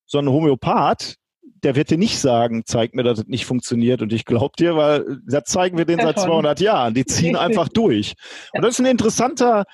So 0.06 0.20
ein 0.20 0.30
Homöopath, 0.30 1.16
der 1.64 1.76
wird 1.76 1.90
dir 1.90 1.98
nicht 1.98 2.20
sagen, 2.20 2.64
zeig 2.66 2.94
mir, 2.94 3.04
dass 3.04 3.20
es 3.20 3.28
nicht 3.28 3.46
funktioniert 3.46 4.02
und 4.02 4.14
ich 4.14 4.26
glaube 4.26 4.54
dir, 4.58 4.76
weil 4.76 5.20
das 5.26 5.46
zeigen 5.46 5.78
wir 5.78 5.86
den 5.86 6.00
ja, 6.00 6.06
seit 6.06 6.20
200 6.20 6.60
Jahren. 6.60 6.94
Die 6.94 7.06
ziehen 7.06 7.36
einfach 7.36 7.68
durch. 7.68 8.14
Und 8.54 8.64
das 8.64 8.76
ist 8.76 8.80
ein 8.80 8.86
interessanter, 8.86 9.66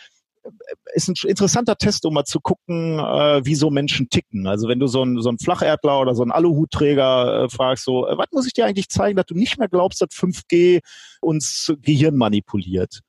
ist 0.93 1.07
ein 1.07 1.15
interessanter 1.27 1.75
Test, 1.75 2.05
um 2.05 2.13
mal 2.13 2.25
zu 2.25 2.39
gucken, 2.39 2.99
äh, 2.99 3.45
wie 3.45 3.55
so 3.55 3.69
Menschen 3.69 4.09
ticken. 4.09 4.47
Also 4.47 4.67
wenn 4.67 4.79
du 4.79 4.87
so 4.87 5.01
einen 5.01 5.21
so 5.21 5.29
einen 5.29 5.39
Flacherdler 5.39 5.99
oder 5.99 6.15
so 6.15 6.23
einen 6.23 6.31
Aluhutträger 6.31 7.43
äh, 7.43 7.49
fragst, 7.49 7.85
so, 7.85 8.07
äh, 8.07 8.17
was 8.17 8.27
muss 8.31 8.47
ich 8.47 8.53
dir 8.53 8.65
eigentlich 8.65 8.89
zeigen, 8.89 9.15
dass 9.15 9.25
du 9.25 9.35
nicht 9.35 9.57
mehr 9.57 9.69
glaubst, 9.69 10.01
dass 10.01 10.09
5G 10.09 10.81
uns 11.21 11.73
Gehirn 11.81 12.15
manipuliert? 12.15 13.01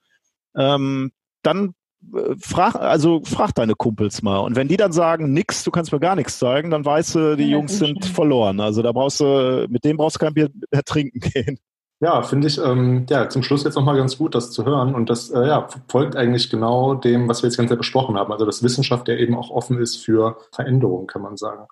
Ähm, 0.57 1.12
dann 1.43 1.74
äh, 2.14 2.34
frag, 2.41 2.74
also 2.76 3.22
frag 3.24 3.55
deine 3.55 3.74
Kumpels 3.74 4.22
mal. 4.22 4.38
Und 4.38 4.57
wenn 4.57 4.68
die 4.68 4.76
dann 4.76 4.93
sagen, 4.93 5.32
nix, 5.32 5.64
du 5.64 5.70
kannst 5.70 5.93
mir 5.93 6.01
gar 6.01 6.16
nichts 6.16 6.38
zeigen, 6.38 6.70
dann 6.70 6.84
weißt 6.84 7.14
du, 7.14 7.36
die 7.36 7.45
ja, 7.45 7.51
Jungs 7.51 7.78
sind 7.78 8.05
verloren. 8.05 8.61
Also 8.61 8.82
da 8.82 8.93
brauchst 8.93 9.20
du, 9.20 9.66
mit 9.68 9.84
denen 9.84 9.97
brauchst 9.97 10.16
du 10.16 10.24
kein 10.24 10.34
Bier 10.34 10.51
trinken 10.84 11.20
gehen. 11.20 11.59
Ja, 12.03 12.22
finde 12.22 12.48
ich 12.48 12.59
ähm, 12.59 13.05
ja, 13.11 13.28
zum 13.28 13.42
Schluss 13.42 13.64
jetzt 13.64 13.74
nochmal 13.74 13.96
ganz 13.96 14.16
gut, 14.16 14.34
das 14.34 14.51
zu 14.51 14.64
hören. 14.64 14.94
Und 14.94 15.11
das 15.11 15.30
äh, 15.30 15.46
ja, 15.46 15.68
folgt 15.88 16.16
eigentlich 16.16 16.48
genau 16.48 16.94
dem, 16.94 17.28
was 17.28 17.42
wir 17.42 17.48
jetzt 17.48 17.59
ganz 17.59 17.70
besprochen 17.76 18.16
haben. 18.16 18.32
Also, 18.32 18.46
dass 18.46 18.62
Wissenschaft 18.62 19.07
ja 19.09 19.16
eben 19.16 19.36
auch 19.36 19.51
offen 19.51 19.78
ist 19.78 20.03
für 20.03 20.38
Veränderungen, 20.53 21.07
kann 21.07 21.20
man 21.20 21.36
sagen. 21.36 21.66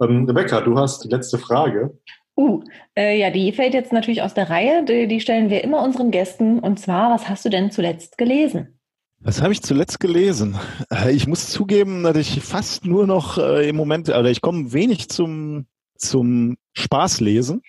Ähm, 0.00 0.24
Rebecca, 0.26 0.60
du 0.60 0.78
hast 0.78 1.02
die 1.04 1.08
letzte 1.08 1.36
Frage. 1.36 1.98
Uh, 2.36 2.62
äh, 2.96 3.18
ja, 3.18 3.30
die 3.30 3.52
fällt 3.52 3.74
jetzt 3.74 3.92
natürlich 3.92 4.22
aus 4.22 4.34
der 4.34 4.48
Reihe. 4.48 4.84
Die, 4.84 5.08
die 5.08 5.20
stellen 5.20 5.50
wir 5.50 5.64
immer 5.64 5.82
unseren 5.82 6.12
Gästen. 6.12 6.60
Und 6.60 6.78
zwar, 6.78 7.12
was 7.12 7.28
hast 7.28 7.44
du 7.44 7.48
denn 7.48 7.72
zuletzt 7.72 8.16
gelesen? 8.18 8.78
Was 9.18 9.42
habe 9.42 9.52
ich 9.52 9.62
zuletzt 9.62 10.00
gelesen? 10.00 10.58
Äh, 10.90 11.12
ich 11.12 11.26
muss 11.26 11.50
zugeben, 11.50 12.04
dass 12.04 12.16
ich 12.16 12.40
fast 12.40 12.84
nur 12.84 13.06
noch 13.06 13.36
äh, 13.36 13.68
im 13.68 13.76
Moment, 13.76 14.08
oder 14.08 14.30
ich 14.30 14.40
komme 14.40 14.72
wenig 14.72 15.08
zum, 15.08 15.66
zum 16.02 16.56
Spaß 16.74 17.20
lesen. 17.20 17.62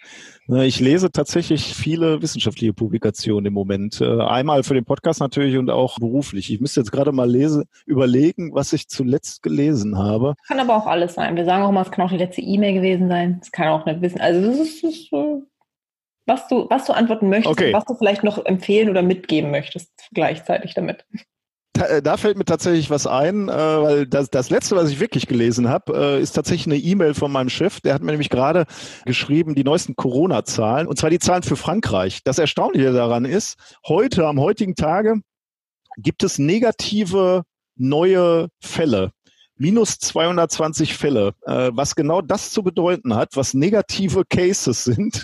Ich 0.47 0.79
lese 0.79 1.11
tatsächlich 1.11 1.73
viele 1.73 2.21
wissenschaftliche 2.21 2.73
Publikationen 2.73 3.45
im 3.45 3.53
Moment. 3.53 4.01
Äh, 4.01 4.21
einmal 4.21 4.63
für 4.63 4.73
den 4.73 4.83
Podcast 4.83 5.21
natürlich 5.21 5.57
und 5.57 5.69
auch 5.69 5.99
beruflich. 5.99 6.51
Ich 6.51 6.59
müsste 6.59 6.81
jetzt 6.81 6.91
gerade 6.91 7.13
mal 7.13 7.29
lese, 7.29 7.63
überlegen, 7.85 8.53
was 8.53 8.73
ich 8.73 8.89
zuletzt 8.89 9.41
gelesen 9.41 9.97
habe. 9.97 10.35
Kann 10.47 10.59
aber 10.59 10.75
auch 10.75 10.85
alles 10.85 11.13
sein. 11.13 11.37
Wir 11.37 11.45
sagen 11.45 11.63
auch 11.63 11.71
mal, 11.71 11.83
es 11.83 11.91
kann 11.91 12.05
auch 12.05 12.11
die 12.11 12.17
letzte 12.17 12.41
E-Mail 12.41 12.73
gewesen 12.73 13.07
sein. 13.07 13.39
Es 13.41 13.51
kann 13.51 13.69
auch 13.69 13.85
nicht 13.85 14.01
wissen. 14.01 14.19
Also 14.19 14.45
das 14.45 14.59
ist, 14.59 14.83
ist 14.83 15.11
was 16.25 16.47
du, 16.47 16.67
was 16.69 16.85
du 16.85 16.93
antworten 16.93 17.29
möchtest 17.29 17.51
okay. 17.51 17.73
was 17.73 17.85
du 17.85 17.95
vielleicht 17.95 18.23
noch 18.23 18.43
empfehlen 18.45 18.89
oder 18.89 19.01
mitgeben 19.01 19.51
möchtest 19.51 19.91
gleichzeitig 20.13 20.73
damit. 20.73 21.05
Äh, 21.77 22.01
da 22.01 22.17
fällt 22.17 22.37
mir 22.37 22.45
tatsächlich 22.45 22.89
was 22.89 23.07
ein, 23.07 23.49
äh, 23.49 23.51
weil 23.51 24.07
das, 24.07 24.29
das 24.29 24.49
letzte, 24.49 24.75
was 24.75 24.89
ich 24.89 24.99
wirklich 24.99 25.27
gelesen 25.27 25.69
habe, 25.69 25.93
äh, 25.95 26.21
ist 26.21 26.33
tatsächlich 26.33 26.67
eine 26.67 26.83
E-Mail 26.83 27.13
von 27.13 27.31
meinem 27.31 27.49
Chef. 27.49 27.81
Der 27.81 27.93
hat 27.93 28.03
mir 28.03 28.11
nämlich 28.11 28.29
gerade 28.29 28.65
geschrieben, 29.05 29.55
die 29.55 29.63
neuesten 29.63 29.95
Corona-Zahlen, 29.95 30.87
und 30.87 30.97
zwar 30.97 31.09
die 31.09 31.19
Zahlen 31.19 31.43
für 31.43 31.55
Frankreich. 31.55 32.21
Das 32.23 32.37
Erstaunliche 32.37 32.93
daran 32.93 33.25
ist, 33.25 33.55
heute, 33.87 34.27
am 34.27 34.39
heutigen 34.39 34.75
Tage, 34.75 35.21
gibt 35.97 36.23
es 36.23 36.39
negative 36.39 37.43
neue 37.75 38.49
Fälle 38.61 39.11
minus 39.55 39.97
220 39.99 40.95
Fälle, 40.95 41.33
äh, 41.43 41.71
was 41.73 41.95
genau 41.95 42.21
das 42.21 42.51
zu 42.51 42.63
bedeuten 42.63 43.15
hat, 43.15 43.35
was 43.35 43.53
negative 43.53 44.23
Cases 44.25 44.83
sind. 44.83 45.23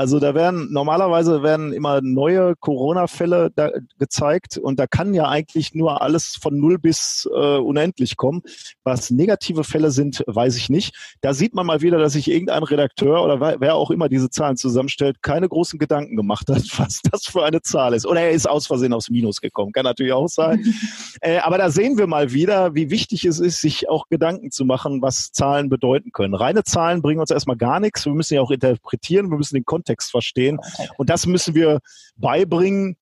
Also 0.00 0.18
da 0.18 0.34
werden 0.34 0.72
normalerweise 0.72 1.42
werden 1.42 1.74
immer 1.74 2.00
neue 2.00 2.56
Corona-Fälle 2.56 3.52
gezeigt 3.98 4.56
und 4.56 4.80
da 4.80 4.86
kann 4.86 5.12
ja 5.12 5.28
eigentlich 5.28 5.74
nur 5.74 6.00
alles 6.00 6.38
von 6.40 6.58
null 6.58 6.78
bis 6.78 7.28
äh, 7.30 7.58
unendlich 7.58 8.16
kommen. 8.16 8.40
Was 8.82 9.10
negative 9.10 9.62
Fälle 9.62 9.90
sind, 9.90 10.24
weiß 10.26 10.56
ich 10.56 10.70
nicht. 10.70 10.96
Da 11.20 11.34
sieht 11.34 11.52
man 11.52 11.66
mal 11.66 11.82
wieder, 11.82 11.98
dass 11.98 12.14
sich 12.14 12.30
irgendein 12.30 12.62
Redakteur 12.62 13.22
oder 13.22 13.60
wer 13.60 13.74
auch 13.74 13.90
immer 13.90 14.08
diese 14.08 14.30
Zahlen 14.30 14.56
zusammenstellt, 14.56 15.20
keine 15.20 15.50
großen 15.50 15.78
Gedanken 15.78 16.16
gemacht 16.16 16.48
hat, 16.48 16.62
was 16.78 17.02
das 17.02 17.26
für 17.26 17.44
eine 17.44 17.60
Zahl 17.60 17.92
ist. 17.92 18.06
Oder 18.06 18.22
er 18.22 18.30
ist 18.30 18.48
aus 18.48 18.68
Versehen 18.68 18.94
aufs 18.94 19.10
Minus 19.10 19.42
gekommen, 19.42 19.72
kann 19.72 19.84
natürlich 19.84 20.14
auch 20.14 20.28
sein. 20.28 20.64
äh, 21.20 21.40
aber 21.40 21.58
da 21.58 21.70
sehen 21.70 21.98
wir 21.98 22.06
mal 22.06 22.32
wieder, 22.32 22.74
wie 22.74 22.88
wichtig 22.88 23.26
es 23.26 23.38
ist, 23.38 23.60
sich 23.60 23.90
auch 23.90 24.08
Gedanken 24.08 24.50
zu 24.50 24.64
machen, 24.64 25.02
was 25.02 25.30
Zahlen 25.32 25.68
bedeuten 25.68 26.10
können. 26.10 26.34
Reine 26.34 26.64
Zahlen 26.64 27.02
bringen 27.02 27.20
uns 27.20 27.30
erstmal 27.30 27.58
gar 27.58 27.80
nichts. 27.80 28.06
Wir 28.06 28.14
müssen 28.14 28.32
ja 28.32 28.40
auch 28.40 28.50
interpretieren, 28.50 29.30
wir 29.30 29.36
müssen 29.36 29.56
den 29.56 29.66
Kontext 29.66 29.89
Kontext 29.90 30.10
verstehen. 30.10 30.58
Und 30.96 31.10
das 31.10 31.26
müssen 31.26 31.54
wir 31.54 31.80
beibringen, 32.16 32.96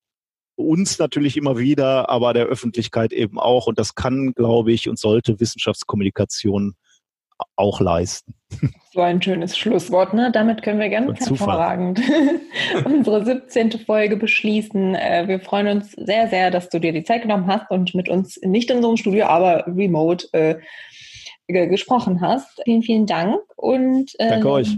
uns 0.56 0.98
natürlich 0.98 1.36
immer 1.36 1.56
wieder, 1.56 2.08
aber 2.08 2.32
der 2.32 2.46
Öffentlichkeit 2.46 3.12
eben 3.12 3.38
auch. 3.38 3.66
Und 3.68 3.78
das 3.78 3.94
kann, 3.94 4.32
glaube 4.34 4.72
ich, 4.72 4.88
und 4.88 4.98
sollte 4.98 5.38
Wissenschaftskommunikation 5.38 6.74
auch 7.54 7.80
leisten. 7.80 8.34
So 8.92 9.00
ein 9.00 9.22
schönes 9.22 9.56
Schlusswort. 9.56 10.14
Ne? 10.14 10.32
Damit 10.32 10.62
können 10.62 10.80
wir 10.80 10.88
ganz 10.88 11.20
hervorragend 11.20 12.00
unsere 12.84 13.24
17. 13.24 13.78
Folge 13.86 14.16
beschließen. 14.16 14.96
Äh, 14.96 15.28
wir 15.28 15.38
freuen 15.38 15.68
uns 15.68 15.92
sehr, 15.92 16.28
sehr, 16.28 16.50
dass 16.50 16.68
du 16.68 16.80
dir 16.80 16.92
die 16.92 17.04
Zeit 17.04 17.22
genommen 17.22 17.46
hast 17.46 17.70
und 17.70 17.94
mit 17.94 18.08
uns 18.08 18.40
nicht 18.42 18.70
in 18.70 18.82
so 18.82 18.88
einem 18.88 18.96
Studio, 18.96 19.26
aber 19.26 19.64
remote 19.68 20.26
äh, 20.32 20.56
gesprochen 21.46 22.20
hast. 22.20 22.60
Vielen, 22.64 22.82
vielen 22.82 23.06
Dank. 23.06 23.38
Und 23.54 24.16
ähm, 24.18 24.30
Danke 24.30 24.50
euch 24.50 24.76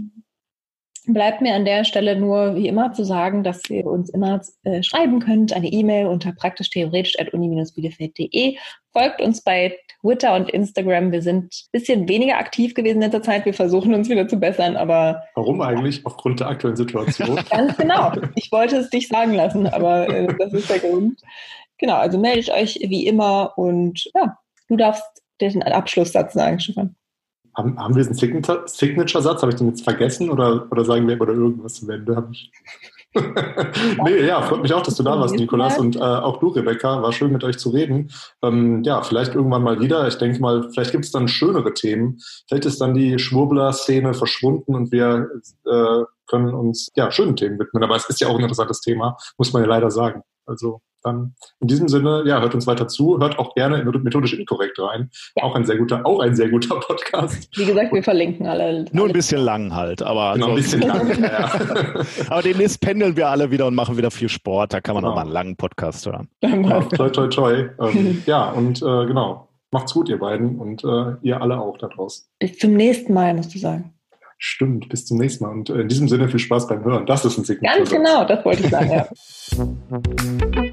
bleibt 1.07 1.41
mir 1.41 1.55
an 1.55 1.65
der 1.65 1.83
Stelle 1.83 2.15
nur 2.15 2.55
wie 2.55 2.67
immer 2.67 2.93
zu 2.93 3.03
sagen, 3.03 3.43
dass 3.43 3.67
ihr 3.69 3.85
uns 3.85 4.09
immer 4.09 4.41
äh, 4.63 4.81
schreiben 4.83 5.19
könnt, 5.19 5.51
eine 5.53 5.67
E-Mail 5.67 6.07
unter 6.07 6.31
praktisch-theoretisch.uni-bielefeld.de. 6.33 8.57
Folgt 8.93 9.21
uns 9.21 9.41
bei 9.41 9.77
Twitter 10.01 10.35
und 10.35 10.49
Instagram. 10.49 11.11
Wir 11.11 11.21
sind 11.21 11.45
ein 11.45 11.49
bisschen 11.71 12.07
weniger 12.07 12.37
aktiv 12.37 12.73
gewesen 12.73 12.97
in 12.97 13.03
letzter 13.03 13.21
Zeit. 13.21 13.45
Wir 13.45 13.53
versuchen 13.53 13.93
uns 13.93 14.09
wieder 14.09 14.27
zu 14.27 14.37
bessern, 14.37 14.75
aber. 14.75 15.23
Warum 15.35 15.61
eigentlich? 15.61 16.05
Aufgrund 16.05 16.39
der 16.39 16.47
aktuellen 16.47 16.75
Situation? 16.75 17.39
Ganz 17.49 17.77
genau. 17.77 18.13
Ich 18.35 18.51
wollte 18.51 18.77
es 18.77 18.89
dich 18.89 19.07
sagen 19.07 19.33
lassen, 19.33 19.67
aber 19.67 20.09
äh, 20.09 20.27
das 20.37 20.53
ist 20.53 20.69
der 20.69 20.79
Grund. 20.79 21.21
Genau, 21.77 21.95
also 21.95 22.19
meldet 22.19 22.51
euch 22.51 22.79
wie 22.81 23.07
immer 23.07 23.53
und 23.57 24.09
ja, 24.13 24.37
du 24.67 24.77
darfst 24.77 25.03
den 25.41 25.63
Abschlusssatz 25.63 26.33
sagen, 26.33 26.59
Stefan. 26.59 26.95
Haben, 27.55 27.77
haben 27.77 27.95
wir 27.95 28.03
diesen 28.03 28.15
Signature-Satz? 28.15 29.41
Habe 29.41 29.51
ich 29.51 29.57
den 29.57 29.69
jetzt 29.69 29.83
vergessen 29.83 30.29
oder, 30.29 30.67
oder 30.71 30.85
sagen 30.85 31.07
wir 31.07 31.19
oder 31.19 31.33
irgendwas 31.33 31.75
zum 31.75 31.89
Ende? 31.89 32.29
Nee, 34.05 34.25
ja, 34.25 34.41
freut 34.41 34.61
mich 34.61 34.73
auch, 34.73 34.83
dass 34.83 34.95
du 34.95 35.03
da 35.03 35.19
warst, 35.19 35.35
Nikolas. 35.35 35.77
Und 35.77 35.97
äh, 35.97 35.99
auch 35.99 36.39
du, 36.39 36.47
Rebecca. 36.47 37.01
War 37.01 37.11
schön, 37.11 37.33
mit 37.33 37.43
euch 37.43 37.57
zu 37.57 37.69
reden. 37.69 38.09
Ähm, 38.41 38.83
ja, 38.83 39.01
vielleicht 39.01 39.35
irgendwann 39.35 39.63
mal 39.63 39.81
wieder. 39.81 40.07
Ich 40.07 40.17
denke 40.17 40.39
mal, 40.39 40.69
vielleicht 40.71 40.91
gibt 40.91 41.05
es 41.05 41.11
dann 41.11 41.27
schönere 41.27 41.73
Themen. 41.73 42.19
Vielleicht 42.47 42.65
ist 42.65 42.79
dann 42.79 42.93
die 42.93 43.19
Schwurbler-Szene 43.19 44.13
verschwunden 44.13 44.75
und 44.75 44.91
wir 44.93 45.27
äh, 45.65 46.03
können 46.27 46.53
uns 46.53 46.89
ja 46.95 47.11
schönen 47.11 47.35
Themen 47.35 47.59
widmen. 47.59 47.83
Aber 47.83 47.95
es 47.97 48.05
ist 48.09 48.21
ja 48.21 48.29
auch 48.29 48.35
ein 48.35 48.41
interessantes 48.41 48.79
Thema, 48.79 49.17
muss 49.37 49.51
man 49.51 49.63
ja 49.63 49.67
leider 49.67 49.91
sagen. 49.91 50.23
Also 50.45 50.81
dann 51.03 51.33
in 51.59 51.67
diesem 51.67 51.87
Sinne, 51.87 52.23
ja, 52.25 52.39
hört 52.41 52.53
uns 52.53 52.67
weiter 52.67 52.87
zu, 52.87 53.19
hört 53.19 53.39
auch 53.39 53.55
gerne 53.55 53.81
in 53.81 54.03
methodisch 54.03 54.33
inkorrekt 54.33 54.79
rein. 54.79 55.09
Ja. 55.35 55.43
Auch 55.43 55.55
ein 55.55 55.65
sehr 55.65 55.77
guter, 55.77 56.05
auch 56.05 56.19
ein 56.19 56.35
sehr 56.35 56.49
guter 56.49 56.79
Podcast. 56.79 57.49
Wie 57.55 57.65
gesagt, 57.65 57.93
wir 57.93 58.03
verlinken 58.03 58.47
alle. 58.47 58.85
Nur 58.91 59.07
ein 59.07 59.13
bisschen 59.13 59.41
lang 59.41 59.73
halt, 59.73 60.01
aber 60.01 60.33
genau, 60.33 60.49
ein 60.49 60.55
bisschen 60.55 60.81
lang. 60.81 61.21
ja. 61.21 61.49
aber 62.29 62.41
demnächst 62.41 62.81
pendeln 62.81 63.15
wir 63.15 63.29
alle 63.29 63.51
wieder 63.51 63.67
und 63.67 63.75
machen 63.75 63.97
wieder 63.97 64.11
viel 64.11 64.29
Sport. 64.29 64.73
Da 64.73 64.81
kann 64.81 64.95
man 64.95 65.03
genau. 65.03 65.11
auch 65.11 65.15
mal 65.15 65.23
einen 65.23 65.31
langen 65.31 65.55
Podcast 65.55 66.05
hören. 66.05 66.29
Ja, 66.41 66.81
toi, 66.81 67.09
toi, 67.09 67.27
toi. 67.27 67.69
Ähm, 67.79 68.21
ja, 68.25 68.51
und 68.51 68.81
äh, 68.81 69.05
genau. 69.05 69.47
Macht's 69.73 69.93
gut, 69.93 70.09
ihr 70.09 70.19
beiden 70.19 70.59
und 70.59 70.83
äh, 70.83 71.15
ihr 71.21 71.41
alle 71.41 71.57
auch 71.57 71.77
da 71.77 71.87
draußen. 71.87 72.25
Bis 72.39 72.57
zum 72.57 72.73
nächsten 72.73 73.13
Mal, 73.13 73.33
musst 73.33 73.55
du 73.55 73.59
sagen. 73.59 73.93
Stimmt, 74.43 74.89
bis 74.89 75.05
zum 75.05 75.19
nächsten 75.19 75.43
Mal. 75.43 75.51
Und 75.51 75.69
äh, 75.69 75.81
in 75.81 75.87
diesem 75.87 76.09
Sinne 76.09 76.27
viel 76.27 76.39
Spaß 76.39 76.67
beim 76.67 76.83
Hören. 76.83 77.05
Das 77.05 77.23
ist 77.25 77.37
ein 77.37 77.43
Signal. 77.43 77.77
Ganz 77.77 77.91
genau, 77.91 78.25
das 78.25 78.43
wollte 78.43 78.63
ich 78.63 78.71
sagen, 78.71 78.89
ja. 78.89 79.07